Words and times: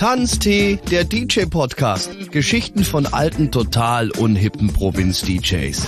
Tanztee, 0.00 0.78
der 0.90 1.04
DJ-Podcast. 1.04 2.30
Geschichten 2.30 2.84
von 2.84 3.04
alten, 3.04 3.50
total 3.50 4.10
unhippen 4.12 4.72
Provinz-DJs. 4.72 5.86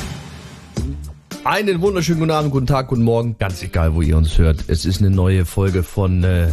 Einen 1.45 1.81
wunderschönen 1.81 2.21
guten 2.21 2.31
Abend, 2.31 2.51
guten 2.51 2.67
Tag, 2.67 2.89
guten 2.89 3.05
Morgen, 3.05 3.37
ganz 3.39 3.63
egal, 3.63 3.95
wo 3.95 4.03
ihr 4.03 4.19
uns 4.19 4.37
hört. 4.37 4.65
Es 4.69 4.85
ist 4.85 5.01
eine 5.01 5.11
neue 5.11 5.47
Folge 5.47 5.83
von, 5.83 6.23
äh, 6.25 6.49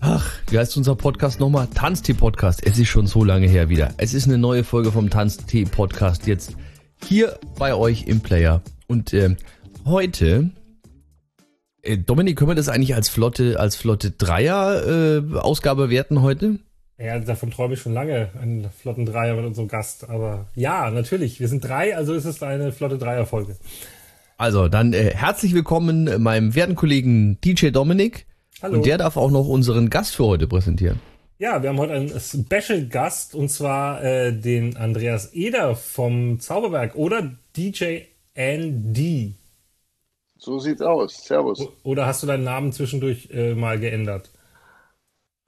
ach, 0.00 0.28
wie 0.50 0.58
heißt 0.58 0.76
unser 0.76 0.96
Podcast 0.96 1.38
nochmal? 1.38 1.68
Tanztee-Podcast. 1.72 2.66
Es 2.66 2.76
ist 2.76 2.88
schon 2.88 3.06
so 3.06 3.22
lange 3.22 3.46
her 3.46 3.68
wieder. 3.68 3.94
Es 3.96 4.12
ist 4.12 4.26
eine 4.26 4.36
neue 4.38 4.64
Folge 4.64 4.90
vom 4.90 5.10
Tanztee-Podcast 5.10 6.26
jetzt 6.26 6.56
hier 7.04 7.38
bei 7.56 7.72
euch 7.74 8.08
im 8.08 8.18
Player. 8.18 8.62
Und 8.88 9.12
äh, 9.12 9.36
heute 9.84 10.50
Dominik, 12.06 12.36
können 12.36 12.50
wir 12.50 12.54
das 12.54 12.68
eigentlich 12.68 12.94
als 12.94 13.08
Flotte, 13.08 13.60
als 13.60 13.76
Flotte 13.76 14.10
Dreier 14.10 14.86
äh, 14.86 15.36
Ausgabe 15.36 15.90
werten 15.90 16.22
heute? 16.22 16.58
Ja, 16.98 17.18
davon 17.18 17.50
träume 17.50 17.74
ich 17.74 17.80
schon 17.80 17.92
lange, 17.92 18.30
einen 18.40 18.70
Flotten 18.70 19.04
Dreier 19.04 19.34
mit 19.34 19.44
unserem 19.44 19.68
Gast. 19.68 20.08
Aber 20.08 20.46
ja, 20.54 20.90
natürlich, 20.90 21.40
wir 21.40 21.48
sind 21.48 21.64
drei, 21.64 21.96
also 21.96 22.14
ist 22.14 22.24
es 22.24 22.42
eine 22.42 22.72
Flotte 22.72 22.98
Dreier 22.98 23.26
Folge. 23.26 23.56
Also, 24.36 24.68
dann 24.68 24.92
äh, 24.92 25.12
herzlich 25.14 25.54
willkommen 25.54 26.06
äh, 26.06 26.18
meinem 26.18 26.54
werten 26.54 26.74
Kollegen 26.74 27.40
DJ 27.40 27.70
Dominik. 27.70 28.26
Hallo. 28.62 28.76
Und 28.76 28.86
der 28.86 28.98
darf 28.98 29.16
auch 29.16 29.30
noch 29.30 29.46
unseren 29.46 29.90
Gast 29.90 30.14
für 30.14 30.24
heute 30.24 30.46
präsentieren. 30.46 31.00
Ja, 31.38 31.62
wir 31.62 31.70
haben 31.70 31.78
heute 31.78 31.94
einen 31.94 32.20
Special 32.20 32.86
Gast 32.86 33.34
und 33.34 33.48
zwar 33.48 34.02
äh, 34.02 34.32
den 34.32 34.76
Andreas 34.76 35.34
Eder 35.34 35.74
vom 35.74 36.38
Zauberberg 36.38 36.94
oder 36.94 37.32
DJ 37.56 38.02
Andy. 38.34 39.34
So 40.44 40.58
sieht's 40.58 40.82
aus. 40.82 41.24
Servus. 41.24 41.66
Oder 41.84 42.04
hast 42.04 42.22
du 42.22 42.26
deinen 42.26 42.44
Namen 42.44 42.70
zwischendurch 42.70 43.30
äh, 43.32 43.54
mal 43.54 43.80
geändert? 43.80 44.30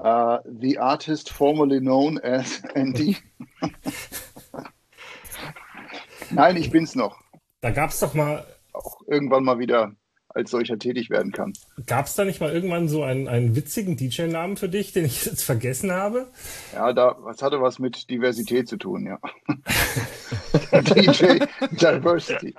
Uh, 0.02 0.38
the 0.46 0.78
artist 0.78 1.30
formerly 1.30 1.80
known 1.80 2.18
as 2.18 2.62
Andy. 2.74 3.18
Nein, 6.30 6.56
ich 6.56 6.70
bin's 6.70 6.94
noch. 6.94 7.20
Da 7.60 7.72
gab's 7.72 8.00
doch 8.00 8.14
mal. 8.14 8.46
Auch 8.72 9.02
irgendwann 9.06 9.44
mal 9.44 9.58
wieder 9.58 9.92
als 10.28 10.50
solcher 10.50 10.78
tätig 10.78 11.10
werden 11.10 11.32
kann. 11.32 11.52
Gab 11.86 12.06
es 12.06 12.14
da 12.14 12.24
nicht 12.24 12.40
mal 12.40 12.52
irgendwann 12.52 12.88
so 12.88 13.02
einen, 13.02 13.28
einen 13.28 13.54
witzigen 13.54 13.98
DJ-Namen 13.98 14.56
für 14.56 14.68
dich, 14.70 14.92
den 14.92 15.04
ich 15.04 15.26
jetzt 15.26 15.42
vergessen 15.42 15.92
habe? 15.92 16.26
Ja, 16.74 16.94
da, 16.94 17.16
das 17.26 17.42
hatte 17.42 17.60
was 17.60 17.78
mit 17.78 18.08
Diversität 18.08 18.66
zu 18.68 18.78
tun, 18.78 19.06
ja. 19.06 19.18
DJ 20.80 21.44
Diversity. 21.70 22.54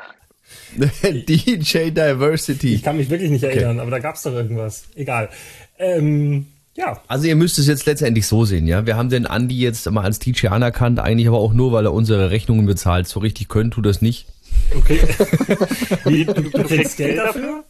DJ 1.04 1.92
Diversity. 1.92 2.76
Ich 2.76 2.84
kann 2.84 2.98
mich 2.98 3.10
wirklich 3.10 3.32
nicht 3.32 3.44
erinnern, 3.44 3.78
okay. 3.78 3.82
aber 3.82 3.92
da 3.92 4.00
gab 4.00 4.16
es 4.16 4.24
doch 4.24 4.34
irgendwas. 4.34 4.86
Egal. 4.96 5.30
Ähm, 5.78 6.48
ja. 6.76 7.02
Also 7.08 7.28
ihr 7.28 7.36
müsst 7.36 7.58
es 7.58 7.68
jetzt 7.68 7.86
letztendlich 7.86 8.28
so 8.28 8.46
sehen, 8.46 8.68
ja. 8.68 8.86
Wir 8.86 8.96
haben 8.96 9.10
den 9.10 9.26
Andi 9.26 9.60
jetzt 9.60 9.90
mal 9.90 10.04
als 10.04 10.20
DJ 10.20 10.48
anerkannt, 10.48 11.00
eigentlich 11.00 11.28
aber 11.28 11.40
auch 11.40 11.54
nur, 11.54 11.72
weil 11.72 11.86
er 11.86 11.94
unsere 11.94 12.30
Rechnungen 12.30 12.66
bezahlt. 12.66 13.08
So 13.08 13.20
richtig 13.20 13.50
können 13.50 13.72
tut 13.72 13.86
das 13.86 14.02
nicht. 14.02 14.28
Okay. 14.76 15.00
Wie, 16.06 16.26
du, 16.26 16.34
du 16.34 16.64
kriegst 16.64 16.98
Geld 16.98 17.18
dafür? 17.18 17.64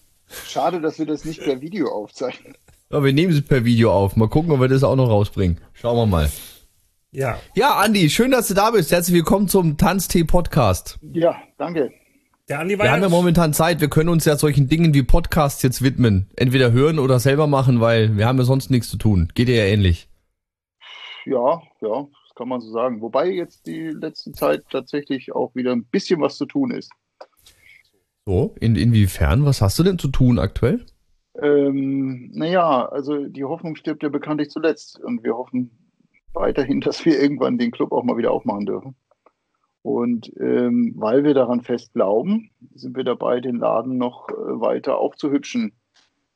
Schade, 0.46 0.82
dass 0.82 1.00
wir 1.00 1.06
das 1.06 1.24
nicht 1.24 1.42
per 1.42 1.62
Video 1.62 1.90
aufzeichnen. 1.90 2.56
Ja, 2.90 3.04
wir 3.04 3.14
nehmen 3.14 3.34
es 3.34 3.42
per 3.42 3.64
Video 3.64 3.94
auf. 3.94 4.16
Mal 4.16 4.28
gucken, 4.28 4.52
ob 4.52 4.60
wir 4.60 4.68
das 4.68 4.84
auch 4.84 4.96
noch 4.96 5.10
rausbringen. 5.10 5.58
Schauen 5.74 5.98
wir 5.98 6.06
mal. 6.06 6.30
Ja. 7.12 7.40
Ja, 7.56 7.78
Andi, 7.78 8.10
schön, 8.10 8.32
dass 8.32 8.50
du 8.50 8.54
da 8.54 8.72
bist. 8.72 8.92
Herzlich 8.92 9.16
willkommen 9.16 9.48
zum 9.48 9.78
Tanztee 9.78 10.26
Podcast. 10.26 11.00
Ja, 11.14 11.36
danke. 11.58 11.92
Der 12.50 12.60
Andi 12.62 12.80
war 12.80 12.86
wir 12.86 12.92
haben 12.94 13.02
ja 13.02 13.10
momentan 13.10 13.52
Zeit, 13.52 13.82
wir 13.82 13.90
können 13.90 14.08
uns 14.08 14.24
ja 14.24 14.38
solchen 14.38 14.70
Dingen 14.70 14.94
wie 14.94 15.04
Podcasts 15.04 15.62
jetzt 15.64 15.82
widmen. 15.82 16.30
Entweder 16.38 16.72
hören 16.72 16.98
oder 16.98 17.20
selber 17.20 17.46
machen, 17.46 17.82
weil 17.82 18.16
wir 18.16 18.26
haben 18.26 18.38
ja 18.38 18.46
sonst 18.46 18.72
nichts 18.72 18.90
zu 18.90 18.98
tun. 18.98 19.28
Geht 19.36 19.50
dir 19.50 19.58
ja 19.58 19.66
ähnlich. 19.66 20.08
Ja, 21.26 21.62
ja, 21.82 22.04
das 22.04 22.36
kann 22.36 22.48
man 22.48 22.62
so 22.62 22.72
sagen. 22.72 23.02
Wobei 23.02 23.30
jetzt 23.30 23.68
die 23.68 23.90
letzte 23.90 24.32
Zeit 24.32 24.64
tatsächlich 24.72 25.34
auch 25.34 25.56
wieder 25.56 25.74
ein 25.74 25.84
bisschen 25.84 26.22
was 26.22 26.38
zu 26.38 26.46
tun 26.46 26.72
ist. 26.72 26.90
So, 28.26 28.56
in, 28.62 28.78
inwiefern? 28.78 29.44
Was 29.44 29.62
hast 29.62 29.78
du 29.78 29.84
denn 29.84 30.00
zu 30.00 30.08
tun 30.08 30.40
aktuell? 30.40 30.86
Ähm, 31.42 32.32
naja, 32.34 32.88
also 32.88 33.26
die 33.26 33.44
Hoffnung 33.44 33.76
stirbt 33.76 34.04
ja 34.04 34.10
bekanntlich 34.10 34.52
zuletzt. 34.52 35.02
Und 35.02 35.22
wir 35.26 35.36
hoffen 35.36 35.72
weiterhin, 36.34 36.80
dass 36.82 37.04
wir 37.04 37.22
irgendwann 37.22 37.58
den 37.58 37.72
Club 37.72 37.92
auch 37.92 38.06
mal 38.06 38.16
wieder 38.16 38.32
aufmachen 38.32 38.66
dürfen. 38.66 38.96
Und 39.88 40.34
ähm, 40.38 40.96
weil 40.98 41.24
wir 41.24 41.34
daran 41.34 41.62
fest 41.62 41.94
glauben, 41.94 42.52
sind 42.76 42.98
wir 42.98 43.06
dabei, 43.06 43.40
den 43.40 43.56
Laden 43.56 43.98
noch 43.98 44.28
äh, 44.28 44.34
weiter 44.34 44.98
aufzuhübschen, 44.98 45.72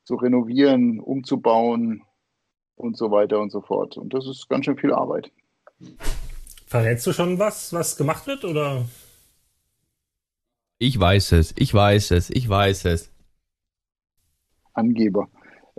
zu 0.06 0.16
renovieren, 0.16 1.01
umzubauen 1.01 2.01
und 2.75 2.95
so 2.95 3.11
weiter 3.11 3.41
und 3.41 3.51
so 3.51 3.59
fort. 3.59 3.97
Und 3.97 4.13
das 4.13 4.25
ist 4.25 4.47
ganz 4.47 4.63
schön 4.63 4.78
viel 4.78 4.94
Arbeit. 4.94 5.34
Verrätst 6.66 7.06
du 7.06 7.11
schon 7.11 7.40
was, 7.40 7.73
was 7.73 7.97
gemacht 7.97 8.25
wird, 8.25 8.45
oder? 8.45 8.85
Ich 10.78 10.97
weiß 10.97 11.34
es, 11.34 11.53
ich 11.57 11.73
weiß 11.73 12.11
es, 12.11 12.29
ich 12.29 12.47
weiß 12.47 12.85
es. 12.85 13.11
Angeber. 14.73 15.28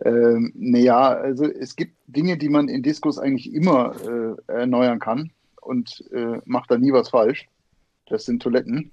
Ähm, 0.05 0.53
naja, 0.55 1.09
also 1.09 1.47
es 1.47 1.75
gibt 1.75 1.97
Dinge, 2.07 2.37
die 2.37 2.51
man 2.51 2.69
in 2.69 2.83
Diskos 2.83 3.19
eigentlich 3.19 3.51
immer 3.51 3.95
äh, 4.07 4.53
erneuern 4.53 4.99
kann 4.99 5.33
und 5.63 6.05
äh, 6.13 6.43
macht 6.45 6.71
da 6.71 6.77
nie 6.77 6.93
was 6.93 7.09
falsch. 7.09 7.49
Das 8.13 8.27
sind 8.27 8.43
Toiletten. 8.43 8.91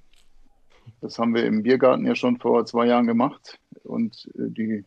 Das 1.02 1.19
haben 1.19 1.35
wir 1.35 1.46
im 1.46 1.62
Biergarten 1.62 2.06
ja 2.06 2.16
schon 2.16 2.38
vor 2.38 2.66
zwei 2.66 2.85
Jahren 2.85 3.06
gemacht. 3.06 3.59
Und 3.84 4.30
äh, 4.35 4.50
die 4.50 4.85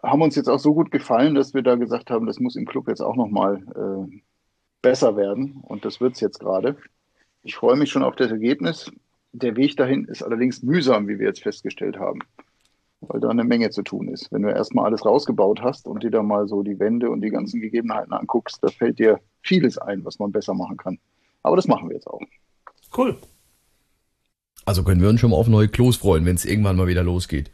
haben 0.00 0.22
uns 0.22 0.36
jetzt 0.36 0.48
auch 0.48 0.60
so 0.60 0.74
gut 0.74 0.92
gefallen, 0.92 1.34
dass 1.34 1.52
wir 1.52 1.62
da 1.62 1.74
gesagt 1.74 2.08
haben, 2.08 2.26
das 2.26 2.38
muss 2.38 2.54
im 2.54 2.66
Club 2.66 2.86
jetzt 2.86 3.00
auch 3.00 3.16
nochmal 3.16 3.64
äh, 3.74 4.20
besser 4.80 5.16
werden. 5.16 5.56
Und 5.62 5.84
das 5.84 6.00
wird 6.00 6.14
es 6.14 6.20
jetzt 6.20 6.38
gerade. 6.38 6.76
Ich 7.42 7.56
freue 7.56 7.74
mich 7.74 7.90
schon 7.90 8.04
auf 8.04 8.14
das 8.14 8.30
Ergebnis. 8.30 8.92
Der 9.32 9.56
Weg 9.56 9.76
dahin 9.76 10.04
ist 10.04 10.22
allerdings 10.22 10.62
mühsam, 10.62 11.08
wie 11.08 11.18
wir 11.18 11.26
jetzt 11.26 11.42
festgestellt 11.42 11.98
haben, 11.98 12.20
weil 13.00 13.18
da 13.18 13.28
eine 13.28 13.42
Menge 13.42 13.70
zu 13.70 13.82
tun 13.82 14.06
ist. 14.06 14.30
Wenn 14.30 14.42
du 14.42 14.50
erstmal 14.50 14.84
alles 14.84 15.04
rausgebaut 15.04 15.62
hast 15.62 15.88
und 15.88 16.04
dir 16.04 16.12
da 16.12 16.22
mal 16.22 16.46
so 16.46 16.62
die 16.62 16.78
Wände 16.78 17.10
und 17.10 17.22
die 17.22 17.30
ganzen 17.30 17.60
Gegebenheiten 17.60 18.12
anguckst, 18.12 18.62
da 18.62 18.68
fällt 18.68 19.00
dir 19.00 19.18
vieles 19.42 19.78
ein, 19.78 20.04
was 20.04 20.20
man 20.20 20.30
besser 20.30 20.54
machen 20.54 20.76
kann. 20.76 21.00
Aber 21.42 21.56
das 21.56 21.66
machen 21.66 21.88
wir 21.88 21.96
jetzt 21.96 22.06
auch. 22.06 22.22
Cool. 22.96 23.16
Also 24.64 24.84
können 24.84 25.00
wir 25.00 25.08
uns 25.08 25.20
schon 25.20 25.30
mal 25.30 25.36
auf 25.36 25.48
neue 25.48 25.68
Klos 25.68 25.96
freuen, 25.96 26.24
wenn 26.26 26.36
es 26.36 26.44
irgendwann 26.44 26.76
mal 26.76 26.86
wieder 26.86 27.02
losgeht. 27.02 27.50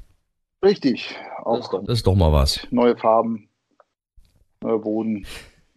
Richtig. 0.65 1.15
Auch 1.45 1.57
das 1.57 1.67
ist, 1.67 1.73
doch, 1.73 1.85
das 1.85 1.99
ist 1.99 2.07
doch 2.07 2.15
mal 2.15 2.33
was. 2.33 2.67
Neue 2.71 2.97
Farben, 2.97 3.49
neuer 4.63 4.81
Boden, 4.81 5.27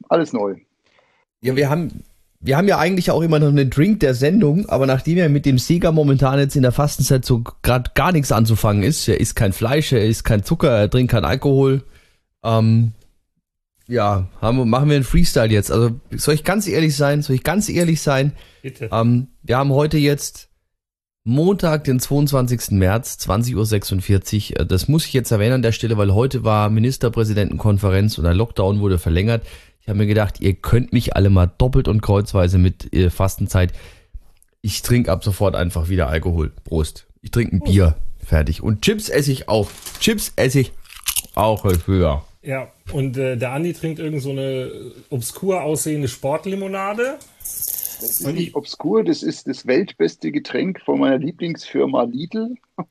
alles 0.08 0.34
neu. 0.34 0.56
Ja, 1.42 1.56
wir 1.56 1.70
haben, 1.70 2.04
wir 2.40 2.58
haben 2.58 2.68
ja 2.68 2.80
eigentlich 2.80 3.12
auch 3.12 3.22
immer 3.22 3.40
noch 3.40 3.50
einen 3.50 3.70
Drink 3.70 4.00
der 4.00 4.16
Sendung, 4.16 4.68
aber 4.68 4.86
nachdem 4.88 5.18
ja 5.18 5.30
mit 5.30 5.46
dem 5.46 5.58
Sega 5.58 5.92
momentan 5.92 6.40
jetzt 6.40 6.56
in 6.56 6.64
der 6.64 6.72
Fastenzeit 6.72 7.24
so 7.24 7.44
gerade 7.62 7.92
gar 7.94 8.12
nichts 8.12 8.32
anzufangen 8.32 8.84
ist, 8.84 9.08
er 9.08 9.20
isst 9.20 9.36
kein 9.36 9.54
Fleisch, 9.54 9.92
er 9.94 10.06
isst 10.06 10.24
kein 10.24 10.44
Zucker, 10.44 10.72
er 10.72 10.90
trinkt 10.90 11.12
kein 11.12 11.26
Alkohol, 11.26 11.84
ähm, 12.44 12.94
ja, 13.90 14.28
haben, 14.40 14.70
machen 14.70 14.88
wir 14.88 14.96
einen 14.96 15.04
Freestyle 15.04 15.52
jetzt. 15.52 15.72
Also 15.72 16.00
soll 16.12 16.36
ich 16.36 16.44
ganz 16.44 16.68
ehrlich 16.68 16.96
sein, 16.96 17.24
soll 17.24 17.36
ich 17.36 17.44
ganz 17.44 17.68
ehrlich 17.70 18.02
sein? 18.02 18.34
Bitte. 18.62 18.90
Ähm, 18.92 19.30
wir 19.42 19.58
haben 19.58 19.72
heute 19.74 19.98
jetzt 19.98 20.50
Montag, 21.24 21.86
den 21.86 22.00
22. 22.00 22.72
März, 22.72 23.18
20.46 23.28 24.52
Uhr. 24.52 24.60
Äh, 24.60 24.66
das 24.68 24.88
muss 24.88 25.06
ich 25.06 25.14
jetzt 25.14 25.32
erwähnen 25.32 25.54
an 25.54 25.62
der 25.64 25.72
Stelle, 25.72 25.98
weil 25.98 26.14
heute 26.14 26.44
war 26.44 26.70
Ministerpräsidentenkonferenz 26.70 28.18
und 28.20 28.26
der 28.26 28.36
Lockdown 28.36 28.80
wurde 28.80 29.00
verlängert. 29.00 29.46
Ich 29.82 29.90
habe 29.90 29.98
mir 29.98 30.08
gedacht, 30.08 30.40
ihr 30.40 30.54
könnt 30.54 30.94
mich 30.94 31.16
alle 31.16 31.32
mal 31.32 31.48
doppelt 31.48 31.88
und 31.88 32.02
kreuzweise 32.02 32.60
mit 32.60 32.94
äh, 32.94 33.10
Fastenzeit. 33.10 33.74
Ich 34.62 34.84
trinke 34.84 35.12
ab 35.12 35.24
sofort 35.24 35.56
einfach 35.56 35.90
wieder 35.90 36.10
Alkohol. 36.10 36.52
Prost. 36.64 37.08
Ich 37.22 37.32
trinke 37.32 37.56
ein 37.56 37.60
Bier. 37.62 37.96
Fertig. 38.24 38.62
Und 38.62 38.84
Chips 38.84 39.10
esse 39.10 39.32
ich 39.32 39.50
auch. 39.50 39.72
Chips 40.00 40.34
esse 40.36 40.60
ich 40.60 40.74
auch 41.34 41.64
höher. 41.88 42.24
Ja, 42.42 42.72
und 42.94 43.18
äh, 43.18 43.36
der 43.36 43.52
Andi 43.52 43.74
trinkt 43.74 44.00
irgend 44.00 44.22
so 44.22 44.32
eine 44.32 44.72
obskur 45.10 45.62
aussehende 45.62 46.08
Sportlimonade. 46.08 47.20
Das 47.40 48.22
ist 48.22 48.28
nicht 48.28 48.56
obskur, 48.56 49.04
das 49.04 49.24
ist 49.24 49.48
das 49.48 49.68
weltbeste 49.68 50.32
Getränk 50.32 50.80
von 50.82 51.00
meiner 51.00 51.18
Lieblingsfirma 51.18 52.04
Lidl. 52.04 52.56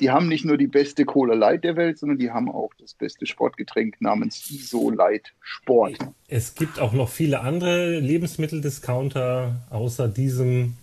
Die 0.00 0.10
haben 0.10 0.28
nicht 0.28 0.44
nur 0.44 0.56
die 0.56 0.66
beste 0.66 1.04
Cola 1.04 1.34
Light 1.34 1.62
der 1.62 1.76
Welt, 1.76 1.98
sondern 1.98 2.18
die 2.18 2.32
haben 2.32 2.50
auch 2.50 2.70
das 2.80 2.94
beste 2.94 3.26
Sportgetränk 3.26 4.00
namens 4.00 4.50
ISO 4.50 4.90
Light 4.90 5.32
Sport. 5.40 5.98
Es 6.26 6.56
gibt 6.56 6.80
auch 6.80 6.92
noch 6.92 7.08
viele 7.08 7.40
andere 7.40 8.00
Lebensmitteldiscounter 8.00 9.54
außer 9.70 10.08
diesem. 10.08 10.74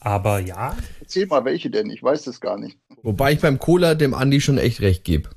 Aber 0.00 0.38
ja. 0.38 0.76
Erzähl 1.00 1.26
mal 1.26 1.44
welche 1.44 1.68
denn, 1.68 1.90
ich 1.90 2.00
weiß 2.00 2.22
das 2.22 2.40
gar 2.40 2.58
nicht. 2.58 2.78
Wobei 3.02 3.32
ich 3.32 3.40
beim 3.40 3.58
Cola 3.58 3.96
dem 3.96 4.14
Andi 4.14 4.40
schon 4.40 4.58
echt 4.58 4.80
recht 4.82 5.02
gebe. 5.02 5.30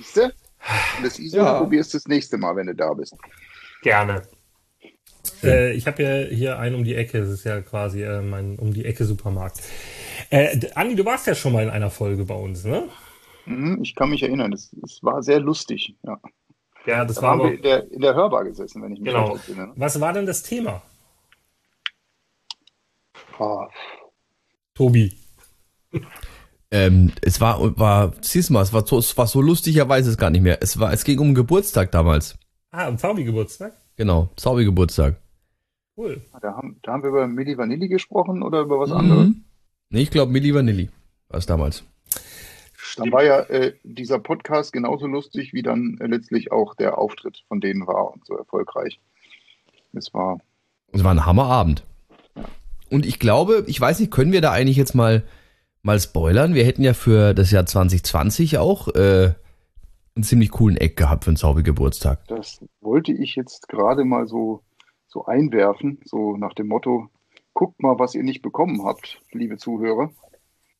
Siehst 0.00 0.16
du? 0.16 0.32
Das 1.02 1.18
ISO 1.18 1.38
ja. 1.38 1.58
probierst 1.58 1.92
du 1.92 1.98
das 1.98 2.06
nächste 2.08 2.38
Mal, 2.38 2.56
wenn 2.56 2.66
du 2.66 2.74
da 2.74 2.92
bist. 2.94 3.14
Gerne. 3.82 4.22
Äh, 5.42 5.72
ich 5.72 5.86
habe 5.86 6.02
ja 6.02 6.34
hier 6.34 6.58
einen 6.58 6.74
um 6.74 6.84
die 6.84 6.94
Ecke. 6.94 7.20
Das 7.20 7.28
ist 7.28 7.44
ja 7.44 7.60
quasi 7.60 8.02
äh, 8.02 8.22
mein 8.22 8.58
um 8.58 8.72
die 8.72 8.84
Ecke 8.86 9.04
Supermarkt. 9.04 9.60
Äh, 10.30 10.58
Andi, 10.74 10.94
du 10.94 11.04
warst 11.04 11.26
ja 11.26 11.34
schon 11.34 11.52
mal 11.52 11.62
in 11.62 11.70
einer 11.70 11.90
Folge 11.90 12.24
bei 12.24 12.34
uns, 12.34 12.64
ne? 12.64 12.88
Mhm, 13.44 13.80
ich 13.82 13.94
kann 13.94 14.10
mich 14.10 14.22
erinnern, 14.22 14.52
es, 14.52 14.70
war 15.02 15.22
sehr 15.22 15.40
lustig. 15.40 15.96
Ja, 16.02 16.20
Ja, 16.86 17.04
das 17.04 17.16
da 17.16 17.22
war 17.22 17.30
haben 17.32 17.40
aber, 17.40 17.50
wir 17.50 17.56
in 17.56 17.62
der, 17.62 17.90
in 17.92 18.00
der 18.00 18.14
Hörbar 18.14 18.44
gesessen, 18.44 18.82
wenn 18.82 18.92
ich 18.92 19.00
mich 19.00 19.12
Genau. 19.12 19.38
ne? 19.48 19.72
Was 19.76 20.00
war 20.00 20.12
denn 20.12 20.26
das 20.26 20.42
Thema, 20.42 20.82
Ah, 23.38 23.68
Tobi? 24.74 25.18
Ähm, 26.72 27.12
es 27.22 27.40
war, 27.40 27.78
war, 27.78 28.12
siehst 28.20 28.48
du 28.48 28.52
mal, 28.52 28.62
es 28.62 28.72
war 28.72 28.86
so, 28.86 28.98
es 28.98 29.16
war 29.18 29.26
so 29.26 29.40
lustig, 29.40 29.76
er 29.76 29.88
weiß 29.88 30.06
es 30.06 30.16
gar 30.16 30.30
nicht 30.30 30.42
mehr. 30.42 30.58
Es 30.62 30.78
war, 30.78 30.92
es 30.92 31.04
ging 31.04 31.18
um 31.18 31.34
Geburtstag 31.34 31.90
damals. 31.90 32.38
Ah, 32.70 32.86
am 32.86 32.98
Zaubi-Geburtstag? 32.98 33.72
Genau, 33.96 34.30
Zaubergeburtstag. 34.36 35.16
Cool. 35.96 36.22
da, 36.40 36.54
haben, 36.54 36.78
da 36.82 36.92
haben 36.92 37.02
wir 37.02 37.10
über 37.10 37.26
Milli 37.26 37.58
Vanilli 37.58 37.88
gesprochen 37.88 38.42
oder 38.42 38.60
über 38.60 38.78
was 38.78 38.92
anderes? 38.92 39.28
Mhm. 39.28 39.44
Nee, 39.90 40.02
ich 40.02 40.10
glaube 40.10 40.32
Milli 40.32 40.54
Vanilli 40.54 40.88
war 41.28 41.38
es 41.38 41.46
damals. 41.46 41.84
Dann 42.96 43.12
war 43.12 43.24
ja 43.24 43.40
äh, 43.40 43.74
dieser 43.82 44.18
Podcast 44.18 44.72
genauso 44.72 45.06
lustig, 45.06 45.52
wie 45.52 45.62
dann 45.62 45.98
äh, 46.00 46.06
letztlich 46.06 46.52
auch 46.52 46.74
der 46.74 46.98
Auftritt 46.98 47.44
von 47.48 47.60
denen 47.60 47.86
war 47.86 48.12
und 48.12 48.24
so 48.24 48.36
erfolgreich. 48.36 49.00
Es 49.92 50.14
war 50.14 50.38
Es 50.92 51.04
war 51.04 51.12
ein 51.12 51.26
Hammerabend. 51.26 51.84
Und 52.88 53.06
ich 53.06 53.18
glaube, 53.18 53.64
ich 53.66 53.80
weiß 53.80 54.00
nicht, 54.00 54.10
können 54.10 54.32
wir 54.32 54.40
da 54.40 54.52
eigentlich 54.52 54.76
jetzt 54.76 54.94
mal, 54.94 55.22
mal 55.82 55.98
spoilern? 56.00 56.54
Wir 56.54 56.64
hätten 56.64 56.82
ja 56.82 56.94
für 56.94 57.34
das 57.34 57.50
Jahr 57.50 57.66
2020 57.66 58.58
auch 58.58 58.88
äh, 58.88 59.32
einen 60.14 60.24
ziemlich 60.24 60.50
coolen 60.50 60.76
Eck 60.76 60.96
gehabt 60.96 61.24
für 61.24 61.30
einen 61.30 61.36
Zaubergeburtstag. 61.36 62.26
Das 62.28 62.60
wollte 62.80 63.12
ich 63.12 63.36
jetzt 63.36 63.68
gerade 63.68 64.04
mal 64.04 64.26
so, 64.26 64.62
so 65.08 65.24
einwerfen, 65.24 66.00
so 66.04 66.36
nach 66.36 66.54
dem 66.54 66.68
Motto, 66.68 67.08
guckt 67.54 67.82
mal, 67.82 67.98
was 67.98 68.14
ihr 68.14 68.22
nicht 68.22 68.42
bekommen 68.42 68.84
habt, 68.84 69.20
liebe 69.32 69.56
Zuhörer. 69.56 70.10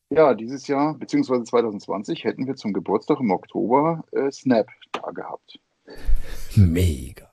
Ja, 0.09 0.33
dieses 0.33 0.67
Jahr, 0.67 0.95
beziehungsweise 0.95 1.43
2020, 1.45 2.25
hätten 2.25 2.45
wir 2.45 2.55
zum 2.55 2.73
Geburtstag 2.73 3.19
im 3.21 3.31
Oktober 3.31 4.03
äh, 4.11 4.29
Snap 4.31 4.67
da 4.91 5.09
gehabt. 5.11 5.59
Mega. 6.55 7.29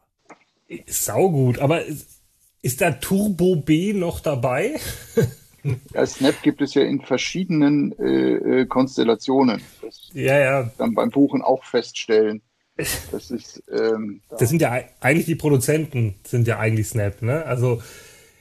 Saugut, 0.86 1.58
aber 1.58 1.84
ist, 1.84 2.22
ist 2.62 2.80
da 2.80 2.92
Turbo 2.92 3.56
B 3.56 3.92
noch 3.92 4.20
dabei? 4.20 4.78
Ja, 5.94 6.06
Snap 6.06 6.42
gibt 6.42 6.60
es 6.62 6.74
ja 6.74 6.82
in 6.82 7.00
verschiedenen 7.00 7.92
äh, 7.98 8.60
äh, 8.60 8.66
Konstellationen. 8.66 9.60
Das 9.82 10.10
Ja, 10.14 10.38
ja. 10.38 10.70
dann 10.78 10.94
beim 10.94 11.10
Buchen 11.10 11.42
auch 11.42 11.64
feststellen. 11.64 12.42
Das 13.10 13.30
ist, 13.32 13.62
ähm, 13.70 14.20
Das 14.38 14.48
sind 14.48 14.62
ja 14.62 14.70
ei- 14.70 14.88
eigentlich 15.00 15.26
die 15.26 15.34
Produzenten, 15.34 16.14
sind 16.24 16.46
ja 16.46 16.58
eigentlich 16.58 16.86
Snap, 16.88 17.22
ne? 17.22 17.44
Also 17.44 17.82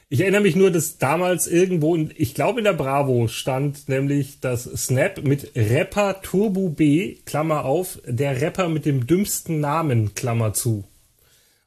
ich 0.09 0.21
erinnere 0.21 0.41
mich 0.41 0.55
nur, 0.55 0.71
dass 0.71 0.99
damals 0.99 1.47
irgendwo, 1.47 1.95
in, 1.95 2.13
ich 2.15 2.33
glaube 2.35 2.59
in 2.59 2.63
der 2.65 2.73
Bravo 2.73 3.27
stand 3.27 3.89
nämlich, 3.89 4.39
dass 4.39 4.63
Snap 4.63 5.23
mit 5.23 5.51
Rapper 5.55 6.21
Turbo 6.21 6.69
B, 6.69 7.15
Klammer 7.25 7.65
auf, 7.65 7.99
der 8.05 8.39
Rapper 8.41 8.69
mit 8.69 8.85
dem 8.85 9.05
dümmsten 9.07 9.59
Namen, 9.59 10.13
Klammer 10.15 10.53
zu. 10.53 10.85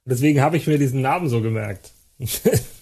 Und 0.04 0.12
deswegen 0.12 0.40
habe 0.40 0.56
ich 0.56 0.66
mir 0.66 0.78
diesen 0.78 1.02
Namen 1.02 1.28
so 1.28 1.42
gemerkt. 1.42 1.90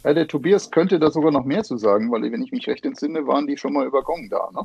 Ja, 0.05 0.14
der 0.14 0.26
Tobias 0.26 0.70
könnte 0.70 0.99
da 0.99 1.11
sogar 1.11 1.31
noch 1.31 1.44
mehr 1.44 1.62
zu 1.62 1.76
sagen, 1.79 2.11
weil 2.11 2.23
wenn 2.32 2.43
ich 2.43 2.52
mich 2.52 2.67
recht 2.67 2.85
entsinne, 2.85 3.26
waren 3.26 3.46
die 3.46 3.56
schon 3.56 3.73
mal 3.73 3.87
über 3.87 4.02
Gong 4.02 4.29
da. 4.31 4.50
Ne? 4.52 4.62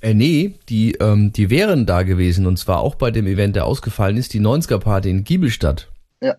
Äh, 0.00 0.14
nee, 0.14 0.54
die, 0.68 0.92
ähm, 1.00 1.32
die 1.32 1.48
wären 1.50 1.86
da 1.86 2.02
gewesen 2.02 2.46
und 2.46 2.58
zwar 2.58 2.80
auch 2.80 2.96
bei 2.96 3.10
dem 3.10 3.26
Event, 3.26 3.56
der 3.56 3.66
ausgefallen 3.66 4.16
ist, 4.16 4.34
die 4.34 4.40
90er-Party 4.40 5.10
in 5.10 5.24
Giebelstadt. 5.24 5.90
Ja, 6.20 6.36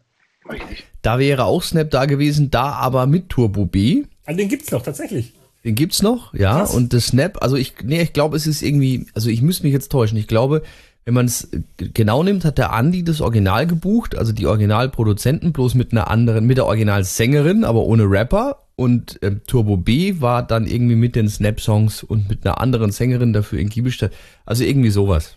richtig. 0.50 0.86
Da 1.02 1.18
wäre 1.18 1.46
auch 1.46 1.64
Snap 1.64 1.90
da 1.90 2.06
gewesen, 2.06 2.52
da 2.52 2.74
aber 2.74 3.08
mit 3.08 3.30
Turbo 3.30 3.66
B. 3.66 4.04
An 4.26 4.38
den 4.38 4.50
gibt's 4.50 4.72
noch 4.72 4.84
tatsächlich. 4.84 5.34
Den 5.64 5.74
gibt's 5.74 6.04
noch, 6.04 6.34
ja. 6.36 6.60
Krass. 6.60 6.76
Und 6.76 6.94
das 6.94 7.08
Snap, 7.08 7.42
also 7.42 7.56
ich, 7.56 7.74
nee, 7.84 8.02
ich 8.02 8.14
glaube, 8.14 8.38
es 8.38 8.46
ist 8.46 8.62
irgendwie, 8.62 9.08
also 9.16 9.30
ich 9.30 9.42
müsste 9.42 9.64
mich 9.64 9.74
jetzt 9.74 9.92
täuschen. 9.92 10.18
Ich 10.18 10.28
glaube, 10.28 10.62
wenn 11.06 11.14
man 11.14 11.28
es 11.28 11.50
genau 11.78 12.24
nimmt, 12.24 12.44
hat 12.46 12.58
der 12.58 12.74
Andi 12.74 13.04
das 13.04 13.22
Original 13.22 13.68
gebucht, 13.68 14.18
also 14.18 14.34
die 14.34 14.48
Originalproduzenten, 14.48 15.54
bloß 15.54 15.76
mit 15.76 15.92
einer 15.92 16.10
anderen, 16.10 16.48
mit 16.48 16.58
der 16.58 16.66
Originalsängerin, 16.66 17.64
aber 17.64 17.84
ohne 17.84 18.10
Rapper. 18.10 18.64
Und 18.76 19.20
ähm, 19.22 19.42
Turbo 19.48 19.78
B 19.78 20.20
war 20.20 20.46
dann 20.46 20.68
irgendwie 20.68 20.96
mit 20.96 21.16
den 21.16 21.30
Snap-Songs 21.30 22.04
und 22.04 22.28
mit 22.28 22.46
einer 22.46 22.60
anderen 22.60 22.92
Sängerin 22.92 23.32
dafür 23.34 23.60
in 23.60 23.70
Giebelstadt. 23.70 24.12
Also 24.46 24.64
irgendwie 24.64 24.90
sowas. 24.90 25.36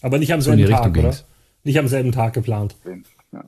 Aber 0.00 0.18
nicht 0.18 0.32
am 0.32 0.40
So 0.40 0.52
in 0.52 0.58
die 0.58 0.62
selben 0.62 0.76
Tag, 0.76 0.86
Richtung 0.86 1.04
oder? 1.04 1.10
ging's. 1.10 1.24
Nicht 1.64 1.78
am 1.78 1.88
selben 1.88 2.12
Tag 2.12 2.32
geplant. 2.32 2.76
Ja. 3.32 3.44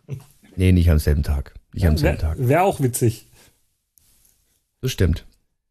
Nee, 0.56 0.72
nicht 0.72 0.90
am 0.90 0.98
selben 0.98 1.22
Tag. 1.22 1.54
Nicht 1.72 1.86
am 1.86 1.96
selben 1.96 2.18
Tag. 2.18 2.38
Wäre 2.38 2.48
wär 2.48 2.64
auch 2.64 2.80
witzig. 2.80 3.28
Das 4.80 4.92
stimmt. 4.92 5.24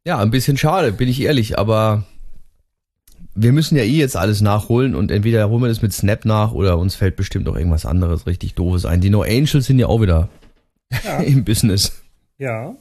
Ja, 0.06 0.20
ein 0.20 0.32
bisschen 0.32 0.58
schade, 0.58 0.92
bin 0.92 1.08
ich 1.08 1.22
ehrlich, 1.22 1.60
aber 1.60 2.06
wir 3.36 3.52
müssen 3.52 3.76
ja 3.78 3.84
eh 3.84 3.88
jetzt 3.98 4.16
alles 4.16 4.42
nachholen 4.42 4.96
und 4.96 5.12
entweder 5.12 5.50
holen 5.50 5.62
wir 5.64 5.68
das 5.70 5.82
mit 5.82 5.94
Snap 5.94 6.26
nach 6.26 6.52
oder 6.52 6.78
uns 6.78 6.96
fällt 6.96 7.16
bestimmt 7.16 7.46
noch 7.46 7.56
irgendwas 7.56 7.86
anderes 7.86 8.28
richtig 8.28 8.54
doofes 8.56 8.86
ein. 8.86 9.02
Die 9.02 9.10
No 9.10 9.22
Angels 9.24 9.66
sind 9.66 9.80
ja 9.80 9.88
auch 9.88 10.02
wieder 10.02 10.30
Ja. 11.04 11.20
im 11.22 11.44
Business. 11.44 12.02
Ja. 12.38 12.76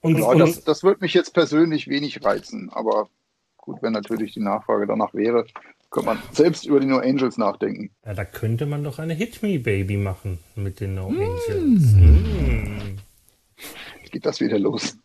Und, 0.00 0.18
Ja, 0.18 0.26
und 0.26 0.38
das, 0.38 0.62
das 0.64 0.82
wird 0.84 1.00
mich 1.00 1.14
jetzt 1.14 1.32
persönlich 1.34 1.88
wenig 1.88 2.22
reizen, 2.24 2.70
aber 2.72 3.08
gut, 3.56 3.82
wenn 3.82 3.92
natürlich 3.92 4.32
die 4.34 4.40
Nachfrage 4.40 4.86
danach 4.86 5.14
wäre, 5.14 5.46
könnte 5.90 6.06
man 6.06 6.18
selbst 6.32 6.66
über 6.66 6.78
die 6.80 6.86
No 6.86 6.98
Angels 6.98 7.38
nachdenken. 7.38 7.90
ja, 8.04 8.12
da 8.14 8.24
könnte 8.24 8.66
man 8.66 8.84
doch 8.84 8.98
eine 8.98 9.14
Hit 9.14 9.42
Me 9.42 9.58
Baby 9.58 9.96
machen 9.96 10.38
mit 10.54 10.80
den 10.80 10.94
No 10.96 11.08
Angels. 11.08 11.92
Mm. 11.94 12.96
Jetzt 14.02 14.12
geht 14.12 14.26
das 14.26 14.40
wieder 14.40 14.58
los. 14.58 14.96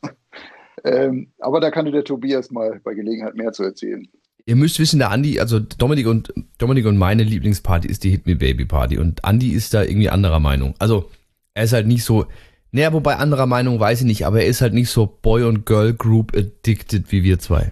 Ähm, 0.83 1.31
aber 1.39 1.59
da 1.59 1.71
kann 1.71 1.85
dir 1.85 1.91
der 1.91 2.03
Tobias 2.03 2.51
mal 2.51 2.79
bei 2.83 2.93
Gelegenheit 2.93 3.35
mehr 3.35 3.51
zu 3.51 3.63
erzählen. 3.63 4.07
Ihr 4.45 4.55
müsst 4.55 4.79
wissen, 4.79 4.99
der 4.99 5.11
Andi, 5.11 5.39
also 5.39 5.59
Dominik 5.59 6.07
und 6.07 6.33
Dominik 6.57 6.85
und 6.85 6.97
meine 6.97 7.23
Lieblingsparty 7.23 7.87
ist 7.87 8.03
die 8.03 8.09
Hit 8.09 8.25
Me 8.25 8.35
Baby 8.35 8.65
Party 8.65 8.97
und 8.97 9.23
Andi 9.23 9.51
ist 9.51 9.73
da 9.73 9.83
irgendwie 9.83 10.09
anderer 10.09 10.39
Meinung. 10.39 10.73
Also 10.79 11.09
er 11.53 11.63
ist 11.63 11.73
halt 11.73 11.87
nicht 11.87 12.03
so, 12.03 12.25
naja, 12.71 12.91
wobei 12.93 13.17
anderer 13.17 13.45
Meinung 13.45 13.79
weiß 13.79 14.01
ich 14.01 14.07
nicht, 14.07 14.25
aber 14.25 14.41
er 14.41 14.47
ist 14.47 14.61
halt 14.61 14.73
nicht 14.73 14.89
so 14.89 15.05
Boy 15.21 15.43
und 15.43 15.65
Girl 15.65 15.93
Group 15.93 16.35
addicted 16.35 17.11
wie 17.11 17.23
wir 17.23 17.37
zwei. 17.37 17.71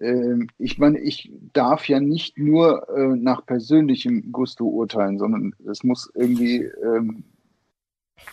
Ähm, 0.00 0.48
ich 0.58 0.78
meine, 0.78 0.98
ich 0.98 1.32
darf 1.52 1.88
ja 1.88 2.00
nicht 2.00 2.38
nur 2.38 2.88
äh, 2.88 3.16
nach 3.16 3.46
persönlichem 3.46 4.32
Gusto 4.32 4.66
urteilen, 4.66 5.18
sondern 5.18 5.54
es 5.70 5.84
muss 5.84 6.10
irgendwie 6.14 6.64
ähm, 6.64 7.24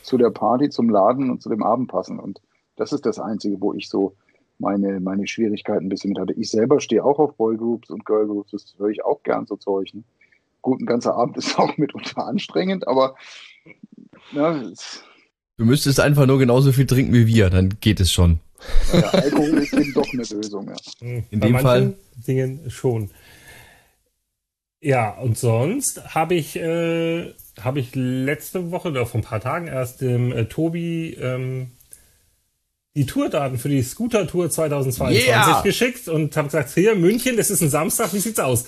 zu 0.02 0.18
der 0.18 0.32
Party, 0.32 0.70
zum 0.70 0.90
Laden 0.90 1.30
und 1.30 1.42
zu 1.42 1.50
dem 1.50 1.64
Abend 1.64 1.90
passen. 1.90 2.20
Und 2.20 2.42
das 2.76 2.92
ist 2.94 3.06
das 3.06 3.20
Einzige, 3.20 3.60
wo 3.62 3.74
ich 3.74 3.90
so 3.90 4.16
meine, 4.60 5.00
meine 5.00 5.28
Schwierigkeiten 5.28 5.86
ein 5.86 5.90
bisschen 5.90 6.10
mit 6.12 6.20
hatte. 6.20 6.34
Ich 6.34 6.50
selber 6.50 6.80
stehe 6.80 7.04
auch 7.04 7.20
auf 7.20 7.36
Boygroups 7.36 7.90
und 7.90 8.06
Girlgroups, 8.06 8.52
das 8.52 8.76
höre 8.78 8.90
ich 8.90 9.04
auch 9.04 9.24
gern 9.24 9.46
so 9.46 9.56
Zeug. 9.58 9.94
Ne? 9.94 10.04
Gut, 10.62 10.80
ein 10.82 10.86
ganzer 10.86 11.16
Abend 11.16 11.38
ist 11.38 11.58
auch 11.60 11.76
mitunter 11.78 12.26
anstrengend, 12.26 12.88
aber 12.88 13.16
na, 14.32 14.62
es, 14.62 15.04
Du 15.58 15.66
müsstest 15.66 16.00
einfach 16.00 16.26
nur 16.26 16.40
genauso 16.40 16.72
viel 16.72 16.88
trinken 16.88 17.14
wie 17.14 17.28
wir, 17.28 17.50
dann 17.50 17.70
geht 17.80 18.00
es 18.00 18.12
schon. 18.12 18.40
ja, 18.92 19.02
Alkohol 19.10 19.60
ist 19.60 19.74
eben 19.74 19.94
doch 19.94 20.08
eine 20.12 20.24
Lösung. 20.24 20.68
Ja. 20.68 20.76
In 21.02 21.24
In 21.30 21.40
Bei 21.40 21.48
dem 21.48 21.60
Fall- 21.60 21.96
Dingen 22.28 22.70
schon. 22.70 23.10
Ja, 24.82 25.12
und 25.18 25.38
sonst 25.38 26.14
habe 26.14 26.36
ich, 26.36 26.56
äh, 26.58 27.34
habe 27.62 27.80
ich 27.80 27.96
letzte 27.96 28.72
Woche 28.72 28.90
oder 28.90 29.06
vor 29.06 29.22
ein 29.22 29.24
paar 29.24 29.40
Tagen 29.40 29.68
erst 29.68 30.02
dem 30.02 30.32
äh, 30.32 30.46
Tobi 30.46 31.14
ähm, 31.20 31.72
die 32.96 33.06
Tourdaten 33.06 33.58
für 33.58 33.70
die 33.70 33.82
Scooter-Tour 33.82 34.50
2022 34.50 35.28
Yeah! 35.28 35.62
geschickt 35.62 36.08
und 36.08 36.36
habe 36.38 36.48
gesagt, 36.48 36.70
hier, 36.76 36.96
München, 36.96 37.38
das 37.38 37.50
ist 37.50 37.62
ein 37.62 37.70
Samstag, 37.70 38.14
wie 38.14 38.20
sieht's 38.20 38.40
aus? 38.40 38.66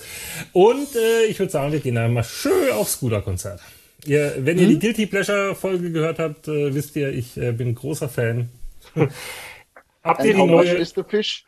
Und 0.52 0.88
äh, 0.96 1.26
ich 1.26 1.38
würde 1.38 1.52
sagen, 1.52 1.72
wir 1.72 1.78
gehen 1.78 1.96
einmal 1.96 2.24
schön 2.24 2.72
auf 2.72 2.88
Scooter-Konzert. 2.88 3.60
Ihr, 4.04 4.34
wenn 4.38 4.58
ihr 4.58 4.68
die 4.68 4.78
Guilty 4.78 5.06
Pleasure-Folge 5.06 5.92
gehört 5.92 6.18
habt, 6.18 6.48
äh, 6.48 6.74
wisst 6.74 6.96
ihr, 6.96 7.10
ich 7.10 7.36
äh, 7.36 7.52
bin 7.52 7.74
großer 7.74 8.08
Fan. 8.08 8.48
habt, 10.02 10.24
ihr 10.24 10.34
die 10.34 10.44
neue, 10.44 10.74
is 10.74 10.92
the 10.94 11.02
fish? 11.08 11.44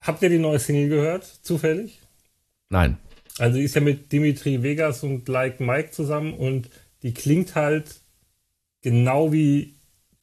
habt 0.00 0.22
ihr 0.22 0.28
die 0.30 0.38
neue 0.38 0.58
Single 0.58 0.88
gehört, 0.88 1.24
zufällig? 1.42 2.00
Nein. 2.70 2.98
Also 3.38 3.58
die 3.58 3.64
ist 3.64 3.74
ja 3.74 3.80
mit 3.80 4.12
Dimitri 4.12 4.62
Vegas 4.62 5.02
und 5.02 5.28
Like 5.28 5.60
Mike 5.60 5.90
zusammen 5.90 6.34
und 6.34 6.70
die 7.02 7.12
klingt 7.12 7.54
halt 7.54 8.00
genau 8.82 9.32
wie 9.32 9.73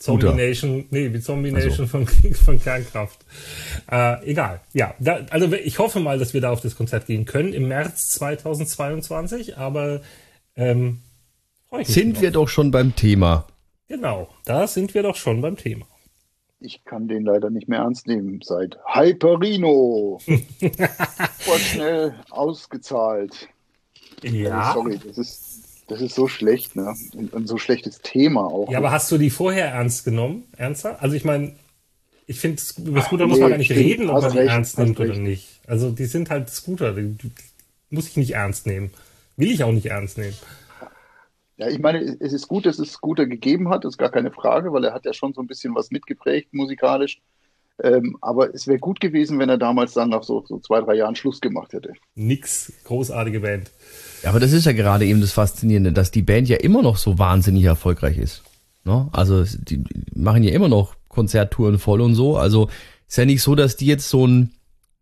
Zombie. 0.01 0.33
Nation, 0.33 0.85
nee, 0.89 1.13
wie 1.13 1.19
Zombie 1.19 1.51
Nation 1.51 1.87
von, 1.87 2.07
von 2.07 2.59
Kernkraft. 2.59 3.23
Äh, 3.89 4.31
egal. 4.31 4.61
Ja, 4.73 4.95
da, 4.99 5.25
also 5.29 5.53
ich 5.53 5.77
hoffe 5.77 5.99
mal, 5.99 6.17
dass 6.17 6.33
wir 6.33 6.41
da 6.41 6.49
auf 6.51 6.61
das 6.61 6.75
Konzert 6.75 7.05
gehen 7.05 7.25
können 7.25 7.53
im 7.53 7.67
März 7.67 8.09
2022, 8.09 9.57
aber 9.57 10.01
ähm, 10.55 11.01
freu 11.69 11.81
ich 11.81 11.87
mich 11.87 11.95
Sind 11.95 12.13
drauf. 12.15 12.21
wir 12.23 12.31
doch 12.31 12.49
schon 12.49 12.71
beim 12.71 12.95
Thema. 12.95 13.45
Genau, 13.87 14.27
da 14.45 14.67
sind 14.67 14.93
wir 14.95 15.03
doch 15.03 15.15
schon 15.15 15.41
beim 15.41 15.55
Thema. 15.55 15.85
Ich 16.59 16.83
kann 16.85 17.07
den 17.07 17.23
leider 17.23 17.49
nicht 17.49 17.67
mehr 17.67 17.79
ernst 17.79 18.07
nehmen. 18.07 18.39
Seit 18.43 18.77
Hyperino. 18.85 20.19
Voll 21.39 21.59
schnell 21.59 22.15
ausgezahlt. 22.29 23.49
Ja. 24.23 24.73
Sorry, 24.73 24.99
das 25.03 25.17
ist, 25.17 25.50
das 25.91 25.99
ist 25.99 26.15
so 26.15 26.29
schlecht, 26.29 26.77
ne? 26.77 26.95
Und, 27.15 27.33
und 27.33 27.47
so 27.47 27.57
schlechtes 27.57 27.99
Thema 27.99 28.45
auch. 28.45 28.71
Ja, 28.71 28.77
aber 28.77 28.91
hast 28.91 29.11
du 29.11 29.17
die 29.17 29.29
vorher 29.29 29.65
ernst 29.65 30.05
genommen? 30.05 30.45
Ernster? 30.55 31.01
Also 31.03 31.17
ich 31.17 31.25
meine, 31.25 31.53
ich 32.27 32.39
finde, 32.39 32.61
über 32.77 33.01
Scooter 33.01 33.25
Ach, 33.25 33.27
muss 33.27 33.39
man 33.39 33.49
gar 33.49 33.57
nicht 33.57 33.71
reden, 33.71 34.09
ob 34.09 34.21
man 34.21 34.31
die 34.31 34.37
recht, 34.37 34.51
ernst 34.51 34.79
nimmt 34.79 34.97
oder 35.01 35.09
recht. 35.09 35.19
nicht. 35.19 35.59
Also 35.67 35.91
die 35.91 36.05
sind 36.05 36.29
halt 36.29 36.49
Scooter. 36.49 36.93
Die, 36.93 37.17
die, 37.17 37.31
muss 37.89 38.07
ich 38.07 38.15
nicht 38.15 38.35
ernst 38.35 38.67
nehmen. 38.67 38.91
Will 39.35 39.51
ich 39.51 39.65
auch 39.65 39.73
nicht 39.73 39.87
ernst 39.87 40.17
nehmen. 40.17 40.35
Ja, 41.57 41.67
ich 41.67 41.79
meine, 41.79 41.99
es 41.99 42.31
ist 42.31 42.47
gut, 42.47 42.65
dass 42.65 42.79
es 42.79 42.93
Scooter 42.93 43.25
gegeben 43.25 43.67
hat, 43.67 43.83
ist 43.83 43.97
gar 43.97 44.11
keine 44.11 44.31
Frage, 44.31 44.71
weil 44.71 44.85
er 44.85 44.93
hat 44.93 45.03
ja 45.03 45.11
schon 45.11 45.33
so 45.33 45.41
ein 45.41 45.47
bisschen 45.47 45.75
was 45.75 45.91
mitgeprägt 45.91 46.53
musikalisch. 46.53 47.21
Ähm, 47.83 48.17
aber 48.21 48.53
es 48.53 48.67
wäre 48.67 48.79
gut 48.79 48.99
gewesen, 48.99 49.39
wenn 49.39 49.49
er 49.49 49.57
damals 49.57 49.93
dann 49.93 50.09
nach 50.09 50.23
so, 50.23 50.43
so, 50.47 50.59
zwei, 50.59 50.81
drei 50.81 50.95
Jahren 50.95 51.15
Schluss 51.15 51.41
gemacht 51.41 51.73
hätte. 51.73 51.93
Nix, 52.15 52.71
großartige 52.83 53.39
Band. 53.39 53.71
Ja, 54.23 54.29
aber 54.29 54.39
das 54.39 54.51
ist 54.51 54.65
ja 54.65 54.73
gerade 54.73 55.05
eben 55.05 55.21
das 55.21 55.31
Faszinierende, 55.31 55.91
dass 55.91 56.11
die 56.11 56.21
Band 56.21 56.47
ja 56.47 56.57
immer 56.57 56.83
noch 56.83 56.97
so 56.97 57.17
wahnsinnig 57.17 57.63
erfolgreich 57.63 58.17
ist. 58.17 58.43
Ne? 58.83 59.09
Also 59.11 59.43
die 59.43 59.83
machen 60.13 60.43
ja 60.43 60.51
immer 60.51 60.67
noch 60.67 60.95
Konzerttouren 61.07 61.79
voll 61.79 62.01
und 62.01 62.13
so. 62.13 62.37
Also 62.37 62.69
ist 63.07 63.17
ja 63.17 63.25
nicht 63.25 63.41
so, 63.41 63.55
dass 63.55 63.77
die 63.77 63.87
jetzt 63.87 64.09
so 64.09 64.27
ein, 64.27 64.51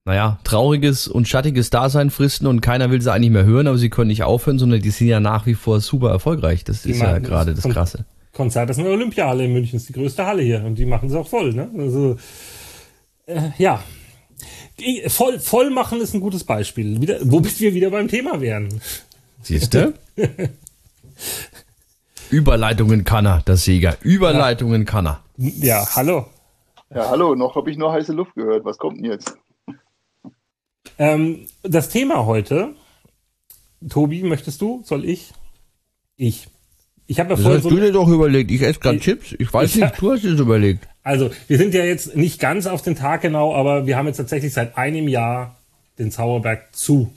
naja, 0.06 0.40
trauriges 0.44 1.08
und 1.08 1.28
schattiges 1.28 1.70
Dasein 1.70 2.10
fristen 2.10 2.48
und 2.48 2.62
keiner 2.62 2.92
will 2.92 3.02
sie 3.02 3.12
eigentlich 3.12 3.32
mehr 3.32 3.46
hören, 3.46 3.68
aber 3.68 3.78
sie 3.78 3.90
können 3.90 4.08
nicht 4.08 4.24
aufhören, 4.24 4.58
sondern 4.58 4.82
die 4.82 4.90
sind 4.90 5.08
ja 5.08 5.20
nach 5.20 5.46
wie 5.46 5.54
vor 5.54 5.82
super 5.82 6.10
erfolgreich. 6.10 6.64
Das 6.64 6.84
die 6.84 6.92
ist 6.92 7.02
ja 7.02 7.20
gerade 7.20 7.54
das 7.54 7.66
Krasse. 7.66 8.06
Konzert 8.34 8.70
ist 8.70 8.80
eine 8.80 8.90
Olympiahalle 8.90 9.46
in 9.46 9.54
München, 9.54 9.78
ist 9.78 9.90
die 9.90 9.94
größte 9.94 10.26
Halle 10.26 10.44
hier 10.44 10.64
und 10.64 10.76
die 10.76 10.86
machen 10.86 11.10
sie 11.10 11.20
auch 11.20 11.28
voll. 11.28 11.54
Ne? 11.54 11.70
Also 11.78 12.16
äh, 13.30 13.52
ja, 13.58 13.84
voll, 15.08 15.40
voll 15.40 15.70
machen 15.70 16.02
ist 16.02 16.14
ein 16.14 16.22
gutes 16.22 16.44
Beispiel. 16.44 17.02
Wieder, 17.02 17.20
womit 17.22 17.60
wir 17.60 17.74
wieder 17.74 17.90
beim 17.90 18.08
Thema 18.08 18.42
wären. 18.42 18.82
Siehst 19.42 19.74
du? 19.74 19.94
Überleitungen 22.30 23.04
kann 23.04 23.26
er, 23.26 23.42
der 23.42 23.58
Sieger. 23.58 23.98
Überleitungen 24.02 24.82
ja. 24.82 24.86
kann 24.86 25.08
er. 25.08 25.24
Ja, 25.38 25.96
hallo. 25.96 26.28
Ja, 26.94 27.10
hallo, 27.10 27.36
noch 27.36 27.56
habe 27.56 27.72
ich 27.72 27.78
nur 27.78 27.92
heiße 27.92 28.14
Luft 28.14 28.36
gehört. 28.36 28.66
Was 28.66 28.78
kommt 28.78 28.98
denn 28.98 29.06
jetzt? 29.06 29.38
Ähm, 30.98 31.48
das 31.64 31.90
Thema 31.90 32.26
heute, 32.26 32.74
Tobi, 33.88 34.24
möchtest 34.24 34.62
du? 34.62 34.82
Soll 34.84 35.06
ich? 35.06 35.34
Ich. 36.18 36.48
Ich 37.10 37.20
habe 37.20 37.32
ja 37.32 37.38
vorhin. 37.38 37.58
Hast 37.58 37.64
so 37.64 37.70
du 37.72 37.80
dir 37.80 37.92
doch 37.92 38.08
überlegt. 38.08 38.52
Ich 38.52 38.62
esse 38.62 38.80
gerade 38.80 39.00
Chips. 39.00 39.36
Ich 39.40 39.52
weiß 39.52 39.70
ich, 39.76 39.82
nicht, 39.82 40.00
du 40.00 40.12
hast 40.12 40.24
es 40.24 40.40
überlegt. 40.40 40.88
Also, 41.02 41.32
wir 41.48 41.58
sind 41.58 41.74
ja 41.74 41.84
jetzt 41.84 42.16
nicht 42.16 42.40
ganz 42.40 42.68
auf 42.68 42.84
den 42.84 42.96
Tag 42.96 43.22
genau, 43.22 43.56
aber 43.56 43.88
wir 43.88 43.98
haben 43.98 44.06
jetzt 44.06 44.18
tatsächlich 44.18 44.54
seit 44.54 44.78
einem 44.78 45.08
Jahr 45.08 45.58
den 45.98 46.12
Zauberberg 46.12 46.76
zu. 46.76 47.12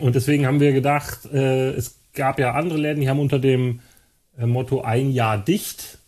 Und 0.00 0.14
deswegen 0.14 0.46
haben 0.46 0.60
wir 0.60 0.72
gedacht, 0.72 1.26
äh, 1.30 1.72
es 1.72 1.96
gab 2.14 2.38
ja 2.38 2.54
andere 2.54 2.78
Läden, 2.78 3.02
die 3.02 3.10
haben 3.10 3.20
unter 3.20 3.38
dem 3.38 3.80
äh, 4.38 4.46
Motto 4.46 4.80
ein 4.80 5.10
Jahr 5.12 5.36
dicht 5.36 5.98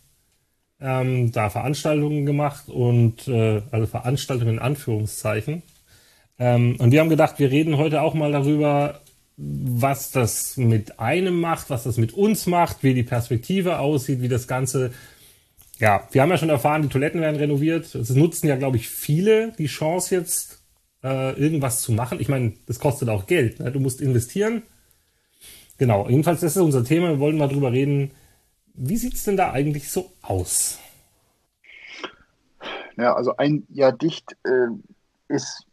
ähm, 0.81 1.31
da 1.31 1.51
Veranstaltungen 1.51 2.25
gemacht 2.25 2.69
und 2.69 3.27
äh, 3.27 3.61
also 3.69 3.85
Veranstaltungen 3.85 4.55
in 4.55 4.59
Anführungszeichen. 4.59 5.61
Ähm, 6.39 6.75
und 6.79 6.91
wir 6.91 7.01
haben 7.01 7.09
gedacht, 7.09 7.37
wir 7.37 7.51
reden 7.51 7.77
heute 7.77 8.01
auch 8.01 8.15
mal 8.15 8.31
darüber, 8.31 8.99
was 9.37 10.11
das 10.11 10.57
mit 10.57 10.99
einem 10.99 11.39
macht, 11.39 11.69
was 11.69 11.83
das 11.83 11.97
mit 11.97 12.13
uns 12.13 12.47
macht, 12.47 12.83
wie 12.83 12.93
die 12.93 13.03
Perspektive 13.03 13.79
aussieht, 13.79 14.21
wie 14.21 14.29
das 14.29 14.47
Ganze 14.47 14.91
ja, 15.79 16.07
wir 16.11 16.21
haben 16.21 16.29
ja 16.29 16.37
schon 16.37 16.49
erfahren, 16.49 16.81
die 16.81 16.89
Toiletten 16.89 17.21
werden 17.21 17.35
renoviert. 17.35 17.93
Es 17.93 18.09
nutzen 18.09 18.47
ja, 18.47 18.55
glaube 18.55 18.77
ich, 18.77 18.89
viele 18.89 19.51
die 19.53 19.67
Chance 19.67 20.15
jetzt, 20.15 20.63
äh, 21.03 21.39
irgendwas 21.39 21.81
zu 21.81 21.91
machen. 21.91 22.19
Ich 22.19 22.29
meine, 22.29 22.53
das 22.65 22.79
kostet 22.79 23.09
auch 23.09 23.27
Geld. 23.27 23.59
Ne? 23.59 23.71
Du 23.71 23.79
musst 23.79 24.01
investieren. 24.01 24.63
Genau, 25.77 26.09
jedenfalls, 26.09 26.41
das 26.41 26.55
ist 26.55 26.61
unser 26.61 26.83
Thema. 26.83 27.09
Wir 27.09 27.19
wollen 27.19 27.37
mal 27.37 27.47
drüber 27.47 27.71
reden. 27.71 28.11
Wie 28.73 28.97
sieht 28.97 29.13
es 29.13 29.23
denn 29.23 29.37
da 29.37 29.51
eigentlich 29.51 29.91
so 29.91 30.11
aus? 30.23 30.79
Ja, 32.97 33.13
also 33.13 33.37
ein 33.37 33.67
Jahr 33.69 33.91
dicht 33.91 34.35
äh, 34.43 35.33
ist 35.33 35.65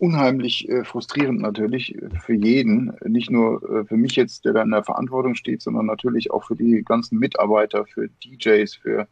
unheimlich 0.00 0.66
äh, 0.68 0.82
frustrierend 0.82 1.42
natürlich 1.42 1.94
für 2.24 2.32
jeden, 2.32 2.96
nicht 3.04 3.30
nur 3.30 3.62
äh, 3.62 3.84
für 3.84 3.98
mich 3.98 4.16
jetzt, 4.16 4.46
der 4.46 4.54
da 4.54 4.62
in 4.62 4.70
der 4.70 4.82
Verantwortung 4.82 5.34
steht, 5.34 5.60
sondern 5.60 5.84
natürlich 5.84 6.30
auch 6.30 6.44
für 6.44 6.56
die 6.56 6.82
ganzen 6.82 7.18
Mitarbeiter, 7.18 7.84
für 7.84 8.08
DJs, 8.08 8.74
für 8.76 9.06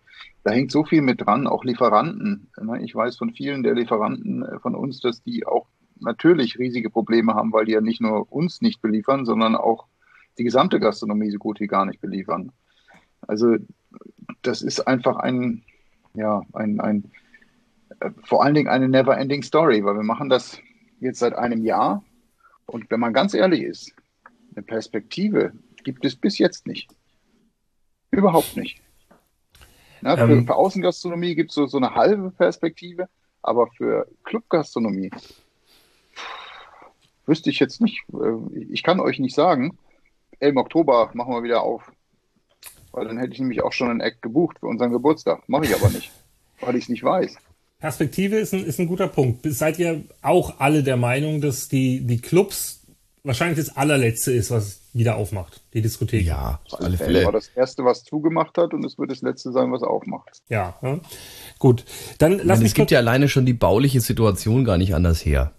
da 0.44 0.50
hängt 0.50 0.72
so 0.72 0.84
viel 0.84 1.02
mit 1.02 1.20
dran, 1.20 1.46
auch 1.46 1.62
Lieferanten. 1.62 2.50
Ne? 2.58 2.82
Ich 2.82 2.94
weiß 2.94 3.16
von 3.18 3.34
vielen 3.34 3.62
der 3.62 3.74
Lieferanten 3.74 4.42
äh, 4.42 4.58
von 4.60 4.74
uns, 4.74 5.00
dass 5.00 5.22
die 5.22 5.46
auch 5.46 5.66
natürlich 6.00 6.58
riesige 6.58 6.88
Probleme 6.88 7.34
haben, 7.34 7.52
weil 7.52 7.66
die 7.66 7.72
ja 7.72 7.82
nicht 7.82 8.00
nur 8.00 8.32
uns 8.32 8.62
nicht 8.62 8.80
beliefern, 8.80 9.26
sondern 9.26 9.56
auch 9.56 9.88
die 10.38 10.44
gesamte 10.44 10.80
Gastronomie 10.80 11.30
so 11.30 11.38
gut 11.38 11.60
wie 11.60 11.66
gar 11.66 11.84
nicht 11.84 12.00
beliefern. 12.00 12.50
Also 13.26 13.56
das 14.40 14.62
ist 14.62 14.86
einfach 14.88 15.16
ein, 15.16 15.64
ja, 16.14 16.40
ein, 16.54 16.80
ein 16.80 17.10
äh, 18.00 18.10
vor 18.24 18.42
allen 18.42 18.54
Dingen 18.54 18.68
eine 18.68 18.88
never-ending 18.88 19.42
Story, 19.42 19.84
weil 19.84 19.96
wir 19.96 20.02
machen 20.02 20.30
das 20.30 20.58
jetzt 21.00 21.18
seit 21.18 21.34
einem 21.34 21.64
Jahr 21.64 22.04
und 22.66 22.90
wenn 22.90 23.00
man 23.00 23.12
ganz 23.12 23.34
ehrlich 23.34 23.62
ist, 23.62 23.92
eine 24.54 24.62
Perspektive 24.62 25.52
gibt 25.84 26.04
es 26.04 26.16
bis 26.16 26.38
jetzt 26.38 26.66
nicht. 26.66 26.90
Überhaupt 28.10 28.56
nicht. 28.56 28.80
Ja, 30.02 30.16
für, 30.16 30.30
ähm, 30.30 30.46
für 30.46 30.54
Außengastronomie 30.54 31.34
gibt 31.34 31.50
es 31.50 31.54
so, 31.54 31.66
so 31.66 31.76
eine 31.76 31.94
halbe 31.94 32.30
Perspektive, 32.30 33.08
aber 33.42 33.66
für 33.68 34.06
Clubgastronomie 34.24 35.10
wüsste 37.26 37.50
ich 37.50 37.58
jetzt 37.58 37.80
nicht. 37.80 38.02
Äh, 38.12 38.64
ich 38.70 38.82
kann 38.82 39.00
euch 39.00 39.18
nicht 39.18 39.34
sagen, 39.34 39.78
im 40.40 40.56
Oktober 40.56 41.10
machen 41.14 41.32
wir 41.32 41.42
wieder 41.42 41.62
auf. 41.62 41.90
Weil 42.92 43.06
dann 43.06 43.18
hätte 43.18 43.32
ich 43.32 43.40
nämlich 43.40 43.62
auch 43.62 43.72
schon 43.72 43.90
ein 43.90 44.00
Eck 44.00 44.22
gebucht 44.22 44.58
für 44.60 44.66
unseren 44.66 44.92
Geburtstag. 44.92 45.48
Mache 45.48 45.66
ich 45.66 45.74
aber 45.74 45.90
nicht, 45.90 46.10
weil 46.60 46.76
ich 46.76 46.84
es 46.84 46.88
nicht 46.88 47.04
weiß. 47.04 47.36
Perspektive 47.78 48.36
ist 48.36 48.52
ein, 48.54 48.64
ist 48.64 48.80
ein 48.80 48.88
guter 48.88 49.06
Punkt. 49.06 49.46
Seid 49.52 49.78
ihr 49.78 50.02
auch 50.20 50.58
alle 50.58 50.82
der 50.82 50.96
Meinung, 50.96 51.40
dass 51.40 51.68
die, 51.68 52.00
die 52.00 52.18
Clubs 52.18 52.80
wahrscheinlich 53.22 53.58
das 53.64 53.76
allerletzte 53.76 54.32
ist, 54.32 54.50
was 54.50 54.80
wieder 54.92 55.16
aufmacht, 55.16 55.60
die 55.74 55.82
Diskothek? 55.82 56.24
Ja, 56.26 56.60
auf 56.70 56.80
alle 56.80 56.96
Fälle. 56.96 57.24
war 57.24 57.32
das 57.32 57.48
erste, 57.54 57.84
was 57.84 58.02
zugemacht 58.02 58.58
hat 58.58 58.74
und 58.74 58.84
es 58.84 58.98
wird 58.98 59.12
das 59.12 59.22
letzte 59.22 59.52
sein, 59.52 59.70
was 59.70 59.82
aufmacht. 59.82 60.42
Ja, 60.48 60.76
ja. 60.82 60.98
gut. 61.60 61.84
Dann 62.18 62.40
lass 62.42 62.58
mich. 62.58 62.68
Es 62.68 62.74
gibt 62.74 62.90
ja 62.90 62.98
alleine 62.98 63.28
schon 63.28 63.46
die 63.46 63.54
bauliche 63.54 64.00
Situation 64.00 64.64
gar 64.64 64.76
nicht 64.76 64.94
anders 64.94 65.24
her. 65.24 65.52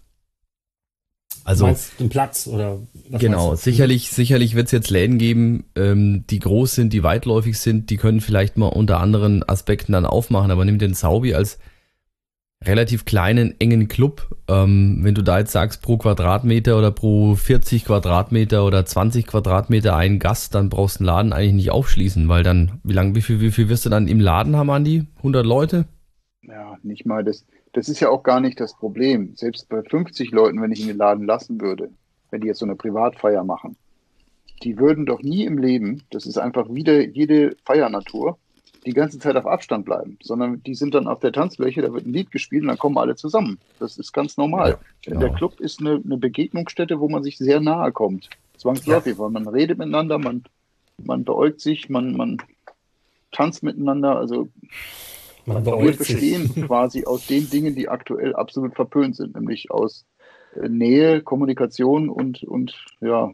Also 1.45 1.73
den 1.99 2.09
Platz 2.09 2.47
oder 2.47 2.79
genau 3.09 3.55
sicherlich 3.55 4.11
sicherlich 4.11 4.55
wird 4.55 4.65
es 4.67 4.71
jetzt 4.71 4.89
Läden 4.89 5.17
geben, 5.17 5.63
ähm, 5.75 6.25
die 6.29 6.39
groß 6.39 6.75
sind, 6.75 6.91
die 6.91 7.01
weitläufig 7.01 7.57
sind, 7.59 7.89
die 7.89 7.97
können 7.97 8.19
vielleicht 8.19 8.57
mal 8.57 8.67
unter 8.67 8.99
anderen 8.99 9.47
Aspekten 9.47 9.93
dann 9.93 10.05
aufmachen. 10.05 10.51
Aber 10.51 10.65
nimm 10.65 10.79
den 10.79 10.93
Zaubi 10.93 11.33
als 11.33 11.57
relativ 12.65 13.05
kleinen, 13.05 13.59
engen 13.59 13.87
Club. 13.87 14.35
Ähm, 14.47 14.99
wenn 15.01 15.15
du 15.15 15.21
da 15.21 15.39
jetzt 15.39 15.51
sagst, 15.51 15.81
pro 15.81 15.97
Quadratmeter 15.97 16.77
oder 16.77 16.91
pro 16.91 17.35
40 17.35 17.85
Quadratmeter 17.85 18.65
oder 18.65 18.85
20 18.85 19.27
Quadratmeter 19.27 19.95
ein 19.95 20.19
Gast, 20.19 20.55
dann 20.55 20.69
brauchst 20.69 20.99
du 20.99 21.03
den 21.03 21.07
Laden 21.07 21.33
eigentlich 21.33 21.53
nicht 21.53 21.71
aufschließen, 21.71 22.27
weil 22.27 22.43
dann, 22.43 22.79
wie 22.83 22.93
lange, 22.93 23.15
wie 23.15 23.21
viel, 23.21 23.39
wie 23.39 23.51
viel 23.51 23.69
wirst 23.69 23.85
du 23.85 23.89
dann 23.89 24.07
im 24.07 24.19
Laden 24.19 24.55
haben, 24.57 24.69
Andi? 24.69 25.05
100 25.17 25.45
Leute? 25.45 25.85
Ja, 26.41 26.77
nicht 26.83 27.05
mal. 27.05 27.23
Das, 27.23 27.45
das 27.73 27.87
ist 27.87 27.99
ja 28.01 28.09
auch 28.09 28.23
gar 28.23 28.41
nicht 28.41 28.59
das 28.59 28.75
Problem. 28.75 29.35
Selbst 29.35 29.69
bei 29.69 29.81
50 29.81 30.31
Leuten, 30.31 30.61
wenn 30.61 30.71
ich 30.71 30.81
in 30.81 30.87
den 30.87 30.97
Laden 30.97 31.25
lassen 31.25 31.61
würde, 31.61 31.89
wenn 32.29 32.41
die 32.41 32.47
jetzt 32.47 32.59
so 32.59 32.65
eine 32.65 32.75
Privatfeier 32.75 33.43
machen, 33.43 33.77
die 34.63 34.77
würden 34.77 35.05
doch 35.05 35.21
nie 35.21 35.45
im 35.45 35.57
Leben, 35.57 36.03
das 36.11 36.25
ist 36.25 36.37
einfach 36.37 36.67
wieder 36.69 37.01
jede 37.01 37.55
Feiernatur, 37.63 38.37
die 38.85 38.93
ganze 38.93 39.19
Zeit 39.19 39.35
auf 39.35 39.45
Abstand 39.45 39.85
bleiben, 39.85 40.17
sondern 40.21 40.63
die 40.63 40.75
sind 40.75 40.93
dann 40.93 41.07
auf 41.07 41.19
der 41.19 41.31
Tanzfläche, 41.31 41.81
da 41.81 41.93
wird 41.93 42.05
ein 42.05 42.13
Lied 42.13 42.31
gespielt 42.31 42.63
und 42.63 42.69
dann 42.69 42.77
kommen 42.77 42.97
alle 42.97 43.15
zusammen. 43.15 43.59
Das 43.79 43.97
ist 43.97 44.13
ganz 44.13 44.37
normal. 44.37 44.71
Ja, 44.71 44.79
genau. 45.03 45.19
Der 45.19 45.29
Club 45.31 45.59
ist 45.59 45.79
eine, 45.79 46.01
eine, 46.03 46.17
Begegnungsstätte, 46.17 46.99
wo 46.99 47.09
man 47.09 47.23
sich 47.23 47.37
sehr 47.37 47.59
nahe 47.59 47.91
kommt. 47.91 48.29
Zwangsläufig, 48.57 49.13
ja. 49.13 49.19
weil 49.19 49.29
man 49.29 49.47
redet 49.47 49.77
miteinander, 49.77 50.17
man, 50.17 50.43
man 50.97 51.23
beäugt 51.23 51.61
sich, 51.61 51.89
man, 51.89 52.15
man 52.15 52.37
tanzt 53.31 53.63
miteinander. 53.63 54.17
Also 54.17 54.49
man 55.45 55.65
wir 55.65 55.97
bestehen 55.97 56.53
quasi 56.67 57.05
aus 57.05 57.27
den 57.27 57.49
Dingen, 57.49 57.75
die 57.75 57.89
aktuell 57.89 58.35
absolut 58.35 58.75
verpönt 58.75 59.15
sind, 59.15 59.35
nämlich 59.35 59.71
aus 59.71 60.05
äh, 60.55 60.69
Nähe, 60.69 61.21
Kommunikation 61.21 62.09
und, 62.09 62.43
und 62.43 62.75
ja, 63.01 63.31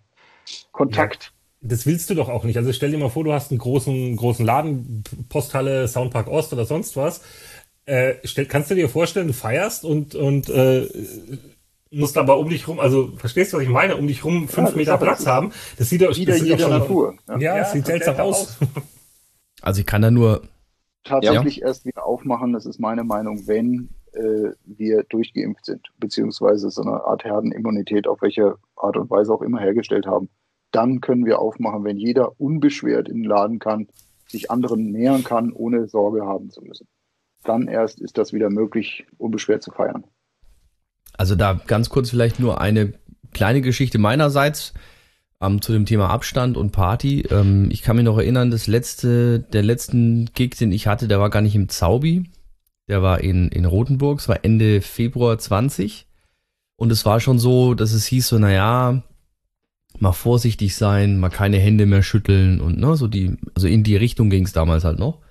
Kontakt 0.71 1.33
das 1.67 1.85
willst 1.85 2.09
du 2.09 2.15
doch 2.15 2.29
auch 2.29 2.43
nicht. 2.43 2.57
Also 2.57 2.71
stell 2.71 2.91
dir 2.91 2.97
mal 2.97 3.09
vor, 3.09 3.23
du 3.23 3.33
hast 3.33 3.51
einen 3.51 3.59
großen, 3.59 4.15
großen 4.15 4.45
Laden, 4.45 5.03
Posthalle, 5.29 5.87
Soundpark 5.87 6.27
Ost 6.27 6.53
oder 6.53 6.65
sonst 6.65 6.95
was. 6.95 7.21
Äh, 7.85 8.15
stell, 8.23 8.45
kannst 8.45 8.71
du 8.71 8.75
dir 8.75 8.89
vorstellen, 8.89 9.27
du 9.27 9.33
feierst 9.33 9.85
und, 9.85 10.15
und 10.15 10.49
äh, 10.49 10.89
musst 11.91 12.17
aber 12.17 12.37
um 12.39 12.49
dich 12.49 12.67
rum, 12.67 12.79
also 12.79 13.15
verstehst 13.17 13.53
du, 13.53 13.57
was 13.57 13.63
ich 13.63 13.69
meine, 13.69 13.95
um 13.95 14.07
dich 14.07 14.23
rum 14.23 14.47
fünf 14.47 14.71
ja, 14.71 14.75
Meter 14.75 14.97
Platz 14.97 15.25
haben. 15.25 15.51
Das 15.77 15.89
sieht 15.89 16.01
doch, 16.01 16.15
wieder 16.15 16.37
das 16.37 16.61
schon, 16.61 16.69
Natur. 16.69 17.15
Ja, 17.27 17.37
ja, 17.37 17.57
ja 17.57 17.65
sieht 17.65 17.85
seltsam 17.85 18.17
aus. 18.17 18.57
Also 19.61 19.79
ich 19.79 19.87
kann 19.87 20.01
da 20.01 20.11
nur 20.11 20.43
tatsächlich 21.03 21.57
ja. 21.57 21.67
erst 21.67 21.85
wieder 21.85 22.05
aufmachen, 22.05 22.53
das 22.53 22.65
ist 22.65 22.79
meine 22.79 23.03
Meinung, 23.03 23.47
wenn 23.47 23.89
äh, 24.13 24.51
wir 24.65 25.03
durchgeimpft 25.03 25.65
sind, 25.65 25.87
beziehungsweise 25.97 26.69
so 26.69 26.81
eine 26.81 27.03
Art 27.03 27.23
Herdenimmunität, 27.23 28.05
auf 28.07 28.21
welche 28.21 28.57
Art 28.75 28.97
und 28.97 29.09
Weise 29.09 29.33
auch 29.33 29.41
immer 29.41 29.59
hergestellt 29.59 30.05
haben 30.05 30.29
dann 30.75 30.99
können 30.99 31.25
wir 31.25 31.39
aufmachen, 31.39 31.85
wenn 31.85 31.97
jeder 31.97 32.39
unbeschwert 32.39 33.07
in 33.07 33.21
den 33.21 33.23
Laden 33.23 33.59
kann, 33.59 33.87
sich 34.27 34.51
anderen 34.51 34.91
nähern 34.91 35.23
kann, 35.23 35.53
ohne 35.53 35.87
Sorge 35.87 36.25
haben 36.25 36.49
zu 36.49 36.61
müssen. 36.61 36.87
Dann 37.43 37.67
erst 37.67 38.01
ist 38.01 38.17
das 38.17 38.33
wieder 38.33 38.49
möglich, 38.49 39.05
unbeschwert 39.17 39.63
zu 39.63 39.71
feiern. 39.71 40.03
Also 41.17 41.35
da 41.35 41.53
ganz 41.53 41.89
kurz 41.89 42.09
vielleicht 42.09 42.41
nur 42.41 42.59
eine 42.59 42.93
kleine 43.33 43.61
Geschichte 43.61 43.99
meinerseits 43.99 44.73
ähm, 45.39 45.61
zu 45.61 45.71
dem 45.71 45.85
Thema 45.85 46.09
Abstand 46.09 46.57
und 46.57 46.71
Party. 46.71 47.21
Ähm, 47.29 47.69
ich 47.71 47.81
kann 47.81 47.95
mich 47.95 48.03
noch 48.03 48.17
erinnern, 48.17 48.51
das 48.51 48.67
letzte, 48.67 49.39
der 49.39 49.63
letzten 49.63 50.29
Gig, 50.33 50.57
den 50.57 50.73
ich 50.73 50.87
hatte, 50.87 51.07
der 51.07 51.21
war 51.21 51.29
gar 51.29 51.41
nicht 51.41 51.55
im 51.55 51.69
Zaubi. 51.69 52.29
Der 52.89 53.01
war 53.01 53.21
in, 53.21 53.47
in 53.47 53.63
Rothenburg. 53.63 54.19
Es 54.19 54.27
war 54.27 54.43
Ende 54.43 54.81
Februar 54.81 55.37
20. 55.37 56.05
Und 56.75 56.91
es 56.91 57.05
war 57.05 57.21
schon 57.21 57.39
so, 57.39 57.75
dass 57.75 57.93
es 57.93 58.05
hieß 58.05 58.27
so, 58.27 58.39
naja, 58.39 59.03
mal 60.01 60.13
vorsichtig 60.13 60.75
sein, 60.75 61.19
mal 61.19 61.29
keine 61.29 61.57
Hände 61.57 61.85
mehr 61.85 62.03
schütteln 62.03 62.61
und 62.61 62.77
ne, 62.77 62.95
so 62.95 63.07
die, 63.07 63.37
also 63.53 63.67
in 63.67 63.83
die 63.83 63.95
Richtung 63.95 64.29
ging 64.29 64.45
es 64.45 64.53
damals 64.53 64.83
halt 64.83 64.99
noch. 64.99 65.21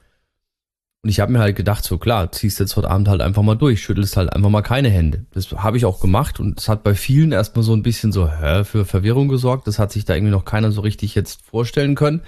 Und 1.03 1.11
ich 1.11 1.21
habe 1.21 1.33
mir 1.33 1.41
halt 1.41 1.55
gedacht, 1.55 1.85
so 1.85 1.99
klar, 1.99 2.33
ziehst 2.33 2.59
jetzt 2.61 2.77
heute 2.77 2.91
Abend 2.91 3.09
halt 3.09 3.21
einfach 3.21 3.43
mal 3.43 3.57
durch, 3.57 3.83
schüttelst 3.83 4.17
halt 4.17 4.33
einfach 4.33 4.49
mal 4.49 4.63
keine 4.63 4.89
Hände. 4.89 5.27
Das 5.33 5.53
habe 5.53 5.77
ich 5.77 5.85
auch 5.85 6.01
gemacht 6.01 6.41
und 6.41 6.59
es 6.59 6.69
hat 6.69 6.83
bei 6.83 6.95
vielen 6.95 7.31
erstmal 7.31 7.63
so 7.63 7.75
ein 7.75 7.83
bisschen 7.83 8.11
so 8.11 8.31
hä, 8.31 8.65
für 8.65 8.87
Verwirrung 8.87 9.29
gesorgt. 9.29 9.67
Das 9.67 9.79
hat 9.79 9.93
sich 9.93 10.07
da 10.07 10.15
irgendwie 10.15 10.33
noch 10.33 10.47
keiner 10.47 10.73
so 10.73 10.81
richtig 10.81 11.15
jetzt 11.15 11.43
vorstellen 11.43 11.95
können. 11.95 12.23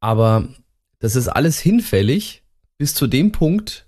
Aber 0.00 0.48
das 0.98 1.14
ist 1.14 1.28
alles 1.28 1.58
hinfällig 1.58 2.42
bis 2.78 2.94
zu 2.94 3.06
dem 3.06 3.32
Punkt, 3.32 3.86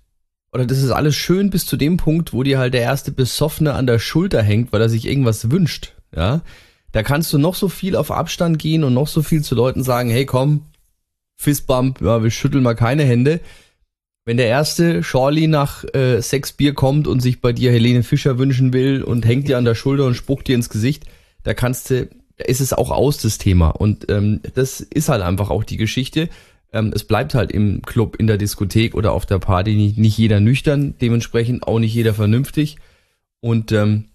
oder 0.53 0.65
das 0.65 0.79
ist 0.79 0.91
alles 0.91 1.15
schön 1.15 1.49
bis 1.49 1.65
zu 1.65 1.77
dem 1.77 1.97
Punkt, 1.97 2.33
wo 2.33 2.43
dir 2.43 2.59
halt 2.59 2.73
der 2.73 2.81
erste 2.81 3.11
Besoffene 3.11 3.73
an 3.73 3.87
der 3.87 3.99
Schulter 3.99 4.43
hängt, 4.43 4.73
weil 4.73 4.81
er 4.81 4.89
sich 4.89 5.07
irgendwas 5.07 5.49
wünscht. 5.49 5.95
Ja, 6.15 6.41
da 6.91 7.03
kannst 7.03 7.31
du 7.33 7.37
noch 7.37 7.55
so 7.55 7.69
viel 7.69 7.95
auf 7.95 8.11
Abstand 8.11 8.59
gehen 8.59 8.83
und 8.83 8.93
noch 8.93 9.07
so 9.07 9.21
viel 9.21 9.43
zu 9.43 9.55
Leuten 9.55 9.83
sagen, 9.83 10.09
hey 10.09 10.25
komm, 10.25 10.65
Fistbump, 11.37 12.01
ja, 12.01 12.21
wir 12.21 12.29
schütteln 12.29 12.63
mal 12.63 12.75
keine 12.75 13.03
Hände. 13.03 13.39
Wenn 14.25 14.37
der 14.37 14.47
erste 14.47 15.01
Shorley 15.01 15.47
nach 15.47 15.83
äh, 15.95 16.21
sechs 16.21 16.51
Bier 16.51 16.75
kommt 16.75 17.07
und 17.07 17.21
sich 17.21 17.41
bei 17.41 17.53
dir 17.53 17.71
Helene 17.71 18.03
Fischer 18.03 18.37
wünschen 18.37 18.71
will 18.73 19.01
und 19.01 19.25
hängt 19.25 19.47
dir 19.47 19.57
an 19.57 19.65
der 19.65 19.73
Schulter 19.73 20.05
und 20.05 20.13
spuckt 20.13 20.47
dir 20.47 20.55
ins 20.55 20.69
Gesicht, 20.69 21.05
da 21.43 21.55
kannst 21.55 21.89
du, 21.89 22.07
da 22.37 22.45
ist 22.45 22.61
es 22.61 22.73
auch 22.73 22.91
aus, 22.91 23.17
das 23.17 23.39
Thema. 23.39 23.69
Und 23.69 24.11
ähm, 24.11 24.41
das 24.53 24.81
ist 24.81 25.09
halt 25.09 25.23
einfach 25.23 25.49
auch 25.49 25.63
die 25.63 25.77
Geschichte. 25.77 26.29
Ähm, 26.71 26.91
es 26.93 27.03
bleibt 27.03 27.33
halt 27.33 27.51
im 27.51 27.81
Club, 27.81 28.15
in 28.17 28.27
der 28.27 28.37
Diskothek 28.37 28.93
oder 28.93 29.13
auf 29.13 29.25
der 29.25 29.39
Party 29.39 29.75
nicht, 29.75 29.97
nicht 29.97 30.17
jeder 30.19 30.39
nüchtern, 30.39 30.93
dementsprechend 31.01 31.67
auch 31.67 31.79
nicht 31.79 31.95
jeder 31.95 32.13
vernünftig. 32.13 32.77
Und 33.39 33.71
ähm, 33.71 34.10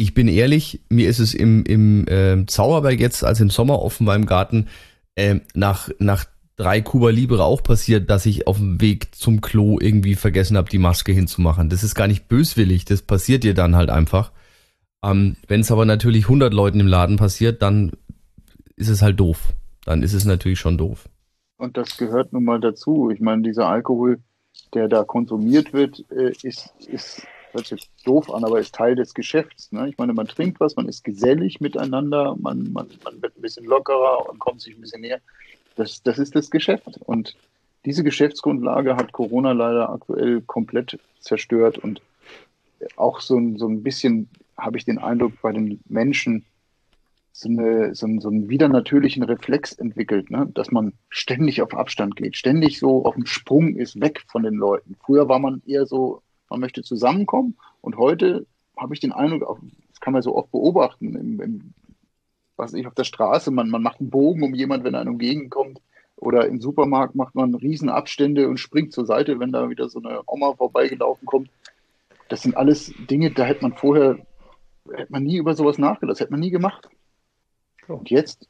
ich 0.00 0.14
bin 0.14 0.28
ehrlich, 0.28 0.80
mir 0.88 1.10
ist 1.10 1.18
es 1.18 1.34
im, 1.34 1.62
im 1.64 2.08
äh, 2.08 2.46
Zauberberg 2.46 2.98
jetzt, 2.98 3.22
als 3.22 3.38
im 3.40 3.50
Sommer 3.50 3.82
offen 3.82 4.06
war 4.06 4.16
im 4.16 4.24
Garten, 4.24 4.68
äh, 5.14 5.40
nach, 5.52 5.90
nach 5.98 6.24
drei 6.56 6.80
Kuba 6.80 7.10
Libre 7.10 7.44
auch 7.44 7.62
passiert, 7.62 8.08
dass 8.08 8.24
ich 8.24 8.46
auf 8.46 8.56
dem 8.56 8.80
Weg 8.80 9.14
zum 9.14 9.42
Klo 9.42 9.78
irgendwie 9.78 10.14
vergessen 10.14 10.56
habe, 10.56 10.70
die 10.70 10.78
Maske 10.78 11.12
hinzumachen. 11.12 11.68
Das 11.68 11.84
ist 11.84 11.94
gar 11.94 12.06
nicht 12.06 12.28
böswillig, 12.28 12.86
das 12.86 13.02
passiert 13.02 13.44
dir 13.44 13.52
dann 13.52 13.76
halt 13.76 13.90
einfach. 13.90 14.32
Ähm, 15.04 15.36
Wenn 15.48 15.60
es 15.60 15.70
aber 15.70 15.84
natürlich 15.84 16.24
100 16.24 16.54
Leuten 16.54 16.80
im 16.80 16.86
Laden 16.86 17.18
passiert, 17.18 17.60
dann 17.60 17.92
ist 18.76 18.88
es 18.88 19.02
halt 19.02 19.20
doof. 19.20 19.52
Dann 19.84 20.02
ist 20.02 20.14
es 20.14 20.24
natürlich 20.24 20.60
schon 20.60 20.78
doof. 20.78 21.10
Und 21.58 21.76
das 21.76 21.98
gehört 21.98 22.32
nun 22.32 22.44
mal 22.44 22.58
dazu. 22.58 23.10
Ich 23.10 23.20
meine, 23.20 23.42
dieser 23.42 23.68
Alkohol, 23.68 24.18
der 24.72 24.88
da 24.88 25.04
konsumiert 25.04 25.74
wird, 25.74 26.06
äh, 26.10 26.32
ist, 26.42 26.72
ist 26.86 27.26
hört 27.52 27.66
sich 27.66 27.80
jetzt 27.80 27.90
doof 28.06 28.32
an, 28.32 28.44
aber 28.44 28.60
ist 28.60 28.74
Teil 28.74 28.94
des 28.94 29.14
Geschäfts. 29.14 29.72
Ne? 29.72 29.88
Ich 29.88 29.98
meine, 29.98 30.12
man 30.12 30.26
trinkt 30.26 30.60
was, 30.60 30.76
man 30.76 30.88
ist 30.88 31.04
gesellig 31.04 31.60
miteinander, 31.60 32.36
man, 32.38 32.72
man, 32.72 32.88
man 33.04 33.22
wird 33.22 33.36
ein 33.36 33.42
bisschen 33.42 33.66
lockerer 33.66 34.28
und 34.28 34.38
kommt 34.38 34.60
sich 34.60 34.74
ein 34.74 34.80
bisschen 34.80 35.02
näher. 35.02 35.20
Das, 35.76 36.02
das 36.02 36.18
ist 36.18 36.34
das 36.34 36.50
Geschäft. 36.50 37.00
Und 37.04 37.36
diese 37.84 38.04
Geschäftsgrundlage 38.04 38.96
hat 38.96 39.12
Corona 39.12 39.52
leider 39.52 39.90
aktuell 39.90 40.42
komplett 40.42 40.98
zerstört. 41.20 41.78
Und 41.78 42.02
auch 42.96 43.20
so, 43.20 43.36
ein 43.36 43.58
so 43.58 43.66
ein 43.66 43.82
bisschen 43.82 44.28
habe 44.56 44.76
ich 44.76 44.84
den 44.84 44.98
Eindruck 44.98 45.32
bei 45.42 45.52
den 45.52 45.80
Menschen, 45.88 46.44
so, 47.32 47.48
eine, 47.48 47.94
so, 47.94 48.06
einen, 48.06 48.20
so 48.20 48.28
einen 48.28 48.48
wieder 48.48 48.68
natürlichen 48.68 49.22
Reflex 49.22 49.72
entwickelt, 49.72 50.30
ne? 50.30 50.50
dass 50.52 50.70
man 50.70 50.92
ständig 51.08 51.62
auf 51.62 51.74
Abstand 51.74 52.16
geht, 52.16 52.36
ständig 52.36 52.78
so 52.78 53.04
auf 53.06 53.14
dem 53.14 53.26
Sprung 53.26 53.76
ist, 53.76 54.00
weg 54.00 54.22
von 54.28 54.42
den 54.42 54.54
Leuten. 54.54 54.96
Früher 55.04 55.28
war 55.28 55.38
man 55.38 55.62
eher 55.66 55.86
so, 55.86 56.22
man 56.50 56.60
möchte 56.60 56.82
zusammenkommen 56.82 57.56
und 57.80 57.96
heute 57.96 58.46
habe 58.76 58.94
ich 58.94 59.00
den 59.00 59.12
Eindruck, 59.12 59.60
das 59.88 60.00
kann 60.00 60.12
man 60.12 60.22
so 60.22 60.34
oft 60.34 60.50
beobachten, 60.50 61.14
im, 61.14 61.40
im 61.40 61.74
was 62.60 62.74
ich, 62.74 62.86
auf 62.86 62.94
der 62.94 63.04
Straße, 63.04 63.50
man, 63.50 63.70
man 63.70 63.82
macht 63.82 64.00
einen 64.00 64.10
Bogen 64.10 64.42
um 64.42 64.54
jemanden, 64.54 64.84
wenn 64.84 64.94
einem 64.94 65.12
entgegenkommt. 65.12 65.80
Oder 66.16 66.46
im 66.46 66.60
Supermarkt 66.60 67.14
macht 67.14 67.34
man 67.34 67.54
riesen 67.54 67.88
Abstände 67.88 68.46
und 68.48 68.58
springt 68.58 68.92
zur 68.92 69.06
Seite, 69.06 69.40
wenn 69.40 69.52
da 69.52 69.70
wieder 69.70 69.88
so 69.88 69.98
eine 69.98 70.20
Oma 70.26 70.52
vorbeigelaufen 70.52 71.24
kommt. 71.24 71.50
Das 72.28 72.42
sind 72.42 72.56
alles 72.56 72.92
Dinge, 73.10 73.30
da 73.30 73.44
hätte 73.44 73.62
man 73.62 73.72
vorher, 73.72 74.18
hätte 74.92 75.10
man 75.10 75.24
nie 75.24 75.38
über 75.38 75.54
sowas 75.54 75.78
nachgedacht, 75.78 76.12
das 76.12 76.20
hätte 76.20 76.32
man 76.32 76.40
nie 76.40 76.50
gemacht. 76.50 76.88
Und 77.88 78.10
jetzt 78.10 78.48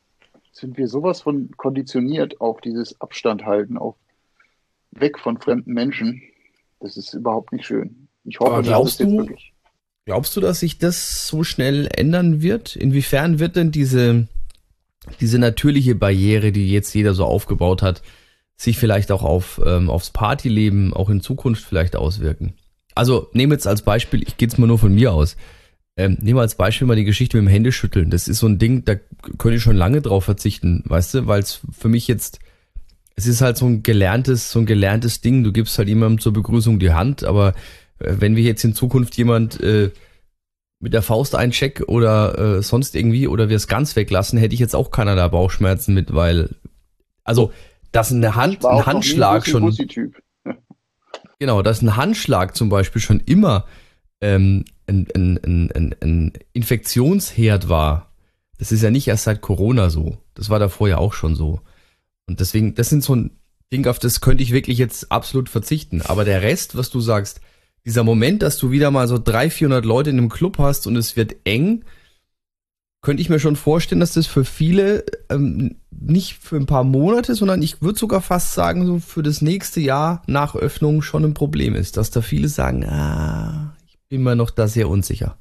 sind 0.51 0.77
wir 0.77 0.89
sowas 0.89 1.23
von 1.23 1.53
konditioniert 1.57 2.41
auf 2.41 2.61
dieses 2.61 3.01
Abstand 3.01 3.47
halten, 3.47 3.79
auf 3.79 3.95
weg 4.91 5.21
von 5.21 5.39
fremden 5.39 5.73
Menschen. 5.73 6.21
Das 6.81 6.97
ist 6.97 7.15
überhaupt 7.15 7.53
nicht 7.53 7.67
schön. 7.67 8.09
Ich 8.25 8.41
hoffe, 8.41 8.63
das 8.63 8.93
ist 8.93 9.01
jetzt 9.01 9.13
wirklich. 9.13 9.53
Glaubst 10.07 10.37
du, 10.37 10.41
dass 10.41 10.61
sich 10.61 10.79
das 10.79 11.27
so 11.27 11.45
schnell 11.45 11.89
ändern 11.95 12.43
wird? 12.43 12.75
Inwiefern 12.75 13.39
wird 13.39 13.57
denn 13.57 13.71
diese, 13.71 14.27
diese 15.21 15.39
natürliche 15.39 15.95
Barriere, 15.95 16.53
die 16.53 16.71
jetzt 16.71 16.95
jeder 16.95 17.15
so 17.15 17.25
aufgebaut 17.25 17.83
hat, 17.83 18.03
sich 18.57 18.77
vielleicht 18.77 19.13
auch 19.13 19.23
auf, 19.23 19.61
ähm, 19.65 19.89
aufs 19.89 20.11
Partyleben 20.11 20.93
auch 20.93 21.11
in 21.11 21.21
Zukunft 21.21 21.65
vielleicht 21.65 21.97
auswirken? 21.97 22.55
Also 22.95 23.29
nehmen 23.33 23.53
jetzt 23.53 23.67
als 23.67 23.83
Beispiel, 23.83 24.23
ich 24.23 24.37
gehe 24.37 24.49
jetzt 24.49 24.59
mal 24.59 24.67
nur 24.67 24.79
von 24.79 24.95
mir 24.95 25.13
aus. 25.13 25.37
Ähm, 25.97 26.19
nehmen 26.21 26.39
wir 26.39 26.43
als 26.43 26.55
Beispiel 26.55 26.87
mal 26.87 26.97
die 26.97 27.05
Geschichte 27.05 27.37
mit 27.37 27.47
dem 27.47 27.53
Händeschütteln. 27.53 28.11
Das 28.11 28.29
ist 28.29 28.39
so 28.39 28.47
ein 28.47 28.59
Ding, 28.59 28.85
da 28.85 28.97
könnte 29.39 29.57
ich 29.57 29.63
schon 29.63 29.77
lange 29.77 30.01
drauf 30.01 30.25
verzichten, 30.25 30.83
weißt 30.87 31.15
du, 31.15 31.27
weil 31.27 31.41
es 31.41 31.61
für 31.73 31.89
mich 31.89 32.09
jetzt, 32.09 32.41
es 33.21 33.27
ist 33.27 33.43
halt 33.43 33.59
so 33.59 33.67
ein 33.67 33.83
gelerntes, 33.83 34.51
so 34.51 34.61
ein 34.61 34.67
gelerntes 34.67 35.21
Ding. 35.21 35.45
Du 35.45 35.53
gibst 35.53 35.77
halt 35.77 35.89
jemandem 35.89 36.21
zur 36.21 36.33
Begrüßung 36.33 36.79
die 36.79 36.93
Hand, 36.93 37.23
aber 37.23 37.49
äh, 37.99 38.15
wenn 38.19 38.35
wir 38.35 38.43
jetzt 38.43 38.65
in 38.65 38.75
Zukunft 38.75 39.15
jemand 39.19 39.61
äh, 39.61 39.91
mit 40.81 40.95
der 40.95 41.03
Faust 41.03 41.35
eincheck 41.35 41.83
oder 41.87 42.39
äh, 42.39 42.63
sonst 42.63 42.97
irgendwie 42.97 43.29
oder 43.29 43.51
wir 43.51 43.57
es 43.57 43.69
ganz 43.69 43.95
weglassen, 43.95 44.39
hätte 44.39 44.55
ich 44.55 44.61
jetzt 44.61 44.75
auch 44.75 44.91
keinerlei 44.91 45.29
Bauchschmerzen 45.29 45.93
mit, 45.93 46.15
weil 46.15 46.57
also 47.23 47.53
dass 47.93 48.11
eine 48.11 48.37
Hand, 48.37 48.65
ein 48.65 48.87
Handschlag 48.87 49.47
schon 49.47 49.77
genau, 51.39 51.61
dass 51.61 51.83
ein 51.83 51.97
Handschlag 51.97 52.57
zum 52.57 52.71
Beispiel 52.71 53.03
schon 53.03 53.21
immer 53.21 53.67
ähm, 54.23 54.65
ein, 54.87 55.07
ein, 55.15 55.39
ein, 55.45 55.71
ein, 55.73 55.95
ein 56.01 56.33
Infektionsherd 56.55 57.69
war. 57.69 58.13
Das 58.57 58.73
ist 58.73 58.83
ja 58.83 58.91
nicht 58.91 59.09
erst 59.09 59.25
seit 59.25 59.43
Corona 59.43 59.91
so. 59.91 60.17
Das 60.33 60.49
war 60.49 60.59
davor 60.59 60.89
ja 60.89 60.97
auch 60.97 61.13
schon 61.13 61.35
so. 61.35 61.61
Und 62.31 62.39
deswegen, 62.39 62.77
das 62.77 62.89
sind 62.89 63.03
so 63.03 63.17
ein 63.17 63.33
Ding, 63.73 63.89
auf 63.89 63.99
das 63.99 64.21
könnte 64.21 64.45
ich 64.45 64.53
wirklich 64.53 64.79
jetzt 64.79 65.11
absolut 65.11 65.49
verzichten. 65.49 66.01
Aber 66.01 66.25
der 66.25 66.43
Rest, 66.43 66.77
was 66.77 66.89
du 66.89 67.01
sagst, 67.01 67.41
dieser 67.85 68.05
Moment, 68.05 68.43
dass 68.43 68.57
du 68.57 68.71
wieder 68.71 68.93
mal 68.93 69.09
so 69.09 69.19
300, 69.19 69.53
400 69.53 69.85
Leute 69.85 70.11
in 70.11 70.19
einem 70.19 70.29
Club 70.29 70.59
hast 70.59 70.87
und 70.87 70.95
es 70.95 71.17
wird 71.17 71.35
eng, 71.43 71.85
könnte 73.03 73.21
ich 73.21 73.31
mir 73.31 73.41
schon 73.41 73.57
vorstellen, 73.57 74.01
dass 74.01 74.13
das 74.13 74.29
für 74.29 74.45
viele 74.45 75.05
ähm, 75.29 75.77
nicht 75.91 76.35
für 76.35 76.57
ein 76.57 76.67
paar 76.67 76.85
Monate, 76.85 77.35
sondern 77.35 77.63
ich 77.63 77.83
würde 77.83 77.99
sogar 77.99 78.21
fast 78.21 78.55
sagen, 78.55 78.87
so 78.87 79.01
für 79.01 79.25
das 79.25 79.43
nächste 79.43 79.81
Jahr 79.81 80.23
nach 80.29 80.55
Öffnung 80.55 81.03
schon 81.03 81.25
ein 81.25 81.35
Problem 81.35 81.75
ist, 81.75 81.97
dass 81.97 82.13
da 82.13 82.23
viele 82.23 82.49
sagen, 82.49 82.85
ah, 82.85 83.75
ich 83.89 83.99
bin 84.09 84.23
mir 84.23 84.37
noch 84.37 84.51
da 84.51 84.69
sehr 84.69 84.89
unsicher 84.89 85.37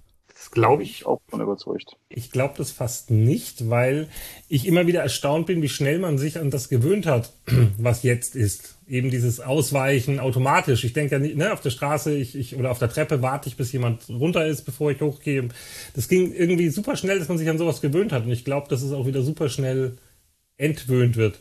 glaube 0.52 0.84
ich. 0.84 1.06
Auch 1.06 1.22
von 1.28 1.42
überzeugt. 1.42 1.98
Ich 2.10 2.32
glaube 2.32 2.56
das 2.58 2.72
fast 2.72 3.12
nicht, 3.12 3.70
weil 3.70 4.08
ich 4.48 4.68
immer 4.68 4.88
wieder 4.88 5.02
erstaunt 5.02 5.48
bin, 5.48 5.62
wie 5.62 5.70
schnell 5.70 6.00
man 6.00 6.18
sich 6.18 6.40
an 6.40 6.52
das 6.52 6.70
gewöhnt 6.70 7.06
hat, 7.06 7.34
was 7.78 8.04
jetzt 8.04 8.36
ist. 8.36 8.78
Eben 8.88 9.12
dieses 9.12 9.40
Ausweichen 9.40 10.20
automatisch. 10.20 10.84
Ich 10.84 10.94
denke 10.94 11.16
ja 11.16 11.20
nicht, 11.20 11.38
ne, 11.38 11.54
auf 11.54 11.62
der 11.62 11.70
Straße 11.70 12.16
ich, 12.16 12.36
ich, 12.36 12.56
oder 12.56 12.72
auf 12.72 12.80
der 12.80 12.90
Treppe 12.90 13.22
warte 13.22 13.50
ich, 13.50 13.58
bis 13.58 13.72
jemand 13.72 14.10
runter 14.10 14.46
ist, 14.48 14.64
bevor 14.64 14.92
ich 14.92 15.02
hochgehe. 15.02 15.50
Das 15.96 16.08
ging 16.08 16.34
irgendwie 16.34 16.70
super 16.70 16.96
schnell, 16.96 17.20
dass 17.20 17.30
man 17.30 17.38
sich 17.38 17.50
an 17.50 17.58
sowas 17.58 17.82
gewöhnt 17.82 18.12
hat. 18.12 18.26
Und 18.26 18.32
ich 18.32 18.46
glaube, 18.46 18.68
dass 18.70 18.82
es 18.82 18.92
auch 18.92 19.06
wieder 19.06 19.22
super 19.22 19.50
schnell 19.50 19.98
entwöhnt 20.58 21.16
wird. 21.16 21.40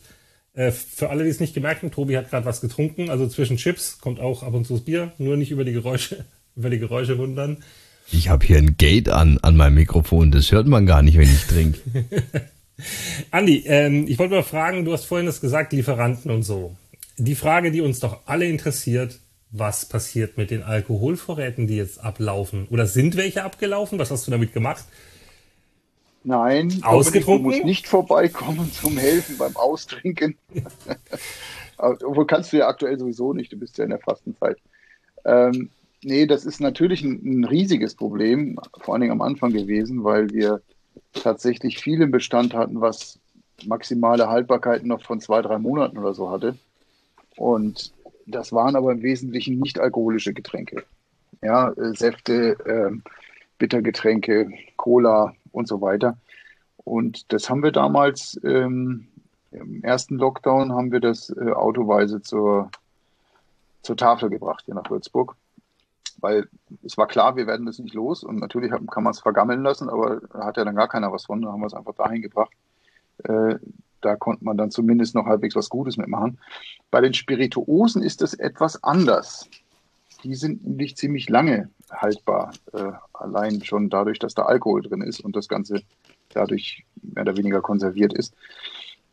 Äh, 0.52 0.72
für 0.72 1.10
alle, 1.10 1.24
die 1.24 1.30
es 1.30 1.40
nicht 1.40 1.54
gemerkt 1.54 1.82
haben, 1.82 1.90
Tobi 1.90 2.16
hat 2.16 2.30
gerade 2.30 2.44
was 2.46 2.60
getrunken. 2.60 3.10
Also 3.10 3.28
zwischen 3.28 3.56
Chips 3.56 3.98
kommt 4.00 4.20
auch 4.20 4.42
ab 4.42 4.54
und 4.54 4.66
zu 4.66 4.74
das 4.74 4.84
Bier. 4.84 5.12
Nur 5.18 5.36
nicht 5.36 5.50
über 5.50 5.64
die 5.64 5.72
Geräusche, 5.72 6.24
über 6.56 6.68
die 6.68 6.78
Geräusche 6.78 7.16
wundern. 7.16 7.62
Ich 8.10 8.28
habe 8.28 8.46
hier 8.46 8.58
ein 8.58 8.76
Gate 8.76 9.08
an, 9.08 9.38
an 9.42 9.56
meinem 9.56 9.74
Mikrofon, 9.74 10.30
das 10.30 10.50
hört 10.50 10.66
man 10.66 10.86
gar 10.86 11.02
nicht, 11.02 11.18
wenn 11.18 11.30
ich 11.30 11.46
trinke. 11.46 11.78
Andi, 13.30 13.64
ähm, 13.66 14.06
ich 14.08 14.18
wollte 14.18 14.34
mal 14.34 14.42
fragen, 14.42 14.84
du 14.84 14.92
hast 14.92 15.04
vorhin 15.04 15.26
das 15.26 15.40
gesagt, 15.40 15.72
Lieferanten 15.72 16.30
und 16.30 16.42
so. 16.42 16.76
Die 17.16 17.34
Frage, 17.34 17.70
die 17.70 17.80
uns 17.80 18.00
doch 18.00 18.20
alle 18.26 18.46
interessiert, 18.46 19.18
was 19.50 19.86
passiert 19.86 20.36
mit 20.36 20.50
den 20.50 20.62
Alkoholvorräten, 20.62 21.66
die 21.66 21.76
jetzt 21.76 22.02
ablaufen? 22.02 22.66
Oder 22.70 22.86
sind 22.86 23.16
welche 23.16 23.44
abgelaufen? 23.44 23.98
Was 23.98 24.10
hast 24.10 24.26
du 24.26 24.30
damit 24.30 24.52
gemacht? 24.52 24.84
Nein, 26.24 26.80
ausgetrunken. 26.82 27.44
Du 27.44 27.50
musst 27.50 27.64
nicht 27.64 27.86
vorbeikommen 27.86 28.70
zum 28.72 28.98
Helfen 28.98 29.38
beim 29.38 29.56
Austrinken. 29.56 30.36
Obwohl 31.78 32.26
kannst 32.26 32.52
du 32.52 32.58
ja 32.58 32.68
aktuell 32.68 32.98
sowieso 32.98 33.32
nicht, 33.32 33.52
du 33.52 33.56
bist 33.56 33.78
ja 33.78 33.84
in 33.84 33.90
der 33.90 34.00
Fastenzeit. 34.00 34.58
Ähm, 35.24 35.70
nee, 36.02 36.26
das 36.26 36.44
ist 36.44 36.60
natürlich 36.60 37.02
ein, 37.02 37.20
ein, 37.24 37.44
riesiges 37.44 37.94
Problem, 37.94 38.58
vor 38.80 38.94
allen 38.94 39.02
Dingen 39.02 39.12
am 39.12 39.22
Anfang 39.22 39.52
gewesen, 39.52 40.04
weil 40.04 40.30
wir 40.30 40.60
tatsächlich 41.12 41.78
viel 41.78 42.00
im 42.02 42.10
Bestand 42.10 42.54
hatten, 42.54 42.80
was 42.80 43.18
maximale 43.64 44.28
Haltbarkeit 44.28 44.84
noch 44.84 45.02
von 45.02 45.20
zwei, 45.20 45.42
drei 45.42 45.58
Monaten 45.58 45.98
oder 45.98 46.14
so 46.14 46.30
hatte. 46.30 46.56
Und 47.36 47.92
das 48.26 48.52
waren 48.52 48.76
aber 48.76 48.92
im 48.92 49.02
Wesentlichen 49.02 49.58
nicht 49.58 49.78
alkoholische 49.78 50.34
Getränke. 50.34 50.84
Ja, 51.42 51.70
äh, 51.70 51.94
Säfte, 51.94 52.56
äh, 52.66 53.10
Bittergetränke, 53.58 54.50
Cola 54.76 55.34
und 55.52 55.68
so 55.68 55.80
weiter. 55.80 56.18
Und 56.76 57.32
das 57.32 57.48
haben 57.50 57.62
wir 57.62 57.72
damals 57.72 58.40
ähm, 58.44 59.08
im 59.50 59.82
ersten 59.82 60.16
Lockdown 60.16 60.72
haben 60.72 60.92
wir 60.92 61.00
das 61.00 61.30
äh, 61.30 61.52
autoweise 61.52 62.20
zur, 62.20 62.70
zur 63.82 63.96
Tafel 63.96 64.30
gebracht 64.30 64.64
hier 64.66 64.74
nach 64.74 64.90
Würzburg. 64.90 65.36
Weil 66.20 66.48
es 66.82 66.96
war 66.98 67.06
klar, 67.06 67.36
wir 67.36 67.46
werden 67.46 67.66
das 67.66 67.78
nicht 67.78 67.94
los 67.94 68.24
und 68.24 68.40
natürlich 68.40 68.70
kann 68.70 69.04
man 69.04 69.12
es 69.12 69.20
vergammeln 69.20 69.62
lassen, 69.62 69.88
aber 69.88 70.20
da 70.32 70.44
hat 70.44 70.56
ja 70.56 70.64
dann 70.64 70.74
gar 70.74 70.88
keiner 70.88 71.12
was 71.12 71.26
von. 71.26 71.42
Da 71.42 71.52
haben 71.52 71.60
wir 71.60 71.66
es 71.66 71.74
einfach 71.74 71.94
dahin 71.94 72.22
gebracht. 72.22 72.52
Äh, 73.24 73.56
da 74.00 74.16
konnte 74.16 74.44
man 74.44 74.56
dann 74.56 74.70
zumindest 74.70 75.14
noch 75.14 75.26
halbwegs 75.26 75.56
was 75.56 75.68
Gutes 75.68 75.96
mitmachen. 75.96 76.38
Bei 76.90 77.00
den 77.00 77.14
Spirituosen 77.14 78.02
ist 78.02 78.20
das 78.20 78.34
etwas 78.34 78.82
anders. 78.82 79.48
Die 80.24 80.34
sind 80.34 80.66
nämlich 80.66 80.96
ziemlich 80.96 81.28
lange 81.28 81.70
haltbar, 81.90 82.52
äh, 82.72 82.92
allein 83.12 83.62
schon 83.62 83.88
dadurch, 83.88 84.18
dass 84.18 84.34
da 84.34 84.42
Alkohol 84.42 84.82
drin 84.82 85.02
ist 85.02 85.20
und 85.20 85.36
das 85.36 85.48
Ganze 85.48 85.82
dadurch 86.30 86.84
mehr 87.02 87.22
oder 87.22 87.36
weniger 87.36 87.60
konserviert 87.60 88.12
ist. 88.12 88.34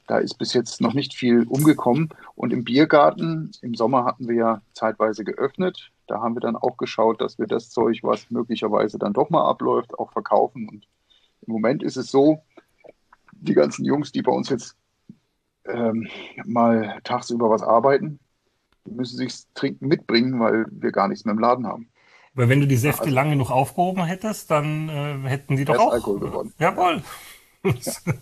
Da 0.08 0.18
ist 0.20 0.38
bis 0.38 0.54
jetzt 0.54 0.82
noch 0.82 0.94
nicht 0.94 1.14
viel 1.14 1.44
umgekommen. 1.48 2.10
Und 2.36 2.54
im 2.54 2.64
Biergarten, 2.64 3.52
im 3.62 3.74
Sommer 3.74 4.06
hatten 4.06 4.28
wir 4.28 4.36
ja 4.36 4.62
zeitweise 4.74 5.24
geöffnet. 5.24 5.92
Da 6.08 6.22
haben 6.22 6.36
wir 6.36 6.42
dann 6.42 6.56
auch 6.56 6.78
geschaut, 6.78 7.22
dass 7.22 7.40
wir 7.40 7.48
das 7.48 7.70
Zeug, 7.70 8.00
was 8.04 8.30
möglicherweise 8.30 8.98
dann 9.00 9.14
doch 9.14 9.30
mal 9.30 9.48
abläuft, 9.48 9.98
auch 9.98 10.12
verkaufen. 10.12 10.70
Und 10.70 10.88
im 11.42 11.54
Moment 11.54 11.84
ist 11.84 11.98
es 11.98 12.12
so, 12.12 12.44
die 13.34 13.54
ganzen 13.54 13.86
Jungs, 13.86 14.12
die 14.12 14.22
bei 14.22 14.32
uns 14.32 14.50
jetzt 14.50 14.76
ähm, 15.66 16.08
mal 16.46 17.00
tagsüber 17.04 17.50
was 17.50 17.64
arbeiten, 17.64 18.20
die 18.86 18.92
müssen 18.92 19.18
sich 19.18 19.34
Trinken 19.56 19.88
mitbringen, 19.88 20.40
weil 20.40 20.66
wir 20.70 20.92
gar 20.92 21.08
nichts 21.08 21.26
mehr 21.26 21.34
im 21.34 21.40
Laden 21.40 21.66
haben. 21.66 21.90
Aber 22.36 22.50
wenn 22.50 22.60
du 22.60 22.68
die 22.68 22.78
Säfte 22.78 23.04
also, 23.04 23.16
lange 23.16 23.32
genug 23.32 23.50
aufgehoben 23.50 24.04
hättest, 24.04 24.52
dann 24.52 24.90
äh, 24.90 25.28
hätten 25.28 25.56
die 25.56 25.66
doch 25.66 25.80
auch 25.80 25.94
Alkohol 25.94 26.20
gewonnen. 26.20 26.54
Jawohl. 26.60 27.02
Ja. 27.64 27.74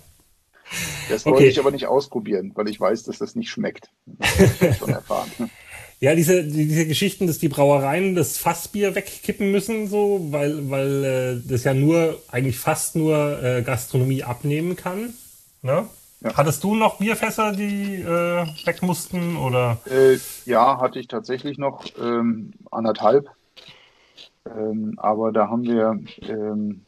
Das 1.10 1.26
wollte 1.26 1.40
okay. 1.40 1.50
ich 1.50 1.60
aber 1.60 1.70
nicht 1.70 1.86
ausprobieren, 1.86 2.52
weil 2.56 2.68
ich 2.68 2.80
weiß, 2.80 3.04
dass 3.04 3.20
das 3.20 3.36
nicht 3.36 3.52
schmeckt. 3.52 3.92
Das 4.06 4.40
habe 4.40 4.72
ich 4.72 4.78
schon 4.78 4.90
erfahren. 4.94 5.30
Ja, 6.04 6.16
diese, 6.16 6.44
diese 6.44 6.86
Geschichten, 6.86 7.28
dass 7.28 7.38
die 7.38 7.48
Brauereien 7.48 8.14
das 8.14 8.38
Fassbier 8.38 8.94
wegkippen 8.94 9.54
müssen, 9.54 9.88
so, 9.88 10.20
weil, 10.32 10.70
weil 10.70 11.04
äh, 11.06 11.50
das 11.50 11.64
ja 11.64 11.74
nur, 11.74 12.20
eigentlich 12.30 12.60
fast 12.60 12.98
nur 12.98 13.42
äh, 13.42 13.62
Gastronomie 13.62 14.22
abnehmen 14.22 14.76
kann. 14.76 15.14
Ne? 15.62 15.88
Ja. 16.20 16.36
Hattest 16.36 16.62
du 16.66 16.76
noch 16.76 16.98
Bierfässer, 16.98 17.54
die 17.54 18.02
äh, 18.02 18.46
weg 18.66 18.82
mussten? 18.82 19.38
Oder? 19.38 19.78
Äh, 19.90 20.18
ja, 20.44 20.78
hatte 20.82 21.00
ich 21.00 21.08
tatsächlich 21.08 21.58
noch 21.58 21.86
ähm, 21.98 22.52
anderthalb. 22.70 23.30
Ähm, 24.46 24.96
aber 24.98 25.32
da 25.32 25.48
haben 25.48 25.64
wir 25.64 26.02
ähm, 26.28 26.82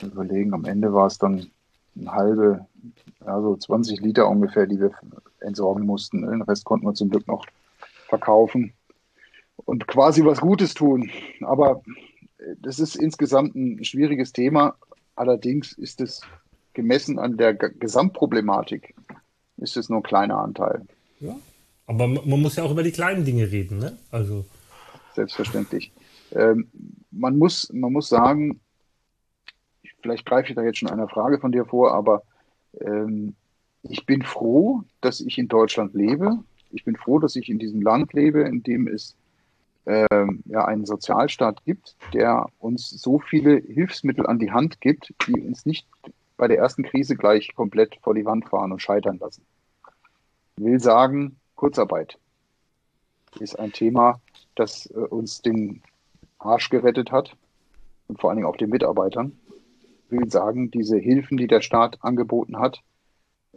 überlegen, 0.00 0.54
am 0.54 0.66
Ende 0.66 0.92
war 0.92 1.08
es 1.08 1.18
dann 1.18 1.50
eine 1.98 2.12
halbe, 2.12 2.66
also 3.26 3.56
20 3.56 4.00
Liter 4.02 4.28
ungefähr, 4.28 4.68
die 4.68 4.78
wir 4.78 4.92
entsorgen 5.40 5.84
mussten. 5.84 6.22
Den 6.22 6.42
Rest 6.42 6.64
konnten 6.64 6.86
wir 6.86 6.94
zum 6.94 7.10
Glück 7.10 7.26
noch 7.26 7.44
verkaufen 8.12 8.74
und 9.56 9.88
quasi 9.88 10.22
was 10.22 10.40
Gutes 10.40 10.74
tun. 10.74 11.10
Aber 11.40 11.82
das 12.60 12.78
ist 12.78 12.94
insgesamt 12.94 13.54
ein 13.54 13.82
schwieriges 13.84 14.34
Thema. 14.34 14.74
Allerdings 15.16 15.72
ist 15.72 16.02
es 16.02 16.20
gemessen 16.74 17.18
an 17.18 17.38
der 17.38 17.54
Gesamtproblematik, 17.54 18.94
ist 19.56 19.78
es 19.78 19.88
nur 19.88 20.00
ein 20.00 20.02
kleiner 20.02 20.38
Anteil. 20.38 20.82
Ja, 21.20 21.36
aber 21.86 22.06
man 22.06 22.42
muss 22.42 22.56
ja 22.56 22.64
auch 22.64 22.70
über 22.70 22.82
die 22.82 22.92
kleinen 22.92 23.24
Dinge 23.24 23.50
reden, 23.50 23.78
ne? 23.78 23.96
Also. 24.10 24.44
Selbstverständlich. 25.14 25.90
Ähm, 26.32 26.68
man, 27.10 27.38
muss, 27.38 27.70
man 27.72 27.92
muss 27.92 28.08
sagen, 28.08 28.60
vielleicht 30.02 30.26
greife 30.26 30.50
ich 30.50 30.54
da 30.54 30.62
jetzt 30.62 30.78
schon 30.78 30.90
einer 30.90 31.08
Frage 31.08 31.38
von 31.38 31.52
dir 31.52 31.64
vor, 31.64 31.94
aber 31.94 32.22
ähm, 32.80 33.34
ich 33.82 34.04
bin 34.04 34.22
froh, 34.22 34.82
dass 35.00 35.20
ich 35.20 35.38
in 35.38 35.48
Deutschland 35.48 35.94
lebe. 35.94 36.38
Ich 36.72 36.84
bin 36.84 36.96
froh, 36.96 37.18
dass 37.18 37.36
ich 37.36 37.48
in 37.48 37.58
diesem 37.58 37.82
Land 37.82 38.12
lebe, 38.12 38.42
in 38.42 38.62
dem 38.62 38.88
es 38.88 39.16
ähm, 39.86 40.42
ja, 40.46 40.64
einen 40.64 40.86
Sozialstaat 40.86 41.64
gibt, 41.64 41.96
der 42.12 42.46
uns 42.58 42.88
so 42.88 43.18
viele 43.18 43.56
Hilfsmittel 43.56 44.26
an 44.26 44.38
die 44.38 44.52
Hand 44.52 44.80
gibt, 44.80 45.12
die 45.26 45.40
uns 45.40 45.66
nicht 45.66 45.86
bei 46.36 46.48
der 46.48 46.58
ersten 46.58 46.82
Krise 46.82 47.16
gleich 47.16 47.54
komplett 47.54 47.96
vor 48.02 48.14
die 48.14 48.24
Wand 48.24 48.48
fahren 48.48 48.72
und 48.72 48.80
scheitern 48.80 49.18
lassen. 49.18 49.44
Ich 50.56 50.64
will 50.64 50.80
sagen, 50.80 51.36
Kurzarbeit 51.56 52.18
ist 53.40 53.58
ein 53.58 53.72
Thema, 53.72 54.20
das 54.54 54.86
äh, 54.86 54.98
uns 54.98 55.42
den 55.42 55.82
Arsch 56.38 56.70
gerettet 56.70 57.12
hat 57.12 57.36
und 58.08 58.20
vor 58.20 58.30
allen 58.30 58.38
Dingen 58.38 58.48
auch 58.48 58.56
den 58.56 58.70
Mitarbeitern 58.70 59.32
will 60.12 60.30
sagen, 60.30 60.70
diese 60.70 60.98
Hilfen, 60.98 61.38
die 61.38 61.48
der 61.48 61.62
Staat 61.62 61.98
angeboten 62.02 62.58
hat, 62.58 62.82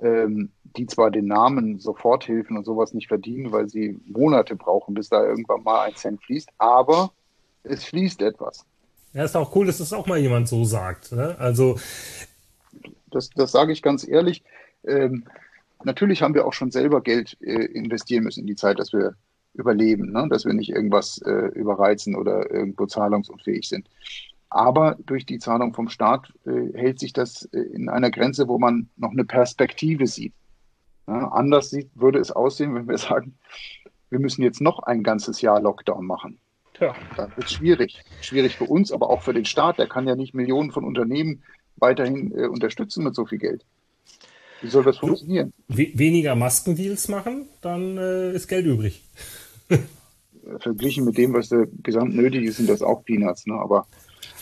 ähm, 0.02 0.52
die 0.78 0.88
zwar 0.88 1.12
den 1.12 1.28
Namen 1.28 1.80
Soforthilfen 1.80 2.58
und 2.58 2.66
sowas 2.66 2.94
nicht 2.94 3.08
verdienen, 3.08 3.52
weil 3.52 3.70
sie 3.70 4.00
Monate 4.06 4.56
brauchen, 4.56 4.94
bis 4.94 5.10
da 5.10 5.24
irgendwann 5.24 5.64
mal 5.64 5.86
ein 5.86 5.96
Cent 5.96 6.22
fließt, 6.24 6.50
aber 6.58 7.12
es 7.64 7.86
fließt 7.86 8.22
etwas. 8.22 8.66
Ja, 9.14 9.24
ist 9.24 9.36
auch 9.36 9.56
cool, 9.56 9.66
dass 9.66 9.78
das 9.78 9.94
auch 9.94 10.08
mal 10.08 10.20
jemand 10.20 10.48
so 10.48 10.66
sagt. 10.66 11.14
Ne? 11.14 11.36
Also 11.40 11.80
das, 13.12 13.30
das 13.30 13.52
sage 13.52 13.72
ich 13.72 13.82
ganz 13.82 14.06
ehrlich. 14.06 14.44
Ähm, 14.86 15.24
natürlich 15.84 16.22
haben 16.22 16.34
wir 16.34 16.46
auch 16.46 16.54
schon 16.54 16.72
selber 16.72 17.02
Geld 17.02 17.38
äh, 17.42 17.66
investieren 17.66 18.26
müssen 18.26 18.42
in 18.42 18.48
die 18.48 18.56
Zeit, 18.56 18.78
dass 18.78 18.92
wir 18.92 19.16
überleben, 19.54 20.12
ne? 20.12 20.28
dass 20.30 20.46
wir 20.46 20.54
nicht 20.54 20.70
irgendwas 20.70 21.20
äh, 21.20 21.48
überreizen 21.54 22.16
oder 22.16 22.52
irgendwo 22.52 22.86
zahlungsunfähig 22.86 23.70
sind. 23.70 23.88
Aber 24.56 24.96
durch 25.06 25.26
die 25.26 25.38
Zahlung 25.38 25.74
vom 25.74 25.90
Staat 25.90 26.32
äh, 26.46 26.72
hält 26.78 26.98
sich 26.98 27.12
das 27.12 27.44
äh, 27.52 27.60
in 27.60 27.90
einer 27.90 28.10
Grenze, 28.10 28.48
wo 28.48 28.58
man 28.58 28.88
noch 28.96 29.12
eine 29.12 29.26
Perspektive 29.26 30.08
sieht. 30.08 30.34
Ja, 31.08 31.28
anders 31.28 31.72
sieht, 31.72 31.90
würde 31.94 32.20
es 32.20 32.32
aussehen, 32.32 32.74
wenn 32.74 32.88
wir 32.88 32.98
sagen, 32.98 33.38
wir 34.10 34.20
müssen 34.20 34.44
jetzt 34.44 34.62
noch 34.62 34.80
ein 34.80 35.04
ganzes 35.04 35.42
Jahr 35.42 35.60
Lockdown 35.60 36.06
machen. 36.06 36.40
Tja, 36.74 36.96
dann 37.18 37.36
wird 37.36 37.48
es 37.48 37.52
schwierig. 37.52 38.02
Schwierig 38.22 38.56
für 38.56 38.64
uns, 38.64 38.94
aber 38.94 39.10
auch 39.10 39.24
für 39.24 39.34
den 39.34 39.44
Staat. 39.44 39.78
Der 39.78 39.88
kann 39.88 40.08
ja 40.08 40.16
nicht 40.16 40.34
Millionen 40.34 40.72
von 40.72 40.86
Unternehmen 40.86 41.44
weiterhin 41.76 42.32
äh, 42.32 42.48
unterstützen 42.48 43.04
mit 43.04 43.14
so 43.14 43.26
viel 43.26 43.40
Geld. 43.40 43.66
Wie 44.62 44.70
soll 44.70 44.86
das 44.86 45.00
funktionieren? 45.00 45.52
weniger 45.68 46.34
Maskendeals 46.36 47.10
machen, 47.10 47.50
dann 47.60 47.98
äh, 47.98 48.32
ist 48.32 48.48
Geld 48.48 48.66
übrig. 48.66 49.04
Verglichen 50.60 51.04
mit 51.04 51.18
dem, 51.18 51.34
was 51.34 51.50
da 51.50 51.66
gesamt 51.84 52.16
nötig 52.16 52.46
ist, 52.46 52.56
sind 52.56 52.70
das 52.70 52.82
auch 52.82 53.04
Peanuts. 53.04 53.48
Ne? 53.48 53.56
Aber 53.56 53.86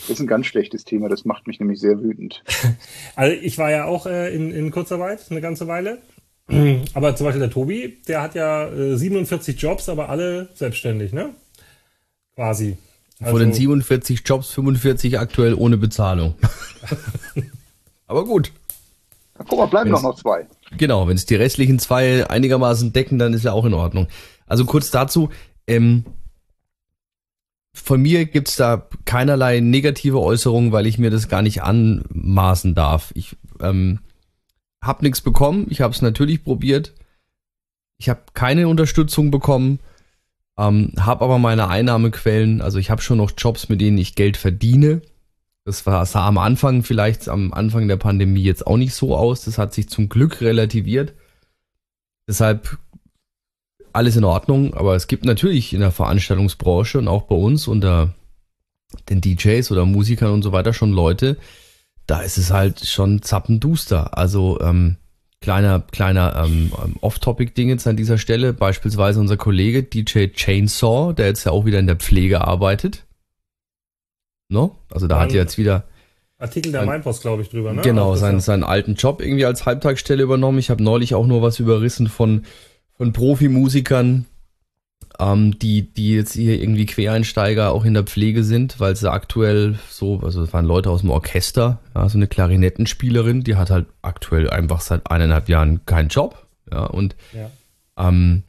das 0.07 0.17
ist 0.17 0.19
ein 0.19 0.27
ganz 0.27 0.45
schlechtes 0.45 0.83
Thema, 0.83 1.09
das 1.09 1.25
macht 1.25 1.47
mich 1.47 1.59
nämlich 1.59 1.79
sehr 1.79 2.01
wütend. 2.01 2.43
Also 3.15 3.35
ich 3.41 3.57
war 3.57 3.71
ja 3.71 3.85
auch 3.85 4.05
äh, 4.05 4.33
in, 4.33 4.51
in 4.51 4.71
Kurzarbeit 4.71 5.19
eine 5.29 5.41
ganze 5.41 5.67
Weile. 5.67 6.01
Aber 6.93 7.15
zum 7.15 7.25
Beispiel 7.25 7.39
der 7.39 7.49
Tobi, 7.49 8.01
der 8.07 8.21
hat 8.21 8.35
ja 8.35 8.67
äh, 8.67 8.97
47 8.97 9.59
Jobs, 9.61 9.87
aber 9.87 10.09
alle 10.09 10.49
selbstständig, 10.55 11.13
ne? 11.13 11.29
Quasi. 12.35 12.77
Also, 13.19 13.31
Von 13.31 13.39
den 13.39 13.53
47 13.53 14.19
also 14.19 14.33
Jobs 14.33 14.51
45 14.51 15.19
aktuell 15.19 15.53
ohne 15.53 15.77
Bezahlung. 15.77 16.35
aber 18.07 18.25
gut. 18.25 18.51
Na, 19.37 19.45
guck 19.47 19.59
mal, 19.59 19.65
bleiben 19.67 19.91
wenn's, 19.91 20.01
noch 20.01 20.15
zwei. 20.15 20.47
Genau, 20.77 21.07
wenn 21.07 21.15
es 21.15 21.25
die 21.25 21.35
restlichen 21.35 21.79
zwei 21.79 22.29
einigermaßen 22.29 22.91
decken, 22.91 23.19
dann 23.19 23.33
ist 23.33 23.45
ja 23.45 23.53
auch 23.53 23.65
in 23.65 23.73
Ordnung. 23.73 24.07
Also 24.47 24.65
kurz 24.65 24.91
dazu, 24.91 25.29
ähm, 25.67 26.03
von 27.73 28.01
mir 28.01 28.25
gibt's 28.25 28.55
da 28.55 28.87
keinerlei 29.05 29.59
negative 29.59 30.19
Äußerungen, 30.19 30.71
weil 30.71 30.85
ich 30.85 30.99
mir 30.99 31.09
das 31.09 31.27
gar 31.27 31.41
nicht 31.41 31.63
anmaßen 31.63 32.75
darf. 32.75 33.11
Ich 33.15 33.35
ähm, 33.59 33.99
habe 34.81 35.03
nichts 35.03 35.21
bekommen. 35.21 35.65
Ich 35.69 35.81
habe 35.81 35.93
es 35.93 36.01
natürlich 36.01 36.43
probiert. 36.43 36.93
Ich 37.97 38.09
habe 38.09 38.21
keine 38.33 38.67
Unterstützung 38.67 39.31
bekommen, 39.31 39.79
ähm, 40.57 40.93
habe 40.99 41.23
aber 41.23 41.39
meine 41.39 41.69
Einnahmequellen. 41.69 42.61
Also 42.61 42.77
ich 42.77 42.89
habe 42.89 43.01
schon 43.01 43.17
noch 43.17 43.31
Jobs, 43.37 43.69
mit 43.69 43.81
denen 43.81 43.97
ich 43.97 44.15
Geld 44.15 44.37
verdiene. 44.37 45.01
Das 45.65 45.85
war, 45.85 46.05
sah 46.05 46.27
am 46.27 46.37
Anfang 46.37 46.83
vielleicht 46.83 47.29
am 47.29 47.53
Anfang 47.53 47.87
der 47.87 47.97
Pandemie 47.97 48.43
jetzt 48.43 48.67
auch 48.67 48.77
nicht 48.77 48.93
so 48.93 49.15
aus. 49.15 49.45
Das 49.45 49.57
hat 49.57 49.73
sich 49.73 49.89
zum 49.89 50.09
Glück 50.09 50.41
relativiert. 50.41 51.13
Deshalb 52.27 52.77
alles 53.93 54.15
in 54.15 54.23
Ordnung, 54.23 54.73
aber 54.73 54.95
es 54.95 55.07
gibt 55.07 55.25
natürlich 55.25 55.73
in 55.73 55.79
der 55.79 55.91
Veranstaltungsbranche 55.91 56.97
und 56.99 57.07
auch 57.07 57.23
bei 57.23 57.35
uns 57.35 57.67
unter 57.67 58.13
den 59.09 59.21
DJs 59.21 59.71
oder 59.71 59.85
Musikern 59.85 60.31
und 60.31 60.43
so 60.43 60.51
weiter 60.51 60.73
schon 60.73 60.91
Leute, 60.91 61.37
da 62.07 62.21
ist 62.21 62.37
es 62.37 62.51
halt 62.51 62.85
schon 62.85 63.21
zappenduster. 63.21 64.17
Also 64.17 64.59
ähm, 64.61 64.97
Kleiner, 65.43 65.81
kleiner 65.91 66.41
ähm, 66.45 66.71
Off-Topic-Ding 67.01 67.67
jetzt 67.67 67.85
an 67.85 67.97
dieser 67.97 68.17
Stelle. 68.17 68.53
Beispielsweise 68.53 69.19
unser 69.19 69.35
Kollege 69.35 69.83
DJ 69.83 70.27
Chainsaw, 70.27 71.11
der 71.11 71.25
jetzt 71.25 71.43
ja 71.43 71.51
auch 71.51 71.65
wieder 71.65 71.79
in 71.79 71.87
der 71.87 71.97
Pflege 71.97 72.47
arbeitet. 72.47 73.03
No? 74.47 74.77
Also 74.89 75.07
da 75.07 75.17
Ein 75.17 75.23
hat 75.23 75.31
er 75.31 75.41
jetzt 75.41 75.57
wieder 75.57 75.83
Artikel 76.37 76.71
der 76.71 76.81
Ein- 76.83 76.87
Mainpost, 76.87 77.23
glaube 77.23 77.41
ich, 77.41 77.49
drüber, 77.49 77.73
ne? 77.73 77.81
genau 77.81 78.15
seinen, 78.15 78.39
seinen 78.39 78.63
alten 78.63 78.95
Job 78.95 79.19
irgendwie 79.21 79.45
als 79.45 79.65
Halbtagsstelle 79.65 80.23
übernommen. 80.23 80.59
Ich 80.59 80.69
habe 80.69 80.81
neulich 80.81 81.13
auch 81.13 81.27
nur 81.27 81.41
was 81.41 81.59
überrissen 81.59 82.07
von, 82.07 82.45
von 83.03 83.11
Profimusikern, 83.11 84.25
ähm, 85.19 85.59
die, 85.59 85.81
die 85.93 86.13
jetzt 86.15 86.33
hier 86.33 86.61
irgendwie 86.61 86.85
Quereinsteiger 86.85 87.73
auch 87.73 87.83
in 87.83 87.93
der 87.93 88.03
Pflege 88.03 88.45
sind, 88.45 88.79
weil 88.79 88.95
sie 88.95 89.11
aktuell 89.11 89.77
so, 89.89 90.21
also 90.21 90.41
es 90.41 90.53
waren 90.53 90.65
Leute 90.65 90.89
aus 90.89 91.01
dem 91.01 91.09
Orchester, 91.09 91.79
ja, 91.93 92.07
so 92.07 92.17
eine 92.17 92.27
Klarinettenspielerin, 92.27 93.43
die 93.43 93.57
hat 93.57 93.71
halt 93.71 93.87
aktuell 94.01 94.49
einfach 94.49 94.79
seit 94.79 95.11
eineinhalb 95.11 95.49
Jahren 95.49 95.85
keinen 95.85 96.07
Job. 96.07 96.47
Ja, 96.71 96.85
und 96.85 97.17
Ja. 97.33 97.51
ähm, 98.07 98.43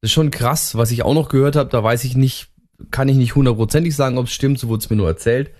das 0.00 0.10
ist 0.10 0.14
schon 0.14 0.30
krass, 0.30 0.76
was 0.76 0.92
ich 0.92 1.02
auch 1.02 1.14
noch 1.14 1.28
gehört 1.28 1.56
habe, 1.56 1.68
da 1.68 1.82
weiß 1.82 2.04
ich 2.04 2.16
nicht, 2.16 2.50
kann 2.92 3.08
ich 3.08 3.16
nicht 3.16 3.34
hundertprozentig 3.34 3.96
sagen, 3.96 4.16
ob 4.16 4.26
es 4.26 4.32
stimmt, 4.32 4.60
so 4.60 4.68
wurde 4.68 4.84
es 4.84 4.90
mir 4.90 4.96
nur 4.96 5.08
erzählt, 5.08 5.50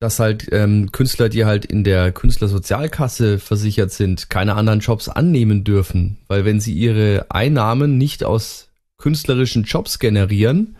dass 0.00 0.18
halt 0.18 0.48
ähm, 0.50 0.90
Künstler, 0.92 1.28
die 1.28 1.44
halt 1.44 1.66
in 1.66 1.84
der 1.84 2.10
Künstlersozialkasse 2.10 3.38
versichert 3.38 3.92
sind, 3.92 4.30
keine 4.30 4.54
anderen 4.54 4.80
Jobs 4.80 5.08
annehmen 5.08 5.62
dürfen, 5.62 6.16
weil 6.26 6.46
wenn 6.46 6.58
sie 6.58 6.72
ihre 6.72 7.26
Einnahmen 7.28 7.98
nicht 7.98 8.24
aus 8.24 8.70
künstlerischen 8.96 9.64
Jobs 9.64 9.98
generieren, 9.98 10.76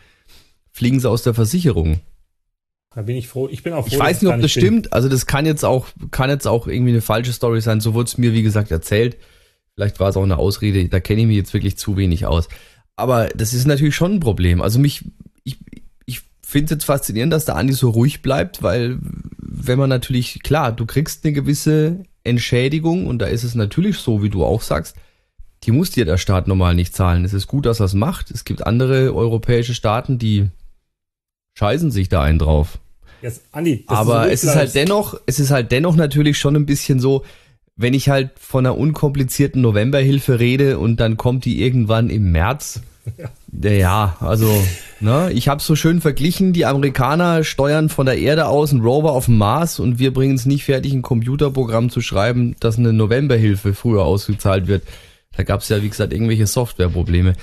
fliegen 0.73 1.01
sie 1.01 1.09
aus 1.09 1.23
der 1.23 1.35
Versicherung. 1.35 2.01
Da 2.95 3.03
bin 3.03 3.15
ich 3.15 3.29
froh. 3.29 3.49
Ich 3.49 3.63
bin 3.63 3.73
auch 3.75 3.87
froh. 3.87 3.95
Ich 3.95 3.99
weiß 3.99 4.23
nicht, 4.23 4.33
ob 4.33 4.41
das 4.41 4.55
bin. 4.55 4.63
stimmt. 4.63 4.93
Also 4.93 5.09
das 5.09 5.27
kann 5.27 5.47
jetzt 5.47 5.65
auch, 5.65 5.87
kann 6.11 6.31
jetzt 6.31 6.47
auch 6.47 6.67
irgendwie 6.67 6.91
eine 6.91 7.03
falsche 7.03 7.33
Story 7.33 7.61
sein. 7.61 7.81
So 7.81 7.95
wurde 7.95 8.09
es 8.09 8.19
mir, 8.19 8.33
wie 8.33 8.43
gesagt, 8.43 8.71
erzählt. 8.71 9.17
Vielleicht 9.75 10.01
war 10.01 10.09
es 10.09 10.17
auch 10.17 10.25
eine 10.25 10.39
Ausrede. 10.39 10.89
Da 10.89 10.99
kenne 10.99 11.21
ich 11.21 11.27
mich 11.27 11.37
jetzt 11.37 11.55
wirklich 11.55 11.77
zu 11.77 11.97
wenig 11.97 12.27
aus. 12.27 12.49
Aber 12.97 13.29
das 13.29 13.55
ist 13.55 13.67
natürlich 13.67 13.95
schon 13.95 14.15
ein 14.15 14.21
Problem. 14.21 14.61
Also 14.61 14.79
mich, 14.79 15.05
ich, 15.05 15.05
ich 15.05 15.30
finde 16.51 16.67
es 16.67 16.71
jetzt 16.71 16.85
faszinierend, 16.85 17.33
dass 17.33 17.45
der 17.45 17.57
Andi 17.57 17.73
so 17.73 17.91
ruhig 17.91 18.23
bleibt, 18.23 18.63
weil 18.63 18.99
wenn 19.39 19.79
man 19.79 19.89
natürlich, 19.89 20.43
klar, 20.43 20.73
du 20.73 20.87
kriegst 20.87 21.25
eine 21.25 21.33
gewisse 21.33 22.05
Entschädigung 22.25 23.07
und 23.07 23.21
da 23.21 23.27
ist 23.27 23.45
es 23.45 23.55
natürlich 23.55 23.99
so, 23.99 24.23
wie 24.23 24.31
du 24.31 24.45
auch 24.45 24.63
sagst, 24.63 24.97
die 25.65 25.73
muss 25.73 25.91
dir 25.91 26.05
der 26.05 26.19
Staat 26.19 26.49
normal 26.49 26.75
nicht 26.75 26.95
zahlen. 26.95 27.25
Es 27.25 27.35
ist 27.35 27.47
gut, 27.47 27.67
dass 27.67 27.81
er 27.81 27.87
es 27.87 27.95
macht. 27.95 28.31
Es 28.31 28.45
gibt 28.45 28.67
andere 28.67 29.15
europäische 29.15 29.75
Staaten, 29.75 30.19
die 30.19 30.49
scheißen 31.59 31.91
sich 31.91 32.09
da 32.09 32.23
einen 32.23 32.39
drauf. 32.39 32.79
Jetzt, 33.21 33.43
Andi, 33.53 33.85
Aber 33.87 34.25
so 34.25 34.31
es 34.31 34.45
ist 34.45 34.55
halt 34.55 34.75
dennoch, 34.75 35.21
es 35.27 35.39
ist 35.39 35.51
halt 35.51 35.71
dennoch 35.73 35.97
natürlich 35.97 36.39
schon 36.39 36.57
ein 36.57 36.65
bisschen 36.65 37.01
so, 37.01 37.25
wenn 37.77 37.93
ich 37.93 38.09
halt 38.09 38.31
von 38.39 38.65
einer 38.65 38.77
unkomplizierten 38.77 39.61
Novemberhilfe 39.61 40.41
rede 40.41 40.79
und 40.79 40.99
dann 41.01 41.17
kommt 41.17 41.45
die 41.45 41.63
irgendwann 41.63 42.09
im 42.09 42.33
März. 42.33 42.81
Ja, 43.63 44.17
also, 44.21 44.51
ne, 45.01 45.31
ich 45.33 45.49
habe 45.49 45.61
so 45.61 45.77
schön 45.77 46.01
verglichen, 46.01 46.53
die 46.53 46.67
Amerikaner 46.67 47.45
steuern 47.45 47.89
von 47.89 48.07
der 48.07 48.19
Erde 48.19 48.47
aus 48.47 48.73
einen 48.73 48.83
Rover 48.83 49.13
auf 49.13 49.27
den 49.27 49.39
Mars 49.39 49.81
und 49.81 49.99
wir 49.99 50.13
bringen 50.13 50.37
es 50.37 50.47
nicht 50.47 50.65
fertig, 50.65 50.93
ein 50.93 51.03
Computerprogramm 51.03 51.91
zu 51.91 52.01
schreiben, 52.01 52.57
dass 52.61 52.79
eine 52.79 52.93
Novemberhilfe 52.93 53.75
früher 53.75 54.05
ausgezahlt 54.05 54.67
wird. 54.67 54.83
Da 55.37 55.43
gab 55.43 55.61
es 55.61 55.69
ja, 55.69 55.83
wie 55.83 55.89
gesagt, 55.89 56.13
irgendwelche 56.13 56.47
Softwareprobleme. 56.47 57.35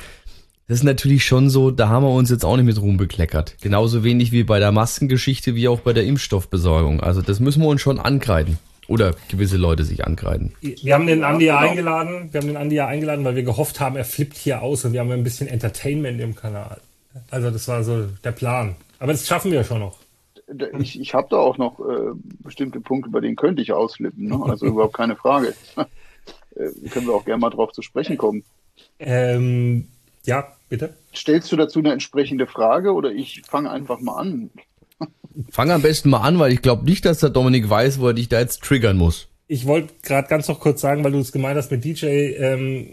Das 0.68 0.80
ist 0.80 0.84
natürlich 0.84 1.26
schon 1.26 1.50
so, 1.50 1.72
da 1.72 1.88
haben 1.88 2.04
wir 2.04 2.12
uns 2.12 2.30
jetzt 2.30 2.44
auch 2.44 2.58
nicht 2.58 2.66
mit 2.66 2.82
Ruhm 2.82 2.98
bekleckert. 2.98 3.56
Genauso 3.62 4.04
wenig 4.04 4.34
wie 4.34 4.44
bei 4.44 4.60
der 4.60 4.74
Maskengeschichte, 4.74 5.56
wie 5.56 5.70
auch 5.70 5.80
bei 5.80 5.94
der 5.94 6.04
Impfstoffbesorgung. 6.04 7.00
Also 7.00 7.22
das 7.22 7.40
müssen 7.40 7.62
wir 7.62 7.70
uns 7.70 7.82
schon 7.82 8.00
ankreiden. 8.00 8.58
Oder 8.88 9.16
gewisse 9.30 9.58
Leute 9.58 9.84
sich 9.84 10.06
ankreiden. 10.06 10.54
Wir 10.62 10.94
haben 10.94 11.08
den 11.08 11.24
Andi 11.24 11.46
ja 11.46 11.60
eingeladen. 11.60 12.30
Wir 12.32 12.40
haben 12.40 12.48
den 12.48 12.58
Andi 12.58 12.76
ja 12.76 12.88
eingeladen, 12.88 13.26
weil 13.26 13.36
wir 13.36 13.44
gehofft 13.44 13.80
haben, 13.80 13.98
er 13.98 14.06
flippt 14.06 14.38
hier 14.38 14.62
aus 14.62 14.86
und 14.86 14.94
wir 14.94 15.02
haben 15.02 15.12
ein 15.12 15.24
bisschen 15.24 15.48
Entertainment 15.48 16.22
im 16.22 16.36
Kanal. 16.36 16.80
Also 17.30 17.52
das 17.52 17.68
war 17.68 17.84
so 17.84 18.08
der 18.24 18.32
Plan. 18.32 18.76
Aber 19.00 19.12
das 19.12 19.28
schaffen 19.28 19.52
wir 19.52 19.64
schon 19.64 19.80
noch. 19.80 19.98
Ich, 20.80 21.00
ich 21.00 21.14
habe 21.14 21.28
da 21.30 21.38
auch 21.38 21.58
noch 21.58 21.80
äh, 21.80 22.14
bestimmte 22.40 22.80
Punkte, 22.80 23.10
bei 23.10 23.20
denen 23.20 23.36
könnte 23.36 23.62
ich 23.62 23.74
ausflippen. 23.74 24.28
Ne? 24.28 24.40
Also 24.46 24.66
überhaupt 24.68 24.96
keine 24.96 25.16
Frage. 25.16 25.54
äh, 26.56 26.90
können 26.90 27.08
wir 27.08 27.14
auch 27.14 27.26
gerne 27.26 27.42
mal 27.42 27.50
drauf 27.50 27.74
zu 27.74 27.82
sprechen 27.82 28.18
kommen. 28.18 28.44
Ähm, 29.00 29.90
ja, 30.26 30.54
bitte. 30.70 30.96
Stellst 31.14 31.52
du 31.52 31.58
dazu 31.58 31.80
eine 31.80 31.92
entsprechende 31.92 32.48
Frage 32.48 32.94
oder 32.94 33.12
ich 33.12 33.42
fange 33.46 33.70
einfach 33.70 34.00
mal 34.00 34.18
an? 34.18 34.50
Fang 35.52 35.72
am 35.72 35.82
besten 35.82 36.10
mal 36.10 36.22
an, 36.22 36.40
weil 36.40 36.52
ich 36.52 36.62
glaube 36.62 36.86
nicht, 36.86 37.06
dass 37.06 37.20
der 37.20 37.30
Dominik 37.30 37.70
weiß, 37.70 38.00
wo 38.00 38.08
er 38.08 38.14
dich 38.14 38.30
da 38.30 38.40
jetzt 38.40 38.64
triggern 38.64 38.98
muss. 38.98 39.28
Ich 39.50 39.66
wollte 39.66 39.94
gerade 40.04 40.28
ganz 40.28 40.48
noch 40.50 40.60
kurz 40.60 40.82
sagen, 40.82 41.04
weil 41.04 41.14
du 41.14 41.20
es 41.20 41.32
gemeint 41.32 41.58
hast 41.58 41.72
mit 41.72 41.86
DJ. 41.86 42.06
Ähm, 42.06 42.88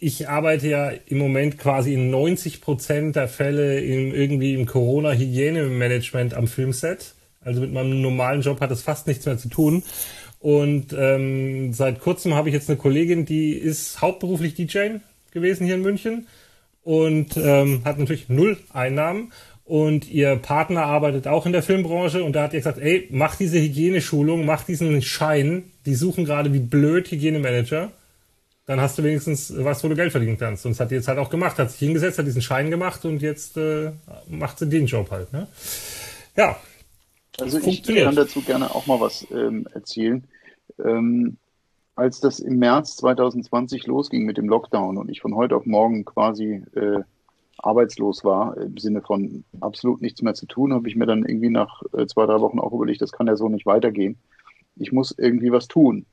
ich 0.00 0.28
arbeite 0.28 0.68
ja 0.68 0.90
im 1.06 1.18
Moment 1.18 1.58
quasi 1.58 1.92
in 1.92 2.10
90 2.10 2.60
Prozent 2.62 3.16
der 3.16 3.28
Fälle 3.28 3.80
im, 3.80 4.14
irgendwie 4.14 4.54
im 4.54 4.64
Corona-Hygienemanagement 4.64 6.34
am 6.34 6.46
Filmset. 6.46 7.14
Also 7.42 7.60
mit 7.60 7.72
meinem 7.72 8.00
normalen 8.00 8.40
Job 8.40 8.60
hat 8.60 8.70
es 8.70 8.82
fast 8.82 9.06
nichts 9.06 9.26
mehr 9.26 9.36
zu 9.36 9.48
tun. 9.48 9.82
Und 10.40 10.94
ähm, 10.98 11.72
seit 11.72 12.00
kurzem 12.00 12.34
habe 12.34 12.48
ich 12.48 12.54
jetzt 12.54 12.68
eine 12.68 12.78
Kollegin, 12.78 13.24
die 13.26 13.52
ist 13.52 14.00
hauptberuflich 14.00 14.54
DJ 14.54 14.96
gewesen 15.32 15.66
hier 15.66 15.74
in 15.74 15.82
München 15.82 16.26
und 16.82 17.36
ähm, 17.36 17.82
hat 17.84 17.98
natürlich 17.98 18.28
null 18.28 18.58
Einnahmen. 18.72 19.32
Und 19.64 20.10
ihr 20.10 20.36
Partner 20.36 20.84
arbeitet 20.84 21.26
auch 21.26 21.46
in 21.46 21.52
der 21.52 21.62
Filmbranche 21.62 22.22
und 22.22 22.34
da 22.34 22.42
hat 22.44 22.52
ihr 22.52 22.60
gesagt, 22.60 22.78
ey, 22.78 23.08
mach 23.10 23.36
diese 23.36 23.58
Hygieneschulung, 23.58 24.44
mach 24.44 24.64
diesen 24.64 25.00
Schein. 25.00 25.64
Die 25.86 25.94
suchen 25.94 26.26
gerade 26.26 26.52
wie 26.52 26.58
blöd 26.58 27.10
Hygienemanager. 27.10 27.90
Dann 28.66 28.80
hast 28.80 28.98
du 28.98 29.04
wenigstens 29.04 29.52
was, 29.56 29.82
wo 29.82 29.88
du 29.88 29.94
Geld 29.94 30.12
verdienen 30.12 30.38
kannst. 30.38 30.66
Und 30.66 30.72
das 30.72 30.80
hat 30.80 30.90
die 30.90 30.96
jetzt 30.96 31.08
halt 31.08 31.18
auch 31.18 31.30
gemacht, 31.30 31.58
hat 31.58 31.70
sich 31.70 31.80
hingesetzt, 31.80 32.18
hat 32.18 32.26
diesen 32.26 32.42
Schein 32.42 32.70
gemacht 32.70 33.04
und 33.04 33.22
jetzt 33.22 33.56
äh, 33.56 33.92
macht 34.28 34.58
sie 34.58 34.68
den 34.68 34.86
Job 34.86 35.10
halt. 35.10 35.32
Ne? 35.32 35.46
Ja, 36.36 36.56
Also 37.40 37.58
ich 37.58 37.82
kann 37.82 38.16
dazu 38.16 38.42
gerne 38.42 38.74
auch 38.74 38.86
mal 38.86 39.00
was 39.00 39.26
ähm, 39.30 39.66
erzählen. 39.72 40.24
Ähm, 40.82 41.36
als 41.96 42.20
das 42.20 42.40
im 42.40 42.58
März 42.58 42.96
2020 42.96 43.86
losging 43.86 44.24
mit 44.24 44.36
dem 44.36 44.48
Lockdown 44.48 44.98
und 44.98 45.10
ich 45.10 45.20
von 45.20 45.34
heute 45.34 45.56
auf 45.56 45.64
morgen 45.64 46.04
quasi 46.04 46.62
äh, 46.74 47.02
arbeitslos 47.64 48.24
war, 48.24 48.56
im 48.56 48.76
Sinne 48.76 49.00
von 49.00 49.44
absolut 49.60 50.02
nichts 50.02 50.22
mehr 50.22 50.34
zu 50.34 50.46
tun, 50.46 50.72
habe 50.72 50.88
ich 50.88 50.96
mir 50.96 51.06
dann 51.06 51.24
irgendwie 51.24 51.50
nach 51.50 51.82
äh, 51.92 52.06
zwei, 52.06 52.26
drei 52.26 52.40
Wochen 52.40 52.58
auch 52.58 52.72
überlegt, 52.72 53.00
das 53.02 53.12
kann 53.12 53.26
ja 53.26 53.36
so 53.36 53.48
nicht 53.48 53.66
weitergehen. 53.66 54.18
Ich 54.76 54.92
muss 54.92 55.14
irgendwie 55.16 55.52
was 55.52 55.68
tun. 55.68 56.06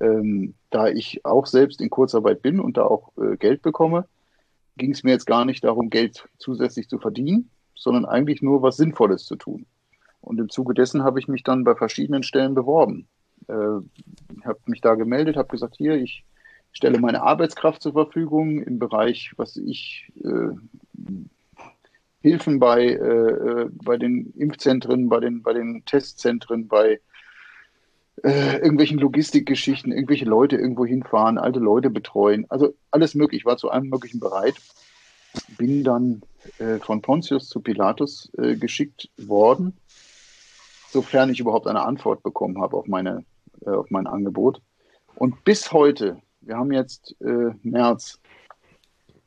Ähm, 0.00 0.54
da 0.70 0.88
ich 0.88 1.24
auch 1.24 1.46
selbst 1.46 1.80
in 1.80 1.90
Kurzarbeit 1.90 2.42
bin 2.42 2.60
und 2.60 2.76
da 2.76 2.84
auch 2.84 3.12
äh, 3.16 3.36
Geld 3.36 3.62
bekomme, 3.62 4.06
ging 4.76 4.92
es 4.92 5.02
mir 5.02 5.12
jetzt 5.12 5.26
gar 5.26 5.44
nicht 5.44 5.64
darum, 5.64 5.90
Geld 5.90 6.28
zusätzlich 6.38 6.88
zu 6.88 6.98
verdienen, 6.98 7.50
sondern 7.74 8.04
eigentlich 8.04 8.42
nur 8.42 8.62
was 8.62 8.76
Sinnvolles 8.76 9.24
zu 9.24 9.36
tun. 9.36 9.66
Und 10.20 10.38
im 10.38 10.48
Zuge 10.48 10.74
dessen 10.74 11.04
habe 11.04 11.18
ich 11.18 11.28
mich 11.28 11.44
dann 11.44 11.64
bei 11.64 11.74
verschiedenen 11.74 12.22
Stellen 12.22 12.54
beworben. 12.54 13.06
Äh, 13.48 13.54
habe 13.54 14.58
mich 14.66 14.80
da 14.80 14.94
gemeldet, 14.94 15.36
habe 15.36 15.48
gesagt, 15.48 15.76
hier, 15.76 15.94
ich 15.94 16.24
stelle 16.76 17.00
meine 17.00 17.22
Arbeitskraft 17.22 17.82
zur 17.82 17.92
Verfügung 17.92 18.62
im 18.62 18.78
Bereich, 18.78 19.32
was 19.36 19.56
ich 19.56 20.12
äh, 20.22 20.54
Hilfen 22.20 22.58
bei, 22.58 22.84
äh, 22.84 22.94
äh, 22.94 23.68
bei 23.70 23.96
den 23.96 24.32
Impfzentren, 24.36 25.08
bei 25.08 25.20
den, 25.20 25.42
bei 25.42 25.54
den 25.54 25.84
Testzentren, 25.86 26.68
bei 26.68 27.00
äh, 28.22 28.56
irgendwelchen 28.56 28.98
Logistikgeschichten, 28.98 29.92
irgendwelche 29.92 30.26
Leute 30.26 30.56
irgendwo 30.56 30.84
hinfahren, 30.84 31.38
alte 31.38 31.60
Leute 31.60 31.88
betreuen. 31.88 32.44
Also 32.50 32.74
alles 32.90 33.14
möglich, 33.14 33.46
war 33.46 33.56
zu 33.56 33.70
allem 33.70 33.88
Möglichen 33.88 34.20
bereit. 34.20 34.56
Bin 35.56 35.82
dann 35.82 36.22
äh, 36.58 36.78
von 36.78 37.00
Pontius 37.00 37.48
zu 37.48 37.60
Pilatus 37.60 38.30
äh, 38.36 38.56
geschickt 38.56 39.08
worden, 39.16 39.78
sofern 40.90 41.30
ich 41.30 41.40
überhaupt 41.40 41.68
eine 41.68 41.84
Antwort 41.84 42.22
bekommen 42.22 42.60
habe 42.60 42.76
auf, 42.76 42.86
meine, 42.86 43.24
äh, 43.64 43.70
auf 43.70 43.90
mein 43.90 44.06
Angebot. 44.06 44.60
Und 45.14 45.44
bis 45.44 45.72
heute, 45.72 46.20
wir 46.46 46.56
haben 46.56 46.72
jetzt 46.72 47.16
äh, 47.20 47.52
März, 47.62 48.20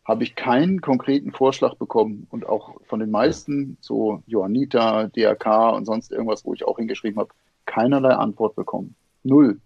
habe 0.05 0.23
ich 0.23 0.35
keinen 0.35 0.81
konkreten 0.81 1.31
Vorschlag 1.31 1.75
bekommen 1.75 2.25
und 2.31 2.47
auch 2.47 2.81
von 2.87 2.99
den 2.99 3.11
meisten, 3.11 3.77
so 3.79 4.23
Johannita, 4.25 5.07
DRK 5.07 5.75
und 5.75 5.85
sonst 5.85 6.11
irgendwas, 6.11 6.45
wo 6.45 6.53
ich 6.53 6.65
auch 6.65 6.77
hingeschrieben 6.77 7.19
habe, 7.19 7.29
keinerlei 7.65 8.13
Antwort 8.15 8.55
bekommen. 8.55 8.95
Null. 9.23 9.59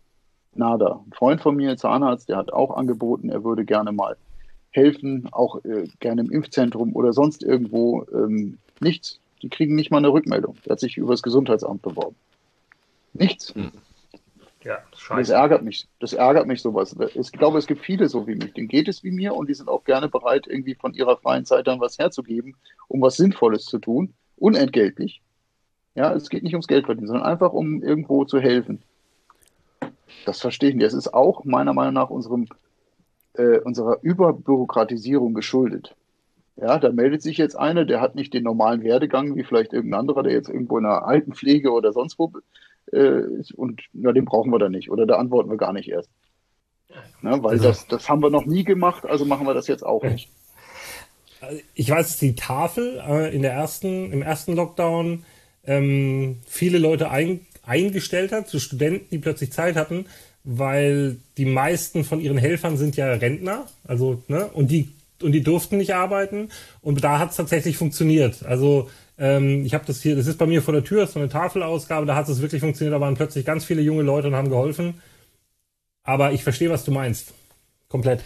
Nada. 0.55 1.01
Ein 1.07 1.13
Freund 1.13 1.41
von 1.41 1.55
mir, 1.55 1.77
Zahnarzt, 1.77 2.29
der 2.29 2.37
hat 2.37 2.51
auch 2.51 2.75
angeboten, 2.75 3.29
er 3.29 3.43
würde 3.43 3.65
gerne 3.65 3.91
mal 3.91 4.17
helfen, 4.71 5.29
auch 5.31 5.63
äh, 5.63 5.87
gerne 5.99 6.21
im 6.21 6.31
Impfzentrum 6.31 6.95
oder 6.95 7.13
sonst 7.13 7.43
irgendwo. 7.43 8.05
Ähm, 8.13 8.57
nichts. 8.79 9.19
Die 9.41 9.49
kriegen 9.49 9.75
nicht 9.75 9.91
mal 9.91 9.97
eine 9.97 10.11
Rückmeldung. 10.11 10.57
Der 10.65 10.73
hat 10.73 10.79
sich 10.79 10.97
über 10.97 11.13
das 11.13 11.23
Gesundheitsamt 11.23 11.81
beworben. 11.81 12.15
Nichts. 13.13 13.53
Ja, 14.63 14.79
Das 15.09 15.29
ärgert 15.29 15.63
mich. 15.63 15.87
Das 15.99 16.13
ärgert 16.13 16.47
mich 16.47 16.61
sowas. 16.61 16.95
Ich 17.15 17.31
glaube, 17.31 17.57
es 17.57 17.67
gibt 17.67 17.81
viele 17.81 18.07
so 18.07 18.27
wie 18.27 18.35
mich. 18.35 18.53
Denen 18.53 18.67
geht 18.67 18.87
es 18.87 19.03
wie 19.03 19.11
mir 19.11 19.35
und 19.35 19.49
die 19.49 19.53
sind 19.53 19.69
auch 19.69 19.83
gerne 19.83 20.07
bereit, 20.07 20.47
irgendwie 20.47 20.75
von 20.75 20.93
ihrer 20.93 21.17
freien 21.17 21.45
Zeit 21.45 21.67
dann 21.67 21.79
was 21.79 21.97
herzugeben, 21.99 22.55
um 22.87 23.01
was 23.01 23.17
Sinnvolles 23.17 23.65
zu 23.65 23.79
tun. 23.79 24.13
Unentgeltlich. 24.37 25.21
Ja, 25.95 26.13
es 26.13 26.29
geht 26.29 26.43
nicht 26.43 26.53
ums 26.53 26.67
Geld 26.67 26.85
verdienen, 26.85 27.07
sondern 27.07 27.25
einfach 27.25 27.53
um 27.53 27.83
irgendwo 27.83 28.25
zu 28.25 28.39
helfen. 28.39 28.81
Das 30.25 30.41
verstehe 30.41 30.69
ich 30.69 30.75
nicht. 30.75 30.85
Das 30.85 30.93
ist 30.93 31.13
auch 31.13 31.43
meiner 31.43 31.73
Meinung 31.73 31.93
nach 31.93 32.09
unserem, 32.09 32.47
äh, 33.33 33.59
unserer 33.59 33.99
Überbürokratisierung 34.01 35.33
geschuldet. 35.33 35.95
Ja, 36.55 36.77
da 36.77 36.91
meldet 36.91 37.21
sich 37.21 37.37
jetzt 37.37 37.55
einer, 37.55 37.83
der 37.83 37.99
hat 37.99 38.15
nicht 38.15 38.33
den 38.33 38.43
normalen 38.43 38.83
Werdegang 38.83 39.35
wie 39.35 39.43
vielleicht 39.43 39.73
irgendein 39.73 40.01
anderer, 40.01 40.23
der 40.23 40.33
jetzt 40.33 40.49
irgendwo 40.49 40.77
in 40.77 40.85
einer 40.85 41.05
Altenpflege 41.05 41.71
oder 41.71 41.93
sonst 41.93 42.19
wo 42.19 42.31
äh, 42.91 43.21
und 43.55 43.81
ja, 43.93 44.11
den 44.11 44.25
brauchen 44.25 44.51
wir 44.51 44.59
da 44.59 44.69
nicht 44.69 44.91
oder 44.91 45.05
da 45.05 45.15
antworten 45.15 45.49
wir 45.49 45.57
gar 45.57 45.73
nicht 45.73 45.89
erst. 45.89 46.09
Ne, 47.21 47.41
weil 47.41 47.53
also, 47.53 47.65
das, 47.65 47.87
das 47.87 48.09
haben 48.09 48.21
wir 48.21 48.29
noch 48.29 48.45
nie 48.45 48.63
gemacht, 48.63 49.05
also 49.05 49.25
machen 49.25 49.47
wir 49.47 49.53
das 49.53 49.67
jetzt 49.67 49.85
auch 49.85 50.03
nicht. 50.03 50.29
Ich 51.73 51.89
weiß, 51.89 52.19
die 52.19 52.35
Tafel 52.35 53.01
äh, 53.05 53.35
in 53.35 53.41
der 53.41 53.53
ersten, 53.53 54.11
im 54.11 54.21
ersten 54.21 54.55
Lockdown 54.55 55.25
ähm, 55.65 56.39
viele 56.45 56.77
Leute 56.77 57.09
ein, 57.09 57.41
eingestellt 57.63 58.31
hat, 58.31 58.47
zu 58.47 58.59
Studenten, 58.59 59.07
die 59.11 59.17
plötzlich 59.17 59.51
Zeit 59.51 59.75
hatten, 59.75 60.05
weil 60.43 61.17
die 61.37 61.45
meisten 61.45 62.03
von 62.03 62.19
ihren 62.19 62.37
Helfern 62.37 62.77
sind 62.77 62.95
ja 62.95 63.07
Rentner, 63.07 63.65
also 63.85 64.21
ne, 64.27 64.47
und 64.53 64.69
die 64.71 64.89
und 65.21 65.31
die 65.31 65.41
durften 65.41 65.77
nicht 65.77 65.95
arbeiten 65.95 66.49
und 66.81 67.01
da 67.03 67.17
hat 67.17 67.31
es 67.31 67.37
tatsächlich 67.37 67.77
funktioniert. 67.77 68.45
Also 68.45 68.89
ähm, 69.23 69.65
ich 69.65 69.73
habe 69.73 69.85
das 69.87 70.01
hier, 70.01 70.17
das 70.17 70.27
ist 70.27 70.37
bei 70.37 70.45
mir 70.45 70.61
vor 70.61 70.73
der 70.73 70.83
Tür, 70.83 71.05
ist 71.05 71.13
so 71.13 71.19
eine 71.19 71.29
Tafelausgabe, 71.29 72.05
da 72.05 72.13
hat 72.13 72.27
es 72.27 72.41
wirklich 72.41 72.59
funktioniert, 72.59 72.93
da 72.93 72.99
waren 72.99 73.15
plötzlich 73.15 73.45
ganz 73.45 73.63
viele 73.63 73.81
junge 73.81 74.03
Leute 74.03 74.27
und 74.27 74.35
haben 74.35 74.49
geholfen. 74.49 74.95
Aber 76.03 76.33
ich 76.33 76.43
verstehe, 76.43 76.69
was 76.69 76.83
du 76.83 76.91
meinst. 76.91 77.33
Komplett. 77.87 78.19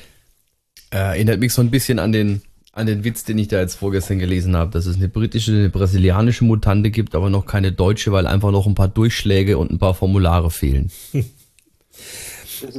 Äh, 0.90 0.98
erinnert 0.98 1.40
mich 1.40 1.54
so 1.54 1.62
ein 1.62 1.70
bisschen 1.70 2.00
an 2.00 2.12
den, 2.12 2.42
an 2.72 2.88
den 2.88 3.04
Witz, 3.04 3.24
den 3.24 3.38
ich 3.38 3.48
da 3.48 3.60
jetzt 3.60 3.76
vorgestern 3.76 4.18
gelesen 4.18 4.56
habe, 4.56 4.72
dass 4.72 4.88
es 4.88 4.96
eine 4.96 5.08
britische, 5.08 5.52
eine 5.52 5.70
brasilianische 5.70 6.46
Mutante 6.46 6.90
gibt, 6.90 7.14
aber 7.14 7.30
noch 7.30 7.46
keine 7.46 7.72
deutsche, 7.72 8.12
weil 8.12 8.26
einfach 8.26 8.50
noch 8.50 8.66
ein 8.66 8.74
paar 8.74 8.88
Durchschläge 8.88 9.60
und 9.60 9.70
ein 9.70 9.78
paar 9.78 9.94
Formulare 9.94 10.50
fehlen. 10.50 10.92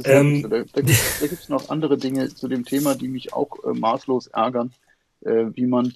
Ähm, 0.03 0.41
da, 0.41 0.63
da 0.73 0.81
gibt 0.81 0.99
es 1.31 1.47
noch 1.47 1.69
andere 1.69 1.97
Dinge 1.97 2.27
zu 2.27 2.49
dem 2.49 2.65
Thema, 2.65 2.95
die 2.95 3.07
mich 3.07 3.31
auch 3.31 3.49
äh, 3.63 3.71
maßlos 3.71 4.27
ärgern, 4.27 4.73
äh, 5.21 5.45
wie 5.53 5.67
man 5.67 5.93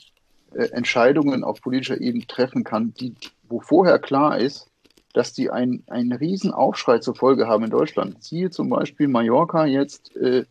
äh, 0.55 0.65
Entscheidungen 0.71 1.43
auf 1.43 1.61
politischer 1.61 1.99
Ebene 1.99 2.25
treffen 2.27 2.63
kann, 2.63 2.93
die, 2.93 3.15
wo 3.47 3.59
vorher 3.59 3.99
klar 3.99 4.37
ist, 4.39 4.69
dass 5.13 5.33
die 5.33 5.51
ein, 5.51 5.83
einen 5.87 6.11
riesen 6.11 6.51
Aufschrei 6.51 6.99
zur 6.99 7.15
Folge 7.15 7.47
haben 7.47 7.63
in 7.63 7.69
Deutschland. 7.69 8.23
Siehe 8.23 8.49
zum 8.49 8.69
Beispiel 8.69 9.07
Mallorca 9.07 9.65
jetzt 9.65 10.15
äh, 10.15 10.45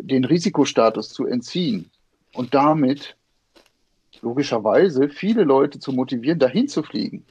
den 0.00 0.24
Risikostatus 0.24 1.10
zu 1.10 1.26
entziehen 1.26 1.90
und 2.32 2.54
damit 2.54 3.16
logischerweise 4.22 5.08
viele 5.08 5.44
Leute 5.44 5.78
zu 5.78 5.92
motivieren, 5.92 6.38
dahin 6.38 6.68
zu 6.68 6.82
fliegen. 6.82 7.24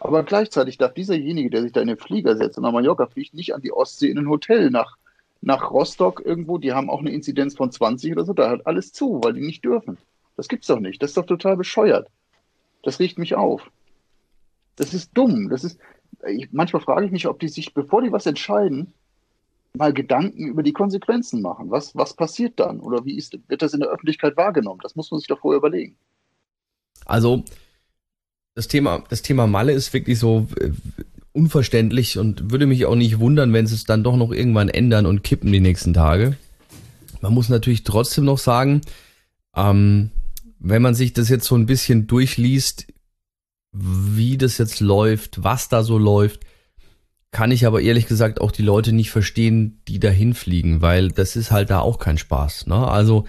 Aber 0.00 0.22
gleichzeitig 0.22 0.78
darf 0.78 0.94
dieserjenige, 0.94 1.50
der 1.50 1.62
sich 1.62 1.72
da 1.72 1.82
in 1.82 1.88
den 1.88 1.98
Flieger 1.98 2.36
setzt 2.36 2.56
und 2.56 2.64
nach 2.64 2.72
Mallorca 2.72 3.06
fliegt, 3.06 3.34
nicht 3.34 3.54
an 3.54 3.60
die 3.60 3.72
Ostsee 3.72 4.10
in 4.10 4.18
ein 4.18 4.28
Hotel 4.28 4.70
nach, 4.70 4.96
nach 5.42 5.70
Rostock 5.70 6.22
irgendwo. 6.24 6.56
Die 6.56 6.72
haben 6.72 6.88
auch 6.88 7.00
eine 7.00 7.12
Inzidenz 7.12 7.54
von 7.54 7.70
20 7.70 8.12
oder 8.12 8.24
so. 8.24 8.32
Da 8.32 8.48
hört 8.48 8.66
alles 8.66 8.92
zu, 8.92 9.20
weil 9.22 9.34
die 9.34 9.42
nicht 9.42 9.64
dürfen. 9.64 9.98
Das 10.40 10.48
gibt's 10.48 10.68
doch 10.68 10.80
nicht. 10.80 11.02
Das 11.02 11.10
ist 11.10 11.18
doch 11.18 11.26
total 11.26 11.58
bescheuert. 11.58 12.08
Das 12.82 12.98
riecht 12.98 13.18
mich 13.18 13.34
auf. 13.34 13.70
Das 14.76 14.94
ist 14.94 15.10
dumm. 15.12 15.50
Das 15.50 15.64
ist, 15.64 15.78
ich, 16.26 16.48
manchmal 16.50 16.80
frage 16.80 17.04
ich 17.04 17.12
mich, 17.12 17.26
ob 17.26 17.38
die 17.40 17.48
sich, 17.48 17.74
bevor 17.74 18.00
die 18.00 18.10
was 18.10 18.24
entscheiden, 18.24 18.94
mal 19.76 19.92
Gedanken 19.92 20.46
über 20.46 20.62
die 20.62 20.72
Konsequenzen 20.72 21.42
machen. 21.42 21.70
Was, 21.70 21.94
was 21.94 22.14
passiert 22.14 22.58
dann? 22.58 22.80
Oder 22.80 23.04
wie 23.04 23.18
ist, 23.18 23.38
wird 23.48 23.60
das 23.60 23.74
in 23.74 23.80
der 23.80 23.90
Öffentlichkeit 23.90 24.38
wahrgenommen? 24.38 24.80
Das 24.82 24.96
muss 24.96 25.10
man 25.10 25.20
sich 25.20 25.28
doch 25.28 25.40
vorher 25.40 25.58
überlegen. 25.58 25.94
Also, 27.04 27.44
das 28.54 28.66
Thema, 28.66 29.04
das 29.10 29.20
Thema 29.20 29.46
Malle 29.46 29.72
ist 29.72 29.92
wirklich 29.92 30.18
so 30.18 30.48
äh, 30.58 30.70
unverständlich 31.32 32.16
und 32.16 32.50
würde 32.50 32.64
mich 32.64 32.86
auch 32.86 32.96
nicht 32.96 33.20
wundern, 33.20 33.52
wenn 33.52 33.66
sie 33.66 33.74
es 33.74 33.84
dann 33.84 34.02
doch 34.04 34.16
noch 34.16 34.32
irgendwann 34.32 34.70
ändern 34.70 35.04
und 35.04 35.22
kippen 35.22 35.52
die 35.52 35.60
nächsten 35.60 35.92
Tage. 35.92 36.38
Man 37.20 37.34
muss 37.34 37.50
natürlich 37.50 37.84
trotzdem 37.84 38.24
noch 38.24 38.38
sagen, 38.38 38.80
ähm, 39.54 40.10
wenn 40.60 40.82
man 40.82 40.94
sich 40.94 41.12
das 41.12 41.28
jetzt 41.28 41.46
so 41.46 41.56
ein 41.56 41.66
bisschen 41.66 42.06
durchliest, 42.06 42.86
wie 43.72 44.36
das 44.36 44.58
jetzt 44.58 44.80
läuft, 44.80 45.42
was 45.42 45.68
da 45.68 45.82
so 45.82 45.98
läuft, 45.98 46.40
kann 47.30 47.50
ich 47.50 47.66
aber 47.66 47.80
ehrlich 47.80 48.06
gesagt 48.06 48.40
auch 48.40 48.50
die 48.50 48.62
Leute 48.62 48.92
nicht 48.92 49.10
verstehen, 49.10 49.80
die 49.88 50.00
dahin 50.00 50.34
fliegen, 50.34 50.82
weil 50.82 51.10
das 51.10 51.36
ist 51.36 51.50
halt 51.50 51.70
da 51.70 51.80
auch 51.80 51.98
kein 51.98 52.18
Spaß. 52.18 52.66
Ne? 52.66 52.88
Also 52.88 53.24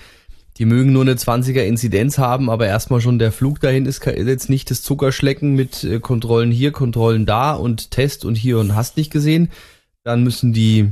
die 0.58 0.65
mögen 0.65 0.91
nur 0.91 1.04
eine 1.04 1.13
20er 1.13 1.63
Inzidenz 1.63 2.17
haben, 2.17 2.50
aber 2.50 2.67
erstmal 2.67 3.00
schon 3.00 3.20
der 3.20 3.32
Flug 3.32 3.62
dahin 3.62 3.86
ist 3.86 4.06
jetzt 4.06 4.50
nicht 4.50 4.70
das 4.70 4.82
Zuckerschlecken 4.82 5.56
mit 5.56 5.84
äh, 5.84 6.00
Kontrollen 6.00 6.52
hier, 6.52 6.72
Kontrollen 6.72 7.26
da 7.26 7.54
und 7.54 7.91
Test 7.91 8.26
und 8.26 8.36
hier 8.36 8.60
und 8.60 8.76
hast 8.76 8.98
nicht 8.98 9.12
gesehen. 9.12 9.50
Dann 10.04 10.24
müssen 10.24 10.52
die, 10.52 10.91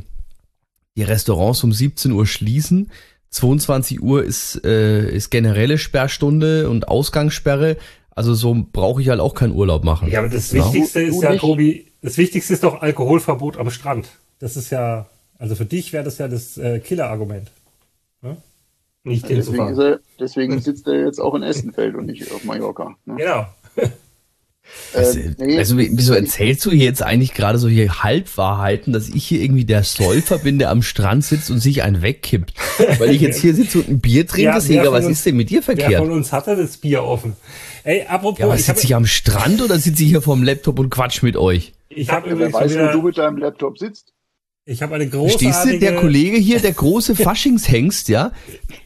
die 0.96 1.04
Restaurants 1.04 1.64
um 1.64 1.74
17 1.74 2.12
Uhr 2.12 2.26
schließen. 2.26 2.92
22 3.30 4.02
Uhr 4.02 4.24
ist, 4.24 4.64
äh, 4.66 5.10
ist 5.10 5.30
generelle 5.30 5.78
Sperrstunde 5.78 6.70
und 6.70 6.88
Ausgangssperre. 6.88 7.78
Also 8.12 8.34
so 8.34 8.66
brauche 8.72 9.02
ich 9.02 9.10
halt 9.10 9.20
auch 9.20 9.34
keinen 9.34 9.54
Urlaub 9.54 9.84
machen. 9.84 10.10
Ja, 10.10 10.20
aber 10.20 10.30
das 10.30 10.52
ja. 10.52 10.66
Wichtigste 10.66 11.02
ist 11.02 11.22
ja, 11.22 11.36
Tobi, 11.36 11.88
das 12.02 12.18
Wichtigste 12.18 12.54
ist 12.54 12.64
doch 12.64 12.82
Alkoholverbot 12.82 13.58
am 13.58 13.70
Strand. 13.70 14.10
Das 14.40 14.58
ist 14.58 14.72
ja, 14.72 15.08
also 15.38 15.56
für 15.56 15.66
dich 15.66 15.94
wäre 15.94 16.04
das 16.04 16.18
ja 16.18 16.28
das 16.28 16.58
äh, 16.58 16.80
Killer-Argument. 16.80 17.52
Ne? 18.22 18.38
Nicht 19.04 19.30
ja, 19.30 19.36
deswegen, 19.36 19.80
er, 19.80 20.00
deswegen 20.20 20.60
sitzt 20.60 20.88
er 20.88 21.06
jetzt 21.06 21.20
auch 21.20 21.36
in 21.36 21.44
Essenfeld 21.44 21.96
und 21.96 22.08
nicht 22.08 22.32
auf 22.32 22.44
Mallorca. 22.44 22.96
Ne? 23.06 23.16
Genau. 23.16 23.48
Was, 24.94 25.16
äh, 25.16 25.34
nee, 25.38 25.58
also, 25.58 25.78
wieso 25.78 26.14
erzählst 26.14 26.66
du 26.66 26.72
jetzt 26.72 27.04
eigentlich 27.04 27.34
gerade 27.34 27.58
so 27.58 27.68
hier 27.68 28.04
Halbwahrheiten, 28.04 28.92
dass 28.92 29.10
ich 29.10 29.26
hier 29.26 29.42
irgendwie 29.42 29.66
der 29.66 29.84
Säufer 29.84 30.40
bin, 30.40 30.58
der 30.58 30.72
am 30.72 30.82
Strand 30.82 31.24
sitzt 31.24 31.52
und 31.52 31.60
sich 31.60 31.84
einen 31.84 32.02
wegkippt? 32.02 32.54
Weil 32.98 33.12
ich 33.12 33.22
jetzt 33.22 33.40
hier 33.40 33.54
sitze 33.54 33.80
und 33.80 33.90
ein 33.90 34.00
Bier 34.00 34.26
trinke, 34.26 34.52
ja, 34.52 34.60
Sieger, 34.60 34.92
was 34.92 35.06
uns, 35.06 35.20
ist 35.20 35.26
denn 35.26 35.38
mit 35.38 35.50
dir 35.50 35.62
verkehrt? 35.62 35.92
Wer 35.92 36.00
von 36.00 36.12
uns 36.12 36.32
hatte 36.32 36.56
das 36.56 36.78
Bier 36.78 37.04
offen? 37.04 37.36
Ey, 37.84 38.06
apropos. 38.08 38.40
Ja, 38.40 38.46
aber 38.46 38.58
sitze 38.58 38.86
ich 38.86 38.96
am 38.96 39.06
Strand 39.06 39.62
oder 39.62 39.78
sitze 39.80 40.04
ich 40.04 40.10
hier 40.10 40.22
vorm 40.22 40.44
Laptop 40.44 40.80
und 40.80 40.90
quatsch 40.90 41.22
mit 41.24 41.38
euch? 41.38 41.74
Ich 41.90 42.10
habe 42.10 42.30
ja, 42.30 42.40
wer 42.40 42.54
weiß, 42.54 42.76
wo 42.76 42.92
du 42.92 43.02
mit 43.04 43.18
deinem 43.18 43.38
Laptop 43.38 43.78
sitzt. 43.78 44.14
Ich 44.70 44.84
habe 44.84 44.94
eine 44.94 45.10
große. 45.10 45.34
Stehst 45.34 45.66
du, 45.66 45.80
der 45.80 45.96
Kollege 45.96 46.38
hier, 46.38 46.60
der 46.60 46.74
große 46.74 47.16
Faschingshengst, 47.16 48.08
ja, 48.08 48.32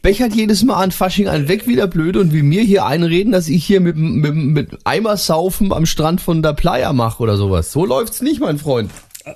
bechert 0.00 0.34
jedes 0.34 0.64
Mal 0.64 0.82
an 0.82 0.92
Fasching 0.92 1.28
einen 1.28 1.46
weg, 1.46 1.68
wieder 1.68 1.86
blöd 1.86 2.16
und 2.16 2.32
wie 2.32 2.40
mir 2.40 2.62
hier 2.62 2.86
einreden, 2.86 3.32
dass 3.32 3.48
ich 3.48 3.66
hier 3.66 3.80
mit, 3.80 3.94
mit, 3.94 4.34
mit 4.34 4.68
Eimer 4.84 5.18
saufen 5.18 5.74
am 5.74 5.84
Strand 5.84 6.22
von 6.22 6.42
der 6.42 6.54
Playa 6.54 6.94
mache 6.94 7.22
oder 7.22 7.36
sowas. 7.36 7.70
So 7.70 7.84
läuft's 7.84 8.22
nicht, 8.22 8.40
mein 8.40 8.56
Freund. 8.56 8.90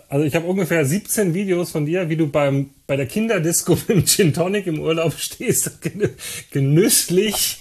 Also 0.09 0.25
ich 0.25 0.35
habe 0.35 0.47
ungefähr 0.47 0.87
17 0.87 1.35
Videos 1.35 1.71
von 1.71 1.85
dir, 1.85 2.09
wie 2.09 2.17
du 2.17 2.29
beim 2.29 2.71
bei 2.87 2.97
der 2.97 3.05
Kinderdisco 3.07 3.77
mit 3.87 3.89
dem 3.91 4.07
Gin 4.07 4.33
Tonic 4.33 4.67
im 4.67 4.81
Urlaub 4.81 5.19
stehst, 5.19 5.83
genüsslich. 6.51 7.59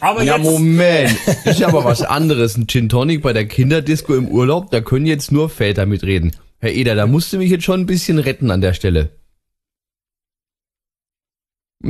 aber 0.00 0.22
ja, 0.22 0.38
jetzt... 0.38 0.44
Moment. 0.50 1.18
Ist 1.44 1.62
aber 1.62 1.84
was 1.84 2.00
anderes. 2.00 2.56
Ein 2.56 2.66
Gin 2.66 2.88
Tonic 2.88 3.20
bei 3.20 3.34
der 3.34 3.44
Kinderdisco 3.44 4.14
im 4.14 4.26
Urlaub, 4.26 4.70
da 4.70 4.80
können 4.80 5.04
jetzt 5.04 5.30
nur 5.30 5.50
Väter 5.50 5.84
mitreden. 5.84 6.34
Herr 6.60 6.72
Eder, 6.72 6.94
da 6.94 7.06
musst 7.06 7.32
du 7.32 7.38
mich 7.38 7.50
jetzt 7.50 7.64
schon 7.64 7.80
ein 7.80 7.86
bisschen 7.86 8.18
retten 8.18 8.50
an 8.50 8.60
der 8.60 8.74
Stelle. 8.74 9.08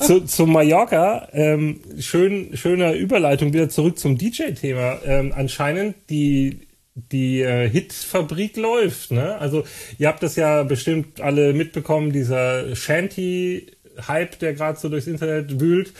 zu, 0.00 0.24
zu 0.24 0.46
Mallorca, 0.46 1.28
ähm, 1.32 1.80
schön, 1.98 2.56
schöner 2.56 2.94
Überleitung 2.94 3.52
wieder 3.52 3.68
zurück 3.68 3.98
zum 3.98 4.16
DJ-Thema. 4.16 5.00
Ähm, 5.04 5.34
anscheinend 5.36 5.96
die, 6.08 6.60
die 6.94 7.42
äh, 7.42 7.68
Hitfabrik 7.68 8.56
läuft. 8.56 9.10
Ne? 9.10 9.36
Also 9.36 9.64
ihr 9.98 10.08
habt 10.08 10.22
das 10.22 10.36
ja 10.36 10.62
bestimmt 10.62 11.20
alle 11.20 11.52
mitbekommen, 11.52 12.12
dieser 12.12 12.74
Shanty-Hype, 12.74 14.38
der 14.38 14.54
gerade 14.54 14.80
so 14.80 14.88
durchs 14.88 15.06
Internet 15.06 15.60
wühlt. 15.60 15.92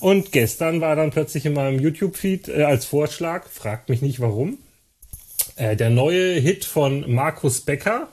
Und 0.00 0.32
gestern 0.32 0.80
war 0.80 0.96
dann 0.96 1.12
plötzlich 1.12 1.46
in 1.46 1.52
meinem 1.52 1.78
YouTube-Feed 1.78 2.48
äh, 2.48 2.64
als 2.64 2.86
Vorschlag, 2.86 3.46
fragt 3.46 3.88
mich 3.88 4.02
nicht 4.02 4.18
warum, 4.18 4.58
äh, 5.56 5.76
der 5.76 5.90
neue 5.90 6.34
Hit 6.34 6.64
von 6.64 7.10
Markus 7.10 7.60
Becker, 7.60 8.08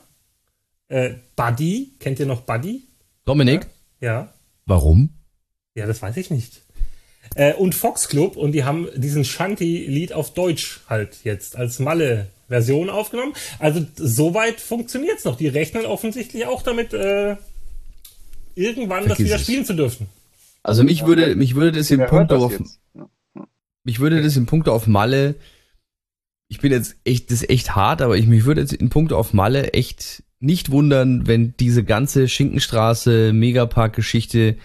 äh, 0.88 1.16
Buddy, 1.36 1.94
kennt 2.00 2.20
ihr 2.20 2.26
noch 2.26 2.42
Buddy? 2.42 2.84
Dominik? 3.26 3.68
Ja. 4.00 4.12
ja. 4.12 4.34
Warum? 4.66 5.10
Ja, 5.76 5.86
das 5.86 6.02
weiß 6.02 6.18
ich 6.18 6.30
nicht. 6.30 6.62
Äh, 7.36 7.54
und 7.54 7.74
Fox 7.74 8.10
Club 8.10 8.36
und 8.36 8.52
die 8.52 8.64
haben 8.64 8.88
diesen 8.96 9.26
Shanty-Lied 9.26 10.14
auf 10.14 10.34
Deutsch 10.34 10.82
halt 10.88 11.18
jetzt 11.24 11.56
als 11.56 11.80
Malle-Version 11.80 12.90
aufgenommen. 12.90 13.34
Also 13.60 13.86
soweit 13.96 14.60
funktioniert's 14.60 15.26
noch. 15.26 15.38
Die 15.38 15.48
rechnen 15.48 15.86
offensichtlich 15.86 16.46
auch 16.46 16.62
damit, 16.62 16.94
äh, 16.94 17.38
irgendwann 18.56 19.06
Vergiss 19.06 19.18
das 19.18 19.26
wieder 19.26 19.40
spielen 19.40 19.66
zu 19.66 19.74
dürfen. 19.74 20.08
Also 20.62 20.84
mich 20.84 21.06
würde, 21.06 21.36
mich 21.36 21.56
würde 21.56 21.72
das 21.72 21.92
in 21.92 22.06
Punkte 22.06 22.38
auf, 22.38 22.54
mich 23.84 24.00
würde 24.00 24.22
das 24.22 24.38
in 24.38 24.46
Punkte 24.46 24.72
auf 24.72 24.88
Malle 24.88 25.36
ich 26.54 26.60
bin 26.60 26.72
jetzt 26.72 26.98
echt, 27.04 27.32
das 27.32 27.42
ist 27.42 27.50
echt 27.50 27.76
hart, 27.76 28.04
aber 28.04 28.16
ich 28.16 28.28
mich 28.28 28.46
würde 28.46 28.62
jetzt 28.62 28.74
in 28.74 28.90
puncto 28.90 29.18
auf 29.18 29.34
Malle 29.34 29.74
echt 29.74 30.22
nicht 30.40 30.70
wundern, 30.70 31.26
wenn 31.26 31.56
diese 31.60 31.84
ganze 31.84 32.28
Schinkenstraße 32.28 33.34
Megapark 33.34 33.96
Geschichte 33.96 34.58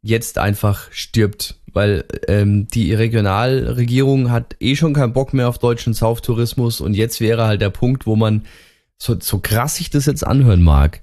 jetzt 0.00 0.38
einfach 0.38 0.90
stirbt. 0.90 1.60
weil 1.74 2.06
ähm, 2.28 2.66
die 2.68 2.94
Regionalregierung 2.94 4.30
hat 4.30 4.56
eh 4.58 4.74
schon 4.74 4.94
keinen 4.94 5.12
Bock 5.12 5.34
mehr 5.34 5.50
auf 5.50 5.58
deutschen 5.58 5.92
Sauftourismus 5.92 6.80
und 6.80 6.94
jetzt 6.94 7.20
wäre 7.20 7.44
halt 7.44 7.60
der 7.60 7.70
Punkt, 7.70 8.06
wo 8.06 8.16
man, 8.16 8.46
so, 8.96 9.20
so 9.20 9.38
krass 9.38 9.76
sich 9.76 9.90
das 9.90 10.06
jetzt 10.06 10.26
anhören 10.26 10.62
mag, 10.62 11.02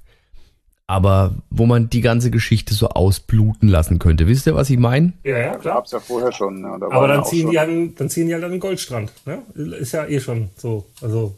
aber 0.89 1.35
wo 1.51 1.67
man 1.67 1.91
die 1.91 2.01
ganze 2.01 2.31
Geschichte 2.31 2.73
so 2.73 2.89
ausbluten 2.89 3.69
lassen 3.69 3.99
könnte. 3.99 4.25
Wisst 4.25 4.47
ihr, 4.47 4.55
was 4.55 4.71
ich 4.71 4.79
meine? 4.79 5.13
Ja, 5.23 5.37
ja, 5.37 5.55
klar. 5.55 5.75
Gab's 5.75 5.91
ja 5.91 5.99
vorher 5.99 6.31
schon. 6.31 6.63
Ja, 6.63 6.73
aber 6.73 7.07
dann 7.07 7.23
ziehen, 7.25 7.51
die 7.51 7.59
an, 7.59 7.93
dann 7.95 8.09
ziehen 8.09 8.25
die 8.25 8.33
halt 8.33 8.43
an 8.43 8.49
den 8.49 8.59
Goldstrand. 8.59 9.11
Ne? 9.27 9.43
Ist 9.75 9.91
ja 9.91 10.07
eh 10.07 10.19
schon 10.19 10.49
so. 10.55 10.87
Also 10.99 11.35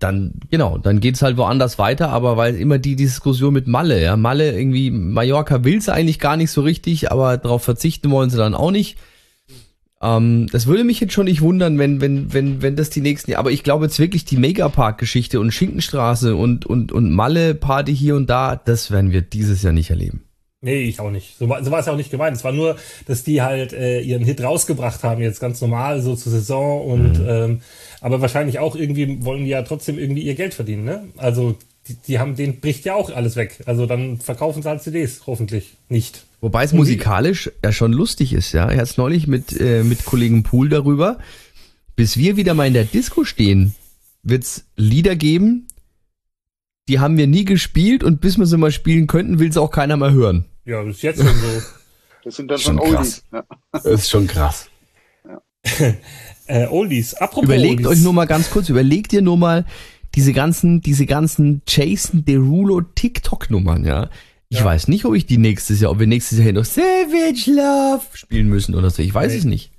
dann, 0.00 0.32
genau, 0.50 0.78
dann 0.78 0.98
geht's 0.98 1.22
halt 1.22 1.36
woanders 1.36 1.78
weiter, 1.78 2.08
aber 2.08 2.36
weil 2.36 2.56
immer 2.56 2.78
die 2.78 2.96
Diskussion 2.96 3.54
mit 3.54 3.68
Malle, 3.68 4.02
ja, 4.02 4.16
Malle 4.16 4.58
irgendwie, 4.58 4.90
Mallorca 4.90 5.62
will's 5.62 5.88
eigentlich 5.88 6.18
gar 6.18 6.36
nicht 6.36 6.50
so 6.50 6.62
richtig, 6.62 7.12
aber 7.12 7.36
darauf 7.36 7.62
verzichten 7.62 8.10
wollen 8.10 8.30
sie 8.30 8.36
dann 8.36 8.56
auch 8.56 8.72
nicht. 8.72 8.98
Ähm, 10.00 10.46
das 10.52 10.66
würde 10.66 10.84
mich 10.84 11.00
jetzt 11.00 11.12
schon 11.12 11.24
nicht 11.24 11.40
wundern, 11.40 11.78
wenn, 11.78 12.00
wenn, 12.00 12.32
wenn, 12.32 12.62
wenn 12.62 12.76
das 12.76 12.90
die 12.90 13.00
nächsten, 13.00 13.34
aber 13.34 13.50
ich 13.50 13.64
glaube 13.64 13.86
jetzt 13.86 13.98
wirklich 13.98 14.24
die 14.24 14.36
Megapark-Geschichte 14.36 15.40
und 15.40 15.52
Schinkenstraße 15.52 16.36
und, 16.36 16.66
und, 16.66 16.92
und 16.92 17.10
Malle-Party 17.10 17.96
hier 17.96 18.16
und 18.16 18.30
da, 18.30 18.56
das 18.56 18.90
werden 18.90 19.12
wir 19.12 19.22
dieses 19.22 19.62
Jahr 19.62 19.72
nicht 19.72 19.90
erleben. 19.90 20.24
Nee, 20.60 20.82
ich 20.82 20.98
auch 20.98 21.12
nicht. 21.12 21.38
So 21.38 21.48
war, 21.48 21.62
so 21.62 21.70
war 21.70 21.78
es 21.78 21.86
ja 21.86 21.92
auch 21.92 21.96
nicht 21.96 22.10
gemeint. 22.10 22.36
Es 22.36 22.42
war 22.42 22.50
nur, 22.50 22.76
dass 23.06 23.22
die 23.22 23.42
halt 23.42 23.72
äh, 23.72 24.00
ihren 24.00 24.24
Hit 24.24 24.42
rausgebracht 24.42 25.04
haben, 25.04 25.22
jetzt 25.22 25.38
ganz 25.38 25.60
normal, 25.60 26.02
so 26.02 26.16
zur 26.16 26.32
Saison 26.32 26.84
und 26.84 27.20
mhm. 27.20 27.28
ähm, 27.28 27.60
aber 28.00 28.20
wahrscheinlich 28.20 28.58
auch 28.58 28.74
irgendwie 28.74 29.24
wollen 29.24 29.44
die 29.44 29.50
ja 29.50 29.62
trotzdem 29.62 29.98
irgendwie 29.98 30.22
ihr 30.22 30.34
Geld 30.34 30.54
verdienen, 30.54 30.84
ne? 30.84 31.08
Also 31.16 31.56
die, 31.88 31.94
die 32.06 32.18
haben, 32.18 32.36
den 32.36 32.60
bricht 32.60 32.84
ja 32.84 32.94
auch 32.94 33.10
alles 33.10 33.36
weg. 33.36 33.62
Also 33.66 33.86
dann 33.86 34.18
verkaufen 34.18 34.62
sie 34.62 34.68
halt 34.68 34.82
CDs, 34.82 35.22
hoffentlich 35.26 35.76
nicht. 35.88 36.24
Wobei 36.40 36.64
es 36.64 36.72
musikalisch 36.72 37.50
ja 37.64 37.72
schon 37.72 37.92
lustig 37.92 38.32
ist, 38.32 38.52
ja. 38.52 38.70
Er 38.70 38.82
hat 38.82 38.98
neulich 38.98 39.26
mit, 39.26 39.58
äh, 39.58 39.82
mit 39.82 40.04
Kollegen 40.04 40.42
Pool 40.42 40.68
darüber. 40.68 41.18
Bis 41.96 42.16
wir 42.16 42.36
wieder 42.36 42.54
mal 42.54 42.66
in 42.66 42.74
der 42.74 42.84
Disco 42.84 43.24
stehen, 43.24 43.74
wird's 44.22 44.64
Lieder 44.76 45.16
geben, 45.16 45.66
die 46.88 47.00
haben 47.00 47.16
wir 47.16 47.26
nie 47.26 47.44
gespielt 47.44 48.04
und 48.04 48.20
bis 48.20 48.38
wir 48.38 48.46
sie 48.46 48.56
mal 48.56 48.70
spielen 48.70 49.06
könnten, 49.06 49.38
will 49.38 49.48
es 49.48 49.56
auch 49.56 49.70
keiner 49.70 49.96
mehr 49.96 50.12
hören. 50.12 50.44
Ja, 50.64 50.82
das 50.84 50.96
ist 50.96 51.02
jetzt 51.02 51.18
schon 51.18 51.34
so. 51.34 51.62
Das 52.24 52.36
sind 52.36 52.50
dann 52.50 52.58
schon 52.58 52.78
Oldies. 52.78 53.24
Ja. 53.32 53.44
Das 53.72 53.84
ist 53.84 54.10
schon 54.10 54.26
krass. 54.26 54.68
Ja. 55.24 55.94
äh, 56.46 56.66
Oldies. 56.66 57.14
Apropos 57.14 57.44
Überlegt 57.44 57.84
Oldies. 57.84 57.86
euch 57.86 58.00
nur 58.00 58.12
mal 58.12 58.26
ganz 58.26 58.50
kurz, 58.50 58.68
überlegt 58.68 59.12
ihr 59.12 59.22
nur 59.22 59.36
mal 59.36 59.64
diese 60.18 60.32
ganzen, 60.32 60.80
diese 60.80 61.06
ganzen 61.06 61.62
Jason 61.68 62.24
Derulo 62.24 62.80
TikTok-Nummern, 62.80 63.84
ja. 63.84 64.10
Ich 64.48 64.58
ja. 64.58 64.64
weiß 64.64 64.88
nicht, 64.88 65.04
ob 65.04 65.14
ich 65.14 65.26
die 65.26 65.38
nächstes 65.38 65.80
Jahr, 65.80 65.92
ob 65.92 66.00
wir 66.00 66.08
nächstes 66.08 66.38
Jahr 66.38 66.44
hier 66.46 66.54
noch 66.54 66.64
Savage 66.64 67.52
Love 67.52 68.02
spielen 68.14 68.48
müssen 68.48 68.74
oder 68.74 68.90
so. 68.90 69.00
Ich 69.00 69.14
weiß 69.14 69.30
nee. 69.30 69.38
es 69.38 69.44
nicht. 69.44 69.70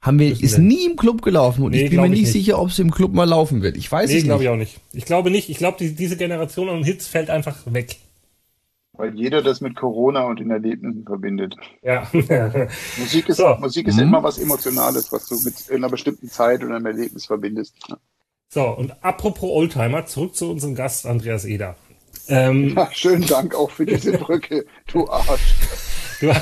Haben 0.00 0.18
wir, 0.18 0.30
ist 0.32 0.56
denn? 0.56 0.66
nie 0.66 0.86
im 0.86 0.96
Club 0.96 1.20
gelaufen 1.20 1.62
und 1.62 1.72
nee, 1.72 1.84
ich 1.84 1.90
bin 1.90 2.00
mir 2.00 2.08
nicht, 2.08 2.22
nicht, 2.22 2.32
sicher, 2.32 2.58
ob 2.58 2.70
es 2.70 2.78
im 2.78 2.90
Club 2.90 3.12
mal 3.12 3.28
laufen 3.28 3.60
wird. 3.60 3.76
Ich 3.76 3.92
weiß 3.92 4.08
nee, 4.08 4.16
es 4.16 4.22
nicht. 4.22 4.30
glaube 4.30 4.44
ich 4.44 4.48
auch 4.48 4.56
nicht. 4.56 4.80
Ich 4.94 5.04
glaube 5.04 5.30
nicht. 5.30 5.50
Ich 5.50 5.58
glaube, 5.58 5.76
die, 5.78 5.94
diese 5.94 6.16
Generation 6.16 6.70
an 6.70 6.82
Hits 6.82 7.06
fällt 7.06 7.28
einfach 7.28 7.58
weg. 7.66 7.98
Weil 8.94 9.14
jeder 9.14 9.42
das 9.42 9.60
mit 9.60 9.76
Corona 9.76 10.22
und 10.22 10.40
den 10.40 10.50
Erlebnissen 10.50 11.04
verbindet. 11.04 11.54
Ja. 11.82 12.10
Musik 12.98 13.28
ist, 13.28 13.36
so. 13.36 13.56
Musik 13.60 13.88
ist 13.88 13.96
mhm. 13.96 14.04
immer 14.04 14.22
was 14.22 14.38
Emotionales, 14.38 15.12
was 15.12 15.28
du 15.28 15.38
mit 15.42 15.70
einer 15.70 15.90
bestimmten 15.90 16.30
Zeit 16.30 16.64
oder 16.64 16.76
einem 16.76 16.86
Erlebnis 16.86 17.26
verbindest. 17.26 17.74
So, 18.54 18.64
und 18.64 18.92
apropos 19.02 19.50
Oldtimer, 19.50 20.04
zurück 20.04 20.36
zu 20.36 20.50
unserem 20.50 20.74
Gast 20.74 21.06
Andreas 21.06 21.46
Eder. 21.46 21.74
Ähm, 22.28 22.74
ja, 22.76 22.86
schönen 22.92 23.26
Dank 23.26 23.54
auch 23.54 23.70
für 23.70 23.86
diese 23.86 24.12
Brücke, 24.12 24.66
du 24.92 25.08
Arsch. 25.08 25.54
Du, 26.20 26.26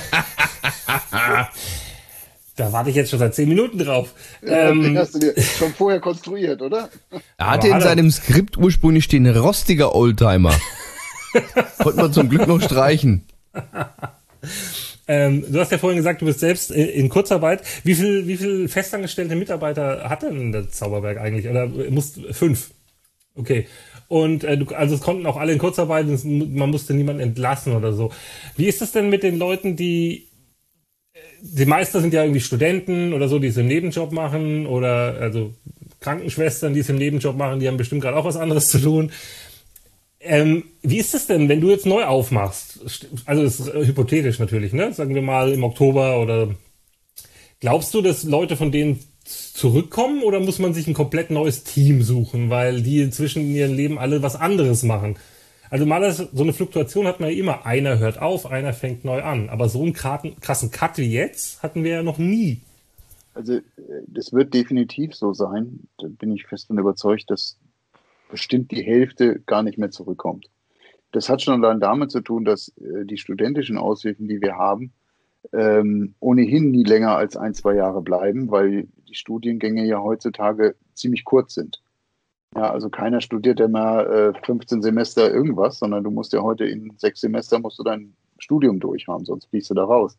da 2.57 2.73
warte 2.73 2.91
ich 2.91 2.97
jetzt 2.97 3.11
schon 3.11 3.21
seit 3.21 3.37
zehn 3.37 3.49
Minuten 3.49 3.79
drauf. 3.79 4.13
Ja, 4.43 4.71
ähm, 4.71 4.83
den 4.83 4.99
hast 4.99 5.15
du 5.15 5.21
dir 5.21 5.41
schon 5.41 5.73
vorher 5.73 6.01
konstruiert, 6.01 6.63
oder? 6.63 6.91
Er 7.37 7.47
hatte 7.49 7.69
in 7.69 7.81
seinem 7.81 8.11
Skript 8.11 8.57
ursprünglich 8.57 9.05
stehen 9.05 9.29
rostiger 9.29 9.95
Oldtimer. 9.95 10.59
Konnte 11.79 12.01
man 12.01 12.13
zum 12.13 12.29
Glück 12.29 12.49
noch 12.49 12.61
streichen. 12.61 13.25
Ähm, 15.13 15.45
du 15.51 15.59
hast 15.59 15.73
ja 15.73 15.79
vorhin 15.79 15.97
gesagt, 15.97 16.23
du 16.23 16.27
bist 16.27 16.39
selbst 16.39 16.71
in 16.71 17.09
Kurzarbeit. 17.09 17.65
Wie 17.83 17.97
viel, 17.97 18.29
wie 18.29 18.37
viel 18.37 18.69
festangestellte 18.69 19.35
Mitarbeiter 19.35 20.09
hat 20.09 20.23
denn 20.23 20.53
der 20.53 20.71
Zauberberg 20.71 21.19
eigentlich? 21.19 21.49
Oder 21.49 21.67
musst 21.67 22.21
fünf? 22.31 22.71
Okay. 23.35 23.67
Und 24.07 24.45
äh, 24.45 24.57
du, 24.57 24.73
also 24.73 24.95
es 24.95 25.01
konnten 25.01 25.27
auch 25.27 25.37
alle 25.37 25.53
in 25.53 25.59
Kurzarbeit, 25.59 26.07
man 26.25 26.71
musste 26.71 26.95
niemanden 26.95 27.23
entlassen 27.23 27.75
oder 27.75 27.93
so. 27.93 28.13
Wie 28.57 28.67
ist 28.67 28.83
es 28.83 28.93
denn 28.93 29.09
mit 29.09 29.25
den 29.25 29.37
Leuten, 29.37 29.75
die 29.75 30.29
äh, 31.13 31.19
die 31.43 31.67
meisten 31.67 32.01
sind 32.01 32.15
ja 32.15 32.23
irgendwie 32.23 32.41
Studenten 32.41 33.13
oder 33.13 33.27
so, 33.27 33.41
die 33.41 33.49
es 33.49 33.57
im 33.57 33.67
Nebenjob 33.67 34.13
machen 34.13 34.65
oder 34.65 35.17
also 35.21 35.53
Krankenschwestern, 35.99 36.73
die 36.73 36.81
es 36.81 36.89
im 36.89 36.99
Nebenjob 36.99 37.37
machen, 37.37 37.59
die 37.59 37.67
haben 37.67 37.79
bestimmt 37.79 38.03
gerade 38.03 38.17
auch 38.17 38.25
was 38.25 38.37
anderes 38.37 38.69
zu 38.69 38.79
tun. 38.79 39.11
Ähm, 40.21 40.65
wie 40.83 40.99
ist 40.99 41.15
es 41.15 41.27
denn, 41.27 41.49
wenn 41.49 41.63
du 41.63 41.71
jetzt 41.71 41.87
neu 41.87 42.05
aufmachst? 42.05 43.07
Also 43.25 43.43
das 43.43 43.59
ist 43.59 43.73
hypothetisch 43.73 44.39
natürlich, 44.39 44.73
ne? 44.73 44.93
Sagen 44.93 45.15
wir 45.15 45.23
mal 45.23 45.51
im 45.51 45.65
Oktober 45.65 46.21
oder 46.21 46.55
glaubst 47.61 47.95
du, 47.95 48.03
dass 48.03 48.25
Leute 48.25 48.57
von 48.57 48.71
denen 48.71 49.01
zurückkommen 49.25 50.23
oder 50.23 50.41
muss 50.41 50.59
man 50.59 50.75
sich 50.75 50.87
ein 50.87 50.95
komplett 50.95 51.31
neues 51.31 51.65
Team 51.65 52.03
suchen, 52.03 52.51
weil 52.51 52.83
die 52.83 53.01
inzwischen 53.01 53.43
in 53.43 53.55
ihrem 53.55 53.75
Leben 53.75 53.99
alle 53.99 54.23
was 54.23 54.37
anderes 54.37 54.83
machen? 54.83 55.17
Also 55.71 55.87
mal 55.87 56.13
so 56.13 56.29
eine 56.43 56.53
Fluktuation 56.53 57.07
hat 57.07 57.21
man 57.21 57.31
ja 57.31 57.37
immer. 57.37 57.65
Einer 57.65 57.99
hört 57.99 58.21
auf, 58.21 58.45
einer 58.47 58.73
fängt 58.73 59.05
neu 59.05 59.23
an. 59.23 59.49
Aber 59.49 59.69
so 59.69 59.83
einen 59.83 59.93
krassen 59.93 60.71
Cut 60.71 60.99
wie 60.99 61.13
jetzt 61.13 61.63
hatten 61.63 61.85
wir 61.85 61.93
ja 61.93 62.03
noch 62.03 62.19
nie. 62.19 62.61
Also 63.35 63.55
äh, 63.55 63.63
das 64.09 64.33
wird 64.33 64.53
definitiv 64.53 65.15
so 65.15 65.33
sein. 65.33 65.81
Da 65.99 66.09
bin 66.09 66.33
ich 66.33 66.47
fest 66.47 66.71
und 66.71 66.79
überzeugt, 66.79 67.31
dass 67.31 67.57
bestimmt 68.31 68.71
die 68.71 68.83
Hälfte 68.83 69.41
gar 69.47 69.63
nicht 69.63 69.79
mehr 69.79 69.91
zurückkommt. 69.91 70.47
Das 71.13 71.29
hat 71.29 71.43
schon 71.43 71.65
allein 71.65 71.81
damit 71.81 72.11
zu 72.11 72.21
tun, 72.21 72.45
dass 72.45 72.69
äh, 72.79 73.05
die 73.05 73.17
studentischen 73.17 73.79
Aushilfen, 73.79 74.29
die 74.29 74.41
wir 74.41 74.57
haben, 74.57 74.93
ähm, 75.53 76.15
ohnehin 76.21 76.71
nie 76.71 76.85
länger 76.85 77.17
als 77.17 77.37
ein, 77.37 77.55
zwei 77.55 77.75
Jahre 77.75 78.03
bleiben, 78.03 78.51
weil 78.51 78.89
die 79.09 79.15
Studiengänge 79.15 79.85
ja 79.87 80.01
heutzutage 80.01 80.77
ziemlich 80.95 81.25
kurz 81.25 81.55
sind. 81.55 81.83
Ja, 82.55 82.71
also 82.71 82.91
keiner 82.91 83.21
studiert 83.21 83.61
ja 83.61 83.69
mal 83.69 84.35
äh, 84.35 84.45
15 84.45 84.83
Semester 84.83 85.33
irgendwas, 85.33 85.79
sondern 85.79 86.05
du 86.05 86.11
musst 86.11 86.33
ja 86.33 86.43
heute 86.43 86.65
in 86.65 86.93
sechs 86.97 87.21
Semester 87.21 87.59
musst 87.59 87.79
du 87.79 87.85
dein 87.85 88.15
Studium 88.39 88.81
durchhaben, 88.81 89.25
sonst 89.25 89.47
fliegst 89.47 89.71
du 89.71 89.75
da 89.75 89.85
raus. 89.85 90.19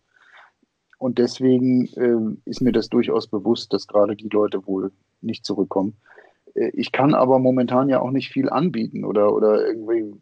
Und 0.98 1.18
deswegen 1.18 1.88
äh, 1.96 2.50
ist 2.50 2.62
mir 2.62 2.72
das 2.72 2.88
durchaus 2.88 3.28
bewusst, 3.28 3.74
dass 3.74 3.88
gerade 3.88 4.16
die 4.16 4.30
Leute 4.30 4.66
wohl 4.66 4.92
nicht 5.22 5.46
zurückkommen. 5.46 5.98
Äh, 6.56 6.70
ich 6.74 6.92
kann 6.92 7.14
aber 7.14 7.40
momentan 7.40 7.90
ja 7.90 8.00
auch 8.00 8.12
nicht 8.12 8.30
viel 8.30 8.50
anbieten 8.50 9.04
oder, 9.06 9.34
oder 9.34 9.66
irgendwie 9.66 10.14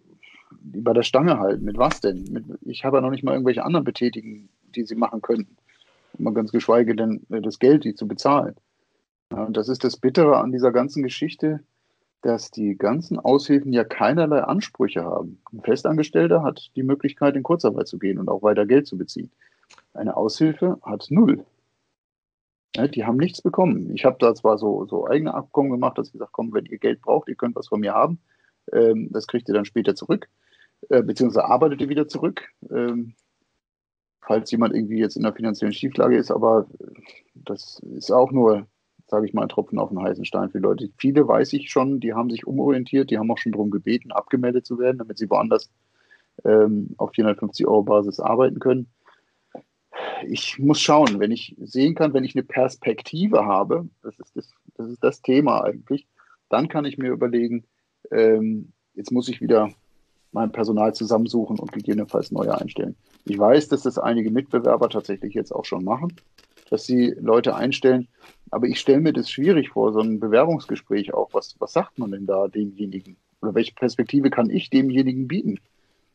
bei 0.51 0.93
der 0.93 1.03
Stange 1.03 1.39
halten. 1.39 1.65
Mit 1.65 1.77
was 1.77 2.01
denn? 2.01 2.25
Mit, 2.31 2.45
ich 2.61 2.85
habe 2.85 2.97
ja 2.97 3.01
noch 3.01 3.11
nicht 3.11 3.23
mal 3.23 3.33
irgendwelche 3.33 3.63
anderen 3.63 3.83
Betätigungen, 3.83 4.49
die 4.75 4.83
sie 4.83 4.95
machen 4.95 5.21
könnten. 5.21 5.57
Mal 6.17 6.33
ganz 6.33 6.51
geschweige 6.51 6.95
denn 6.95 7.25
äh, 7.29 7.41
das 7.41 7.59
Geld, 7.59 7.83
die 7.83 7.95
zu 7.95 8.07
bezahlen. 8.07 8.55
Ja, 9.31 9.43
und 9.43 9.57
das 9.57 9.69
ist 9.69 9.83
das 9.83 9.97
Bittere 9.97 10.37
an 10.37 10.51
dieser 10.51 10.71
ganzen 10.71 11.03
Geschichte, 11.03 11.61
dass 12.21 12.51
die 12.51 12.77
ganzen 12.77 13.19
Aushilfen 13.19 13.71
ja 13.71 13.83
keinerlei 13.83 14.41
Ansprüche 14.41 15.03
haben. 15.03 15.39
Ein 15.53 15.61
Festangestellter 15.61 16.43
hat 16.43 16.71
die 16.75 16.83
Möglichkeit, 16.83 17.35
in 17.35 17.43
Kurzarbeit 17.43 17.87
zu 17.87 17.97
gehen 17.97 18.19
und 18.19 18.27
auch 18.27 18.43
weiter 18.43 18.65
Geld 18.65 18.87
zu 18.87 18.97
beziehen. 18.97 19.31
Eine 19.93 20.17
Aushilfe 20.17 20.79
hat 20.81 21.07
null. 21.09 21.45
Ja, 22.75 22.87
die 22.87 23.03
haben 23.03 23.17
nichts 23.17 23.41
bekommen. 23.41 23.95
Ich 23.95 24.05
habe 24.05 24.17
da 24.19 24.35
zwar 24.35 24.57
so, 24.57 24.85
so 24.85 25.07
eigene 25.07 25.33
Abkommen 25.33 25.71
gemacht, 25.71 25.97
dass 25.97 26.07
ich 26.07 26.13
gesagt 26.13 26.31
komm, 26.33 26.53
wenn 26.53 26.65
ihr 26.65 26.77
Geld 26.77 27.01
braucht, 27.01 27.27
ihr 27.27 27.35
könnt 27.35 27.55
was 27.55 27.67
von 27.67 27.79
mir 27.79 27.93
haben. 27.93 28.19
Ähm, 28.71 29.09
das 29.11 29.27
kriegt 29.27 29.47
ihr 29.49 29.55
dann 29.55 29.65
später 29.65 29.95
zurück, 29.95 30.29
äh, 30.89 31.01
beziehungsweise 31.01 31.45
arbeitet 31.45 31.81
ihr 31.81 31.89
wieder 31.89 32.07
zurück, 32.07 32.47
ähm, 32.69 33.15
falls 34.21 34.51
jemand 34.51 34.75
irgendwie 34.75 34.99
jetzt 34.99 35.17
in 35.17 35.25
einer 35.25 35.35
finanziellen 35.35 35.73
Schieflage 35.73 36.17
ist. 36.17 36.31
Aber 36.31 36.67
das 37.33 37.79
ist 37.95 38.11
auch 38.11 38.31
nur, 38.31 38.67
sage 39.07 39.25
ich 39.25 39.33
mal, 39.33 39.43
ein 39.43 39.49
Tropfen 39.49 39.79
auf 39.79 39.89
den 39.89 40.01
heißen 40.03 40.25
Stein 40.25 40.51
für 40.51 40.59
Leute. 40.59 40.89
Viele 40.97 41.27
weiß 41.27 41.53
ich 41.53 41.71
schon, 41.71 41.99
die 41.99 42.13
haben 42.13 42.29
sich 42.29 42.45
umorientiert, 42.45 43.09
die 43.09 43.17
haben 43.17 43.31
auch 43.31 43.39
schon 43.39 43.53
darum 43.53 43.71
gebeten, 43.71 44.11
abgemeldet 44.11 44.67
zu 44.67 44.77
werden, 44.77 44.99
damit 44.99 45.17
sie 45.17 45.29
woanders 45.29 45.71
ähm, 46.45 46.93
auf 46.97 47.11
450 47.13 47.65
Euro 47.67 47.83
Basis 47.83 48.19
arbeiten 48.19 48.59
können 48.59 48.87
ich 50.27 50.59
muss 50.59 50.79
schauen, 50.79 51.19
wenn 51.19 51.31
ich 51.31 51.55
sehen 51.59 51.95
kann, 51.95 52.13
wenn 52.13 52.23
ich 52.23 52.35
eine 52.35 52.43
Perspektive 52.43 53.45
habe, 53.45 53.87
das 54.01 54.19
ist 54.19 54.35
das, 54.35 54.49
das, 54.75 54.89
ist 54.89 55.03
das 55.03 55.21
Thema 55.21 55.63
eigentlich, 55.63 56.07
dann 56.49 56.67
kann 56.67 56.85
ich 56.85 56.97
mir 56.97 57.11
überlegen, 57.11 57.63
ähm, 58.11 58.71
jetzt 58.95 59.11
muss 59.11 59.29
ich 59.29 59.41
wieder 59.41 59.71
mein 60.31 60.51
Personal 60.51 60.93
zusammensuchen 60.93 61.59
und 61.59 61.71
gegebenenfalls 61.71 62.31
neue 62.31 62.59
einstellen. 62.59 62.95
Ich 63.25 63.37
weiß, 63.37 63.67
dass 63.69 63.83
das 63.83 63.97
einige 63.97 64.31
Mitbewerber 64.31 64.89
tatsächlich 64.89 65.33
jetzt 65.33 65.51
auch 65.51 65.65
schon 65.65 65.83
machen, 65.83 66.13
dass 66.69 66.85
sie 66.85 67.15
Leute 67.19 67.55
einstellen, 67.55 68.07
aber 68.51 68.67
ich 68.67 68.79
stelle 68.79 69.01
mir 69.01 69.13
das 69.13 69.29
schwierig 69.29 69.69
vor, 69.69 69.93
so 69.93 69.99
ein 69.99 70.19
Bewerbungsgespräch 70.19 71.13
auch. 71.13 71.29
Was, 71.33 71.55
was 71.59 71.73
sagt 71.73 71.97
man 71.97 72.11
denn 72.11 72.25
da 72.25 72.47
demjenigen? 72.47 73.17
Oder 73.41 73.55
welche 73.55 73.73
Perspektive 73.73 74.29
kann 74.29 74.49
ich 74.49 74.69
demjenigen 74.69 75.27
bieten? 75.27 75.59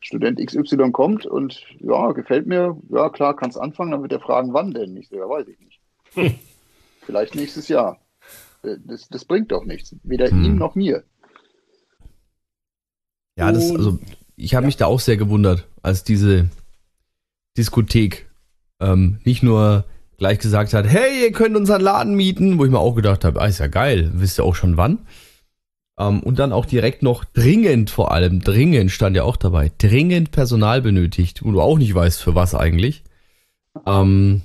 Student 0.05 0.39
XY 0.39 0.91
kommt 0.91 1.25
und 1.25 1.63
ja, 1.79 2.11
gefällt 2.11 2.45
mir, 2.45 2.77
ja 2.89 3.09
klar, 3.09 3.35
kannst 3.35 3.59
anfangen, 3.59 3.89
dann 3.89 4.03
wird 4.03 4.11
er 4.11 4.19
fragen, 4.19 4.53
wann 4.53 4.71
denn? 4.71 4.95
Ich 4.97 5.09
so, 5.09 5.15
ja, 5.15 5.27
weiß 5.27 5.47
ich 5.47 5.59
nicht. 5.59 5.79
Hm. 6.13 6.35
Vielleicht 7.01 7.33
nächstes 7.33 7.67
Jahr. 7.69 7.99
Äh, 8.61 8.77
das, 8.85 9.09
das 9.09 9.25
bringt 9.25 9.51
doch 9.51 9.65
nichts. 9.65 9.95
Weder 10.03 10.29
hm. 10.29 10.43
ihm 10.43 10.55
noch 10.57 10.75
mir. 10.75 11.03
Ja, 13.35 13.51
das, 13.51 13.71
also 13.71 13.97
ich 14.35 14.53
habe 14.53 14.65
ja. 14.65 14.67
mich 14.67 14.77
da 14.77 14.85
auch 14.85 14.99
sehr 14.99 15.17
gewundert, 15.17 15.67
als 15.81 16.03
diese 16.03 16.51
Diskothek 17.57 18.29
ähm, 18.79 19.19
nicht 19.23 19.41
nur 19.41 19.85
gleich 20.19 20.37
gesagt 20.37 20.73
hat, 20.75 20.85
hey, 20.85 21.23
ihr 21.23 21.31
könnt 21.31 21.55
unseren 21.55 21.81
Laden 21.81 22.13
mieten, 22.13 22.59
wo 22.59 22.65
ich 22.65 22.71
mir 22.71 22.79
auch 22.79 22.93
gedacht 22.93 23.25
habe, 23.25 23.41
ah, 23.41 23.47
ist 23.47 23.57
ja 23.57 23.67
geil, 23.67 24.11
wisst 24.13 24.39
ihr 24.39 24.43
auch 24.43 24.55
schon 24.55 24.77
wann. 24.77 24.99
Ähm, 25.97 26.21
und 26.21 26.39
dann 26.39 26.51
auch 26.51 26.65
direkt 26.65 27.03
noch 27.03 27.23
dringend, 27.23 27.89
vor 27.89 28.11
allem 28.11 28.41
dringend 28.41 28.91
stand 28.91 29.15
ja 29.15 29.23
auch 29.23 29.37
dabei, 29.37 29.71
dringend 29.77 30.31
Personal 30.31 30.81
benötigt, 30.81 31.43
wo 31.43 31.51
du 31.51 31.61
auch 31.61 31.77
nicht 31.77 31.95
weißt, 31.95 32.21
für 32.21 32.35
was 32.35 32.53
eigentlich. 32.53 33.03
Ähm, 33.85 34.41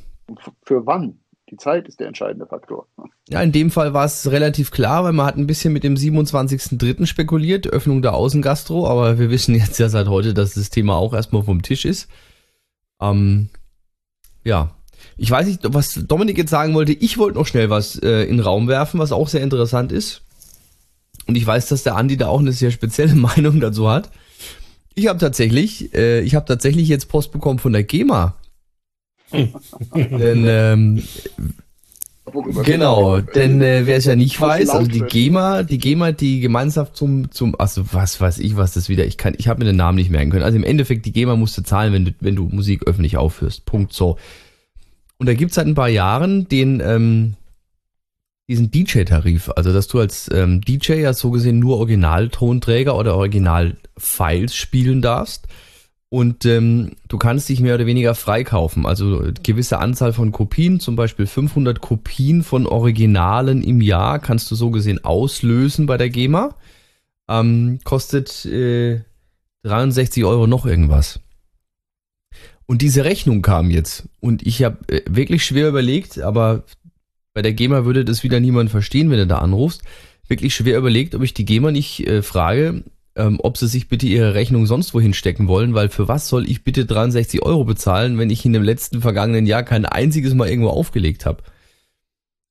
für 0.62 0.86
wann? 0.86 1.18
Die 1.50 1.56
Zeit 1.56 1.88
ist 1.88 1.98
der 1.98 2.06
entscheidende 2.06 2.46
Faktor. 2.46 2.86
Ja, 3.28 3.42
in 3.42 3.50
dem 3.50 3.72
Fall 3.72 3.92
war 3.92 4.04
es 4.04 4.30
relativ 4.30 4.70
klar, 4.70 5.02
weil 5.02 5.12
man 5.12 5.26
hat 5.26 5.36
ein 5.36 5.48
bisschen 5.48 5.72
mit 5.72 5.82
dem 5.82 5.96
27.03. 5.96 7.06
spekuliert, 7.06 7.66
Öffnung 7.66 8.02
der 8.02 8.14
Außengastro, 8.14 8.86
aber 8.86 9.18
wir 9.18 9.30
wissen 9.30 9.56
jetzt 9.56 9.78
ja 9.80 9.88
seit 9.88 10.06
heute, 10.06 10.32
dass 10.32 10.54
das 10.54 10.70
Thema 10.70 10.94
auch 10.94 11.12
erstmal 11.12 11.42
vom 11.42 11.62
Tisch 11.62 11.84
ist. 11.84 12.08
Ähm, 13.00 13.48
ja, 14.44 14.70
ich 15.16 15.30
weiß 15.30 15.48
nicht, 15.48 15.60
was 15.74 15.94
Dominik 16.06 16.38
jetzt 16.38 16.50
sagen 16.50 16.74
wollte. 16.74 16.92
Ich 16.92 17.18
wollte 17.18 17.38
noch 17.38 17.46
schnell 17.46 17.68
was 17.68 17.98
äh, 17.98 18.22
in 18.22 18.36
den 18.36 18.44
Raum 18.44 18.68
werfen, 18.68 19.00
was 19.00 19.10
auch 19.10 19.26
sehr 19.26 19.42
interessant 19.42 19.90
ist. 19.90 20.22
Und 21.30 21.36
ich 21.36 21.46
weiß, 21.46 21.68
dass 21.68 21.84
der 21.84 21.94
Andi 21.94 22.16
da 22.16 22.26
auch 22.26 22.40
eine 22.40 22.50
sehr 22.50 22.72
spezielle 22.72 23.14
Meinung 23.14 23.60
dazu 23.60 23.88
hat. 23.88 24.10
Ich 24.96 25.06
habe 25.06 25.20
tatsächlich, 25.20 25.94
äh, 25.94 26.22
ich 26.22 26.34
habe 26.34 26.44
tatsächlich 26.44 26.88
jetzt 26.88 27.08
Post 27.08 27.30
bekommen 27.30 27.60
von 27.60 27.72
der 27.72 27.84
GEMA. 27.84 28.34
denn 29.32 30.44
ähm, 30.48 31.04
genau, 32.64 33.20
denn 33.20 33.62
äh, 33.62 33.86
wer 33.86 33.98
es 33.98 34.06
ja 34.06 34.16
nicht 34.16 34.40
weiß, 34.40 34.70
also 34.70 34.90
die 34.90 35.02
GEMA, 35.02 35.62
die 35.62 35.78
GEMA, 35.78 36.10
die 36.10 36.40
Gemeinschaft 36.40 36.96
zum 36.96 37.30
zum, 37.30 37.54
also 37.56 37.84
was 37.92 38.20
weiß 38.20 38.40
ich, 38.40 38.56
was 38.56 38.74
das 38.74 38.88
wieder, 38.88 39.06
ich 39.06 39.16
kann, 39.18 39.34
ich 39.38 39.46
habe 39.46 39.60
mir 39.60 39.66
den 39.66 39.76
Namen 39.76 39.98
nicht 39.98 40.10
merken 40.10 40.30
können. 40.30 40.42
Also 40.42 40.56
im 40.56 40.64
Endeffekt 40.64 41.06
die 41.06 41.12
GEMA 41.12 41.36
musste 41.36 41.62
zahlen, 41.62 41.92
wenn 41.92 42.06
du 42.06 42.10
wenn 42.18 42.34
du 42.34 42.48
Musik 42.50 42.88
öffentlich 42.88 43.16
aufführst. 43.16 43.66
Punkt 43.66 43.92
so. 43.92 44.18
Und 45.18 45.28
da 45.28 45.34
gibt's 45.34 45.54
seit 45.54 45.68
ein 45.68 45.76
paar 45.76 45.88
Jahren 45.88 46.48
den, 46.48 46.82
ähm, 46.84 47.36
diesen 48.50 48.72
DJ-Tarif, 48.72 49.48
also 49.54 49.72
dass 49.72 49.86
du 49.86 50.00
als 50.00 50.28
ähm, 50.32 50.60
DJ 50.60 50.94
ja 50.94 51.14
so 51.14 51.30
gesehen 51.30 51.60
nur 51.60 51.78
Originaltonträger 51.78 52.96
oder 52.96 53.14
Original-Files 53.14 54.56
spielen 54.56 55.00
darfst. 55.02 55.46
Und 56.08 56.44
ähm, 56.44 56.96
du 57.06 57.18
kannst 57.18 57.48
dich 57.48 57.60
mehr 57.60 57.76
oder 57.76 57.86
weniger 57.86 58.16
freikaufen. 58.16 58.84
Also 58.86 59.22
gewisse 59.44 59.78
Anzahl 59.78 60.12
von 60.12 60.32
Kopien, 60.32 60.80
zum 60.80 60.96
Beispiel 60.96 61.26
500 61.26 61.80
Kopien 61.80 62.42
von 62.42 62.66
Originalen 62.66 63.62
im 63.62 63.80
Jahr, 63.80 64.18
kannst 64.18 64.50
du 64.50 64.56
so 64.56 64.70
gesehen 64.70 65.04
auslösen 65.04 65.86
bei 65.86 65.96
der 65.96 66.10
GEMA. 66.10 66.56
Ähm, 67.28 67.78
kostet 67.84 68.44
äh, 68.46 69.02
63 69.62 70.24
Euro 70.24 70.48
noch 70.48 70.66
irgendwas. 70.66 71.20
Und 72.66 72.82
diese 72.82 73.04
Rechnung 73.04 73.42
kam 73.42 73.70
jetzt. 73.70 74.08
Und 74.18 74.44
ich 74.44 74.64
habe 74.64 74.78
äh, 74.88 75.02
wirklich 75.08 75.44
schwer 75.44 75.68
überlegt, 75.68 76.20
aber 76.20 76.64
bei 77.40 77.42
der 77.42 77.54
GEMA 77.54 77.86
würde 77.86 78.04
das 78.04 78.22
wieder 78.22 78.38
niemand 78.38 78.68
verstehen, 78.70 79.08
wenn 79.08 79.16
du 79.16 79.26
da 79.26 79.38
anrufst. 79.38 79.80
Wirklich 80.28 80.54
schwer 80.54 80.76
überlegt, 80.76 81.14
ob 81.14 81.22
ich 81.22 81.32
die 81.32 81.46
GEMA 81.46 81.70
nicht 81.70 82.06
äh, 82.06 82.20
frage, 82.20 82.84
ähm, 83.16 83.40
ob 83.42 83.56
sie 83.56 83.66
sich 83.66 83.88
bitte 83.88 84.04
ihre 84.04 84.34
Rechnung 84.34 84.66
sonst 84.66 84.92
wohin 84.92 85.14
stecken 85.14 85.48
wollen, 85.48 85.72
weil 85.72 85.88
für 85.88 86.06
was 86.06 86.28
soll 86.28 86.46
ich 86.46 86.64
bitte 86.64 86.84
63 86.84 87.40
Euro 87.40 87.64
bezahlen, 87.64 88.18
wenn 88.18 88.28
ich 88.28 88.44
in 88.44 88.52
dem 88.52 88.62
letzten 88.62 89.00
vergangenen 89.00 89.46
Jahr 89.46 89.62
kein 89.62 89.86
einziges 89.86 90.34
Mal 90.34 90.50
irgendwo 90.50 90.68
aufgelegt 90.68 91.24
habe? 91.24 91.42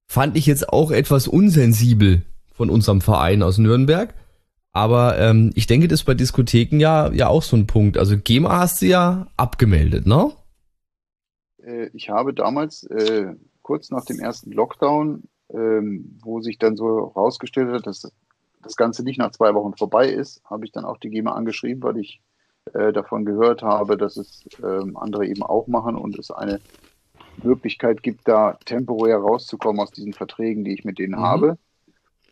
Fand 0.07 0.35
ich 0.35 0.47
jetzt 0.47 0.69
auch 0.69 0.89
etwas 0.89 1.27
unsensibel 1.27 2.23
von 2.51 2.71
unserem 2.71 3.01
Verein 3.01 3.43
aus 3.43 3.59
Nürnberg. 3.59 4.15
Aber 4.71 5.19
ähm, 5.19 5.51
ich 5.53 5.67
denke, 5.67 5.87
das 5.87 5.99
ist 5.99 6.05
bei 6.05 6.15
Diskotheken 6.15 6.79
ja, 6.79 7.11
ja 7.11 7.27
auch 7.27 7.43
so 7.43 7.55
ein 7.55 7.67
Punkt. 7.67 7.99
Also 7.99 8.17
GEMA 8.17 8.57
hast 8.57 8.81
du 8.81 8.87
ja 8.87 9.27
abgemeldet, 9.37 10.07
ne? 10.07 10.31
Äh, 11.63 11.91
ich 11.93 12.09
habe 12.09 12.33
damals, 12.33 12.85
äh, 12.85 13.35
kurz 13.69 13.91
nach 13.91 14.03
dem 14.03 14.17
ersten 14.17 14.51
Lockdown, 14.51 15.25
ähm, 15.53 16.17
wo 16.23 16.41
sich 16.41 16.57
dann 16.57 16.75
so 16.75 17.13
herausgestellt 17.13 17.71
hat, 17.71 17.85
dass 17.85 18.11
das 18.63 18.75
Ganze 18.75 19.03
nicht 19.03 19.19
nach 19.19 19.29
zwei 19.29 19.53
Wochen 19.53 19.75
vorbei 19.77 20.09
ist, 20.09 20.41
habe 20.45 20.65
ich 20.65 20.71
dann 20.71 20.85
auch 20.85 20.97
die 20.97 21.11
GEMA 21.11 21.33
angeschrieben, 21.33 21.83
weil 21.83 21.97
ich 21.97 22.19
äh, 22.73 22.91
davon 22.91 23.25
gehört 23.25 23.61
habe, 23.61 23.95
dass 23.95 24.17
es 24.17 24.43
ähm, 24.63 24.97
andere 24.97 25.27
eben 25.27 25.43
auch 25.43 25.67
machen 25.67 25.95
und 25.95 26.17
es 26.17 26.31
eine 26.31 26.59
Möglichkeit 27.43 28.01
gibt, 28.01 28.27
da 28.27 28.57
temporär 28.65 29.19
rauszukommen 29.19 29.79
aus 29.79 29.91
diesen 29.91 30.13
Verträgen, 30.13 30.63
die 30.63 30.73
ich 30.73 30.83
mit 30.83 30.97
denen 30.97 31.19
mhm. 31.19 31.21
habe. 31.21 31.57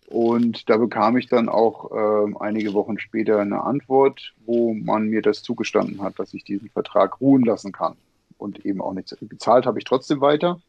Und 0.07 0.67
da 0.71 0.77
bekam 0.77 1.17
ich 1.17 1.27
dann 1.27 1.49
auch 1.49 1.91
äh, 1.91 2.33
einige 2.39 2.73
Wochen 2.73 2.97
später 2.97 3.37
eine 3.39 3.61
Antwort, 3.61 4.33
wo 4.47 4.73
man 4.73 5.07
mir 5.07 5.21
das 5.21 5.43
zugestanden 5.43 6.01
hat, 6.01 6.17
dass 6.17 6.33
ich 6.33 6.43
diesen 6.43 6.69
Vertrag 6.69 7.21
ruhen 7.21 7.43
lassen 7.43 7.71
kann. 7.71 7.95
Und 8.39 8.65
eben 8.65 8.81
auch 8.81 8.93
nicht 8.93 9.15
bezahlt 9.21 9.67
habe 9.67 9.77
ich 9.77 9.85
trotzdem 9.85 10.19
weiter. 10.19 10.59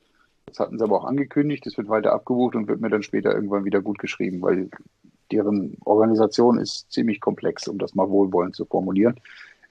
Das 0.49 0.61
hatten 0.61 0.79
sie 0.79 0.85
aber 0.85 1.01
auch 1.01 1.05
angekündigt. 1.05 1.67
Das 1.67 1.77
wird 1.77 1.89
weiter 1.89 2.13
abgebucht 2.13 2.55
und 2.57 2.69
wird 2.69 2.81
mir 2.81 2.91
dann 2.91 3.03
später 3.03 3.35
irgendwann 3.35 3.65
wieder 3.65 3.81
gut 3.81 3.99
geschrieben, 3.99 4.41
weil 4.43 4.71
deren 5.31 5.77
Organisation 5.85 6.59
ist 6.59 6.91
ziemlich 6.91 7.21
komplex, 7.21 7.69
um 7.69 7.79
das 7.79 7.95
mal 7.95 8.09
wohlwollend 8.09 8.57
zu 8.57 8.65
formulieren. 8.65 9.21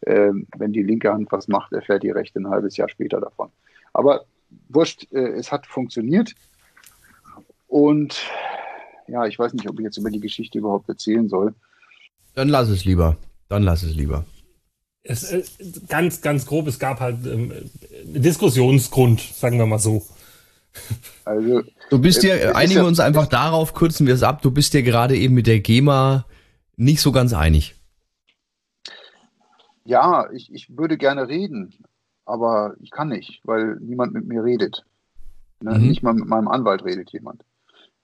Ähm, 0.06 0.48
wenn 0.56 0.74
die 0.74 0.84
linke 0.84 1.12
Hand 1.12 1.32
was 1.32 1.48
macht, 1.48 1.74
erfährt 1.74 2.04
die 2.04 2.12
rechte 2.12 2.40
ein 2.40 2.50
halbes 2.50 2.78
Jahr 2.78 2.90
später 2.90 3.20
davon. 3.20 3.50
Aber 3.94 4.26
wurscht, 4.70 5.12
äh, 5.12 5.32
es 5.32 5.52
hat 5.52 5.66
funktioniert. 5.66 6.36
Und 7.68 8.24
ja, 9.08 9.26
ich 9.26 9.40
weiß 9.40 9.54
nicht, 9.54 9.68
ob 9.70 9.80
ich 9.80 9.86
jetzt 9.86 9.98
über 9.98 10.12
die 10.12 10.20
Geschichte 10.20 10.60
überhaupt 10.60 10.88
erzählen 10.90 11.28
soll. 11.28 11.56
Dann 12.36 12.50
lass 12.50 12.70
es 12.70 12.86
lieber. 12.86 13.18
Dann 13.50 13.64
lass 13.64 13.82
es 13.82 13.96
lieber. 13.96 14.26
Es, 15.04 15.32
äh, 15.32 15.44
ganz, 15.88 16.22
ganz 16.22 16.46
grob, 16.46 16.68
es 16.68 16.80
gab 16.80 17.00
halt 17.00 17.26
ähm, 17.26 17.52
Diskussionsgrund, 18.04 19.22
sagen 19.22 19.58
wir 19.58 19.66
mal 19.66 19.80
so. 19.80 20.04
Also, 21.26 21.62
du 21.90 22.00
bist 22.00 22.24
dir, 22.24 22.42
äh, 22.42 22.52
einigen 22.54 22.82
wir 22.82 22.88
uns 22.88 23.00
einfach 23.00 23.28
darauf, 23.28 23.74
kürzen 23.74 24.08
wir 24.08 24.14
es 24.14 24.24
ab, 24.24 24.42
du 24.42 24.52
bist 24.52 24.74
dir 24.74 24.84
gerade 24.84 25.16
eben 25.18 25.34
mit 25.34 25.48
der 25.48 25.60
GEMA 25.60 26.26
nicht 26.78 27.02
so 27.02 27.12
ganz 27.12 27.34
einig. 27.34 27.76
Ja, 29.84 30.30
ich, 30.32 30.54
ich 30.54 30.78
würde 30.78 30.98
gerne 30.98 31.28
reden, 31.28 31.74
aber 32.26 32.76
ich 32.80 32.92
kann 32.92 33.10
nicht, 33.10 33.42
weil 33.44 33.78
niemand 33.80 34.14
mit 34.14 34.26
mir 34.26 34.44
redet. 34.44 34.86
Ne? 35.62 35.78
Mhm. 35.78 35.88
Nicht 35.88 36.04
mal 36.04 36.14
mit 36.14 36.28
meinem 36.28 36.48
Anwalt 36.48 36.84
redet 36.84 37.12
jemand. 37.12 37.44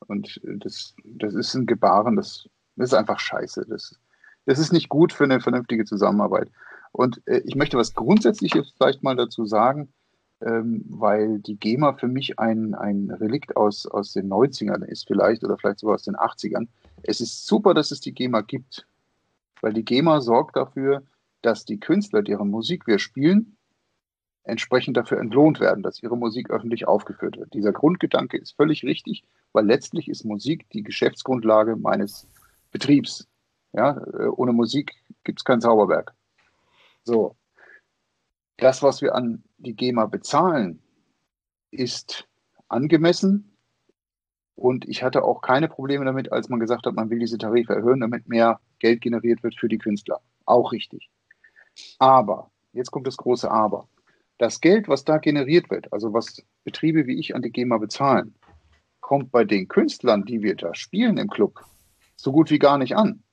Und 0.08 0.42
das, 0.44 0.94
das 1.04 1.34
ist 1.34 1.54
ein 1.54 1.66
Gebaren, 1.66 2.16
das, 2.16 2.50
das 2.76 2.90
ist 2.90 2.94
einfach 2.94 3.20
scheiße. 3.20 3.66
Das, 3.70 4.00
das 4.46 4.60
ist 4.60 4.74
nicht 4.74 4.90
gut 4.90 5.14
für 5.14 5.24
eine 5.24 5.40
vernünftige 5.40 5.86
Zusammenarbeit. 5.86 6.50
Und 6.92 7.22
äh, 7.26 7.42
ich 7.46 7.56
möchte 7.56 7.78
was 7.78 7.94
Grundsätzliches 7.94 8.74
vielleicht 8.78 9.04
mal 9.04 9.16
dazu 9.16 9.46
sagen, 9.46 9.94
ähm, 10.46 10.84
weil 10.90 11.40
die 11.40 11.58
GEMA 11.58 11.94
für 11.94 12.08
mich 12.08 12.40
ein, 12.40 12.74
ein 12.76 13.10
Relikt 13.10 13.56
aus, 13.56 13.86
aus 13.86 14.14
den 14.14 14.30
90ern 14.30 14.84
ist 14.84 15.08
vielleicht 15.08 15.44
oder 15.44 15.58
vielleicht 15.58 15.80
sogar 15.80 15.96
aus 15.96 16.04
den 16.04 16.16
80ern. 16.16 16.68
Es 17.04 17.22
ist 17.22 17.46
super, 17.46 17.74
dass 17.74 17.92
es 17.92 18.02
die 18.02 18.14
GEMA 18.14 18.42
gibt, 18.42 18.86
weil 19.62 19.74
die 19.74 19.86
GEMA 19.86 20.22
sorgt 20.22 20.56
dafür, 20.56 21.04
dass 21.42 21.66
die 21.66 21.80
Künstler, 21.80 22.22
deren 22.22 22.50
Musik 22.50 22.88
wir 22.88 23.00
spielen, 23.00 23.58
entsprechend 24.44 24.98
dafür 24.98 25.20
entlohnt 25.20 25.60
werden, 25.60 25.84
dass 25.84 26.04
ihre 26.04 26.18
Musik 26.18 26.50
öffentlich 26.50 26.88
aufgeführt 26.88 27.38
wird. 27.38 27.54
Dieser 27.54 27.72
Grundgedanke 27.72 28.38
ist 28.38 28.56
völlig 28.56 28.84
richtig, 28.84 29.24
weil 29.54 29.66
letztlich 29.66 30.10
ist 30.10 30.26
Musik 30.26 30.70
die 30.72 30.84
Geschäftsgrundlage 30.84 31.76
meines 31.78 32.28
Betriebs. 32.72 33.28
Ja, 33.72 33.98
äh, 34.14 34.28
ohne 34.28 34.52
Musik 34.52 34.94
gibt 35.24 35.40
es 35.40 35.46
kein 35.46 35.62
Zauberberg. 35.62 36.14
So. 37.04 37.36
Das, 38.58 38.84
was 38.84 39.02
wir 39.02 39.16
an 39.16 39.44
die 39.58 39.76
GEMA 39.76 40.06
bezahlen, 40.06 40.82
ist 41.72 42.28
angemessen. 42.68 43.58
Und 44.56 44.88
ich 44.88 45.02
hatte 45.02 45.24
auch 45.24 45.42
keine 45.42 45.68
Probleme 45.68 46.06
damit, 46.06 46.32
als 46.32 46.50
man 46.50 46.60
gesagt 46.60 46.86
hat, 46.86 46.94
man 46.94 47.10
will 47.10 47.20
diese 47.20 47.38
Tarife 47.38 47.74
erhöhen, 47.74 48.02
damit 48.02 48.28
mehr 48.28 48.60
Geld 48.80 49.02
generiert 49.02 49.42
wird 49.42 49.56
für 49.56 49.68
die 49.68 49.80
Künstler. 49.80 50.22
Auch 50.46 50.72
richtig. 50.72 51.10
Aber, 51.98 52.52
jetzt 52.72 52.92
kommt 52.92 53.08
das 53.08 53.18
große 53.18 53.50
Aber. 53.50 53.88
Das 54.38 54.62
Geld, 54.62 54.88
was 54.88 55.06
da 55.06 55.18
generiert 55.18 55.72
wird, 55.72 55.92
also 55.92 56.14
was 56.14 56.44
Betriebe 56.64 57.08
wie 57.08 57.20
ich 57.20 57.36
an 57.36 57.42
die 57.42 57.52
GEMA 57.52 57.78
bezahlen, 57.78 58.36
kommt 59.00 59.32
bei 59.32 59.44
den 59.44 59.68
Künstlern, 59.68 60.26
die 60.26 60.42
wir 60.42 60.56
da 60.56 60.74
spielen 60.76 61.18
im 61.18 61.30
Club, 61.30 61.60
so 62.16 62.32
gut 62.32 62.50
wie 62.52 62.60
gar 62.60 62.78
nicht 62.78 62.96
an. 62.96 63.24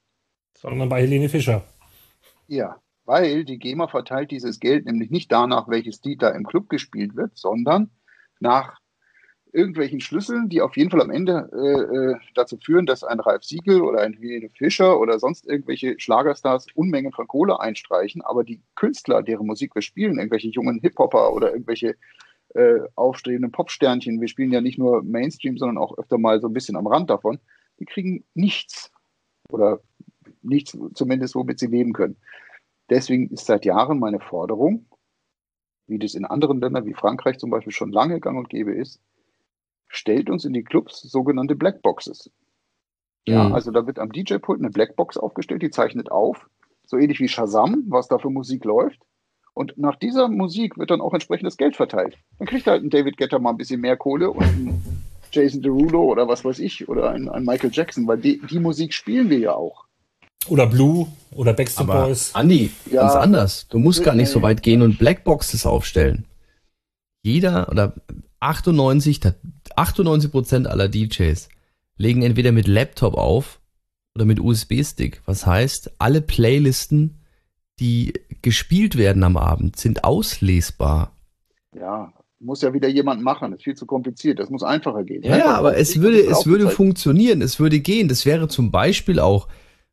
Sondern 0.57 0.89
bei 0.89 1.03
Helene 1.03 1.29
Fischer. 1.29 1.65
Ja, 2.49 2.81
weil 3.11 3.45
die 3.45 3.59
GEMA 3.59 3.89
verteilt 3.89 4.31
dieses 4.31 4.61
Geld 4.61 4.87
nämlich 4.87 5.11
nicht 5.11 5.33
danach, 5.33 5.69
welches 5.69 6.01
da 6.01 6.29
im 6.31 6.47
Club 6.47 6.69
gespielt 6.69 7.17
wird, 7.17 7.37
sondern 7.37 7.91
nach 8.39 8.79
irgendwelchen 9.53 9.99
Schlüsseln, 9.99 10.49
die 10.49 10.61
auf 10.61 10.77
jeden 10.77 10.91
Fall 10.91 11.01
am 11.01 11.11
Ende 11.11 11.51
äh, 11.53 12.13
äh 12.13 12.17
dazu 12.37 12.57
führen, 12.57 12.87
dass 12.87 13.03
ein 13.03 13.19
Ralf 13.19 13.43
Siegel 13.43 13.81
oder 13.81 14.03
ein 14.03 14.13
Helene 14.13 14.49
Fischer 14.49 15.01
oder 15.01 15.19
sonst 15.19 15.45
irgendwelche 15.45 15.99
Schlagerstars 15.99 16.67
Unmengen 16.77 17.11
von 17.11 17.27
Kohle 17.27 17.59
einstreichen, 17.59 18.23
aber 18.23 18.45
die 18.45 18.63
Künstler, 18.77 19.25
deren 19.25 19.49
Musik 19.49 19.75
wir 19.75 19.83
spielen, 19.83 20.19
irgendwelche 20.19 20.47
jungen 20.47 20.79
Hip-Hopper 20.79 21.33
oder 21.33 21.51
irgendwelche 21.51 21.97
äh, 22.55 22.79
aufstrebenden 22.95 23.51
Popsternchen, 23.51 24.21
wir 24.21 24.29
spielen 24.29 24.53
ja 24.53 24.61
nicht 24.61 24.79
nur 24.79 25.03
Mainstream, 25.03 25.59
sondern 25.59 25.79
auch 25.79 25.99
öfter 25.99 26.17
mal 26.17 26.41
so 26.41 26.47
ein 26.47 26.55
bisschen 26.55 26.77
am 26.77 26.87
Rand 26.87 27.11
davon, 27.11 27.41
die 27.81 27.87
kriegen 27.87 28.25
nichts 28.35 28.93
oder 29.51 29.81
nichts 30.43 30.79
zumindest, 30.95 31.35
womit 31.35 31.59
sie 31.59 31.67
leben 31.67 31.93
können. 31.93 32.17
Deswegen 32.91 33.29
ist 33.31 33.47
seit 33.47 33.65
Jahren 33.65 33.99
meine 33.99 34.21
Forderung, 34.21 34.87
wie 35.87 35.99
das 35.99 36.15
in 36.15 36.25
anderen 36.25 36.61
Ländern 36.61 36.85
wie 36.87 36.95
Frankreich 36.95 37.39
zum 37.39 37.51
Beispiel 37.51 37.73
schon 37.73 37.93
lange 37.93 38.21
gang 38.21 38.37
und 38.37 38.49
gäbe 38.49 38.75
ist, 38.75 39.01
stellt 39.89 40.29
uns 40.29 40.45
in 40.45 40.53
die 40.53 40.65
Clubs 40.65 41.01
sogenannte 41.01 41.55
Blackboxes. 41.57 42.31
Ja, 43.27 43.49
mhm. 43.49 43.55
also 43.55 43.71
da 43.71 43.87
wird 43.87 43.99
am 43.99 44.13
DJ-Pult 44.13 44.61
eine 44.61 44.71
Blackbox 44.71 45.17
aufgestellt, 45.17 45.63
die 45.63 45.71
zeichnet 45.71 46.11
auf, 46.11 46.49
so 46.85 46.97
ähnlich 46.97 47.21
wie 47.21 47.29
Shazam, 47.29 47.85
was 47.89 48.09
da 48.09 48.19
für 48.19 48.31
Musik 48.31 48.65
läuft. 48.65 49.01
Und 49.53 49.77
nach 49.77 49.97
dieser 49.97 50.29
Musik 50.29 50.79
wird 50.79 50.91
dann 50.91 51.01
auch 51.01 51.13
entsprechendes 51.13 51.57
Geld 51.57 51.77
verteilt. 51.77 52.17
Dann 52.39 52.47
kriegt 52.47 52.67
halt 52.67 52.83
ein 52.83 52.91
David 52.91 53.17
Getter 53.17 53.39
mal 53.39 53.51
ein 53.51 53.57
bisschen 53.57 53.81
mehr 53.81 53.97
Kohle 53.97 54.31
und 54.31 54.43
ein 54.43 54.83
Jason 55.33 55.63
Derulo 55.63 56.05
oder 56.05 56.29
was 56.29 56.45
weiß 56.45 56.59
ich 56.61 56.89
oder 56.89 57.11
ein, 57.11 57.29
ein 57.29 57.45
Michael 57.45 57.71
Jackson, 57.73 58.07
weil 58.07 58.19
die, 58.19 58.41
die 58.49 58.59
Musik 58.59 58.95
spielen 58.95 59.29
wir 59.29 59.39
ja 59.39 59.55
auch. 59.55 59.87
Oder 60.49 60.67
Blue 60.67 61.07
oder 61.33 61.53
Backstreet 61.53 61.89
Aber 61.89 62.07
Boys. 62.07 62.35
Andi, 62.35 62.71
ja, 62.91 63.03
ganz 63.03 63.15
anders. 63.15 63.67
Du 63.69 63.79
musst 63.79 64.03
gar 64.03 64.15
nicht 64.15 64.31
so 64.31 64.43
weit 64.43 64.63
gehen 64.63 64.83
und 64.83 64.99
Blackboxes 64.99 65.67
aufstellen. 65.67 66.27
Jeder 67.23 67.69
oder 67.71 67.95
98, 68.41 69.21
98 69.77 70.31
Prozent 70.31 70.67
aller 70.67 70.89
DJs 70.89 71.49
legen 71.97 72.23
entweder 72.23 72.53
mit 72.53 72.67
Laptop 72.67 73.15
auf 73.15 73.61
oder 74.15 74.25
mit 74.25 74.41
USB-Stick. 74.41 75.21
Was 75.27 75.47
heißt, 75.47 75.93
alle 75.99 76.23
Playlisten, 76.23 77.21
die 77.79 78.15
gespielt 78.43 78.97
werden 78.97 79.23
am 79.23 79.37
Abend, 79.37 79.77
sind 79.77 80.05
auslesbar. 80.05 81.13
Ja, 81.79 82.13
muss 82.41 82.63
ja 82.63 82.73
wieder 82.73 82.89
jemand 82.89 83.23
machen. 83.23 83.51
Das 83.51 83.61
ist 83.61 83.65
viel 83.65 83.77
zu 83.77 83.85
kompliziert. 83.85 84.39
Das 84.39 84.49
muss 84.49 84.63
einfacher 84.63 85.05
gehen. 85.05 85.23
Ja, 85.23 85.37
ja 85.37 85.55
aber 85.55 85.77
es 85.77 86.01
würde, 86.01 86.21
es 86.21 86.47
würde 86.47 86.71
funktionieren. 86.71 87.43
Es 87.43 87.61
würde 87.61 87.81
gehen. 87.81 88.09
Das 88.09 88.25
wäre 88.25 88.49
zum 88.49 88.71
Beispiel 88.71 89.21
auch 89.21 89.47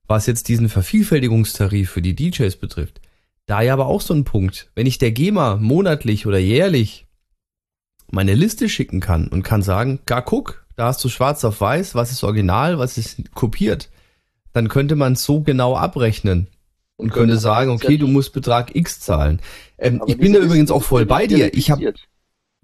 was 0.07 0.25
jetzt 0.25 0.47
diesen 0.47 0.69
Vervielfältigungstarif 0.69 1.89
für 1.89 2.01
die 2.01 2.15
DJs 2.15 2.55
betrifft, 2.57 3.01
da 3.45 3.61
ja 3.61 3.73
aber 3.73 3.87
auch 3.87 4.01
so 4.01 4.13
ein 4.13 4.23
Punkt. 4.23 4.71
Wenn 4.75 4.87
ich 4.87 4.97
der 4.97 5.11
GEMA 5.11 5.57
monatlich 5.57 6.25
oder 6.25 6.37
jährlich 6.37 7.05
meine 8.09 8.35
Liste 8.35 8.69
schicken 8.69 8.99
kann 8.99 9.27
und 9.27 9.43
kann 9.43 9.61
sagen, 9.61 9.99
gar 10.05 10.21
guck, 10.21 10.65
da 10.75 10.87
hast 10.87 11.03
du 11.03 11.09
schwarz 11.09 11.43
auf 11.43 11.59
weiß, 11.59 11.95
was 11.95 12.11
ist 12.11 12.23
original, 12.23 12.79
was 12.79 12.97
ist 12.97 13.33
kopiert, 13.33 13.89
dann 14.53 14.69
könnte 14.69 14.95
man 14.95 15.13
es 15.13 15.23
so 15.23 15.41
genau 15.41 15.75
abrechnen 15.75 16.47
und, 16.95 17.11
könnte 17.11 17.37
sagen, 17.37 17.71
okay, 17.71 17.97
du 17.97 18.07
musst 18.07 18.33
Betrag 18.33 18.75
X 18.75 18.99
zahlen. 18.99 19.41
Ähm, 19.77 20.01
ich 20.07 20.17
bin 20.17 20.33
da 20.33 20.39
übrigens 20.39 20.71
auch 20.71 20.83
voll 20.83 21.05
bei 21.05 21.27
dir. 21.27 21.53
Ich 21.53 21.69
habe 21.69 21.93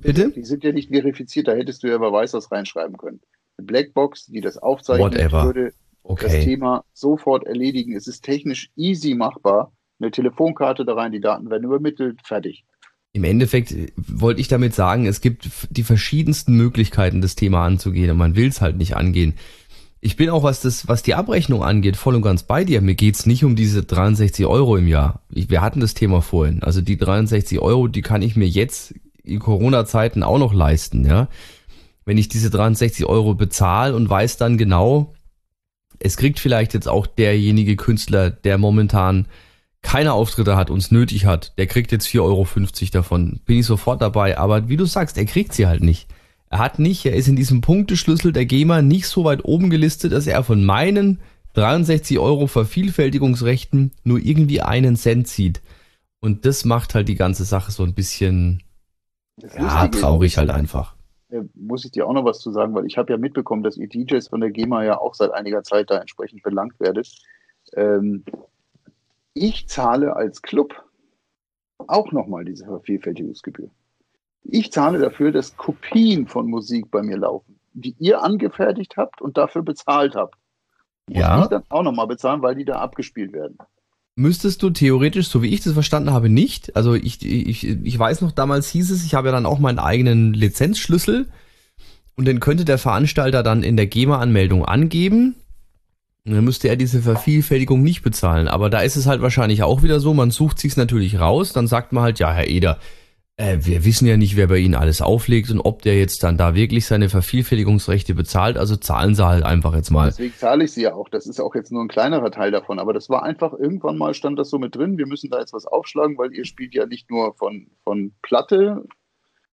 Bitte? 0.01 0.31
Die 0.31 0.43
sind 0.43 0.63
ja 0.63 0.71
nicht 0.71 0.89
verifiziert, 0.89 1.47
da 1.47 1.53
hättest 1.53 1.83
du 1.83 1.87
ja 1.87 1.95
über 1.95 2.11
weiß 2.11 2.33
was 2.33 2.51
reinschreiben 2.51 2.97
können. 2.97 3.21
Eine 3.57 3.65
Blackbox, 3.67 4.25
die 4.25 4.41
das 4.41 4.57
aufzeichnet, 4.57 5.13
Whatever. 5.13 5.45
würde 5.45 5.73
okay. 6.03 6.25
das 6.25 6.45
Thema 6.45 6.85
sofort 6.93 7.45
erledigen. 7.45 7.95
Es 7.95 8.07
ist 8.07 8.23
technisch 8.23 8.69
easy 8.75 9.15
machbar. 9.15 9.71
Eine 9.99 10.11
Telefonkarte 10.11 10.85
da 10.85 10.95
rein, 10.95 11.11
die 11.11 11.21
Daten 11.21 11.49
werden 11.49 11.63
übermittelt, 11.63 12.19
fertig. 12.25 12.65
Im 13.13 13.23
Endeffekt 13.23 13.71
äh, 13.71 13.91
wollte 13.95 14.41
ich 14.41 14.47
damit 14.47 14.73
sagen, 14.73 15.05
es 15.05 15.21
gibt 15.21 15.49
die 15.69 15.83
verschiedensten 15.83 16.55
Möglichkeiten, 16.55 17.21
das 17.21 17.35
Thema 17.35 17.65
anzugehen 17.65 18.11
und 18.11 18.17
man 18.17 18.35
will 18.35 18.47
es 18.47 18.59
halt 18.59 18.77
nicht 18.77 18.95
angehen. 18.95 19.35
Ich 20.01 20.17
bin 20.17 20.29
auch, 20.29 20.43
was 20.43 20.59
das, 20.59 20.87
was 20.89 21.01
die 21.01 21.13
Abrechnung 21.13 21.63
angeht, 21.63 21.95
voll 21.95 22.15
und 22.15 22.23
ganz 22.23 22.43
bei 22.43 22.65
dir. 22.65 22.81
Mir 22.81 22.95
geht's 22.95 23.25
nicht 23.25 23.45
um 23.45 23.55
diese 23.55 23.83
63 23.83 24.45
Euro 24.45 24.75
im 24.75 24.87
Jahr. 24.87 25.21
Ich, 25.29 25.49
wir 25.49 25.61
hatten 25.61 25.79
das 25.79 25.93
Thema 25.93 26.21
vorhin. 26.21 26.61
Also 26.61 26.81
die 26.81 26.97
63 26.97 27.59
Euro, 27.59 27.87
die 27.87 28.01
kann 28.01 28.21
ich 28.21 28.35
mir 28.35 28.47
jetzt 28.47 28.95
in 29.23 29.39
Corona-Zeiten 29.39 30.23
auch 30.23 30.39
noch 30.39 30.53
leisten, 30.53 31.05
ja. 31.05 31.29
Wenn 32.03 32.17
ich 32.17 32.27
diese 32.27 32.49
63 32.49 33.05
Euro 33.05 33.33
bezahle 33.33 33.95
und 33.95 34.09
weiß 34.09 34.35
dann 34.35 34.57
genau, 34.57 35.13
es 36.03 36.17
kriegt 36.17 36.39
vielleicht 36.39 36.73
jetzt 36.73 36.87
auch 36.87 37.07
derjenige 37.07 37.75
Künstler, 37.75 38.29
der 38.29 38.57
momentan 38.57 39.27
keine 39.81 40.13
Auftritte 40.13 40.55
hat, 40.55 40.69
uns 40.69 40.91
nötig 40.91 41.25
hat, 41.25 41.57
der 41.57 41.67
kriegt 41.67 41.91
jetzt 41.91 42.07
4,50 42.07 42.21
Euro 42.21 42.47
davon. 42.91 43.41
Bin 43.45 43.59
ich 43.59 43.65
sofort 43.65 44.01
dabei. 44.01 44.37
Aber 44.37 44.69
wie 44.69 44.77
du 44.77 44.85
sagst, 44.85 45.17
er 45.17 45.25
kriegt 45.25 45.53
sie 45.53 45.67
halt 45.67 45.83
nicht. 45.83 46.07
Er 46.49 46.59
hat 46.59 46.79
nicht, 46.79 47.05
er 47.05 47.15
ist 47.15 47.27
in 47.27 47.35
diesem 47.35 47.61
Punkteschlüssel 47.61 48.31
der 48.31 48.45
GEMA 48.45 48.81
nicht 48.81 49.07
so 49.07 49.23
weit 49.23 49.43
oben 49.43 49.69
gelistet, 49.69 50.13
dass 50.13 50.27
er 50.27 50.43
von 50.43 50.63
meinen 50.63 51.19
63 51.53 52.19
Euro 52.19 52.47
Vervielfältigungsrechten 52.47 53.91
nur 54.03 54.19
irgendwie 54.19 54.61
einen 54.61 54.95
Cent 54.95 55.27
zieht. 55.27 55.61
Und 56.19 56.45
das 56.45 56.63
macht 56.63 56.95
halt 56.95 57.09
die 57.09 57.15
ganze 57.15 57.43
Sache 57.43 57.71
so 57.71 57.83
ein 57.83 57.93
bisschen 57.93 58.63
ja, 59.57 59.87
traurig 59.87 60.37
halt 60.37 60.49
einfach. 60.49 60.95
Äh, 61.33 61.43
muss 61.55 61.83
ich 61.83 61.91
dir 61.91 62.07
auch 62.07 62.13
noch 62.13 62.25
was 62.25 62.39
zu 62.39 62.51
sagen, 62.51 62.75
weil 62.75 62.85
ich 62.85 62.97
habe 62.97 63.11
ja 63.11 63.17
mitbekommen, 63.17 63.63
dass 63.63 63.77
ihr 63.77 63.89
DJs 63.89 64.27
von 64.27 64.39
der 64.39 64.51
GEMA 64.51 64.83
ja 64.83 64.99
auch 64.99 65.15
seit 65.15 65.31
einiger 65.31 65.63
Zeit 65.63 65.89
da 65.89 65.97
entsprechend 65.97 66.43
belangt 66.43 66.79
werdet. 66.79 67.11
Ähm, 67.73 68.23
ich 69.33 69.67
zahle 69.67 70.15
als 70.15 70.43
Club 70.43 70.75
auch 71.87 72.11
nochmal 72.11 72.45
diese 72.45 72.65
Vervielfältigungsgebühr. 72.65 73.71
Ich 74.43 74.71
zahle 74.71 74.99
dafür, 74.99 75.31
dass 75.31 75.57
Kopien 75.57 76.27
von 76.27 76.47
Musik 76.47 76.91
bei 76.91 77.01
mir 77.01 77.17
laufen, 77.17 77.59
die 77.73 77.95
ihr 77.97 78.21
angefertigt 78.21 78.95
habt 78.97 79.21
und 79.21 79.37
dafür 79.37 79.63
bezahlt 79.63 80.15
habt. 80.15 80.35
Muss 81.07 81.17
ja. 81.17 81.41
ich 81.43 81.47
dann 81.47 81.63
auch 81.69 81.81
nochmal 81.81 82.07
bezahlen, 82.07 82.43
weil 82.43 82.55
die 82.55 82.65
da 82.65 82.75
abgespielt 82.75 83.33
werden. 83.33 83.57
Müsstest 84.15 84.61
du 84.61 84.69
theoretisch, 84.69 85.27
so 85.27 85.41
wie 85.41 85.47
ich 85.47 85.61
das 85.61 85.73
verstanden 85.73 86.11
habe, 86.11 86.29
nicht. 86.29 86.75
Also 86.75 86.93
ich, 86.93 87.25
ich, 87.25 87.67
ich 87.67 87.99
weiß 87.99 88.21
noch, 88.21 88.31
damals 88.31 88.69
hieß 88.69 88.91
es, 88.91 89.03
ich 89.03 89.15
habe 89.15 89.29
ja 89.29 89.31
dann 89.31 89.47
auch 89.47 89.57
meinen 89.57 89.79
eigenen 89.79 90.33
Lizenzschlüssel 90.33 91.27
und 92.15 92.25
den 92.25 92.39
könnte 92.39 92.63
der 92.63 92.77
Veranstalter 92.77 93.41
dann 93.41 93.63
in 93.63 93.75
der 93.75 93.87
GEMA-Anmeldung 93.87 94.65
angeben. 94.65 95.35
Und 96.25 96.35
dann 96.35 96.45
müsste 96.45 96.69
er 96.69 96.75
diese 96.75 97.01
Vervielfältigung 97.01 97.81
nicht 97.81 98.01
bezahlen. 98.01 98.47
Aber 98.47 98.69
da 98.69 98.79
ist 98.81 98.95
es 98.95 99.07
halt 99.07 99.21
wahrscheinlich 99.21 99.63
auch 99.63 99.83
wieder 99.83 99.99
so, 99.99 100.13
man 100.13 100.31
sucht 100.31 100.59
sich's 100.59 100.77
natürlich 100.77 101.19
raus, 101.19 101.51
dann 101.51 101.67
sagt 101.67 101.91
man 101.91 102.03
halt, 102.03 102.19
ja, 102.19 102.31
Herr 102.31 102.47
Eder, 102.47 102.79
äh, 103.35 103.57
wir 103.61 103.83
wissen 103.83 104.07
ja 104.07 104.15
nicht, 104.15 104.35
wer 104.35 104.47
bei 104.47 104.57
Ihnen 104.57 104.75
alles 104.75 105.01
auflegt 105.01 105.49
und 105.49 105.59
ob 105.59 105.81
der 105.81 105.97
jetzt 105.97 106.23
dann 106.23 106.37
da 106.37 106.53
wirklich 106.53 106.85
seine 106.85 107.09
Vervielfältigungsrechte 107.09 108.13
bezahlt. 108.13 108.57
Also 108.57 108.75
zahlen 108.75 109.15
Sie 109.15 109.25
halt 109.25 109.43
einfach 109.43 109.73
jetzt 109.75 109.89
mal. 109.89 110.05
Deswegen 110.05 110.35
zahle 110.35 110.65
ich 110.65 110.71
sie 110.71 110.83
ja 110.83 110.93
auch. 110.93 111.09
Das 111.09 111.25
ist 111.25 111.39
auch 111.39 111.55
jetzt 111.55 111.71
nur 111.71 111.83
ein 111.83 111.87
kleinerer 111.87 112.29
Teil 112.29 112.51
davon. 112.51 112.77
Aber 112.77 112.93
das 112.93 113.09
war 113.09 113.23
einfach, 113.23 113.53
irgendwann 113.53 113.97
mal 113.97 114.13
stand 114.13 114.37
das 114.37 114.49
so 114.49 114.59
mit 114.59 114.75
drin. 114.75 114.99
Wir 114.99 115.07
müssen 115.07 115.31
da 115.31 115.39
jetzt 115.39 115.53
was 115.53 115.65
aufschlagen, 115.65 116.17
weil 116.17 116.33
ihr 116.33 116.45
spielt 116.45 116.75
ja 116.75 116.85
nicht 116.85 117.09
nur 117.09 117.33
von, 117.33 117.67
von 117.83 118.13
Platte, 118.21 118.85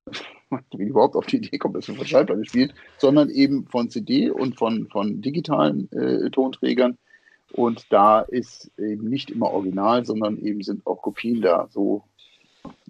wie 0.76 0.84
überhaupt 0.84 1.16
auf 1.16 1.26
die 1.26 1.36
Idee 1.36 1.56
kommt, 1.56 1.76
dass 1.76 1.88
ihr 1.88 1.94
von 1.94 2.06
Schallplatte 2.06 2.44
spielt, 2.44 2.74
sondern 2.98 3.30
eben 3.30 3.66
von 3.66 3.88
CD 3.88 4.30
und 4.30 4.58
von, 4.58 4.88
von 4.88 5.22
digitalen 5.22 5.90
äh, 5.92 6.28
Tonträgern. 6.30 6.98
Und 7.52 7.86
da 7.90 8.20
ist 8.20 8.70
eben 8.78 9.08
nicht 9.08 9.30
immer 9.30 9.50
original, 9.52 10.04
sondern 10.04 10.38
eben 10.38 10.62
sind 10.62 10.86
auch 10.86 11.00
Kopien 11.00 11.40
da. 11.40 11.66
So 11.70 12.04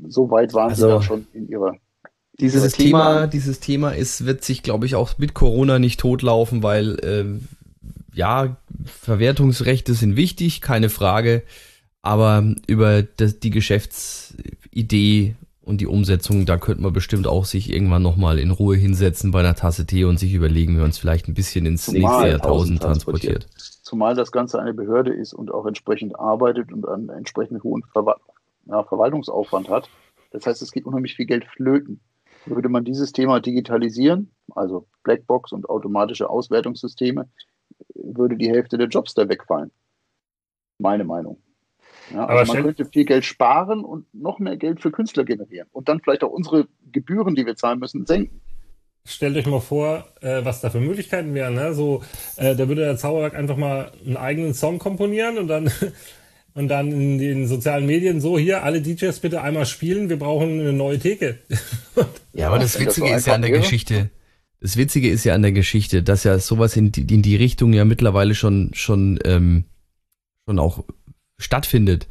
so 0.09 0.31
weit 0.31 0.55
waren 0.55 0.71
also, 0.71 0.87
sie 0.87 0.93
da 0.93 1.03
schon 1.03 1.27
in 1.33 1.49
ihrer. 1.49 1.75
Dieses 2.39 2.73
Thema, 2.73 3.27
dieses 3.27 3.61
Thema 3.61 3.91
ist, 3.91 4.25
wird 4.25 4.45
sich, 4.45 4.62
glaube 4.62 4.87
ich, 4.87 4.95
auch 4.95 5.18
mit 5.18 5.35
Corona 5.35 5.79
nicht 5.79 6.01
totlaufen, 6.01 6.62
weil 6.62 6.99
äh, 7.01 7.25
ja, 8.14 8.57
Verwertungsrechte 8.85 9.95
sind 9.95 10.16
wichtig, 10.16 10.61
keine 10.61 10.89
Frage. 10.89 11.43
Aber 12.03 12.55
über 12.66 13.03
das, 13.03 13.41
die 13.41 13.51
Geschäftsidee 13.51 15.37
und 15.62 15.81
die 15.81 15.87
Umsetzung, 15.87 16.47
da 16.47 16.57
könnte 16.57 16.83
man 16.83 16.93
bestimmt 16.93 17.27
auch 17.27 17.45
sich 17.45 17.71
irgendwann 17.71 18.03
nochmal 18.03 18.39
in 18.39 18.51
Ruhe 18.51 18.77
hinsetzen 18.77 19.31
bei 19.31 19.41
einer 19.41 19.55
Tasse 19.55 19.87
Tee 19.87 20.05
und 20.05 20.18
sich 20.18 20.33
überlegen, 20.33 20.75
wie 20.77 20.81
man 20.81 20.91
es 20.91 20.99
vielleicht 20.99 21.29
ein 21.29 21.35
bisschen 21.35 21.66
ins 21.66 21.85
Zumal 21.85 22.01
nächste 22.01 22.29
Jahrtausend 22.29 22.81
transportiert. 22.81 23.43
transportiert. 23.43 23.83
Zumal 23.83 24.14
das 24.14 24.33
Ganze 24.33 24.61
eine 24.61 24.73
Behörde 24.73 25.12
ist 25.12 25.35
und 25.35 25.53
auch 25.53 25.66
entsprechend 25.66 26.18
arbeitet 26.18 26.73
und 26.73 26.89
einen 26.89 27.11
entsprechend 27.11 27.62
hohen 27.62 27.83
Ver 27.93 28.16
ja, 28.71 28.85
Verwaltungsaufwand 28.85 29.68
hat. 29.68 29.89
Das 30.31 30.47
heißt, 30.47 30.62
es 30.62 30.73
geht 30.73 30.85
unheimlich 30.85 31.16
viel 31.16 31.27
Geld 31.27 31.45
flöten. 31.45 32.01
Würde 32.47 32.68
man 32.68 32.85
dieses 32.85 33.12
Thema 33.12 33.41
digitalisieren, 33.41 34.31
also 34.55 34.87
Blackbox 35.03 35.53
und 35.53 35.68
automatische 35.68 36.31
Auswertungssysteme, 36.31 37.29
würde 37.95 38.37
die 38.37 38.49
Hälfte 38.49 38.79
der 38.79 38.89
Jobs 38.89 39.14
da 39.14 39.29
wegfallen. 39.29 39.71
Meine 40.79 41.05
Meinung. 41.05 41.43
Ja, 42.12 42.27
also 42.27 42.55
man 42.55 42.62
könnte 42.62 42.87
viel 42.87 43.05
Geld 43.05 43.25
sparen 43.25 43.85
und 43.85 44.12
noch 44.14 44.39
mehr 44.39 44.57
Geld 44.57 44.81
für 44.81 44.91
Künstler 44.91 45.25
generieren 45.25 45.68
und 45.73 45.89
dann 45.89 46.01
vielleicht 46.01 46.25
auch 46.25 46.31
unsere 46.31 46.66
Gebühren, 46.91 47.35
die 47.35 47.47
wir 47.47 47.57
zahlen 47.57 47.79
müssen, 47.79 48.07
senken. 48.07 48.41
Stellt 49.05 49.37
euch 49.37 49.47
mal 49.47 49.61
vor, 49.61 50.05
äh, 50.21 50.45
was 50.45 50.61
da 50.61 50.71
für 50.71 50.81
Möglichkeiten 50.81 51.35
wären. 51.35 51.55
Ne? 51.55 51.73
So, 51.75 52.03
äh, 52.37 52.55
da 52.55 52.68
würde 52.68 52.83
der 52.83 52.97
Zauberwerk 52.97 53.35
einfach 53.35 53.57
mal 53.57 53.93
einen 54.05 54.16
eigenen 54.16 54.55
Song 54.55 54.79
komponieren 54.79 55.39
und 55.39 55.49
dann 55.49 55.71
und 56.55 56.69
dann 56.69 56.91
in 56.91 57.19
den 57.19 57.47
sozialen 57.47 57.87
Medien 57.87 58.21
so 58.21 58.39
hier 58.39 58.65
alle 58.65 58.83
DJs 58.83 59.19
bitte 59.21 59.43
einmal 59.43 59.67
spielen, 59.67 60.09
wir 60.09 60.19
brauchen 60.19 60.61
eine 60.61 60.73
neue 60.73 60.99
Theke. 60.99 61.39
ja, 62.33 62.49
aber 62.49 62.59
das 62.59 62.79
Witzige 62.79 63.15
ist 63.15 63.27
ja 63.27 63.35
an 63.35 63.43
der 63.43 63.51
Geschichte, 63.51 64.11
Das 64.61 64.77
Witzige 64.77 65.09
ist 65.09 65.25
ja 65.25 65.35
an 65.35 65.43
der 65.43 65.53
Geschichte, 65.53 66.03
dass 66.03 66.25
ja 66.25 66.39
sowas 66.39 66.77
in 66.77 66.93
die, 66.93 67.03
in 67.13 67.23
die 67.23 67.37
Richtung 67.37 67.73
ja 67.73 67.85
mittlerweile 67.85 68.35
schon, 68.35 68.71
schon, 68.75 69.19
ähm, 69.25 69.65
schon 70.47 70.59
auch 70.59 70.85
stattfindet. 71.39 72.09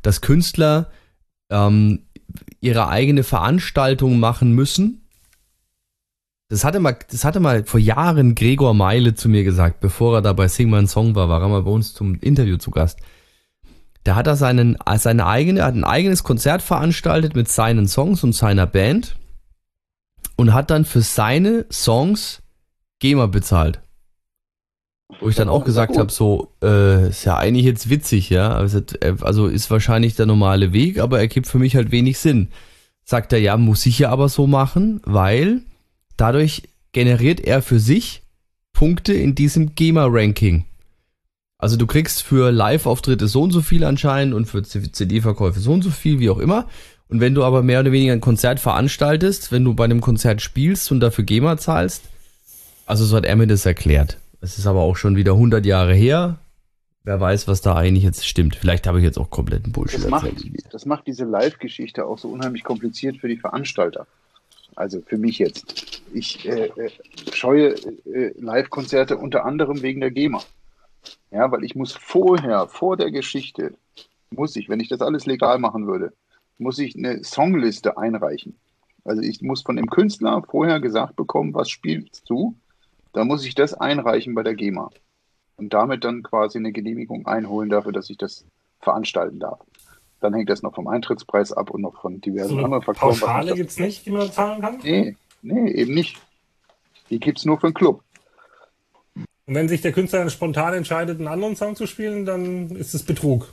Dass 0.00 0.20
Künstler 0.20 0.90
ähm, 1.50 2.06
ihre 2.60 2.88
eigene 2.88 3.22
Veranstaltung 3.22 4.18
machen 4.18 4.52
müssen. 4.52 5.02
Das 6.48 6.64
hatte 6.64 6.80
mal, 6.80 6.98
das 7.10 7.24
hatte 7.24 7.40
mal 7.40 7.64
vor 7.64 7.80
Jahren 7.80 8.34
Gregor 8.34 8.74
Meile 8.74 9.14
zu 9.14 9.28
mir 9.28 9.44
gesagt, 9.44 9.80
bevor 9.80 10.18
er 10.18 10.22
da 10.22 10.32
bei 10.32 10.48
Sing 10.48 10.70
My 10.70 10.86
Song 10.86 11.14
war, 11.14 11.28
war 11.28 11.40
er 11.40 11.48
mal 11.48 11.62
bei 11.62 11.70
uns 11.70 11.94
zum 11.94 12.16
Interview 12.20 12.56
zu 12.56 12.70
Gast. 12.70 12.98
Da 14.04 14.16
hat 14.16 14.26
er 14.26 14.36
seinen, 14.36 14.76
seine 14.96 15.26
eigene, 15.26 15.64
hat 15.64 15.74
ein 15.74 15.84
eigenes 15.84 16.24
Konzert 16.24 16.62
veranstaltet 16.62 17.36
mit 17.36 17.48
seinen 17.48 17.86
Songs 17.86 18.24
und 18.24 18.34
seiner 18.34 18.66
Band 18.66 19.16
und 20.36 20.52
hat 20.52 20.70
dann 20.70 20.84
für 20.84 21.02
seine 21.02 21.66
Songs 21.70 22.42
GEMA 22.98 23.26
bezahlt. 23.26 23.80
Wo 25.20 25.28
ich 25.28 25.36
dann 25.36 25.48
auch 25.48 25.64
gesagt 25.64 25.98
habe, 25.98 26.10
so, 26.10 26.52
äh, 26.62 27.10
ist 27.10 27.24
ja 27.24 27.36
eigentlich 27.36 27.66
jetzt 27.66 27.90
witzig, 27.90 28.30
ja. 28.30 28.52
Also, 28.52 28.80
also 29.20 29.46
ist 29.46 29.70
wahrscheinlich 29.70 30.16
der 30.16 30.26
normale 30.26 30.72
Weg, 30.72 30.98
aber 30.98 31.20
er 31.20 31.28
gibt 31.28 31.46
für 31.46 31.58
mich 31.58 31.76
halt 31.76 31.90
wenig 31.90 32.18
Sinn. 32.18 32.48
Sagt 33.04 33.32
er, 33.32 33.38
ja, 33.38 33.56
muss 33.56 33.84
ich 33.86 33.98
ja 33.98 34.10
aber 34.10 34.28
so 34.28 34.46
machen, 34.46 35.00
weil 35.04 35.60
dadurch 36.16 36.62
generiert 36.92 37.40
er 37.40 37.62
für 37.62 37.78
sich 37.78 38.22
Punkte 38.72 39.12
in 39.12 39.34
diesem 39.34 39.74
GEMA-Ranking. 39.74 40.64
Also 41.62 41.76
du 41.76 41.86
kriegst 41.86 42.24
für 42.24 42.50
Live-Auftritte 42.50 43.28
so 43.28 43.40
und 43.40 43.52
so 43.52 43.62
viel 43.62 43.84
anscheinend 43.84 44.34
und 44.34 44.46
für 44.46 44.64
CD-Verkäufe 44.64 45.60
so 45.60 45.70
und 45.72 45.82
so 45.82 45.90
viel, 45.90 46.18
wie 46.18 46.28
auch 46.28 46.40
immer. 46.40 46.66
Und 47.06 47.20
wenn 47.20 47.36
du 47.36 47.44
aber 47.44 47.62
mehr 47.62 47.78
oder 47.78 47.92
weniger 47.92 48.12
ein 48.12 48.20
Konzert 48.20 48.58
veranstaltest, 48.58 49.52
wenn 49.52 49.62
du 49.62 49.72
bei 49.72 49.84
einem 49.84 50.00
Konzert 50.00 50.42
spielst 50.42 50.90
und 50.90 50.98
dafür 50.98 51.22
GEMA 51.22 51.58
zahlst, 51.58 52.02
also 52.84 53.04
so 53.04 53.16
hat 53.16 53.26
er 53.26 53.36
mir 53.36 53.46
das 53.46 53.64
erklärt. 53.64 54.18
Es 54.40 54.58
ist 54.58 54.66
aber 54.66 54.80
auch 54.80 54.96
schon 54.96 55.14
wieder 55.14 55.34
100 55.34 55.64
Jahre 55.64 55.94
her. 55.94 56.40
Wer 57.04 57.20
weiß, 57.20 57.46
was 57.46 57.60
da 57.60 57.76
eigentlich 57.76 58.02
jetzt 58.02 58.26
stimmt. 58.26 58.56
Vielleicht 58.56 58.88
habe 58.88 58.98
ich 58.98 59.04
jetzt 59.04 59.18
auch 59.18 59.30
kompletten 59.30 59.70
Bullshit 59.70 60.02
das 60.02 60.10
macht, 60.10 60.32
das 60.72 60.84
macht 60.84 61.06
diese 61.06 61.26
Live-Geschichte 61.26 62.06
auch 62.06 62.18
so 62.18 62.26
unheimlich 62.26 62.64
kompliziert 62.64 63.18
für 63.18 63.28
die 63.28 63.36
Veranstalter. 63.36 64.08
Also 64.74 65.00
für 65.06 65.16
mich 65.16 65.38
jetzt. 65.38 66.02
Ich 66.12 66.44
äh, 66.44 66.72
äh 66.74 66.90
scheue 67.32 67.76
äh, 68.12 68.34
Live-Konzerte 68.36 69.16
unter 69.16 69.44
anderem 69.44 69.80
wegen 69.82 70.00
der 70.00 70.10
GEMA. 70.10 70.42
Ja, 71.30 71.50
weil 71.50 71.64
ich 71.64 71.74
muss 71.74 71.92
vorher, 71.92 72.68
vor 72.68 72.96
der 72.96 73.10
Geschichte, 73.10 73.74
muss 74.30 74.56
ich, 74.56 74.68
wenn 74.68 74.80
ich 74.80 74.88
das 74.88 75.00
alles 75.00 75.26
legal 75.26 75.58
machen 75.58 75.86
würde, 75.86 76.12
muss 76.58 76.78
ich 76.78 76.96
eine 76.96 77.24
Songliste 77.24 77.98
einreichen. 77.98 78.58
Also 79.04 79.22
ich 79.22 79.42
muss 79.42 79.62
von 79.62 79.76
dem 79.76 79.90
Künstler 79.90 80.42
vorher 80.48 80.80
gesagt 80.80 81.16
bekommen, 81.16 81.54
was 81.54 81.70
spielst 81.70 82.28
du? 82.28 82.56
Da 83.12 83.24
muss 83.24 83.44
ich 83.44 83.54
das 83.54 83.74
einreichen 83.74 84.34
bei 84.34 84.42
der 84.42 84.54
GEMA. 84.54 84.90
Und 85.56 85.74
damit 85.74 86.04
dann 86.04 86.22
quasi 86.22 86.58
eine 86.58 86.72
Genehmigung 86.72 87.26
einholen 87.26 87.68
dafür, 87.68 87.92
dass 87.92 88.10
ich 88.10 88.16
das 88.16 88.44
veranstalten 88.80 89.38
darf. 89.38 89.60
Dann 90.20 90.34
hängt 90.34 90.50
das 90.50 90.62
noch 90.62 90.74
vom 90.74 90.86
Eintrittspreis 90.86 91.52
ab 91.52 91.70
und 91.70 91.82
noch 91.82 92.00
von 92.00 92.20
diversen 92.20 92.56
so 92.56 92.64
anderen 92.64 92.82
Faktoren. 92.82 93.18
Pauschale 93.18 93.54
gibt 93.54 93.70
es 93.70 93.78
nicht, 93.78 94.06
die 94.06 94.10
man 94.10 94.30
zahlen 94.30 94.60
kann? 94.60 94.78
Nee, 94.82 95.16
nee, 95.42 95.70
eben 95.72 95.94
nicht. 95.94 96.20
Die 97.10 97.18
gibt 97.18 97.38
es 97.38 97.44
nur 97.44 97.58
für 97.58 97.68
den 97.68 97.74
Club. 97.74 98.02
Und 99.52 99.56
wenn 99.56 99.68
sich 99.68 99.82
der 99.82 99.92
Künstler 99.92 100.20
dann 100.20 100.30
spontan 100.30 100.72
entscheidet, 100.72 101.18
einen 101.18 101.28
anderen 101.28 101.56
Song 101.56 101.76
zu 101.76 101.86
spielen, 101.86 102.24
dann 102.24 102.70
ist 102.70 102.94
es 102.94 103.02
Betrug. 103.02 103.52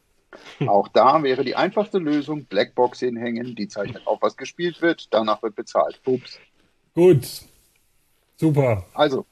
Auch 0.66 0.88
da 0.88 1.22
wäre 1.22 1.44
die 1.44 1.54
einfachste 1.54 1.98
Lösung, 1.98 2.46
Blackbox 2.46 3.00
hinhängen, 3.00 3.54
die 3.54 3.68
zeichnet 3.68 4.06
auf, 4.06 4.22
was 4.22 4.38
gespielt 4.38 4.80
wird, 4.80 5.08
danach 5.10 5.42
wird 5.42 5.54
bezahlt. 5.54 6.00
Ups. 6.06 6.38
Gut. 6.94 7.28
Super. 8.38 8.86
Also. 8.94 9.26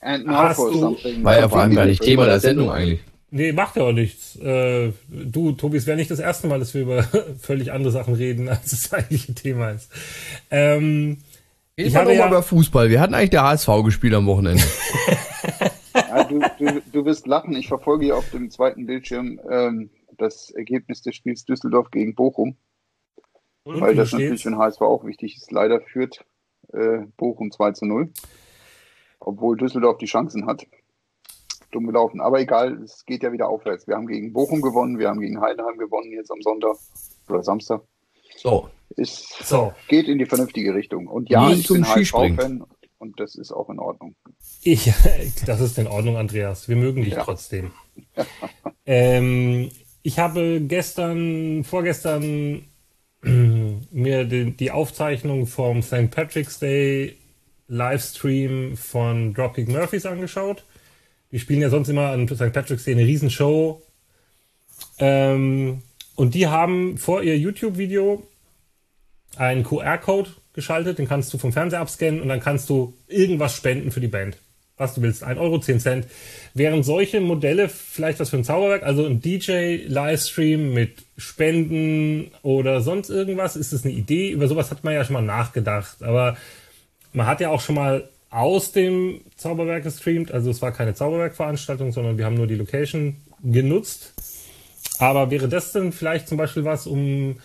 And 0.00 0.24
now 0.24 0.32
Hast 0.32 0.56
for 0.56 0.72
du, 0.72 0.78
something. 0.78 1.22
War 1.22 1.38
ja 1.38 1.46
vor 1.46 1.60
allem 1.60 1.74
gar 1.74 1.84
nicht 1.84 2.00
Thema 2.00 2.24
der 2.24 2.40
Sendung 2.40 2.70
eigentlich. 2.70 3.00
Nee, 3.30 3.52
macht 3.52 3.76
ja 3.76 3.82
auch 3.82 3.92
nichts. 3.92 4.36
Äh, 4.36 4.92
du, 5.08 5.52
Tobi, 5.52 5.76
es 5.76 5.86
wäre 5.86 5.98
nicht 5.98 6.10
das 6.10 6.20
erste 6.20 6.46
Mal, 6.46 6.58
dass 6.58 6.72
wir 6.72 6.80
über 6.80 7.02
völlig 7.38 7.70
andere 7.70 7.92
Sachen 7.92 8.14
reden, 8.14 8.48
als 8.48 8.70
das 8.70 8.92
eigentliche 8.94 9.34
Thema 9.34 9.72
ist. 9.72 9.90
Ähm, 10.50 11.18
ich, 11.76 11.86
ich 11.86 11.96
habe 11.96 12.12
ja, 12.12 12.20
mal 12.20 12.28
über 12.28 12.42
Fußball. 12.42 12.90
Wir 12.90 13.00
hatten 13.00 13.14
eigentlich 13.14 13.30
der 13.30 13.42
HSV 13.42 13.68
gespielt 13.84 14.14
am 14.14 14.26
Wochenende. 14.26 14.62
ja, 15.94 16.24
du, 16.24 16.40
du, 16.58 16.82
du 16.92 17.04
wirst 17.04 17.26
lachen. 17.26 17.56
Ich 17.56 17.68
verfolge 17.68 18.04
hier 18.04 18.16
auf 18.16 18.30
dem 18.30 18.50
zweiten 18.50 18.86
Bildschirm 18.86 19.40
ähm, 19.50 19.90
das 20.16 20.50
Ergebnis 20.50 21.02
des 21.02 21.16
Spiels 21.16 21.44
Düsseldorf 21.44 21.90
gegen 21.90 22.14
Bochum. 22.14 22.56
Und 23.64 23.80
weil 23.80 23.94
das 23.94 24.12
natürlich 24.12 24.42
für 24.42 24.50
den 24.50 24.58
HSV 24.58 24.82
auch 24.82 25.04
wichtig 25.04 25.36
ist. 25.36 25.50
Leider 25.50 25.80
führt 25.80 26.24
äh, 26.72 27.06
Bochum 27.16 27.50
2 27.50 27.72
zu 27.72 27.86
0. 27.86 28.10
Obwohl 29.20 29.56
Düsseldorf 29.56 29.98
die 29.98 30.06
Chancen 30.06 30.46
hat. 30.46 30.66
Dumm 31.70 31.86
gelaufen. 31.86 32.20
Aber 32.20 32.40
egal, 32.40 32.82
es 32.82 33.04
geht 33.04 33.22
ja 33.22 33.32
wieder 33.32 33.48
aufwärts. 33.48 33.88
Wir 33.88 33.96
haben 33.96 34.06
gegen 34.06 34.32
Bochum 34.32 34.60
gewonnen, 34.60 34.98
wir 34.98 35.08
haben 35.08 35.20
gegen 35.20 35.40
Heidenheim 35.40 35.78
gewonnen 35.78 36.12
jetzt 36.12 36.30
am 36.30 36.40
Sonntag 36.42 36.76
oder 37.28 37.42
Samstag. 37.42 37.82
So. 38.36 38.68
Es 38.96 39.28
so. 39.42 39.72
geht 39.88 40.08
in 40.08 40.18
die 40.18 40.26
vernünftige 40.26 40.74
Richtung. 40.74 41.06
Und 41.06 41.30
ja, 41.30 41.48
Nie 41.48 41.60
ich 41.60 41.68
bin 41.68 41.86
HSV-Fan 41.86 42.64
und 42.98 43.20
das 43.20 43.34
ist 43.34 43.52
auch 43.52 43.68
in 43.70 43.78
Ordnung. 43.78 44.14
Ich, 44.62 44.90
das 45.46 45.60
ist 45.60 45.78
in 45.78 45.86
Ordnung, 45.86 46.16
Andreas. 46.16 46.68
Wir 46.68 46.76
mögen 46.76 47.04
dich 47.04 47.14
ja. 47.14 47.22
trotzdem. 47.22 47.72
ähm, 48.86 49.70
ich 50.02 50.18
habe 50.18 50.60
gestern, 50.60 51.64
vorgestern 51.64 52.64
mir 53.22 54.24
die, 54.24 54.50
die, 54.56 54.70
Aufzeichnung 54.70 55.46
vom 55.46 55.82
St. 55.82 56.10
Patrick's 56.10 56.58
Day 56.58 57.16
Livestream 57.68 58.76
von 58.76 59.34
Dropkick 59.34 59.68
Murphys 59.68 60.06
angeschaut. 60.06 60.64
Die 61.32 61.38
spielen 61.38 61.62
ja 61.62 61.70
sonst 61.70 61.88
immer 61.88 62.10
an 62.10 62.28
St. 62.28 62.52
Patrick's 62.52 62.84
Day 62.84 62.94
eine 62.94 63.06
Riesenshow. 63.06 63.82
Ähm, 64.98 65.82
und 66.16 66.34
die 66.34 66.46
haben 66.46 66.96
vor 66.98 67.22
ihr 67.22 67.36
YouTube-Video 67.36 68.22
einen 69.38 69.64
QR-Code 69.64 70.30
geschaltet, 70.52 70.98
den 70.98 71.08
kannst 71.08 71.32
du 71.32 71.38
vom 71.38 71.52
Fernseher 71.52 71.80
abscannen 71.80 72.20
und 72.20 72.28
dann 72.28 72.40
kannst 72.40 72.70
du 72.70 72.94
irgendwas 73.08 73.54
spenden 73.54 73.90
für 73.90 74.00
die 74.00 74.08
Band. 74.08 74.38
Was 74.76 74.94
du 74.94 75.02
willst, 75.02 75.22
1 75.22 75.38
Euro, 75.38 75.60
10 75.60 75.78
Cent. 75.78 76.06
Während 76.52 76.84
solche 76.84 77.20
Modelle 77.20 77.68
vielleicht 77.68 78.18
was 78.18 78.30
für 78.30 78.36
ein 78.36 78.44
Zauberwerk, 78.44 78.82
also 78.82 79.06
ein 79.06 79.20
DJ-Livestream 79.20 80.72
mit 80.72 81.04
Spenden 81.16 82.32
oder 82.42 82.80
sonst 82.80 83.08
irgendwas, 83.08 83.54
ist 83.54 83.72
es 83.72 83.84
eine 83.84 83.94
Idee. 83.94 84.30
Über 84.30 84.48
sowas 84.48 84.72
hat 84.72 84.82
man 84.82 84.94
ja 84.94 85.04
schon 85.04 85.14
mal 85.14 85.22
nachgedacht. 85.22 86.02
Aber 86.02 86.36
man 87.12 87.26
hat 87.26 87.40
ja 87.40 87.50
auch 87.50 87.60
schon 87.60 87.76
mal 87.76 88.08
aus 88.30 88.72
dem 88.72 89.20
Zauberwerk 89.36 89.84
gestreamt. 89.84 90.32
Also 90.32 90.50
es 90.50 90.60
war 90.60 90.72
keine 90.72 90.94
Zauberwerk-Veranstaltung, 90.94 91.92
sondern 91.92 92.18
wir 92.18 92.24
haben 92.24 92.34
nur 92.34 92.48
die 92.48 92.56
Location 92.56 93.18
genutzt. 93.44 94.12
Aber 94.98 95.30
wäre 95.30 95.48
das 95.48 95.70
denn 95.70 95.92
vielleicht 95.92 96.26
zum 96.26 96.38
Beispiel 96.38 96.64
was, 96.64 96.88
um 96.88 97.36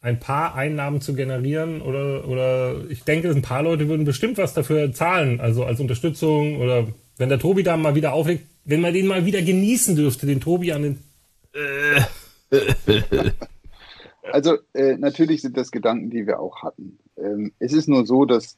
ein 0.00 0.20
paar 0.20 0.54
Einnahmen 0.54 1.00
zu 1.00 1.14
generieren 1.14 1.82
oder, 1.82 2.28
oder 2.28 2.88
ich 2.88 3.02
denke, 3.04 3.30
ein 3.30 3.42
paar 3.42 3.62
Leute 3.62 3.88
würden 3.88 4.04
bestimmt 4.04 4.38
was 4.38 4.54
dafür 4.54 4.92
zahlen, 4.92 5.40
also 5.40 5.64
als 5.64 5.80
Unterstützung 5.80 6.60
oder 6.60 6.86
wenn 7.16 7.28
der 7.28 7.40
Tobi 7.40 7.64
da 7.64 7.76
mal 7.76 7.96
wieder 7.96 8.12
auflegt, 8.12 8.46
wenn 8.64 8.80
man 8.80 8.94
den 8.94 9.06
mal 9.06 9.24
wieder 9.26 9.42
genießen 9.42 9.96
dürfte, 9.96 10.26
den 10.26 10.40
Tobi 10.40 10.72
an 10.72 10.82
den. 10.82 10.98
also 14.32 14.58
äh, 14.74 14.96
natürlich 14.96 15.42
sind 15.42 15.56
das 15.56 15.72
Gedanken, 15.72 16.10
die 16.10 16.26
wir 16.26 16.38
auch 16.38 16.62
hatten. 16.62 16.98
Ähm, 17.16 17.52
es 17.58 17.72
ist 17.72 17.88
nur 17.88 18.06
so, 18.06 18.24
dass 18.24 18.56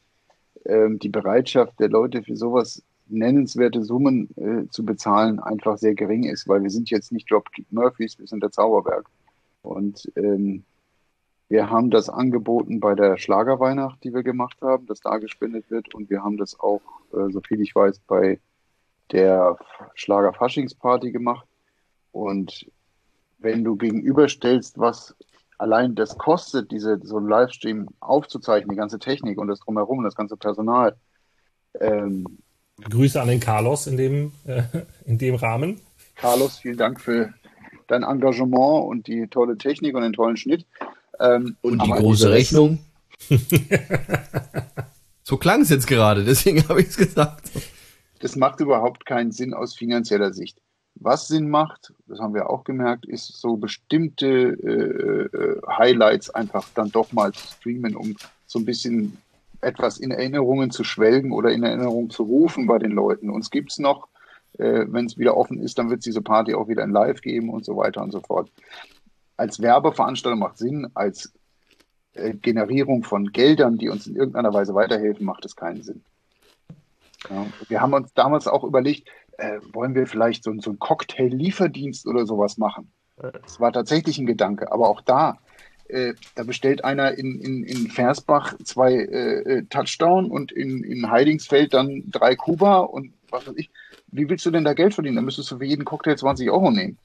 ähm, 0.67 0.99
die 0.99 1.09
Bereitschaft 1.09 1.81
der 1.81 1.89
Leute 1.89 2.23
für 2.23 2.37
sowas 2.37 2.83
nennenswerte 3.09 3.83
Summen 3.83 4.29
äh, 4.37 4.69
zu 4.71 4.85
bezahlen 4.85 5.41
einfach 5.41 5.79
sehr 5.79 5.95
gering 5.95 6.25
ist, 6.25 6.47
weil 6.49 6.63
wir 6.63 6.71
sind 6.71 6.91
jetzt 6.91 7.13
nicht 7.13 7.31
Dropkick 7.31 7.67
Murphys, 7.71 8.19
wir 8.19 8.27
sind 8.27 8.43
der 8.43 8.53
Zauberberg. 8.53 9.07
Und 9.63 10.11
ähm, 10.17 10.65
wir 11.51 11.69
haben 11.69 11.91
das 11.91 12.09
angeboten 12.09 12.79
bei 12.79 12.95
der 12.95 13.19
Schlagerweihnacht, 13.19 14.05
die 14.05 14.15
wir 14.15 14.23
gemacht 14.23 14.57
haben, 14.63 14.87
dass 14.87 15.01
da 15.01 15.19
gespendet 15.19 15.69
wird. 15.69 15.93
Und 15.97 16.09
wir 16.09 16.23
haben 16.23 16.37
das 16.37 16.59
auch, 16.59 16.81
äh, 17.13 17.29
soviel 17.33 17.61
ich 17.61 17.75
weiß, 17.75 17.99
bei 18.07 18.39
der 19.11 19.59
Schlager-Faschingsparty 19.97 21.11
gemacht. 21.11 21.45
Und 22.13 22.71
wenn 23.41 23.65
du 23.65 23.75
gegenüberstellst, 23.75 24.79
was 24.79 25.17
allein 25.59 25.97
das 25.97 26.17
kostet, 26.17 26.71
diese, 26.71 27.01
so 27.03 27.19
ein 27.19 27.27
Livestream 27.27 27.89
aufzuzeichnen, 27.99 28.71
die 28.71 28.79
ganze 28.79 29.01
Technik 29.01 29.37
und 29.37 29.49
das 29.49 29.59
drumherum, 29.59 30.05
das 30.05 30.15
ganze 30.15 30.37
Personal. 30.37 30.95
Ähm, 31.81 32.39
Grüße 32.89 33.21
an 33.21 33.27
den 33.27 33.41
Carlos 33.41 33.89
in 33.89 33.97
dem, 33.97 34.33
äh, 34.47 34.63
in 35.05 35.19
dem 35.19 35.35
Rahmen. 35.35 35.81
Carlos, 36.15 36.59
vielen 36.59 36.79
Dank 36.79 37.01
für 37.01 37.35
dein 37.89 38.05
Engagement 38.05 38.85
und 38.87 39.09
die 39.09 39.27
tolle 39.27 39.59
Technik 39.59 39.97
und 39.97 40.03
den 40.03 40.13
tollen 40.13 40.37
Schnitt. 40.37 40.65
Ähm, 41.21 41.57
und 41.61 41.83
die 41.83 41.91
große 41.91 42.31
Rechnung. 42.31 42.79
so 45.23 45.37
klang 45.37 45.61
es 45.61 45.69
jetzt 45.69 45.87
gerade, 45.87 46.25
deswegen 46.25 46.67
habe 46.69 46.81
ich 46.81 46.89
es 46.89 46.97
gesagt. 46.97 47.51
Das 48.21 48.37
macht 48.37 48.61
überhaupt 48.61 49.07
keinen 49.07 49.31
Sinn 49.31 49.55
aus 49.55 49.75
finanzieller 49.75 50.33
Sicht. 50.33 50.59
Was 50.95 51.29
Sinn 51.29 51.49
macht, 51.49 51.93
das 52.09 52.19
haben 52.19 52.35
wir 52.35 52.51
auch 52.51 52.65
gemerkt, 52.65 53.07
ist 53.07 53.41
so 53.41 53.57
bestimmte 53.57 54.27
äh, 54.27 55.37
äh 55.37 55.61
Highlights 55.67 56.31
einfach 56.31 56.67
dann 56.75 56.91
doch 56.91 57.13
mal 57.13 57.33
zu 57.33 57.47
streamen, 57.47 57.97
um 57.97 58.17
so 58.47 58.59
ein 58.59 58.65
bisschen 58.65 59.17
etwas 59.61 59.99
in 59.99 60.11
Erinnerungen 60.11 60.71
zu 60.71 60.85
schwelgen 60.85 61.33
oder 61.33 61.51
in 61.53 61.63
Erinnerung 61.63 62.11
zu 62.11 62.25
rufen 62.25 62.67
bei 62.67 62.79
den 62.79 62.93
Leuten. 62.93 63.31
Uns 63.31 63.51
gibt 63.51 63.73
es 63.73 63.79
noch, 63.79 64.09
äh, 64.59 64.87
wenn 64.89 65.07
es 65.07 65.19
wieder 65.19 65.37
offen 65.37 65.61
ist, 65.61 65.79
dann 65.79 65.91
wird 65.91 66.01
es 66.01 66.05
diese 66.05 66.23
Party 66.23 66.55
auch 66.55 66.69
wieder 66.69 66.83
in 66.83 66.91
Live 66.91 67.21
geben 67.21 67.51
und 67.51 67.65
so 67.65 67.77
weiter 67.77 68.03
und 68.03 68.11
so 68.11 68.21
fort. 68.21 68.51
Als 69.41 69.63
Werbeveranstaltung 69.63 70.39
macht 70.39 70.59
Sinn, 70.59 70.91
als 70.93 71.33
äh, 72.13 72.35
Generierung 72.35 73.05
von 73.05 73.33
Geldern, 73.33 73.79
die 73.79 73.89
uns 73.89 74.07
in 74.07 74.15
irgendeiner 74.15 74.53
Weise 74.53 74.75
weiterhelfen, 74.75 75.25
macht 75.25 75.47
es 75.47 75.57
keinen 75.57 75.83
Sinn. 75.83 76.03
Ja, 77.31 77.47
wir 77.69 77.81
haben 77.81 77.95
uns 77.95 78.13
damals 78.13 78.47
auch 78.47 78.65
überlegt, 78.65 79.09
äh, 79.39 79.61
wollen 79.73 79.95
wir 79.95 80.07
vielleicht 80.07 80.45
so, 80.45 80.53
so 80.61 80.69
einen 80.69 80.79
Cocktail-Lieferdienst 80.79 82.07
oder 82.07 82.27
sowas 82.27 82.59
machen? 82.59 82.93
Das 83.17 83.59
war 83.61 83.73
tatsächlich 83.73 84.19
ein 84.19 84.27
Gedanke, 84.27 84.71
aber 84.73 84.91
auch 84.91 85.01
da, 85.01 85.39
äh, 85.89 86.13
da 86.35 86.43
bestellt 86.43 86.85
einer 86.85 87.17
in, 87.17 87.41
in, 87.41 87.65
in 87.65 87.89
Versbach 87.89 88.59
zwei 88.63 88.93
äh, 88.93 89.41
äh, 89.41 89.63
Touchdown 89.71 90.31
und 90.31 90.53
in, 90.53 90.85
in 90.85 91.11
Heidingsfeld 91.11 91.73
dann 91.73 92.03
drei 92.11 92.37
Kuba 92.37 92.81
und 92.81 93.15
was 93.31 93.47
weiß 93.47 93.55
ich. 93.57 93.71
Wie 94.09 94.29
willst 94.29 94.45
du 94.45 94.51
denn 94.51 94.65
da 94.65 94.75
Geld 94.75 94.93
verdienen? 94.93 95.17
Da 95.17 95.23
müsstest 95.23 95.51
du 95.51 95.57
für 95.57 95.65
jeden 95.65 95.87
Cocktail 95.87 96.17
20 96.17 96.51
Euro 96.51 96.71
nehmen. 96.71 96.99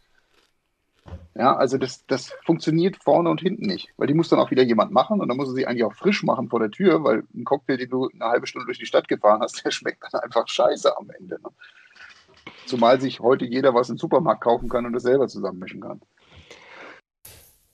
Ja, 1.38 1.54
also 1.54 1.78
das, 1.78 2.06
das 2.08 2.32
funktioniert 2.46 2.96
vorne 3.04 3.30
und 3.30 3.42
hinten 3.42 3.66
nicht, 3.66 3.90
weil 3.98 4.08
die 4.08 4.14
muss 4.14 4.30
dann 4.30 4.40
auch 4.40 4.52
wieder 4.52 4.64
jemand 4.64 4.92
machen 4.92 5.20
und 5.20 5.28
dann 5.28 5.36
muss 5.36 5.50
er 5.50 5.54
sie 5.54 5.68
eigentlich 5.68 5.84
auch 5.84 5.94
frisch 5.94 6.24
machen 6.24 6.48
vor 6.48 6.62
der 6.62 6.72
Tür, 6.72 7.04
weil 7.04 7.24
ein 7.36 7.44
Cocktail, 7.44 7.76
den 7.76 7.90
du 7.90 8.08
eine 8.08 8.32
halbe 8.32 8.48
Stunde 8.48 8.66
durch 8.66 8.80
die 8.80 8.86
Stadt 8.86 9.10
gefahren 9.10 9.42
hast, 9.42 9.62
der 9.66 9.72
schmeckt 9.72 10.02
dann 10.02 10.22
einfach 10.22 10.48
scheiße 10.48 10.98
am 10.98 11.10
Ende. 11.20 11.36
Ne? 11.44 11.50
Zumal 12.66 13.02
sich 13.02 13.20
heute 13.20 13.44
jeder 13.44 13.74
was 13.74 13.90
im 13.90 13.98
Supermarkt 13.98 14.42
kaufen 14.42 14.70
kann 14.70 14.86
und 14.86 14.94
das 14.94 15.04
selber 15.04 15.28
zusammenmischen 15.28 15.82
kann. 15.82 16.02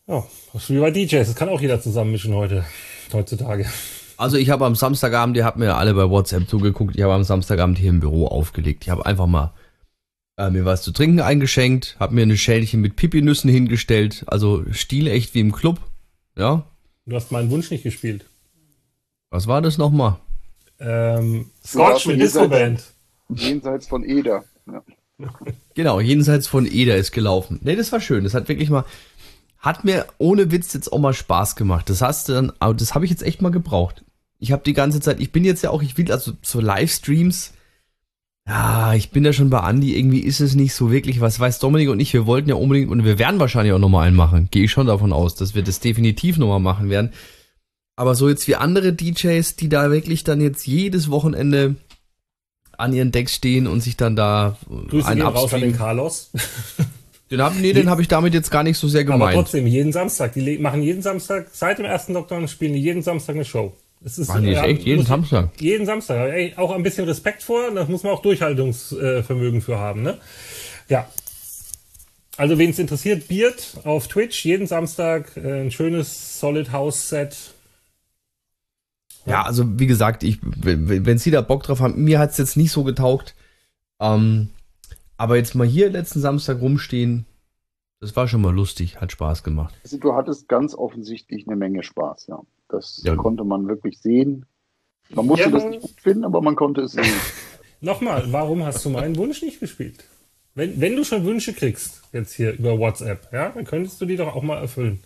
Ja, 0.08 0.24
das 0.54 0.64
ist 0.64 0.70
wie 0.72 0.80
bei 0.80 0.90
DJs, 0.90 1.28
das 1.28 1.36
kann 1.36 1.50
auch 1.50 1.62
jeder 1.62 1.80
zusammenmischen 1.80 2.34
heute, 2.34 2.66
heutzutage. 3.14 3.70
Also 4.18 4.38
ich 4.38 4.50
habe 4.50 4.66
am 4.66 4.74
Samstagabend, 4.74 5.38
ihr 5.38 5.46
habt 5.46 5.58
mir 5.58 5.76
alle 5.76 5.94
bei 5.94 6.10
WhatsApp 6.10 6.50
zugeguckt, 6.50 6.96
ich 6.96 7.04
habe 7.04 7.14
am 7.14 7.24
Samstagabend 7.24 7.78
hier 7.78 7.90
im 7.90 8.00
Büro 8.00 8.26
aufgelegt. 8.26 8.84
Ich 8.84 8.90
habe 8.90 9.06
einfach 9.06 9.28
mal 9.28 9.54
äh, 10.38 10.50
mir 10.50 10.66
was 10.66 10.82
zu 10.82 10.92
trinken 10.92 11.20
eingeschenkt, 11.20 11.96
habe 12.00 12.16
mir 12.16 12.24
eine 12.24 12.38
Schälchen 12.38 12.82
mit 12.82 12.96
Pipi-Nüssen 12.96 13.50
hingestellt, 13.50 14.24
also 14.28 14.64
stilecht 14.72 15.34
wie 15.34 15.40
im 15.40 15.52
Club, 15.52 15.80
ja. 16.38 16.66
Du 17.06 17.16
hast 17.16 17.32
meinen 17.32 17.50
Wunsch 17.50 17.72
nicht 17.72 17.84
gespielt. 17.84 18.26
Was 19.30 19.48
war 19.48 19.62
das 19.62 19.78
nochmal? 19.78 20.18
Ähm, 20.80 21.52
Scotch 21.66 22.06
mit 22.08 22.20
Disco-Band. 22.20 22.84
Jenseits 23.30 23.88
von 23.88 24.04
Eder. 24.04 24.44
Ja. 24.68 24.84
Genau, 25.74 26.02
jenseits 26.02 26.48
von 26.48 26.66
Eder 26.70 26.98
ist 26.98 27.14
gelaufen. 27.14 27.60
Ne, 27.64 27.78
das 27.78 27.94
war 27.94 28.02
schön. 28.02 28.26
Das 28.26 28.34
hat 28.34 28.50
wirklich 28.50 28.70
mal, 28.70 28.84
hat 29.58 29.86
mir 29.86 30.06
ohne 30.18 30.52
Witz 30.52 30.74
jetzt 30.74 30.92
auch 30.92 31.00
mal 31.00 31.14
Spaß 31.14 31.56
gemacht. 31.56 31.90
Das 31.90 32.02
hast 32.02 32.28
du 32.28 32.34
dann, 32.34 32.52
aber 32.60 32.74
das 32.74 32.94
habe 32.94 33.06
ich 33.06 33.12
jetzt 33.12 33.24
echt 33.24 33.42
mal 33.42 33.52
gebraucht. 33.52 34.04
Ich 34.40 34.52
habe 34.52 34.64
die 34.66 34.74
ganze 34.74 35.00
Zeit, 35.00 35.22
ich 35.22 35.32
bin 35.32 35.46
jetzt 35.46 35.64
ja 35.64 35.70
auch, 35.70 35.82
ich 35.82 35.98
will 35.98 36.12
also 36.12 36.34
so 36.42 36.60
Livestreams, 36.60 37.54
ja, 38.48 38.94
ich 38.96 39.12
bin 39.12 39.24
da 39.24 39.34
schon 39.34 39.50
bei 39.50 39.60
Andi, 39.60 39.96
irgendwie 39.98 40.20
ist 40.20 40.40
es 40.40 40.56
nicht 40.56 40.74
so 40.74 40.92
wirklich, 40.92 41.22
was 41.22 41.40
weiß 41.40 41.60
Dominik 41.60 41.90
und 41.90 42.00
ich, 42.00 42.14
wir 42.14 42.26
wollten 42.26 42.50
ja 42.50 42.56
unbedingt 42.56 42.90
und 42.90 43.06
wir 43.06 43.20
werden 43.20 43.40
wahrscheinlich 43.40 43.74
auch 43.74 43.80
nochmal 43.80 44.08
einen 44.08 44.16
machen. 44.16 44.48
Gehe 44.52 44.66
ich 44.66 44.72
schon 44.72 44.88
davon 44.88 45.14
aus, 45.14 45.36
dass 45.36 45.54
wir 45.56 45.64
das 45.64 45.80
definitiv 45.80 46.38
nochmal 46.38 46.60
machen 46.60 46.90
werden. 46.90 47.14
Aber 47.96 48.16
so 48.16 48.30
jetzt 48.30 48.48
wie 48.48 48.56
andere 48.56 48.94
DJs, 48.94 49.56
die 49.58 49.70
da 49.70 49.92
wirklich 49.92 50.24
dann 50.24 50.42
jetzt 50.42 50.66
jedes 50.66 51.12
Wochenende 51.12 51.76
an 52.78 52.94
ihren 52.94 53.12
Decks 53.12 53.36
stehen 53.36 53.68
und 53.68 53.82
sich 53.82 53.96
dann 53.96 54.16
da 54.16 54.58
Grüße 54.90 55.08
einen 55.08 55.22
raus 55.22 55.54
an 55.54 55.62
den 55.62 55.76
Carlos. 55.76 56.32
Den 57.30 57.42
hab, 57.42 57.56
nee, 57.56 57.72
den 57.72 57.90
habe 57.90 58.02
ich 58.02 58.10
damit 58.10 58.34
jetzt 58.34 58.52
gar 58.52 58.62
nicht 58.62 58.78
so 58.78 58.90
sehr 58.90 59.06
gemeint. 59.06 59.22
Aber 59.22 59.44
trotzdem, 59.44 59.66
jeden 59.66 59.94
Samstag. 59.94 60.34
Die 60.34 60.58
machen 60.58 60.84
jeden 60.84 61.02
Samstag, 61.02 61.48
seit 61.54 61.80
dem 61.80 61.86
ersten 61.86 62.12
Lockdown 62.12 62.50
spielen 62.50 62.74
die 62.74 62.82
jeden 62.82 63.04
Samstag 63.04 63.36
eine 63.36 63.46
Show. 63.46 63.74
Es 64.04 64.18
ist, 64.18 64.30
Machen 64.30 64.44
die 64.44 64.52
ja, 64.52 64.64
echt 64.64 64.84
jeden 64.84 65.06
Samstag? 65.06 65.50
Jeden 65.60 65.86
Samstag. 65.86 66.32
Ey, 66.34 66.54
auch 66.58 66.72
ein 66.72 66.82
bisschen 66.82 67.06
Respekt 67.06 67.44
vor, 67.44 67.70
da 67.72 67.86
muss 67.86 68.04
man 68.04 68.14
auch 68.14 68.22
Durchhaltungsvermögen 68.22 69.62
für 69.62 69.78
haben, 69.78 70.02
ne? 70.02 70.18
Ja. 70.90 71.08
Also, 72.38 72.58
wen 72.58 72.72
es 72.72 72.80
interessiert, 72.80 73.28
Beard 73.28 73.78
auf 73.84 74.08
Twitch, 74.08 74.44
jeden 74.44 74.66
Samstag 74.66 75.38
äh, 75.38 75.62
ein 75.62 75.72
schönes 75.72 76.40
Solid 76.40 76.72
House 76.72 77.10
Set. 77.10 77.54
Ja, 79.26 79.34
ja 79.34 79.44
also 79.44 79.80
wie 79.80 79.86
gesagt, 79.86 80.24
ich, 80.24 80.40
wenn 80.42 81.20
Sie 81.20 81.30
da 81.30 81.42
Bock 81.42 81.64
drauf 81.64 81.82
haben, 81.82 82.04
mir 82.04 82.18
hat 82.18 82.32
es 82.32 82.38
jetzt 82.38 82.58
nicht 82.58 82.72
so 82.72 82.84
getaugt. 82.84 83.36
Ähm, 84.00 84.50
aber 85.18 85.38
jetzt 85.38 85.54
mal 85.54 85.68
hier 85.68 85.92
letzten 85.92 86.20
Samstag 86.20 86.60
rumstehen, 86.60 87.28
das 88.00 88.16
war 88.16 88.28
schon 88.28 88.42
mal 88.42 88.54
lustig, 88.54 89.00
hat 89.00 89.12
Spaß 89.12 89.44
gemacht. 89.44 89.76
Also 89.84 90.00
du 90.00 90.16
hattest 90.16 90.48
ganz 90.48 90.74
offensichtlich 90.74 91.48
eine 91.48 91.56
Menge 91.56 91.84
Spaß, 91.84 92.26
ja. 92.26 92.42
Das 92.72 93.02
ja. 93.04 93.16
konnte 93.16 93.44
man 93.44 93.68
wirklich 93.68 94.00
sehen. 94.00 94.46
Man 95.14 95.26
musste 95.26 95.46
ja, 95.46 95.52
das 95.52 95.66
nicht 95.66 95.82
gut 95.82 96.00
finden, 96.02 96.24
aber 96.24 96.42
man 96.42 96.56
konnte 96.56 96.82
es 96.82 96.94
sehen. 96.94 97.06
Nochmal, 97.82 98.26
warum 98.32 98.64
hast 98.64 98.86
du 98.86 98.90
meinen 98.90 99.16
Wunsch 99.18 99.42
nicht 99.42 99.60
gespielt? 99.60 100.06
Wenn, 100.54 100.80
wenn 100.80 100.96
du 100.96 101.04
schon 101.04 101.26
Wünsche 101.26 101.54
kriegst, 101.54 102.02
jetzt 102.14 102.34
hier 102.34 102.54
über 102.54 102.78
WhatsApp, 102.78 103.28
ja, 103.32 103.50
dann 103.50 103.66
könntest 103.66 104.00
du 104.02 104.06
die 104.06 104.18
doch 104.18 104.36
auch 104.36 104.44
mal 104.44 104.58
erfüllen. 104.58 105.02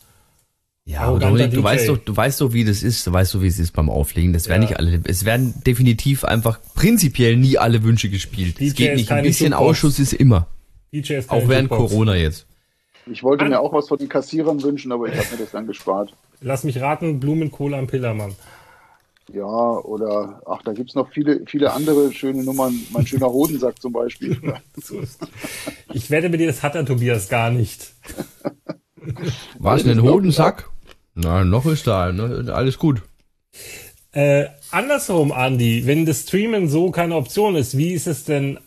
Ja, 0.87 1.11
Dominik, 1.17 1.51
du 1.51 1.63
weißt 1.63 1.89
doch, 1.89 1.97
du 1.97 2.15
weißt 2.15 2.41
doch, 2.41 2.53
wie 2.53 2.63
das 2.63 2.83
ist, 2.83 3.07
du 3.07 3.11
weißt 3.11 3.33
doch, 3.33 3.41
wie 3.41 3.47
es 3.47 3.57
ist 3.57 3.71
beim 3.71 3.89
Auflegen. 3.89 4.33
Das 4.33 4.47
werden 4.47 4.63
ja. 4.63 4.69
nicht 4.69 4.77
alle, 4.77 5.01
es 5.05 5.25
werden 5.25 5.55
definitiv 5.65 6.23
einfach 6.23 6.59
prinzipiell 6.75 7.37
nie 7.37 7.57
alle 7.57 7.83
Wünsche 7.83 8.09
gespielt. 8.09 8.59
DJ 8.59 8.65
es 8.65 8.75
geht 8.75 8.95
nicht, 8.95 9.11
ein 9.11 9.23
bisschen 9.23 9.51
Jukebox. 9.53 9.69
Ausschuss 9.69 9.99
ist 9.99 10.13
immer. 10.13 10.47
DJ 10.93 11.13
ist 11.13 11.31
auch 11.31 11.47
während 11.47 11.71
Jukebox. 11.71 11.91
Corona 11.91 12.15
jetzt. 12.15 12.45
Ich 13.11 13.23
wollte 13.23 13.45
An 13.45 13.51
mir 13.51 13.59
auch 13.59 13.73
was 13.73 13.87
von 13.87 13.97
den 13.97 14.09
Kassierern 14.09 14.61
wünschen, 14.61 14.91
aber 14.91 15.07
ich 15.07 15.15
habe 15.15 15.27
mir 15.31 15.37
das 15.37 15.51
dann 15.51 15.65
gespart. 15.65 16.13
Lass 16.41 16.63
mich 16.63 16.81
raten, 16.81 17.19
Blumenkohle 17.19 17.77
am 17.77 17.87
Pillermann. 17.87 18.35
Ja, 19.33 19.43
oder 19.43 20.41
ach, 20.45 20.61
da 20.63 20.73
gibt 20.73 20.89
es 20.89 20.95
noch 20.95 21.11
viele, 21.11 21.41
viele 21.47 21.73
andere 21.73 22.13
schöne 22.13 22.43
Nummern. 22.43 22.79
Mein 22.91 23.07
schöner 23.07 23.31
Hodensack 23.31 23.81
zum 23.81 23.91
Beispiel. 23.91 24.39
ich 25.93 26.11
werde 26.11 26.29
mit 26.29 26.39
dir, 26.39 26.47
das 26.47 26.61
hat 26.61 26.75
der 26.75 26.85
Tobias 26.85 27.27
gar 27.27 27.49
nicht. 27.49 27.93
Was, 29.57 29.83
denn 29.83 30.03
Hodensack? 30.03 30.69
Na, 31.15 31.43
noch 31.43 31.65
ist 31.65 31.87
da, 31.87 32.11
ne? 32.11 32.51
alles 32.53 32.77
gut. 32.77 33.01
Äh, 34.11 34.45
andersrum, 34.71 35.31
Andi, 35.31 35.85
wenn 35.85 36.05
das 36.05 36.21
Streamen 36.21 36.69
so 36.69 36.91
keine 36.91 37.15
Option 37.15 37.55
ist, 37.55 37.77
wie 37.77 37.93
ist 37.93 38.07
es 38.07 38.25
denn 38.25 38.59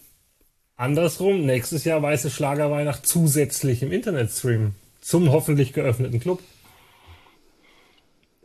andersrum? 0.77 1.47
Nächstes 1.47 1.85
Jahr 1.85 2.03
weiße 2.03 2.31
Schlagerweihnacht 2.31 3.07
zusätzlich 3.07 3.83
im 3.83 3.93
Internet 3.93 4.31
streamen. 4.31 4.75
Zum 5.01 5.31
hoffentlich 5.31 5.73
geöffneten 5.73 6.21
Club. 6.21 6.41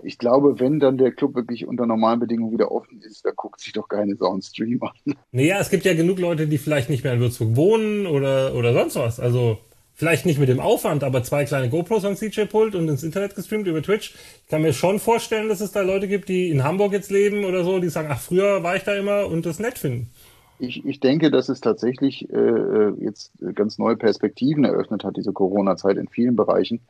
Ich 0.04 0.18
glaube, 0.18 0.60
wenn 0.60 0.80
dann 0.80 0.98
der 0.98 1.12
Club 1.12 1.36
wirklich 1.36 1.68
unter 1.68 1.86
normalen 1.86 2.20
Bedingungen 2.20 2.52
wieder 2.52 2.72
offen 2.72 3.02
ist, 3.02 3.26
da 3.26 3.32
guckt 3.32 3.60
sich 3.62 3.74
doch 3.74 3.88
keine 3.88 4.16
Sau 4.16 4.32
einen 4.32 4.42
Stream 4.42 4.82
an. 4.84 5.16
Naja, 5.32 5.58
es 5.60 5.70
gibt 5.70 5.86
ja 5.86 5.94
genug 5.94 6.20
Leute, 6.20 6.48
die 6.48 6.58
vielleicht 6.58 6.90
nicht 6.90 7.04
mehr 7.04 7.14
in 7.14 7.20
Würzburg 7.20 7.56
wohnen 7.56 8.06
oder, 8.06 8.56
oder 8.56 8.74
sonst 8.74 8.96
was. 8.96 9.20
Also 9.20 9.58
Vielleicht 9.96 10.26
nicht 10.26 10.40
mit 10.40 10.50
dem 10.50 10.60
Aufwand, 10.60 11.04
aber 11.04 11.22
zwei 11.24 11.46
kleine 11.46 11.70
GoPros 11.70 12.04
ans 12.04 12.20
DJ-Pult 12.20 12.74
und 12.74 12.90
ins 12.90 13.04
Internet 13.04 13.36
gestreamt 13.36 13.68
über 13.68 13.82
Twitch. 13.82 14.16
Ich 14.44 14.50
kann 14.50 14.64
mir 14.64 14.74
schon 14.74 15.00
vorstellen, 15.00 15.50
dass 15.50 15.62
es 15.62 15.72
da 15.72 15.82
Leute 15.82 16.08
gibt, 16.08 16.30
die 16.30 16.50
in 16.50 16.64
Hamburg 16.64 16.94
jetzt 16.94 17.12
leben 17.12 17.46
oder 17.46 17.64
so, 17.64 17.80
die 17.80 17.90
sagen, 17.90 18.08
ach, 18.12 18.20
früher 18.20 18.64
war 18.64 18.76
ich 18.76 18.84
da 18.84 18.96
immer 18.96 19.28
und 19.28 19.46
das 19.46 19.60
nett 19.60 19.78
finden. 19.78 20.10
Ich, 20.58 20.84
ich 20.84 21.00
denke, 21.00 21.30
dass 21.30 21.48
es 21.48 21.62
tatsächlich 21.62 22.28
äh, 22.34 22.90
jetzt 23.02 23.32
ganz 23.54 23.78
neue 23.78 23.96
Perspektiven 23.96 24.64
eröffnet 24.64 25.04
hat, 25.04 25.16
diese 25.16 25.32
Corona-Zeit 25.32 25.98
in 25.98 26.08
vielen 26.08 26.36
Bereichen. 26.36 26.82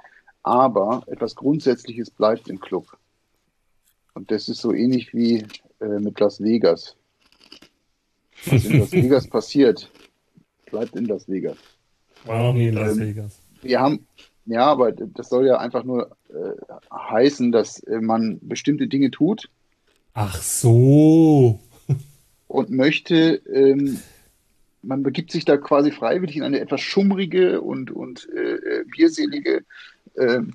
Aber 0.41 1.03
etwas 1.07 1.35
Grundsätzliches 1.35 2.09
bleibt 2.09 2.47
im 2.47 2.59
Club. 2.59 2.85
Und 4.13 4.29
das 4.31 4.47
ist 4.47 4.61
so 4.61 4.73
ähnlich 4.73 5.13
wie 5.13 5.45
äh, 5.79 5.99
mit 5.99 6.19
Las 6.19 6.41
Vegas. 6.41 6.95
Was 8.45 8.65
in 8.65 8.79
Las 8.79 8.91
Vegas 8.93 9.27
passiert, 9.27 9.89
bleibt 10.69 10.95
in 10.95 11.05
Las 11.05 11.27
Vegas. 11.27 11.57
War 12.25 12.43
noch 12.43 12.53
nie 12.53 12.67
in 12.67 12.75
Las 12.75 12.97
ähm, 12.97 12.99
Vegas. 12.99 13.39
Wir 13.61 13.79
haben, 13.79 14.05
ja, 14.45 14.65
aber 14.65 14.91
das 14.91 15.29
soll 15.29 15.47
ja 15.47 15.57
einfach 15.57 15.83
nur 15.83 16.15
äh, 16.29 16.73
heißen, 16.91 17.51
dass 17.51 17.79
äh, 17.83 17.99
man 17.99 18.39
bestimmte 18.41 18.87
Dinge 18.87 19.09
tut. 19.09 19.49
Ach 20.13 20.35
so. 20.41 21.59
und 22.47 22.69
möchte, 22.69 23.41
ähm, 23.51 23.99
man 24.83 25.01
begibt 25.01 25.31
sich 25.31 25.45
da 25.45 25.57
quasi 25.57 25.91
freiwillig 25.91 26.35
in 26.35 26.43
eine 26.43 26.59
etwas 26.59 26.81
schummrige 26.81 27.61
und, 27.61 27.89
und 27.89 28.27
äh, 28.35 28.55
äh 28.55 28.83
bierselige 28.85 29.63
ähm, 30.17 30.53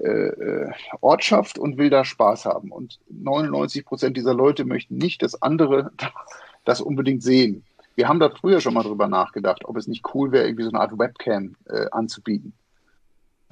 äh, 0.00 0.28
äh, 0.28 0.70
Ortschaft 1.00 1.58
und 1.58 1.76
will 1.76 1.90
da 1.90 2.04
Spaß 2.04 2.46
haben. 2.46 2.72
Und 2.72 2.98
99 3.10 3.84
Prozent 3.84 4.16
dieser 4.16 4.34
Leute 4.34 4.64
möchten 4.64 4.96
nicht, 4.96 5.22
dass 5.22 5.40
andere 5.42 5.92
das 6.64 6.80
unbedingt 6.80 7.22
sehen. 7.22 7.64
Wir 7.96 8.08
haben 8.08 8.20
da 8.20 8.30
früher 8.30 8.60
schon 8.60 8.74
mal 8.74 8.82
drüber 8.82 9.08
nachgedacht, 9.08 9.64
ob 9.64 9.76
es 9.76 9.86
nicht 9.86 10.04
cool 10.14 10.32
wäre, 10.32 10.46
irgendwie 10.46 10.64
so 10.64 10.70
eine 10.70 10.80
Art 10.80 10.98
Webcam 10.98 11.56
äh, 11.68 11.86
anzubieten. 11.90 12.54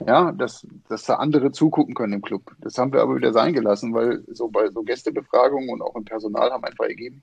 Ja, 0.06 0.32
dass, 0.32 0.66
dass 0.88 1.04
da 1.04 1.16
andere 1.16 1.50
zugucken 1.50 1.94
können 1.94 2.14
im 2.14 2.22
Club. 2.22 2.54
Das 2.60 2.78
haben 2.78 2.92
wir 2.92 3.02
aber 3.02 3.16
wieder 3.16 3.32
sein 3.32 3.52
gelassen, 3.52 3.92
weil 3.92 4.22
so 4.28 4.48
bei 4.48 4.70
so 4.70 4.82
Gästebefragungen 4.82 5.70
und 5.70 5.82
auch 5.82 5.96
im 5.96 6.04
Personal 6.04 6.50
haben 6.50 6.64
einfach 6.64 6.84
ergeben, 6.84 7.22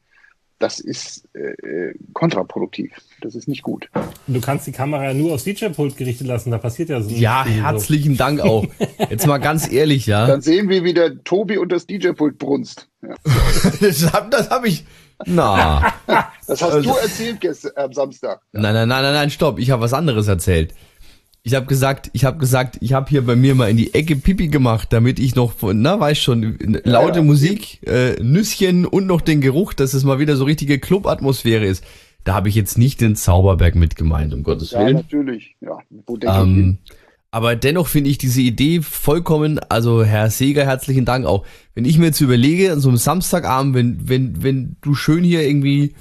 das 0.60 0.80
ist 0.80 1.28
äh, 1.34 1.94
kontraproduktiv. 2.14 2.92
Das 3.22 3.36
ist 3.36 3.48
nicht 3.48 3.62
gut. 3.62 3.90
Du 4.28 4.40
kannst 4.40 4.68
die 4.68 4.72
Kamera 4.72 5.14
nur 5.14 5.34
aufs 5.34 5.44
DJ-Pult 5.44 5.98
gerichtet 5.98 6.28
lassen, 6.28 6.52
da 6.52 6.58
passiert 6.58 6.90
ja 6.90 7.02
so. 7.02 7.10
Ja, 7.10 7.46
herzlichen 7.46 8.14
so. 8.14 8.18
Dank 8.18 8.40
auch. 8.40 8.66
Jetzt 9.10 9.28
mal 9.28 9.38
ganz 9.40 9.72
ehrlich, 9.72 10.06
ja. 10.06 10.28
Dann 10.28 10.42
sehen 10.42 10.70
wir, 10.70 10.84
wie 10.84 10.94
der 10.94 11.24
Tobi 11.24 11.58
und 11.58 11.72
das 11.72 11.88
DJ-Pult 11.88 12.38
brunst. 12.38 12.88
Ja. 13.02 13.16
das 13.82 14.14
habe 14.14 14.38
hab 14.50 14.66
ich. 14.66 14.86
Na. 15.26 15.94
Das 16.48 16.62
hast 16.62 16.64
also, 16.64 16.92
du 16.92 16.98
erzählt 16.98 17.40
gestern 17.40 17.72
am 17.76 17.94
Samstag. 17.94 18.42
Ja. 18.54 18.62
Nein, 18.62 18.74
nein, 18.74 18.88
nein, 18.88 19.04
nein, 19.04 19.14
nein, 19.14 19.30
stopp. 19.30 19.60
Ich 19.60 19.72
habe 19.72 19.82
was 19.82 19.94
anderes 19.94 20.28
erzählt. 20.28 20.74
Ich 21.48 21.54
habe 21.54 21.68
gesagt, 21.68 22.10
ich 22.14 22.26
habe 22.26 22.40
gesagt, 22.40 22.80
ich 22.82 22.94
habe 22.94 23.08
hier 23.08 23.24
bei 23.24 23.36
mir 23.36 23.54
mal 23.54 23.70
in 23.70 23.78
die 23.78 23.94
Ecke 23.94 24.16
Pipi 24.16 24.48
gemacht, 24.48 24.92
damit 24.92 25.20
ich 25.20 25.36
noch, 25.36 25.54
na, 25.62 26.00
weiß 26.00 26.18
schon, 26.18 26.58
laute 26.84 27.10
ja, 27.12 27.16
ja. 27.18 27.22
Musik, 27.22 27.86
äh, 27.86 28.14
Nüsschen 28.20 28.88
und 28.88 29.06
noch 29.06 29.22
den 29.22 29.42
Geruch, 29.42 29.74
dass 29.74 29.94
es 29.94 30.04
mal 30.04 30.18
wieder 30.18 30.38
so 30.38 30.46
richtige 30.46 30.80
Club-Atmosphäre 30.80 31.64
ist. 31.64 31.84
Da 32.24 32.34
habe 32.34 32.50
ich 32.50 32.56
jetzt 32.56 32.80
nicht 32.80 33.00
den 33.00 33.16
Zauberberg 33.16 33.76
mit 33.76 33.96
gemeint, 33.96 34.34
um 34.34 34.42
Gottes 34.42 34.72
ja, 34.72 34.80
Willen. 34.80 34.96
Ja, 34.96 35.04
natürlich. 35.04 35.56
Ja, 35.62 35.78
wo 36.08 36.18
ähm, 36.24 36.80
aber 37.30 37.56
dennoch 37.56 37.86
finde 37.86 38.10
ich 38.10 38.18
diese 38.18 38.42
Idee 38.42 38.82
vollkommen, 38.82 39.60
also 39.70 40.04
Herr 40.04 40.32
Seger, 40.32 40.66
herzlichen 40.66 41.06
Dank 41.06 41.28
auch. 41.28 41.46
Wenn 41.76 41.86
ich 41.86 42.00
mir 42.00 42.08
jetzt 42.08 42.22
überlege, 42.22 42.72
an 42.72 42.80
so 42.80 42.90
einem 42.90 42.98
Samstagabend, 42.98 43.76
wenn, 43.76 44.10
wenn, 44.10 44.42
wenn 44.42 44.78
du 44.82 44.96
schön 44.96 45.24
hier 45.24 45.48
irgendwie 45.48 45.94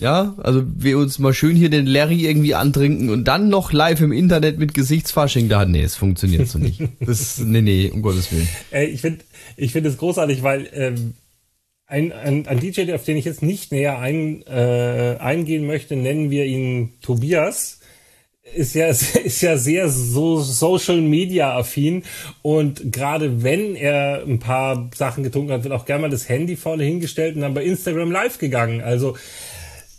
ja, 0.00 0.34
also 0.38 0.62
wir 0.66 0.98
uns 0.98 1.18
mal 1.18 1.34
schön 1.34 1.56
hier 1.56 1.70
den 1.70 1.86
Larry 1.86 2.26
irgendwie 2.26 2.54
antrinken 2.54 3.10
und 3.10 3.24
dann 3.24 3.48
noch 3.48 3.72
live 3.72 4.00
im 4.00 4.12
Internet 4.12 4.58
mit 4.58 4.74
Gesichtsfasching 4.74 5.48
da. 5.48 5.64
Nee, 5.66 5.82
es 5.82 5.94
funktioniert 5.94 6.48
so 6.48 6.58
nicht. 6.58 6.80
Das, 7.00 7.38
nee, 7.38 7.60
nee, 7.60 7.90
um 7.92 8.02
Gottes 8.02 8.32
Willen. 8.32 8.48
Ey, 8.70 8.86
ich 8.86 9.00
finde 9.00 9.20
ich 9.56 9.72
finde 9.72 9.90
es 9.90 9.98
großartig, 9.98 10.42
weil 10.42 10.68
ähm, 10.72 11.14
ein, 11.86 12.12
ein, 12.12 12.46
ein 12.46 12.60
DJ, 12.60 12.92
auf 12.92 13.04
den 13.04 13.16
ich 13.16 13.24
jetzt 13.24 13.42
nicht 13.42 13.72
näher 13.72 13.98
ein, 13.98 14.42
äh, 14.46 15.16
eingehen 15.18 15.66
möchte, 15.66 15.96
nennen 15.96 16.30
wir 16.30 16.46
ihn 16.46 16.92
Tobias 17.02 17.80
ist 18.54 18.74
ja 18.74 18.88
ist 18.88 19.40
ja 19.42 19.56
sehr 19.56 19.88
so 19.88 20.40
Social 20.40 21.00
Media 21.00 21.56
affin 21.56 22.04
und 22.42 22.92
gerade 22.92 23.42
wenn 23.42 23.76
er 23.76 24.22
ein 24.26 24.38
paar 24.38 24.90
Sachen 24.94 25.24
getrunken 25.24 25.52
hat, 25.52 25.64
wird 25.64 25.74
auch 25.74 25.84
gerne 25.84 26.02
mal 26.02 26.10
das 26.10 26.28
Handy 26.28 26.56
vorne 26.56 26.84
hingestellt 26.84 27.36
und 27.36 27.42
dann 27.42 27.54
bei 27.54 27.64
Instagram 27.64 28.10
live 28.10 28.38
gegangen. 28.38 28.80
Also 28.80 29.16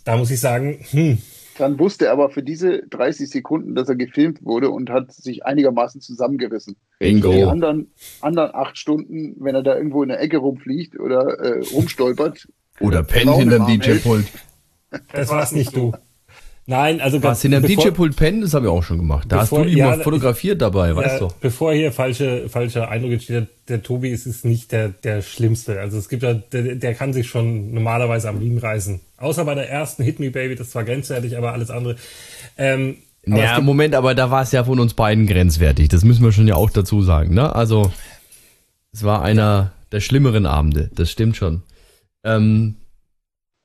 da 0.04 0.18
muss 0.18 0.32
ich 0.32 0.40
sagen, 0.40 0.80
hm. 0.92 1.18
Dann 1.58 1.78
wusste 1.78 2.06
er 2.06 2.14
aber 2.14 2.30
für 2.30 2.42
diese 2.42 2.82
30 2.90 3.30
Sekunden, 3.30 3.76
dass 3.76 3.88
er 3.88 3.96
gefilmt 3.96 4.44
wurde 4.44 4.72
und 4.72 4.90
hat 4.90 5.12
sich 5.12 5.46
einigermaßen 5.46 6.02
zusammengerissen. 6.02 6.76
Bingo. 6.98 7.32
Die 7.32 7.44
anderen, 7.44 7.92
anderen 8.22 8.56
acht 8.56 8.78
Stunden, 8.78 9.36
wenn 9.40 9.54
er 9.54 9.62
da 9.62 9.76
irgendwo 9.76 10.02
in 10.02 10.10
der 10.10 10.22
Ecke 10.22 10.38
rumfliegt 10.38 11.00
oder 11.00 11.40
äh, 11.40 11.64
rumstolpert. 11.74 12.48
Oder 12.80 13.04
pennt 13.04 13.36
hinter 13.36 13.60
dem 13.60 13.80
DJ-Pult. 13.80 14.26
Das 15.14 15.30
war's 15.30 15.52
nicht 15.52 15.76
du. 15.76 15.94
Nein, 16.68 17.02
also 17.02 17.22
Was 17.24 17.44
in 17.44 17.52
der 17.52 17.62
DJ-Pult 17.62 18.16
pennen, 18.16 18.42
das 18.42 18.54
habe 18.54 18.68
ich 18.68 18.72
auch 18.72 18.84
schon 18.84 19.00
gemacht. 19.00 19.26
Da 19.30 19.42
bevor, 19.42 19.60
hast 19.60 19.66
du 19.66 19.72
ihn 19.72 19.78
ja, 19.78 19.88
mal 19.88 20.00
fotografiert 20.02 20.62
dabei, 20.62 20.96
weißt 20.96 21.22
du. 21.22 21.28
Bevor 21.42 21.74
hier 21.74 21.92
falsche, 21.92 22.50
falsche 22.50 22.88
Eindruck 22.88 23.14
entsteht, 23.14 23.36
der, 23.36 23.48
der 23.68 23.84
Tobi 23.84 24.10
ist, 24.10 24.28
ist 24.28 24.46
nicht 24.46 24.72
der, 24.72 24.90
der 24.90 25.22
Schlimmste. 25.22 25.80
Also 25.80 25.98
es 25.98 26.08
gibt 26.08 26.22
ja, 26.24 26.36
der, 26.36 26.76
der 26.76 26.94
kann 26.94 27.14
sich 27.14 27.28
schon 27.28 27.74
normalerweise 27.74 28.30
am 28.30 28.38
Riemen 28.38 28.60
reißen. 28.60 29.02
Außer 29.18 29.44
bei 29.44 29.56
der 29.56 29.70
ersten 29.70 30.04
Hit 30.04 30.20
Me 30.20 30.30
Baby, 30.30 30.56
das 30.56 30.74
war 30.76 30.84
grenzwertig, 30.84 31.36
aber 31.36 31.54
alles 31.54 31.72
andere. 31.72 31.96
Ähm, 32.58 32.98
ja, 33.26 33.60
Moment, 33.60 33.96
aber 33.96 34.16
da 34.16 34.32
war 34.32 34.44
es 34.44 34.52
ja 34.52 34.64
von 34.64 34.80
uns 34.80 34.94
beiden 34.94 35.28
grenzwertig. 35.28 35.90
Das 35.90 36.04
müssen 36.04 36.24
wir 36.24 36.32
schon 36.32 36.48
ja 36.48 36.56
auch 36.56 36.70
dazu 36.70 37.02
sagen, 37.02 37.34
ne? 37.34 37.56
Also, 37.56 37.92
es 38.94 39.04
war 39.04 39.22
einer 39.22 39.74
der 39.92 40.00
schlimmeren 40.00 40.46
Abende, 40.46 40.90
das 40.96 41.12
stimmt 41.12 41.38
schon. 41.38 41.64
Ähm, 42.24 42.76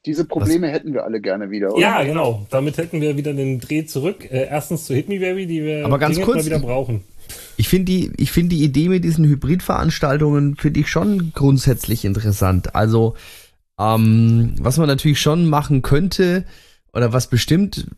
diese 0.07 0.25
Probleme 0.25 0.69
Was? 0.69 0.75
hätten 0.75 0.95
wir 0.95 1.05
alle 1.05 1.21
gerne 1.21 1.51
wieder, 1.51 1.73
oder? 1.73 1.81
Ja, 1.81 2.03
genau. 2.05 2.47
Damit 2.51 2.79
hätten 2.79 3.01
wir 3.01 3.17
wieder 3.17 3.35
den 3.35 3.61
Dreh 3.61 3.85
zurück. 3.85 4.31
Äh, 4.31 4.47
erstens 4.47 4.87
zu 4.87 4.95
Hit 4.95 5.09
Me 5.09 5.19
Baby, 5.19 5.47
die 5.47 5.65
wir 5.65 5.85
Aber 5.85 5.99
ganz 5.99 6.21
kurz, 6.21 6.39
mal 6.39 6.47
wieder 6.47 6.61
brauchen. 6.61 7.03
Ich 7.57 7.69
finde 7.69 7.87
die, 7.87 8.13
ich 8.17 8.31
finde 8.31 8.55
die 8.55 8.63
Idee 8.63 8.89
mit 8.89 9.03
diesen 9.03 9.25
Hybridveranstaltungen 9.25 10.57
finde 10.57 10.81
ich 10.81 10.89
schon 10.89 11.33
grundsätzlich 11.35 12.05
interessant. 12.05 12.75
Also, 12.77 13.15
ähm, 13.79 14.55
was 14.61 14.79
man 14.79 14.87
natürlich 14.87 15.21
schon 15.21 15.49
machen 15.49 15.83
könnte 15.83 16.45
oder 16.93 17.13
was 17.13 17.29
bestimmt 17.29 17.89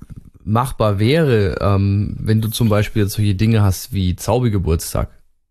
machbar 0.44 0.98
wäre, 0.98 1.59
ähm, 1.61 2.16
wenn 2.20 2.40
du 2.40 2.48
zum 2.48 2.70
Beispiel 2.70 3.06
solche 3.06 3.34
Dinge 3.34 3.62
hast 3.62 3.92
wie 3.92 4.16
Zaubergeburtstag, 4.16 5.11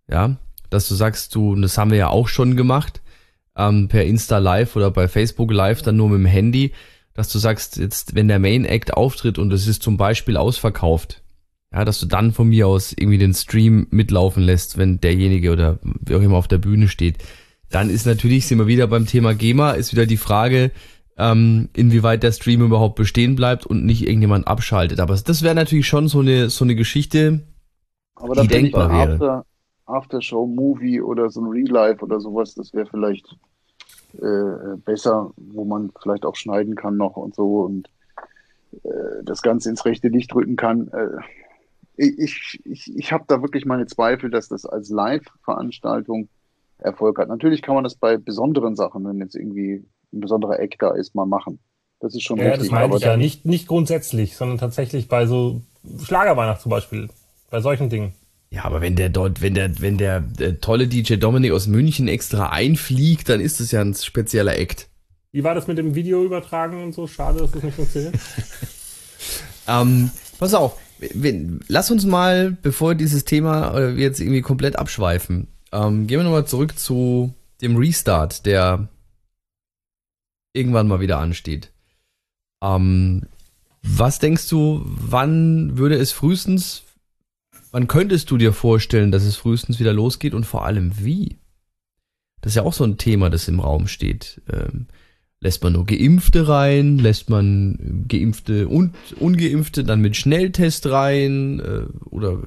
ja, 0.09 0.37
dass 0.69 0.87
du 0.87 0.95
sagst, 0.95 1.35
du, 1.35 1.55
das 1.55 1.77
haben 1.77 1.91
wir 1.91 1.97
ja 1.97 2.09
auch 2.09 2.27
schon 2.27 2.57
gemacht, 2.57 3.01
ähm, 3.57 3.87
per 3.87 4.05
Insta 4.05 4.37
Live 4.37 4.75
oder 4.75 4.91
bei 4.91 5.07
Facebook 5.07 5.51
Live 5.51 5.81
dann 5.81 5.97
nur 5.97 6.09
mit 6.09 6.19
dem 6.19 6.25
Handy, 6.25 6.71
dass 7.13 7.31
du 7.31 7.39
sagst, 7.39 7.77
jetzt, 7.77 8.15
wenn 8.15 8.27
der 8.27 8.39
Main 8.39 8.63
Act 8.63 8.93
auftritt 8.93 9.39
und 9.39 9.51
es 9.51 9.67
ist 9.67 9.81
zum 9.81 9.97
Beispiel 9.97 10.37
ausverkauft, 10.37 11.23
ja, 11.73 11.83
dass 11.83 11.99
du 11.99 12.05
dann 12.05 12.31
von 12.31 12.47
mir 12.47 12.67
aus 12.67 12.93
irgendwie 12.93 13.17
den 13.17 13.33
Stream 13.33 13.87
mitlaufen 13.89 14.43
lässt, 14.43 14.77
wenn 14.77 15.01
derjenige 15.01 15.51
oder 15.51 15.79
wer 15.81 16.17
auch 16.17 16.21
immer 16.21 16.37
auf 16.37 16.47
der 16.47 16.59
Bühne 16.59 16.87
steht. 16.87 17.17
Dann 17.69 17.89
ist 17.89 18.05
natürlich, 18.05 18.47
sind 18.47 18.59
wir 18.59 18.67
wieder 18.67 18.87
beim 18.87 19.07
Thema 19.07 19.33
GEMA, 19.33 19.71
ist 19.71 19.91
wieder 19.91 20.05
die 20.05 20.17
Frage, 20.17 20.71
ähm, 21.17 21.69
inwieweit 21.73 22.23
der 22.23 22.31
Stream 22.31 22.61
überhaupt 22.61 22.95
bestehen 22.95 23.35
bleibt 23.35 23.65
und 23.65 23.83
nicht 23.83 24.07
irgendjemand 24.07 24.47
abschaltet. 24.47 24.99
Aber 24.99 25.15
das 25.15 25.41
wäre 25.41 25.55
natürlich 25.55 25.87
schon 25.87 26.07
so 26.07 26.19
eine, 26.19 26.49
so 26.49 26.63
eine 26.63 26.75
Geschichte, 26.75 27.41
Aber 28.15 28.41
die 28.41 28.47
denkbar 28.47 28.91
wäre. 28.91 29.43
After, 29.87 30.17
After-Show-Movie 30.17 31.01
oder 31.01 31.29
so 31.29 31.41
ein 31.41 31.49
Real-Life 31.49 32.03
oder 32.03 32.19
sowas, 32.19 32.53
das 32.55 32.73
wäre 32.73 32.85
vielleicht 32.85 33.35
äh, 34.13 34.77
besser, 34.85 35.31
wo 35.37 35.65
man 35.65 35.91
vielleicht 36.01 36.25
auch 36.25 36.35
schneiden 36.35 36.75
kann 36.75 36.97
noch 36.97 37.17
und 37.17 37.35
so 37.35 37.61
und 37.61 37.89
äh, 38.83 39.23
das 39.23 39.41
Ganze 39.41 39.69
ins 39.69 39.85
rechte 39.85 40.09
Licht 40.09 40.33
rücken 40.35 40.55
kann. 40.55 40.89
Äh, 40.89 41.17
ich 41.99 42.59
ich, 42.63 42.95
ich 42.95 43.11
habe 43.11 43.23
da 43.27 43.41
wirklich 43.41 43.65
meine 43.65 43.87
Zweifel, 43.87 44.29
dass 44.29 44.49
das 44.49 44.65
als 44.65 44.89
Live-Veranstaltung 44.89 46.29
Erfolg 46.77 47.17
hat. 47.17 47.27
Natürlich 47.27 47.63
kann 47.63 47.75
man 47.75 47.83
das 47.83 47.95
bei 47.95 48.17
besonderen 48.17 48.75
Sachen, 48.75 49.03
wenn 49.05 49.19
jetzt 49.19 49.35
irgendwie 49.35 49.83
ein 50.13 50.19
besonderer 50.19 50.59
Eck 50.59 50.77
da 50.79 50.91
ist, 50.91 51.15
mal 51.15 51.25
machen. 51.25 51.59
Das 51.99 52.13
ist 52.13 52.23
schon 52.23 52.37
ja, 52.37 52.49
richtig. 52.49 52.69
Das 52.69 52.71
meine 52.71 52.95
ich 52.95 53.01
ja 53.01 53.17
nicht, 53.17 53.45
nicht 53.45 53.67
grundsätzlich, 53.67 54.35
sondern 54.35 54.59
tatsächlich 54.59 55.07
bei 55.07 55.25
so 55.25 55.61
Schlagerweihnacht 56.03 56.61
zum 56.61 56.69
Beispiel, 56.69 57.09
bei 57.49 57.61
solchen 57.61 57.89
Dingen. 57.89 58.13
Ja, 58.49 58.63
aber 58.63 58.81
wenn 58.81 58.95
der 58.95 59.09
dort, 59.09 59.41
wenn 59.41 59.53
der, 59.53 59.81
wenn 59.81 59.97
der, 59.97 60.21
der 60.21 60.61
tolle 60.61 60.87
DJ 60.87 61.15
Dominik 61.15 61.51
aus 61.51 61.67
München 61.67 62.07
extra 62.07 62.49
einfliegt, 62.49 63.29
dann 63.29 63.41
ist 63.41 63.59
das 63.59 63.71
ja 63.71 63.81
ein 63.81 63.93
spezieller 63.93 64.57
Act. 64.57 64.87
Wie 65.31 65.43
war 65.43 65.53
das 65.53 65.67
mit 65.67 65.77
dem 65.77 65.95
Video 65.95 66.23
übertragen 66.23 66.81
und 66.81 66.93
so? 66.93 67.07
Schade, 67.07 67.39
dass 67.39 67.51
das 67.51 67.63
nicht 67.63 67.75
funktioniert. 67.75 68.15
ähm, 69.67 70.11
pass 70.39 70.53
auf, 70.53 70.77
lass 71.67 71.91
uns 71.91 72.05
mal, 72.05 72.51
bevor 72.51 72.95
dieses 72.95 73.25
Thema 73.25 73.77
äh, 73.77 73.91
jetzt 73.95 74.19
irgendwie 74.21 74.41
komplett 74.41 74.77
abschweifen, 74.77 75.47
ähm, 75.71 76.07
gehen 76.07 76.19
wir 76.19 76.23
nochmal 76.23 76.47
zurück 76.47 76.79
zu 76.79 77.33
dem 77.61 77.75
Restart, 77.75 78.45
der 78.45 78.87
irgendwann 80.53 80.87
mal 80.87 81.01
wieder 81.01 81.19
ansteht. 81.19 81.71
Ähm, 82.63 83.23
was 83.83 84.19
denkst 84.19 84.49
du, 84.49 84.81
wann 84.85 85.77
würde 85.77 85.95
es 85.95 86.11
frühestens 86.11 86.83
Wann 87.71 87.87
könntest 87.87 88.31
du 88.31 88.37
dir 88.37 88.53
vorstellen, 88.53 89.11
dass 89.11 89.23
es 89.23 89.35
frühestens 89.35 89.79
wieder 89.79 89.93
losgeht 89.93 90.33
und 90.33 90.45
vor 90.45 90.65
allem 90.65 90.91
wie? 90.99 91.37
Das 92.41 92.51
ist 92.51 92.55
ja 92.55 92.63
auch 92.63 92.73
so 92.73 92.83
ein 92.83 92.97
Thema, 92.97 93.29
das 93.29 93.47
im 93.47 93.59
Raum 93.59 93.87
steht. 93.87 94.41
Ähm, 94.51 94.87
lässt 95.39 95.63
man 95.63 95.73
nur 95.73 95.85
Geimpfte 95.85 96.47
rein? 96.47 96.97
Lässt 96.97 97.29
man 97.29 98.05
Geimpfte 98.07 98.67
und 98.67 98.95
Ungeimpfte 99.19 99.83
dann 99.83 100.01
mit 100.01 100.15
Schnelltest 100.15 100.87
rein? 100.87 101.59
Äh, 101.59 102.09
oder 102.09 102.43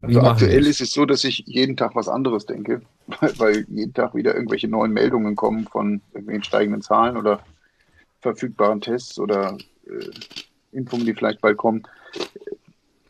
also 0.00 0.20
aktuell 0.20 0.66
ist 0.66 0.80
es 0.80 0.92
so, 0.92 1.04
dass 1.04 1.24
ich 1.24 1.42
jeden 1.46 1.76
Tag 1.76 1.96
was 1.96 2.08
anderes 2.08 2.46
denke, 2.46 2.82
weil 3.36 3.66
jeden 3.68 3.92
Tag 3.92 4.14
wieder 4.14 4.34
irgendwelche 4.34 4.68
neuen 4.68 4.92
Meldungen 4.92 5.34
kommen 5.34 5.66
von 5.66 6.00
irgendwelchen 6.12 6.44
steigenden 6.44 6.82
Zahlen 6.82 7.16
oder 7.16 7.40
verfügbaren 8.20 8.80
Tests 8.80 9.18
oder 9.18 9.58
äh, 9.86 10.10
Impfungen, 10.72 11.06
die 11.06 11.14
vielleicht 11.14 11.40
bald 11.40 11.56
kommen 11.56 11.82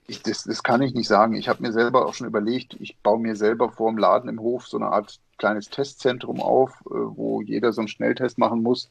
ich, 0.09 0.22
das, 0.22 0.44
das 0.44 0.62
kann 0.62 0.80
ich 0.82 0.94
nicht 0.94 1.06
sagen. 1.06 1.34
Ich 1.34 1.48
habe 1.48 1.62
mir 1.62 1.72
selber 1.72 2.06
auch 2.06 2.14
schon 2.14 2.26
überlegt, 2.26 2.76
ich 2.80 2.96
baue 3.02 3.20
mir 3.20 3.36
selber 3.36 3.70
vor 3.70 3.90
dem 3.90 3.98
Laden 3.98 4.28
im 4.28 4.40
Hof 4.40 4.66
so 4.66 4.78
eine 4.78 4.86
Art 4.86 5.20
kleines 5.36 5.68
Testzentrum 5.68 6.40
auf, 6.40 6.70
äh, 6.86 6.94
wo 6.94 7.42
jeder 7.42 7.72
so 7.72 7.82
einen 7.82 7.88
Schnelltest 7.88 8.38
machen 8.38 8.62
muss. 8.62 8.90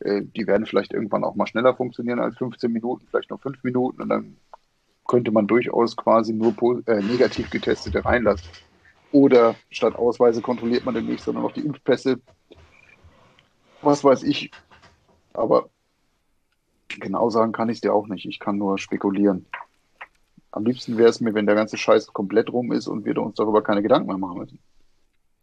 Äh, 0.00 0.22
die 0.22 0.46
werden 0.46 0.66
vielleicht 0.66 0.92
irgendwann 0.92 1.24
auch 1.24 1.34
mal 1.34 1.46
schneller 1.46 1.74
funktionieren 1.74 2.20
als 2.20 2.36
15 2.36 2.70
Minuten, 2.70 3.06
vielleicht 3.08 3.30
noch 3.30 3.40
5 3.40 3.64
Minuten 3.64 4.02
und 4.02 4.10
dann 4.10 4.36
könnte 5.08 5.30
man 5.32 5.46
durchaus 5.46 5.96
quasi 5.96 6.34
nur 6.34 6.54
äh, 6.86 7.00
negativ 7.02 7.48
getestete 7.48 8.04
reinlassen. 8.04 8.48
Oder 9.12 9.54
statt 9.70 9.96
Ausweise 9.96 10.42
kontrolliert 10.42 10.84
man 10.84 10.94
demnächst 10.94 11.24
sondern 11.24 11.44
noch 11.44 11.52
die 11.52 11.64
Impfpässe. 11.64 12.20
Was 13.80 14.04
weiß 14.04 14.24
ich. 14.24 14.50
Aber 15.32 15.70
genau 16.88 17.30
sagen 17.30 17.52
kann 17.52 17.70
ich 17.70 17.78
es 17.78 17.80
dir 17.80 17.94
auch 17.94 18.08
nicht. 18.08 18.26
Ich 18.26 18.40
kann 18.40 18.58
nur 18.58 18.76
spekulieren. 18.76 19.46
Am 20.54 20.64
liebsten 20.64 20.96
wäre 20.96 21.08
es 21.08 21.20
mir, 21.20 21.34
wenn 21.34 21.46
der 21.46 21.56
ganze 21.56 21.76
Scheiß 21.76 22.12
komplett 22.12 22.52
rum 22.52 22.70
ist 22.70 22.86
und 22.86 23.04
wir 23.04 23.18
uns 23.18 23.34
darüber 23.34 23.60
keine 23.60 23.82
Gedanken 23.82 24.06
mehr 24.06 24.18
machen 24.18 24.38
müssen. 24.38 24.60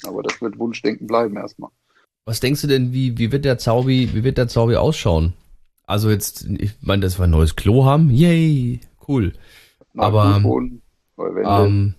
Aber 0.06 0.24
das 0.24 0.42
wird 0.42 0.58
Wunschdenken 0.58 1.06
bleiben 1.06 1.36
erstmal. 1.36 1.70
Was 2.24 2.40
denkst 2.40 2.62
du 2.62 2.68
denn, 2.68 2.94
wie, 2.94 3.18
wie 3.18 3.34
wird 3.34 3.44
der 3.44 3.58
Zaubi, 3.58 4.14
wie 4.14 4.24
wird 4.24 4.38
der 4.38 4.48
Zaubi 4.48 4.78
ausschauen? 4.78 5.34
Also 5.86 6.10
jetzt, 6.10 6.46
ich 6.46 6.76
meine, 6.80 7.02
dass 7.02 7.20
wir 7.20 7.26
ein 7.26 7.30
neues 7.30 7.58
Klo 7.58 7.84
haben, 7.84 8.10
yay, 8.10 8.80
cool. 9.06 9.34
Neuer 9.94 10.06
Aber, 10.06 10.36
Fußboden. 10.36 10.82
Ähm, 11.46 11.96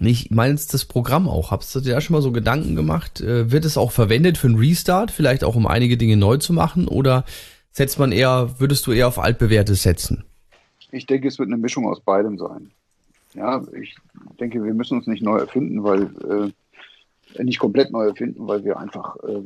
nicht, 0.00 0.32
meinst 0.32 0.74
das 0.74 0.86
Programm 0.86 1.28
auch? 1.28 1.52
Hast 1.52 1.72
du 1.76 1.80
dir 1.80 1.94
da 1.94 2.00
schon 2.00 2.14
mal 2.14 2.22
so 2.22 2.32
Gedanken 2.32 2.74
gemacht? 2.74 3.20
Äh, 3.20 3.52
wird 3.52 3.64
es 3.64 3.78
auch 3.78 3.92
verwendet 3.92 4.36
für 4.36 4.48
einen 4.48 4.58
Restart, 4.58 5.12
vielleicht 5.12 5.44
auch 5.44 5.54
um 5.54 5.68
einige 5.68 5.96
Dinge 5.96 6.16
neu 6.16 6.38
zu 6.38 6.52
machen? 6.52 6.88
Oder 6.88 7.24
setzt 7.70 8.00
man 8.00 8.10
eher, 8.10 8.58
würdest 8.58 8.88
du 8.88 8.92
eher 8.92 9.06
auf 9.06 9.20
altbewährtes 9.20 9.84
setzen? 9.84 10.24
Ich 10.92 11.06
denke, 11.06 11.28
es 11.28 11.38
wird 11.38 11.48
eine 11.48 11.56
Mischung 11.56 11.86
aus 11.86 12.00
beidem 12.00 12.38
sein. 12.38 12.70
Ja, 13.34 13.62
ich 13.80 13.96
denke, 14.40 14.62
wir 14.64 14.74
müssen 14.74 14.98
uns 14.98 15.06
nicht 15.06 15.22
neu 15.22 15.38
erfinden, 15.38 15.84
weil 15.84 16.52
äh, 17.36 17.44
nicht 17.44 17.60
komplett 17.60 17.92
neu 17.92 18.06
erfinden, 18.06 18.48
weil 18.48 18.64
wir 18.64 18.78
einfach 18.78 19.16
äh, 19.22 19.42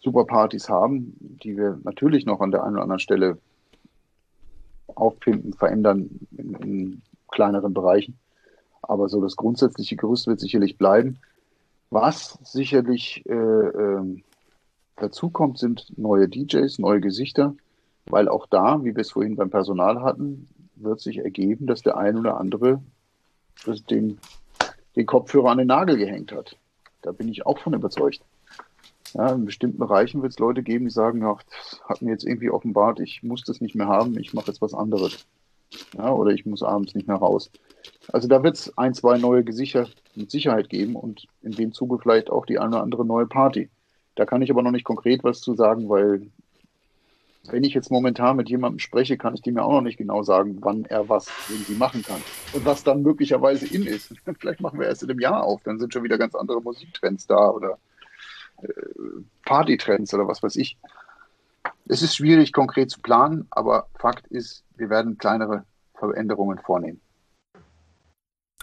super 0.00 0.24
Partys 0.24 0.68
haben, 0.68 1.16
die 1.20 1.56
wir 1.56 1.78
natürlich 1.84 2.24
noch 2.24 2.40
an 2.40 2.50
der 2.50 2.64
einen 2.64 2.74
oder 2.74 2.84
anderen 2.84 3.00
Stelle 3.00 3.38
auffinden, 4.86 5.52
verändern 5.52 6.08
in, 6.36 6.54
in 6.54 7.02
kleineren 7.28 7.74
Bereichen. 7.74 8.18
Aber 8.82 9.08
so 9.08 9.20
das 9.20 9.36
grundsätzliche 9.36 9.96
Gerüst 9.96 10.26
wird 10.26 10.40
sicherlich 10.40 10.78
bleiben. 10.78 11.18
Was 11.90 12.38
sicherlich 12.42 13.24
äh, 13.26 13.32
ähm, 13.34 14.22
dazu 14.96 15.28
kommt, 15.28 15.58
sind 15.58 15.92
neue 15.98 16.28
DJs, 16.28 16.78
neue 16.78 17.00
Gesichter, 17.00 17.54
weil 18.10 18.28
auch 18.28 18.46
da, 18.46 18.82
wie 18.82 18.94
wir 18.94 19.00
es 19.00 19.12
vorhin 19.12 19.36
beim 19.36 19.50
Personal 19.50 20.02
hatten, 20.02 20.48
wird 20.76 21.00
sich 21.00 21.18
ergeben, 21.18 21.66
dass 21.66 21.82
der 21.82 21.96
ein 21.96 22.18
oder 22.18 22.38
andere 22.38 22.80
den, 23.90 24.18
den 24.94 25.06
Kopfhörer 25.06 25.50
an 25.50 25.58
den 25.58 25.66
Nagel 25.68 25.96
gehängt 25.96 26.32
hat. 26.32 26.56
Da 27.02 27.12
bin 27.12 27.28
ich 27.28 27.46
auch 27.46 27.58
von 27.58 27.74
überzeugt. 27.74 28.20
Ja, 29.14 29.32
in 29.32 29.46
bestimmten 29.46 29.78
Bereichen 29.78 30.22
wird 30.22 30.32
es 30.32 30.38
Leute 30.38 30.62
geben, 30.62 30.86
die 30.86 30.90
sagen, 30.90 31.24
ach, 31.24 31.42
das 31.44 31.80
hat 31.88 32.02
mir 32.02 32.10
jetzt 32.10 32.24
irgendwie 32.24 32.50
offenbart, 32.50 33.00
ich 33.00 33.22
muss 33.22 33.42
das 33.44 33.60
nicht 33.60 33.74
mehr 33.74 33.86
haben, 33.86 34.18
ich 34.18 34.34
mache 34.34 34.48
jetzt 34.48 34.60
was 34.60 34.74
anderes. 34.74 35.26
Ja, 35.96 36.12
oder 36.12 36.32
ich 36.32 36.44
muss 36.46 36.62
abends 36.62 36.94
nicht 36.94 37.08
mehr 37.08 37.16
raus. 37.16 37.50
Also 38.12 38.28
da 38.28 38.42
wird 38.42 38.56
es 38.56 38.76
ein, 38.76 38.94
zwei 38.94 39.18
neue 39.18 39.42
Gesichter 39.42 39.88
mit 40.14 40.30
Sicherheit 40.30 40.68
geben 40.68 40.96
und 40.96 41.26
in 41.42 41.52
dem 41.52 41.72
Zuge 41.72 41.98
vielleicht 41.98 42.30
auch 42.30 42.46
die 42.46 42.58
eine 42.58 42.68
oder 42.68 42.82
andere 42.82 43.04
neue 43.04 43.26
Party. 43.26 43.70
Da 44.14 44.26
kann 44.26 44.42
ich 44.42 44.50
aber 44.50 44.62
noch 44.62 44.70
nicht 44.70 44.84
konkret 44.84 45.24
was 45.24 45.40
zu 45.40 45.54
sagen, 45.54 45.88
weil 45.88 46.28
wenn 47.52 47.64
ich 47.64 47.74
jetzt 47.74 47.90
momentan 47.90 48.36
mit 48.36 48.48
jemandem 48.48 48.78
spreche, 48.78 49.16
kann 49.16 49.34
ich 49.34 49.42
dem 49.42 49.56
ja 49.56 49.62
auch 49.62 49.72
noch 49.72 49.80
nicht 49.82 49.98
genau 49.98 50.22
sagen, 50.22 50.58
wann 50.60 50.84
er 50.84 51.08
was 51.08 51.28
irgendwie 51.48 51.74
machen 51.74 52.02
kann. 52.02 52.20
Und 52.52 52.64
was 52.64 52.84
dann 52.84 53.02
möglicherweise 53.02 53.66
in 53.66 53.86
ist. 53.86 54.14
Vielleicht 54.38 54.60
machen 54.60 54.78
wir 54.78 54.86
erst 54.86 55.02
in 55.02 55.10
einem 55.10 55.20
Jahr 55.20 55.42
auf, 55.42 55.62
dann 55.64 55.78
sind 55.78 55.92
schon 55.92 56.04
wieder 56.04 56.18
ganz 56.18 56.34
andere 56.34 56.60
Musiktrends 56.60 57.26
da 57.26 57.50
oder 57.50 57.78
äh, 58.62 58.68
Partytrends 59.44 60.12
oder 60.14 60.28
was 60.28 60.42
weiß 60.42 60.56
ich. 60.56 60.76
Es 61.88 62.02
ist 62.02 62.16
schwierig, 62.16 62.52
konkret 62.52 62.90
zu 62.90 63.00
planen, 63.00 63.46
aber 63.50 63.86
Fakt 63.98 64.26
ist, 64.28 64.64
wir 64.76 64.90
werden 64.90 65.18
kleinere 65.18 65.64
Veränderungen 65.94 66.58
vornehmen. 66.58 67.00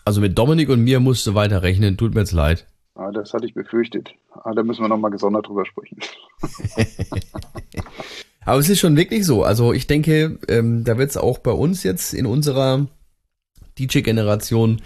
Also 0.06 0.20
mit 0.20 0.38
Dominik 0.38 0.70
und 0.70 0.84
mir 0.84 1.00
musst 1.00 1.26
du 1.26 1.34
weiter 1.34 1.64
rechnen, 1.64 1.98
tut 1.98 2.14
mir 2.14 2.22
jetzt 2.22 2.34
leid. 2.34 2.68
Ah, 2.96 3.12
das 3.12 3.34
hatte 3.34 3.46
ich 3.46 3.54
befürchtet. 3.54 4.14
Ah, 4.44 4.54
da 4.54 4.64
müssen 4.64 4.84
wir 4.84 4.90
nochmal 4.90 5.12
gesondert 5.12 5.48
drüber 5.48 5.66
sprechen. 5.66 5.98
Aber 8.46 8.60
es 8.60 8.70
ist 8.70 8.80
schon 8.80 8.98
wirklich 8.98 9.26
so. 9.26 9.44
Also 9.44 9.74
ich 9.74 9.88
denke, 9.88 10.40
ähm, 10.48 10.84
da 10.84 10.98
wird 10.98 11.10
es 11.10 11.18
auch 11.18 11.40
bei 11.40 11.52
uns 11.52 11.84
jetzt 11.84 12.14
in 12.14 12.26
unserer 12.26 12.88
DJ-Generation 13.80 14.82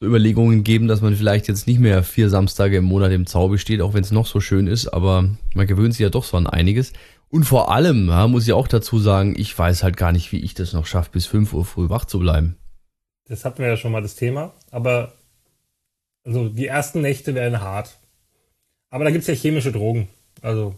so 0.00 0.06
Überlegungen 0.06 0.64
geben, 0.64 0.88
dass 0.88 1.00
man 1.00 1.14
vielleicht 1.14 1.48
jetzt 1.48 1.66
nicht 1.66 1.78
mehr 1.78 2.02
vier 2.02 2.28
Samstage 2.28 2.78
im 2.78 2.84
Monat 2.84 3.12
im 3.12 3.26
Zauber 3.26 3.58
steht, 3.58 3.80
auch 3.80 3.94
wenn 3.94 4.02
es 4.02 4.10
noch 4.10 4.26
so 4.26 4.40
schön 4.40 4.66
ist, 4.66 4.88
aber 4.88 5.28
man 5.54 5.66
gewöhnt 5.66 5.94
sich 5.94 6.00
ja 6.00 6.10
doch 6.10 6.24
so 6.24 6.36
an 6.36 6.46
einiges. 6.46 6.92
Und 7.30 7.44
vor 7.44 7.72
allem, 7.72 8.08
ja, 8.08 8.28
muss 8.28 8.46
ich 8.46 8.52
auch 8.52 8.68
dazu 8.68 8.98
sagen, 8.98 9.34
ich 9.36 9.56
weiß 9.56 9.82
halt 9.82 9.96
gar 9.96 10.12
nicht, 10.12 10.30
wie 10.32 10.40
ich 10.40 10.54
das 10.54 10.72
noch 10.72 10.86
schaffe, 10.86 11.10
bis 11.12 11.26
5 11.26 11.52
Uhr 11.52 11.64
früh 11.64 11.88
wach 11.88 12.04
zu 12.04 12.18
bleiben. 12.18 12.56
Das 13.26 13.44
hatten 13.44 13.58
wir 13.58 13.68
ja 13.68 13.76
schon 13.76 13.92
mal 13.92 14.02
das 14.02 14.16
Thema, 14.16 14.52
aber 14.70 15.14
also 16.24 16.48
die 16.48 16.66
ersten 16.66 17.00
Nächte 17.00 17.34
werden 17.34 17.60
hart. 17.60 17.98
Aber 18.90 19.04
da 19.04 19.10
gibt 19.10 19.22
es 19.22 19.28
ja 19.28 19.34
chemische 19.34 19.72
Drogen. 19.72 20.08
Also. 20.40 20.74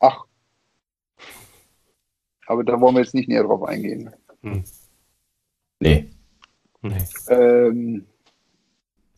Ach. 0.00 0.24
Aber 2.46 2.64
da 2.64 2.80
wollen 2.80 2.94
wir 2.94 3.02
jetzt 3.02 3.14
nicht 3.14 3.28
näher 3.28 3.44
drauf 3.44 3.62
eingehen. 3.64 4.10
Hm. 4.42 4.64
Nee. 5.80 6.10
nee. 6.82 7.04
Ähm, 7.28 8.06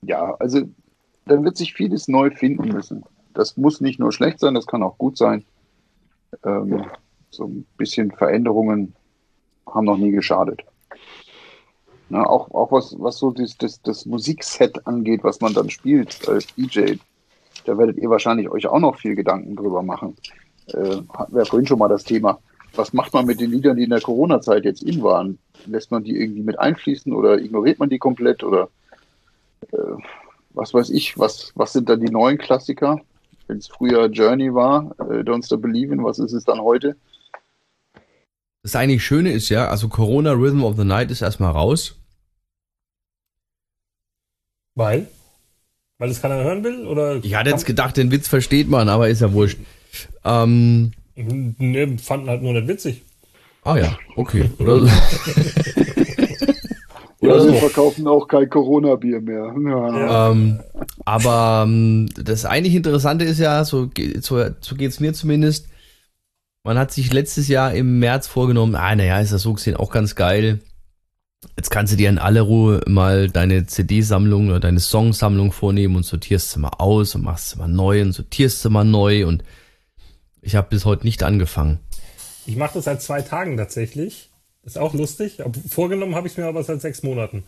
ja, 0.03 0.35
also 0.37 0.62
dann 1.26 1.45
wird 1.45 1.57
sich 1.57 1.74
vieles 1.74 2.09
neu 2.09 2.31
finden 2.31 2.68
müssen. 2.68 3.05
Das 3.35 3.57
muss 3.57 3.81
nicht 3.81 4.01
nur 4.01 4.12
schlecht 4.12 4.41
sein, 4.41 4.55
das 4.55 4.66
kann 4.66 4.83
auch 4.83 4.99
gut 4.99 5.16
sein. 5.16 5.45
Ähm, 6.45 6.87
so 7.31 7.45
ein 7.45 7.66
bisschen 7.76 8.11
Veränderungen 8.11 8.95
haben 9.66 9.85
noch 9.85 9.99
nie 9.99 10.11
geschadet. 10.11 10.62
Na, 12.09 12.24
auch, 12.26 12.51
auch 12.53 12.72
was, 12.72 12.97
was 12.99 13.18
so 13.18 13.31
das, 13.33 13.57
das, 13.59 13.83
das 13.83 14.07
Musikset 14.07 14.87
angeht, 14.87 15.24
was 15.24 15.41
man 15.41 15.53
dann 15.53 15.68
spielt 15.68 16.26
als 16.26 16.47
DJ, 16.55 16.95
da 17.66 17.76
werdet 17.76 17.99
ihr 17.99 18.09
wahrscheinlich 18.09 18.49
euch 18.49 18.66
auch 18.66 18.79
noch 18.79 18.97
viel 18.97 19.14
Gedanken 19.14 19.57
drüber 19.57 19.83
machen. 19.83 20.16
Äh, 20.68 21.03
hatten 21.12 21.35
wir 21.35 21.43
ja 21.43 21.45
vorhin 21.45 21.66
schon 21.66 21.79
mal 21.79 21.89
das 21.89 22.05
Thema. 22.05 22.39
Was 22.75 22.93
macht 22.93 23.12
man 23.12 23.27
mit 23.27 23.41
den 23.41 23.51
Liedern, 23.51 23.77
die 23.77 23.85
in 23.85 23.91
der 23.91 24.01
Corona-Zeit 24.01 24.64
jetzt 24.64 24.83
in 24.83 25.03
waren? 25.03 25.39
Lässt 25.66 25.91
man 25.91 26.05
die 26.05 26.16
irgendwie 26.16 26.43
mit 26.43 26.59
einfließen 26.59 27.12
oder 27.12 27.39
ignoriert 27.39 27.79
man 27.79 27.89
die 27.89 27.99
komplett 27.99 28.45
oder 28.45 28.69
äh, 29.73 29.77
was 30.51 30.75
weiß 30.75 30.91
ich, 30.91 31.19
was, 31.19 31.53
was 31.55 31.73
sind 31.73 31.89
dann 31.89 32.01
die 32.01 32.11
neuen 32.11 32.39
Klassiker? 32.39 33.01
Wenn 33.47 33.59
es 33.59 33.69
früher 33.69 34.07
Journey 34.07 34.55
war, 34.55 34.95
äh, 34.99 35.23
Don't 35.23 35.45
Stop 35.45 35.62
Believing, 35.62 36.05
was 36.05 36.19
ist 36.19 36.33
es 36.33 36.45
dann 36.45 36.61
heute? 36.61 36.97
Das 38.62 38.77
eigentlich 38.77 39.05
Schöne 39.05 39.33
ist 39.33 39.49
ja, 39.49 39.69
also 39.69 39.89
Corona 39.89 40.33
Rhythm 40.33 40.62
of 40.62 40.77
the 40.77 40.85
Night 40.85 41.11
ist 41.11 41.23
erstmal 41.23 41.53
raus. 41.53 41.97
Weil? 44.75 45.09
Weil 45.99 46.11
es 46.11 46.21
keiner 46.21 46.43
hören 46.45 46.62
will? 46.62 46.87
Oder 46.87 47.16
ich 47.16 47.35
hatte 47.35 47.51
jetzt 47.51 47.66
gedacht, 47.66 47.97
den 47.97 48.11
Witz 48.11 48.29
versteht 48.29 48.69
man, 48.69 48.89
aber 48.89 49.09
ist 49.09 49.21
ja 49.21 49.33
wurscht. 49.33 49.59
Ähm, 50.25 50.93
ne, 51.19 51.99
fanden 51.99 52.29
halt 52.29 52.43
nur 52.43 52.53
nicht 52.53 52.69
witzig. 52.69 53.03
Ah 53.64 53.77
ja, 53.77 53.99
okay. 54.16 54.51
Oder, 54.59 54.75
Oder 57.21 57.41
so. 57.41 57.53
verkaufen 57.59 58.07
auch 58.07 58.29
kein 58.29 58.49
Corona-Bier 58.49 59.21
mehr. 59.21 59.55
Ja. 59.66 60.31
Ähm, 60.31 60.61
aber 61.05 61.64
ähm, 61.66 62.09
das 62.14 62.45
eigentlich 62.45 62.75
Interessante 62.75 63.25
ist 63.25 63.41
ja, 63.41 63.64
so, 63.64 63.91
so, 64.21 64.45
so 64.61 64.77
geht 64.77 64.91
es 64.91 65.01
mir 65.01 65.12
zumindest, 65.12 65.69
man 66.64 66.79
hat 66.79 66.93
sich 66.93 67.12
letztes 67.12 67.49
Jahr 67.49 67.75
im 67.75 67.99
März 67.99 68.27
vorgenommen, 68.27 68.75
ah 68.75 68.95
naja, 68.95 69.21
ist 69.21 69.33
das 69.33 69.43
so 69.43 69.55
gesehen 69.55 69.77
auch 69.77 69.91
ganz 69.91 70.14
geil, 70.14 70.61
Jetzt 71.57 71.71
kannst 71.71 71.93
du 71.93 71.97
dir 71.97 72.09
in 72.09 72.19
aller 72.19 72.43
Ruhe 72.43 72.81
mal 72.87 73.31
deine 73.31 73.66
CD-Sammlung 73.66 74.49
oder 74.49 74.61
deine 74.61 74.81
Songsammlung 74.81 75.53
vornehmen 75.53 75.95
und 75.95 76.05
sortierst 76.05 76.51
sie 76.51 76.59
mal 76.59 76.73
aus 76.79 77.14
und 77.14 77.23
machst 77.23 77.51
sie 77.51 77.59
mal 77.59 77.69
neu 77.69 78.03
und 78.03 78.12
sortierst 78.12 78.62
sie 78.62 78.71
mal 78.71 78.85
neu 78.85 79.27
und 79.27 79.45
ich 80.43 80.57
habe 80.57 80.68
bis 80.68 80.84
heute 80.84 81.05
nicht 81.05 81.22
angefangen. 81.22 81.78
Ich 82.47 82.57
mache 82.57 82.74
das 82.74 82.84
seit 82.84 83.03
zwei 83.03 83.22
Tagen 83.22 83.57
tatsächlich. 83.57 84.30
Ist 84.62 84.78
auch 84.78 84.95
lustig. 84.95 85.39
Vorgenommen 85.68 86.14
habe 86.14 86.26
ich 86.26 86.36
mir 86.36 86.47
aber 86.47 86.62
seit 86.62 86.80
sechs 86.80 87.03
Monaten. 87.03 87.45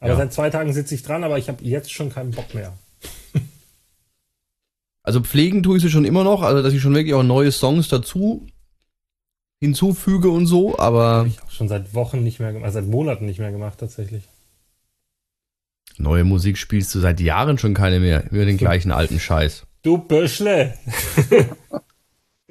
Aber 0.00 0.10
ja. 0.10 0.16
seit 0.16 0.32
zwei 0.32 0.50
Tagen 0.50 0.72
sitze 0.72 0.94
ich 0.94 1.02
dran, 1.02 1.24
aber 1.24 1.38
ich 1.38 1.48
habe 1.48 1.62
jetzt 1.64 1.92
schon 1.92 2.10
keinen 2.10 2.32
Bock 2.32 2.54
mehr. 2.54 2.72
also 5.02 5.20
pflegen 5.20 5.62
tue 5.62 5.76
ich 5.76 5.82
sie 5.82 5.90
schon 5.90 6.04
immer 6.04 6.24
noch, 6.24 6.42
also 6.42 6.62
dass 6.62 6.72
ich 6.72 6.82
schon 6.82 6.94
wirklich 6.94 7.14
auch 7.14 7.22
neue 7.22 7.52
Songs 7.52 7.88
dazu 7.88 8.46
hinzufüge 9.60 10.28
und 10.28 10.46
so, 10.46 10.78
aber. 10.78 11.04
Habe 11.04 11.28
ich 11.28 11.42
auch 11.42 11.50
schon 11.50 11.68
seit 11.68 11.94
Wochen 11.94 12.22
nicht 12.22 12.38
mehr 12.38 12.52
gemacht, 12.52 12.66
also 12.66 12.80
seit 12.80 12.88
Monaten 12.88 13.24
nicht 13.26 13.38
mehr 13.38 13.52
gemacht, 13.52 13.78
tatsächlich. 13.78 14.24
Neue 15.96 16.24
Musik 16.24 16.58
spielst 16.58 16.94
du 16.94 17.00
seit 17.00 17.20
Jahren 17.20 17.56
schon 17.56 17.72
keine 17.72 18.00
mehr, 18.00 18.30
über 18.30 18.44
den 18.44 18.56
gleichen 18.58 18.92
alten 18.92 19.18
Scheiß. 19.18 19.66
Du 19.82 19.98
Böschle! 19.98 20.74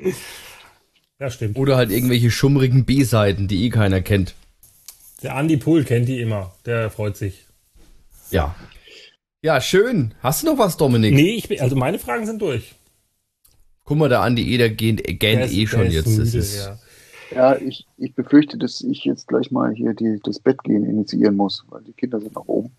ja, 1.19 1.29
stimmt. 1.29 1.57
Oder 1.57 1.77
halt 1.77 1.91
irgendwelche 1.91 2.31
schummrigen 2.31 2.85
B-Seiten, 2.85 3.47
die 3.47 3.65
eh 3.65 3.69
keiner 3.69 4.01
kennt. 4.01 4.35
Der 5.21 5.35
Andy 5.35 5.57
Pool 5.57 5.83
kennt 5.83 6.07
die 6.07 6.19
immer, 6.19 6.53
der 6.65 6.89
freut 6.89 7.15
sich. 7.15 7.45
Ja. 8.31 8.55
Ja, 9.41 9.61
schön. 9.61 10.13
Hast 10.21 10.43
du 10.43 10.47
noch 10.47 10.57
was, 10.57 10.77
Dominik? 10.77 11.13
Nee, 11.13 11.35
ich 11.35 11.47
bin, 11.47 11.59
also 11.59 11.75
meine 11.75 11.99
Fragen 11.99 12.25
sind 12.25 12.41
durch. 12.41 12.75
Guck 13.83 13.97
mal, 13.97 14.09
der 14.09 14.21
Andi 14.21 14.53
E, 14.53 14.57
der 14.57 14.69
gähnt, 14.69 15.03
gähnt 15.03 15.51
eh 15.51 15.67
schon 15.67 15.91
jetzt. 15.91 16.07
Müde, 16.07 16.21
das 16.21 16.33
ist, 16.33 16.65
ja. 16.65 16.79
Ja, 17.35 17.55
ich, 17.55 17.87
ich 17.97 18.13
befürchte, 18.13 18.57
dass 18.57 18.81
ich 18.81 19.03
jetzt 19.05 19.27
gleich 19.27 19.51
mal 19.51 19.73
hier 19.73 19.93
die, 19.93 20.19
das 20.23 20.39
Bett 20.39 20.63
gehen 20.63 20.85
initiieren 20.85 21.35
muss, 21.35 21.65
weil 21.69 21.83
die 21.83 21.93
Kinder 21.93 22.19
sind 22.19 22.35
noch 22.35 22.47
oben. 22.47 22.71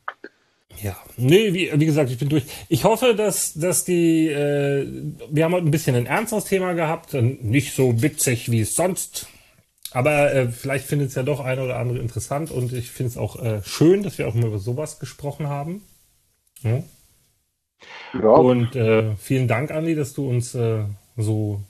Ja, 0.83 0.97
nee, 1.17 1.53
wie, 1.55 1.71
wie 1.75 1.87
gesagt, 1.87 2.11
ich 2.11 2.19
bin 2.19 2.29
durch. 2.29 2.45
Ich 2.69 2.85
hoffe, 2.85 3.15
dass, 3.15 3.55
dass 3.55 3.85
die, 3.85 4.29
äh, 4.29 4.87
wir 5.31 5.45
haben 5.45 5.53
heute 5.53 5.67
ein 5.67 5.71
bisschen 5.71 5.95
ein 5.95 6.07
ernstes 6.07 6.45
Thema 6.45 6.75
gehabt, 6.75 7.15
nicht 7.15 7.75
so 7.75 8.03
witzig 8.03 8.51
wie 8.51 8.65
sonst, 8.65 9.29
aber 9.93 10.35
äh, 10.35 10.49
vielleicht 10.49 10.87
findet 10.87 11.11
es 11.11 11.15
ja 11.15 11.23
doch 11.23 11.41
eine 11.41 11.63
oder 11.63 11.79
andere 11.79 11.99
interessant 11.99 12.51
und 12.51 12.73
ich 12.73 12.91
finde 12.91 13.11
es 13.11 13.17
auch 13.17 13.41
äh, 13.41 13.63
schön, 13.63 14.03
dass 14.03 14.19
wir 14.19 14.27
auch 14.27 14.35
mal 14.35 14.47
über 14.47 14.59
sowas 14.59 14.99
gesprochen 14.99 15.49
haben. 15.49 15.83
Ja. 16.63 16.83
ja. 18.15 18.29
Und 18.29 18.75
äh, 18.75 19.15
vielen 19.17 19.49
Dank, 19.49 19.71
Andi, 19.71 19.95
dass 19.95 20.13
du 20.13 20.29
uns 20.29 20.55
äh, 20.55 20.85
so 21.17 21.63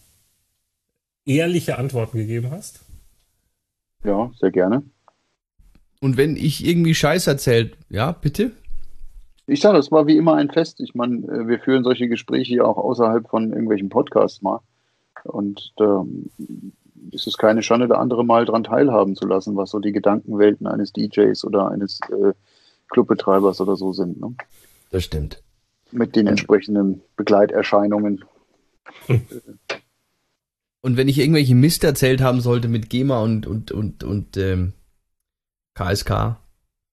ehrliche 1.26 1.78
Antworten 1.78 2.18
gegeben 2.18 2.50
hast. 2.50 2.80
Ja, 4.04 4.30
sehr 4.38 4.50
gerne. 4.50 4.82
Und 6.00 6.16
wenn 6.16 6.36
ich 6.36 6.66
irgendwie 6.66 6.94
Scheiß 6.94 7.26
erzählt, 7.26 7.78
ja, 7.88 8.12
bitte? 8.12 8.52
Ich 9.46 9.60
sage, 9.60 9.78
es 9.78 9.92
war 9.92 10.06
wie 10.06 10.16
immer 10.16 10.34
ein 10.34 10.50
Fest. 10.50 10.80
Ich 10.80 10.94
meine, 10.94 11.26
äh, 11.26 11.48
wir 11.48 11.58
führen 11.60 11.84
solche 11.84 12.08
Gespräche 12.08 12.56
ja 12.56 12.64
auch 12.64 12.78
außerhalb 12.78 13.28
von 13.28 13.50
irgendwelchen 13.50 13.88
Podcasts 13.88 14.42
mal. 14.42 14.60
Und 15.24 15.72
da 15.76 16.04
ist 17.10 17.26
es 17.26 17.36
keine 17.36 17.62
Schande, 17.62 17.88
da 17.88 17.96
andere 17.96 18.24
mal 18.24 18.44
dran 18.44 18.64
teilhaben 18.64 19.16
zu 19.16 19.26
lassen, 19.26 19.56
was 19.56 19.70
so 19.70 19.78
die 19.78 19.92
Gedankenwelten 19.92 20.66
eines 20.66 20.92
DJs 20.92 21.44
oder 21.44 21.70
eines 21.70 22.00
äh, 22.10 22.32
Clubbetreibers 22.90 23.60
oder 23.60 23.76
so 23.76 23.92
sind. 23.92 24.20
Ne? 24.20 24.34
Das 24.90 25.04
stimmt. 25.04 25.42
Mit 25.90 26.16
den 26.16 26.26
entsprechenden 26.26 27.02
Begleiterscheinungen. 27.16 28.24
Und 30.80 30.96
wenn 30.96 31.08
ich 31.08 31.18
irgendwelche 31.18 31.54
Mist 31.54 31.84
erzählt 31.84 32.20
haben 32.20 32.40
sollte 32.40 32.68
mit 32.68 32.90
GEMA 32.90 33.22
und, 33.22 33.46
und, 33.46 33.72
und, 33.72 34.04
und 34.04 34.36
ähm, 34.36 34.72
KSK, 35.74 36.36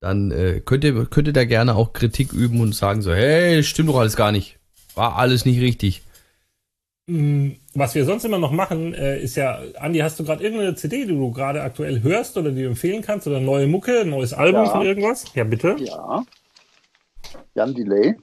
dann 0.01 0.31
äh, 0.31 0.59
könnt, 0.65 0.83
ihr, 0.83 1.05
könnt 1.05 1.27
ihr 1.27 1.33
da 1.33 1.45
gerne 1.45 1.75
auch 1.75 1.93
Kritik 1.93 2.33
üben 2.33 2.59
und 2.59 2.73
sagen 2.75 3.01
so, 3.01 3.13
hey, 3.13 3.63
stimmt 3.63 3.87
doch 3.89 3.99
alles 3.99 4.15
gar 4.17 4.31
nicht. 4.31 4.57
War 4.95 5.15
alles 5.15 5.45
nicht 5.45 5.61
richtig. 5.61 6.01
Mm, 7.07 7.51
was 7.75 7.93
wir 7.95 8.03
sonst 8.05 8.25
immer 8.25 8.39
noch 8.39 8.51
machen, 8.51 8.93
äh, 8.95 9.21
ist 9.21 9.35
ja, 9.37 9.59
Andi, 9.79 9.99
hast 9.99 10.19
du 10.19 10.23
gerade 10.25 10.43
irgendeine 10.43 10.75
CD, 10.75 11.05
die 11.05 11.11
du 11.13 11.31
gerade 11.31 11.61
aktuell 11.61 12.01
hörst 12.01 12.35
oder 12.37 12.51
die 12.51 12.63
du 12.63 12.67
empfehlen 12.67 13.01
kannst 13.03 13.27
oder 13.27 13.39
neue 13.39 13.67
Mucke, 13.67 14.01
ein 14.01 14.09
neues 14.09 14.33
Album 14.33 14.65
Ja. 14.65 14.71
von 14.71 14.81
irgendwas? 14.85 15.23
Ja, 15.35 15.43
bitte. 15.43 15.75
Ja. 15.79 16.25
Jan 17.53 17.73
Delay. 17.75 18.15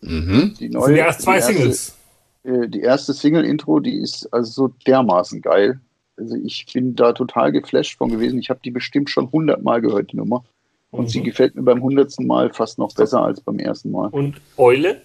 Mhm. 0.00 0.54
Die 0.60 0.70
Das 0.70 0.84
sind 0.84 0.96
ja 0.96 1.06
erst 1.06 1.22
zwei 1.22 1.32
die 1.32 1.38
erste- 1.38 1.52
Singles. 1.54 1.96
äh, 2.44 2.68
die 2.68 2.80
erste 2.82 3.12
Single-Intro, 3.14 3.80
die 3.80 3.98
ist 4.00 4.32
also 4.32 4.50
so 4.68 4.74
dermaßen 4.86 5.40
geil. 5.40 5.80
Also 6.18 6.36
ich 6.36 6.66
bin 6.72 6.94
da 6.96 7.12
total 7.12 7.52
geflasht 7.52 7.96
von 7.98 8.10
gewesen. 8.10 8.38
Ich 8.40 8.50
habe 8.50 8.60
die 8.64 8.70
bestimmt 8.70 9.08
schon 9.10 9.30
hundertmal 9.30 9.80
gehört, 9.80 10.12
die 10.12 10.16
Nummer. 10.16 10.44
Und 10.90 11.04
Mhm. 11.04 11.08
sie 11.08 11.22
gefällt 11.22 11.54
mir 11.54 11.62
beim 11.62 11.82
hundertsten 11.82 12.26
Mal 12.26 12.52
fast 12.52 12.78
noch 12.78 12.94
besser 12.94 13.22
als 13.22 13.40
beim 13.40 13.58
ersten 13.58 13.90
Mal. 13.90 14.08
Und 14.08 14.40
Eule, 14.56 15.02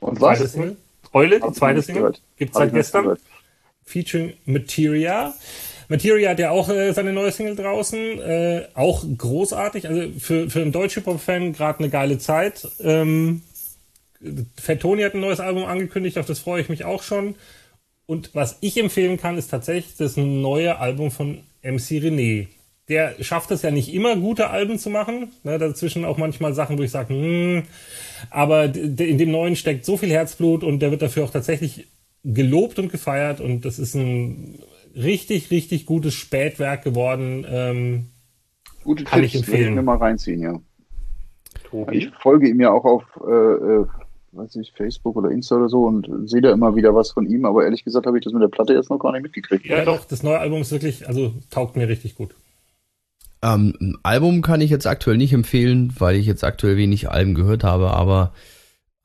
Und 0.00 0.18
zweite 0.18 0.44
was? 0.44 0.52
Single. 0.52 0.76
Eule, 1.12 1.40
die 1.40 1.52
zweite 1.52 1.82
Single. 1.82 2.14
Gibt's 2.36 2.56
Hab 2.56 2.64
seit 2.64 2.72
gestern. 2.74 3.02
gehört. 3.02 3.20
Featuring 3.84 4.32
Materia. 4.46 5.34
Materia 5.90 6.30
hat 6.30 6.38
ja 6.38 6.50
auch 6.50 6.70
äh, 6.70 6.92
seine 6.92 7.12
neue 7.12 7.30
Single 7.30 7.56
draußen. 7.56 7.98
Äh, 8.20 8.66
auch 8.74 9.04
großartig. 9.18 9.86
Also 9.86 10.08
für, 10.18 10.48
für 10.48 10.62
einen 10.62 10.72
Deutsch-Hip-Hop-Fan 10.72 11.52
gerade 11.52 11.80
eine 11.80 11.90
geile 11.90 12.18
Zeit. 12.18 12.66
Ähm, 12.80 13.42
Fat 14.58 14.80
Tony 14.80 15.02
hat 15.02 15.12
ein 15.14 15.20
neues 15.20 15.40
Album 15.40 15.64
angekündigt, 15.66 16.16
auf 16.16 16.24
das 16.24 16.38
freue 16.38 16.62
ich 16.62 16.70
mich 16.70 16.86
auch 16.86 17.02
schon. 17.02 17.34
Und 18.06 18.34
was 18.34 18.58
ich 18.60 18.78
empfehlen 18.78 19.16
kann, 19.16 19.38
ist 19.38 19.48
tatsächlich 19.48 19.96
das 19.96 20.16
neue 20.16 20.78
Album 20.78 21.10
von 21.10 21.38
MC 21.62 22.00
René. 22.02 22.48
Der 22.88 23.14
schafft 23.22 23.50
es 23.50 23.62
ja 23.62 23.70
nicht 23.70 23.94
immer, 23.94 24.16
gute 24.16 24.50
Alben 24.50 24.78
zu 24.78 24.90
machen. 24.90 25.32
Ne, 25.42 25.58
dazwischen 25.58 26.04
auch 26.04 26.18
manchmal 26.18 26.52
Sachen, 26.52 26.78
wo 26.78 26.82
ich 26.82 26.90
sage, 26.90 27.14
hm, 27.14 27.62
aber 28.30 28.64
in 28.74 29.18
dem 29.18 29.30
neuen 29.30 29.56
steckt 29.56 29.86
so 29.86 29.96
viel 29.96 30.10
Herzblut 30.10 30.62
und 30.62 30.80
der 30.80 30.90
wird 30.90 31.00
dafür 31.00 31.24
auch 31.24 31.30
tatsächlich 31.30 31.86
gelobt 32.24 32.78
und 32.78 32.90
gefeiert 32.90 33.40
und 33.40 33.64
das 33.64 33.78
ist 33.78 33.94
ein 33.94 34.58
richtig, 34.94 35.50
richtig 35.50 35.86
gutes 35.86 36.14
Spätwerk 36.14 36.82
geworden. 36.84 37.46
Ähm, 37.48 38.06
Gute 38.82 39.04
Kann 39.04 39.24
ich 39.24 39.32
Tipps, 39.32 39.46
empfehlen. 39.48 39.62
will 39.62 39.70
ich 39.70 39.76
mir 39.76 39.82
mal 39.82 39.96
reinziehen, 39.96 40.40
ja. 40.40 40.60
Tobi. 41.70 41.96
Ich 41.96 42.10
folge 42.20 42.48
ihm 42.48 42.60
ja 42.60 42.70
auch 42.70 42.84
auf 42.84 43.02
äh, 43.26 43.30
äh, 43.32 43.86
weiß 44.34 44.56
ich, 44.56 44.72
Facebook 44.72 45.16
oder 45.16 45.30
Insta 45.30 45.56
oder 45.56 45.68
so 45.68 45.84
und 45.84 46.28
sehe 46.28 46.40
da 46.40 46.52
immer 46.52 46.76
wieder 46.76 46.94
was 46.94 47.12
von 47.12 47.26
ihm, 47.26 47.44
aber 47.44 47.64
ehrlich 47.64 47.84
gesagt 47.84 48.06
habe 48.06 48.18
ich 48.18 48.24
das 48.24 48.32
mit 48.32 48.42
der 48.42 48.48
Platte 48.48 48.74
jetzt 48.74 48.90
noch 48.90 48.98
gar 48.98 49.12
nicht 49.12 49.22
mitgekriegt. 49.22 49.66
Ja, 49.66 49.84
doch, 49.84 50.04
das 50.04 50.22
neue 50.22 50.38
Album 50.38 50.60
ist 50.60 50.72
wirklich, 50.72 51.06
also 51.08 51.32
taugt 51.50 51.76
mir 51.76 51.88
richtig 51.88 52.14
gut. 52.14 52.34
Ähm, 53.42 53.74
ein 53.80 53.98
Album 54.02 54.42
kann 54.42 54.60
ich 54.60 54.70
jetzt 54.70 54.86
aktuell 54.86 55.16
nicht 55.16 55.32
empfehlen, 55.32 55.92
weil 55.98 56.16
ich 56.16 56.26
jetzt 56.26 56.44
aktuell 56.44 56.76
wenig 56.76 57.10
Alben 57.10 57.34
gehört 57.34 57.62
habe, 57.62 57.90
aber 57.90 58.32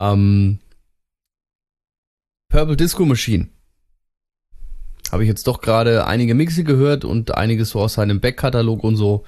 ähm, 0.00 0.58
Purple 2.48 2.76
Disco 2.76 3.04
Machine 3.04 3.48
habe 5.12 5.22
ich 5.24 5.28
jetzt 5.28 5.46
doch 5.46 5.60
gerade 5.60 6.06
einige 6.06 6.34
Mixe 6.34 6.64
gehört 6.64 7.04
und 7.04 7.34
einiges 7.34 7.70
so 7.70 7.80
aus 7.80 7.94
seinem 7.94 8.20
Backkatalog 8.20 8.84
und 8.84 8.96
so. 8.96 9.24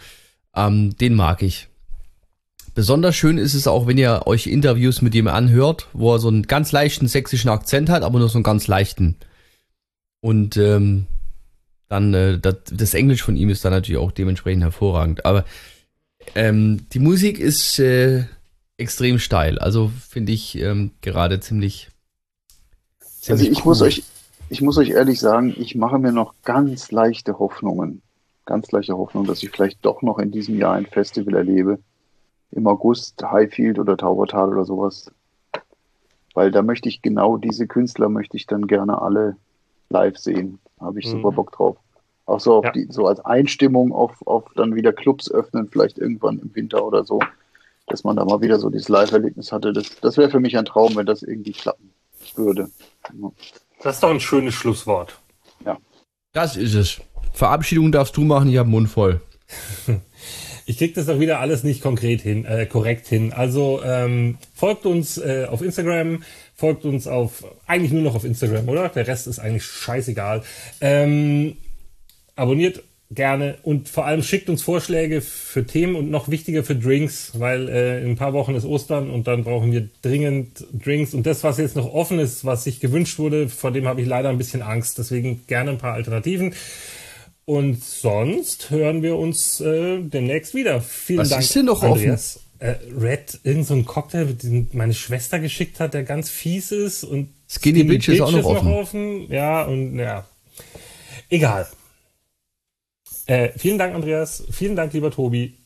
Ähm, 0.55 0.97
den 0.97 1.15
mag 1.15 1.43
ich. 1.43 1.69
Besonders 2.75 3.15
schön 3.15 3.37
ist 3.37 3.55
es 3.55 3.67
auch, 3.67 3.87
wenn 3.87 3.99
ihr 3.99 4.23
euch 4.27 4.47
Interviews 4.47 5.03
mit 5.03 5.15
ihm 5.15 5.29
anhört, 5.29 5.89
wo 5.93 6.15
er 6.15 6.19
so 6.19 6.29
einen 6.29 6.45
ganz 6.45 6.73
leichten 6.73 7.07
sächsischen 7.07 7.51
Akzent 7.51 7.91
hat, 7.91 8.03
aber 8.03 8.19
nur 8.19 8.29
so 8.29 8.39
einen 8.39 8.45
ganz 8.45 8.67
leichten. 8.67 9.17
Und 10.21 10.57
ähm, 10.57 11.07
dann 11.89 12.15
äh, 12.15 12.39
das, 12.39 12.57
das 12.71 12.95
Englisch 12.95 13.23
von 13.23 13.37
ihm 13.37 13.51
ist 13.51 13.65
dann 13.65 13.73
natürlich 13.73 14.01
auch 14.01 14.13
dementsprechend 14.13 14.63
hervorragend. 14.63 15.27
Aber 15.27 15.45
ähm, 16.35 16.87
die 16.93 17.01
Musik 17.01 17.39
ist 17.39 17.79
äh, 17.79 18.25
extrem 18.79 19.19
steil. 19.19 19.59
Also 19.59 19.91
finde 20.09 20.33
ich 20.33 20.59
ähm, 20.59 20.93
gerade 21.03 21.41
ziemlich. 21.41 21.91
Also 23.01 23.43
ziemlich 23.43 23.51
ich 23.51 23.65
muss 23.67 23.83
cool. 23.83 23.89
euch, 23.89 24.03
ich 24.49 24.63
muss 24.63 24.79
euch 24.79 24.91
ehrlich 24.91 25.21
sagen, 25.21 25.55
ich 25.59 25.75
mache 25.75 25.99
mir 25.99 26.13
noch 26.13 26.35
ganz 26.45 26.91
leichte 26.91 27.39
Hoffnungen, 27.39 28.01
ganz 28.47 28.71
leichte 28.73 28.97
Hoffnung, 28.97 29.27
dass 29.27 29.43
ich 29.43 29.51
vielleicht 29.51 29.85
doch 29.85 30.01
noch 30.01 30.19
in 30.19 30.31
diesem 30.31 30.59
Jahr 30.59 30.75
ein 30.75 30.87
Festival 30.87 31.35
erlebe. 31.35 31.79
Im 32.53 32.67
August, 32.67 33.23
Highfield 33.23 33.79
oder 33.79 33.97
Taubertal 33.97 34.51
oder 34.53 34.65
sowas. 34.65 35.11
Weil 36.35 36.51
da 36.51 36.63
möchte 36.63 36.89
ich 36.89 37.03
genau 37.03 37.37
diese 37.37 37.67
Künstler 37.67 38.09
möchte 38.09 38.37
ich 38.37 38.47
dann 38.47 38.67
gerne 38.67 39.01
alle 39.03 39.37
live 39.91 40.17
sehen. 40.17 40.59
Habe 40.81 41.01
ich 41.01 41.07
Mhm. 41.07 41.11
super 41.11 41.33
Bock 41.33 41.53
drauf. 41.53 41.77
Auch 42.27 42.41
so 42.41 42.57
auf 42.57 42.65
Ja. 42.65 42.73
die, 42.73 42.87
so 42.91 43.07
als 43.07 43.21
Einstimmung 43.21 43.93
auf, 43.93 44.27
auf 44.27 44.45
dann 44.55 44.75
wieder 44.75 44.93
Clubs 44.93 45.31
öffnen, 45.31 45.69
vielleicht 45.69 45.99
irgendwann 45.99 46.39
im 46.39 46.55
Winter 46.55 46.85
oder 46.85 47.05
so. 47.05 47.21
Dass 47.89 48.05
man 48.05 48.17
da 48.17 48.25
mal 48.25 48.41
wieder 48.41 48.59
so 48.59 48.71
dieses 48.71 48.89
Live-Erlebnis 48.89 49.51
hatte. 49.53 49.73
Das, 49.73 49.99
das 50.01 50.17
wäre 50.17 50.31
für 50.31 50.41
mich 50.41 50.57
ein 50.57 50.65
Traum, 50.65 50.95
wenn 50.97 51.05
das 51.07 51.23
irgendwie 51.23 51.53
klappen 51.53 51.91
würde. 52.37 52.71
Ja. 53.21 53.31
Das 53.83 53.97
ist 53.97 54.03
doch 54.03 54.11
ein 54.11 54.21
schönes 54.21 54.55
Schlusswort. 54.55 55.19
Das 56.35 56.57
ist 56.57 56.73
es. 56.75 56.99
Verabschiedung 57.35 57.93
darfst 57.93 58.17
du 58.17 58.23
machen, 58.23 58.49
ich 58.49 58.57
habe 58.57 58.69
Mund 58.71 58.89
voll. 58.89 59.21
Ich 60.67 60.79
krieg 60.79 60.95
das 60.95 61.07
doch 61.07 61.21
wieder 61.21 61.41
alles 61.41 61.65
nicht 61.65 61.83
konkret 61.83 62.21
hin, 62.21 62.45
äh, 62.45 62.67
korrekt 62.67 63.07
hin. 63.09 63.33
Also 63.33 63.81
ähm, 63.85 64.39
folgt 64.55 64.87
uns 64.87 65.19
äh, 65.19 65.47
auf 65.49 65.63
Instagram, 65.63 66.23
folgt 66.55 66.85
uns 66.85 67.07
auf 67.07 67.45
eigentlich 67.67 67.93
nur 67.93 68.03
noch 68.03 68.15
auf 68.15 68.25
Instagram, 68.25 68.69
oder? 68.69 68.89
Der 68.89 69.07
Rest 69.07 69.27
ist 69.27 69.39
eigentlich 69.39 69.65
scheißegal. 69.65 70.43
Ähm, 70.81 71.57
abonniert 72.37 72.83
gerne 73.15 73.59
und 73.63 73.89
vor 73.89 74.07
allem 74.07 74.23
schickt 74.23 74.49
uns 74.49 74.63
Vorschläge 74.63 75.21
für 75.21 75.67
Themen 75.67 75.97
und 75.97 76.11
noch 76.11 76.29
wichtiger 76.29 76.65
für 76.65 76.77
Drinks, 76.77 77.33
weil 77.35 77.69
äh, 77.69 78.03
in 78.03 78.11
ein 78.11 78.17
paar 78.17 78.33
Wochen 78.33 78.55
ist 78.55 78.65
Ostern 78.65 79.11
und 79.11 79.27
dann 79.27 79.45
brauchen 79.45 79.73
wir 79.73 79.89
dringend 80.03 80.65
Drinks. 80.73 81.15
Und 81.15 81.27
das, 81.27 81.45
was 81.45 81.59
jetzt 81.59 81.77
noch 81.77 81.93
offen 81.93 82.19
ist, 82.19 82.45
was 82.45 82.65
sich 82.65 82.81
gewünscht 82.81 83.19
wurde, 83.19 83.49
vor 83.49 83.71
dem 83.71 83.87
habe 83.87 84.01
ich 84.01 84.07
leider 84.07 84.29
ein 84.29 84.39
bisschen 84.39 84.63
Angst. 84.63 84.99
Deswegen 84.99 85.43
gerne 85.47 85.73
ein 85.73 85.79
paar 85.79 85.95
Alternativen. 85.95 86.55
Und 87.45 87.83
sonst 87.83 88.71
hören 88.71 89.03
wir 89.03 89.17
uns 89.17 89.61
äh, 89.61 90.01
demnächst 90.01 90.55
wieder. 90.55 90.81
Vielen 90.81 91.21
Was 91.21 91.31
Dank, 91.31 91.43
ist 91.43 91.55
denn 91.55 91.67
noch 91.67 91.83
Andreas. 91.83 92.41
Äh, 92.59 92.77
Red, 92.97 93.41
irgend 93.43 93.67
so 93.67 93.75
ein 93.75 93.85
Cocktail, 93.85 94.27
den 94.27 94.69
meine 94.73 94.95
Schwester 94.95 95.41
geschickt 95.41 95.81
hat, 95.81 95.95
der 95.95 96.05
ganz 96.05 96.31
fies 96.31 96.71
ist 96.71 97.03
und 97.03 97.31
Skinny 97.49 97.83
Bitch 97.83 98.09
ist 98.09 98.21
auch 98.21 98.31
noch 98.31 98.45
offen. 98.45 98.73
offen. 98.73 99.33
Ja, 99.33 99.65
und 99.65 99.99
ja. 99.99 100.27
Egal. 101.29 101.67
Äh, 103.27 103.51
vielen 103.59 103.79
Dank, 103.79 103.95
Andreas. 103.95 104.45
Vielen 104.51 104.77
Dank, 104.77 104.93
lieber 104.93 105.11
Tobi. 105.11 105.59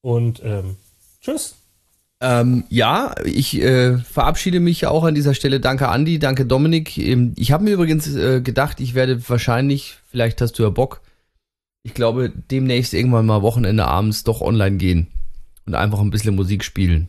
Und 0.00 0.40
ähm, 0.44 0.76
tschüss. 1.20 1.57
Ähm, 2.20 2.64
ja, 2.68 3.14
ich 3.24 3.60
äh, 3.62 3.98
verabschiede 3.98 4.58
mich 4.58 4.86
auch 4.86 5.04
an 5.04 5.14
dieser 5.14 5.34
Stelle. 5.34 5.60
Danke 5.60 5.88
Andi, 5.88 6.18
danke 6.18 6.46
Dominik. 6.46 6.98
Ähm, 6.98 7.32
ich 7.36 7.52
habe 7.52 7.64
mir 7.64 7.70
übrigens 7.70 8.12
äh, 8.14 8.40
gedacht, 8.40 8.80
ich 8.80 8.94
werde 8.94 9.28
wahrscheinlich, 9.28 9.98
vielleicht 10.10 10.40
hast 10.40 10.58
du 10.58 10.64
ja 10.64 10.70
Bock, 10.70 11.00
ich 11.84 11.94
glaube 11.94 12.32
demnächst 12.50 12.92
irgendwann 12.92 13.26
mal 13.26 13.42
Wochenende 13.42 13.86
abends 13.86 14.24
doch 14.24 14.40
online 14.40 14.78
gehen 14.78 15.06
und 15.66 15.74
einfach 15.74 16.00
ein 16.00 16.10
bisschen 16.10 16.34
Musik 16.34 16.64
spielen. 16.64 17.08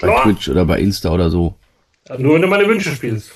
Bei 0.00 0.08
Klar. 0.08 0.24
Twitch 0.24 0.48
oder 0.48 0.64
bei 0.64 0.80
Insta 0.80 1.10
oder 1.10 1.30
so. 1.30 1.54
Nur 2.18 2.34
wenn 2.34 2.42
du 2.42 2.48
meine 2.48 2.66
Wünsche 2.66 2.90
spielst. 2.90 3.30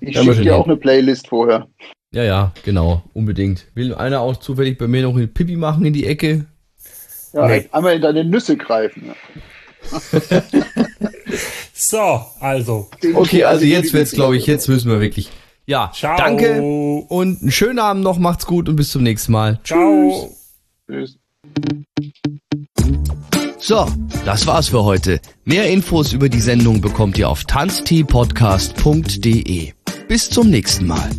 Ich 0.00 0.14
Ja, 0.14 0.22
schicke 0.22 0.42
dir 0.42 0.56
auch 0.56 0.66
eine 0.66 0.76
Playlist 0.76 1.28
vorher. 1.28 1.68
Ja, 2.12 2.22
ja, 2.22 2.52
genau, 2.64 3.02
unbedingt. 3.12 3.66
Will 3.74 3.94
einer 3.94 4.20
auch 4.20 4.36
zufällig 4.36 4.78
bei 4.78 4.86
mir 4.86 5.02
noch 5.02 5.16
eine 5.16 5.26
Pipi 5.26 5.56
machen 5.56 5.84
in 5.84 5.92
die 5.92 6.06
Ecke? 6.06 6.46
Ja, 7.36 7.46
Nee. 7.46 7.68
Einmal 7.70 7.94
in 7.94 8.02
deine 8.02 8.24
Nüsse 8.24 8.56
greifen. 8.56 9.12
So, 11.78 12.22
also. 12.40 12.88
Okay, 13.14 13.44
also 13.44 13.66
jetzt 13.66 13.92
wird's, 13.92 14.12
glaube 14.12 14.36
ich, 14.38 14.46
jetzt 14.46 14.66
müssen 14.68 14.90
wir 14.90 14.98
wirklich. 15.00 15.28
Ja, 15.66 15.92
Ciao. 15.94 16.16
danke 16.16 16.62
und 16.62 17.42
einen 17.42 17.50
schönen 17.50 17.78
Abend 17.78 18.02
noch, 18.02 18.16
macht's 18.18 18.46
gut 18.46 18.68
und 18.70 18.76
bis 18.76 18.88
zum 18.90 19.02
nächsten 19.02 19.32
Mal. 19.32 19.60
Ciao. 19.62 20.34
Tschüss. 20.88 21.18
So, 23.58 23.86
das 24.24 24.46
war's 24.46 24.68
für 24.68 24.84
heute. 24.84 25.20
Mehr 25.44 25.68
Infos 25.68 26.14
über 26.14 26.30
die 26.30 26.40
Sendung 26.40 26.80
bekommt 26.80 27.18
ihr 27.18 27.28
auf 27.28 27.44
tanzteepodcast.de. 27.44 29.72
Bis 30.08 30.30
zum 30.30 30.48
nächsten 30.48 30.86
Mal. 30.86 31.10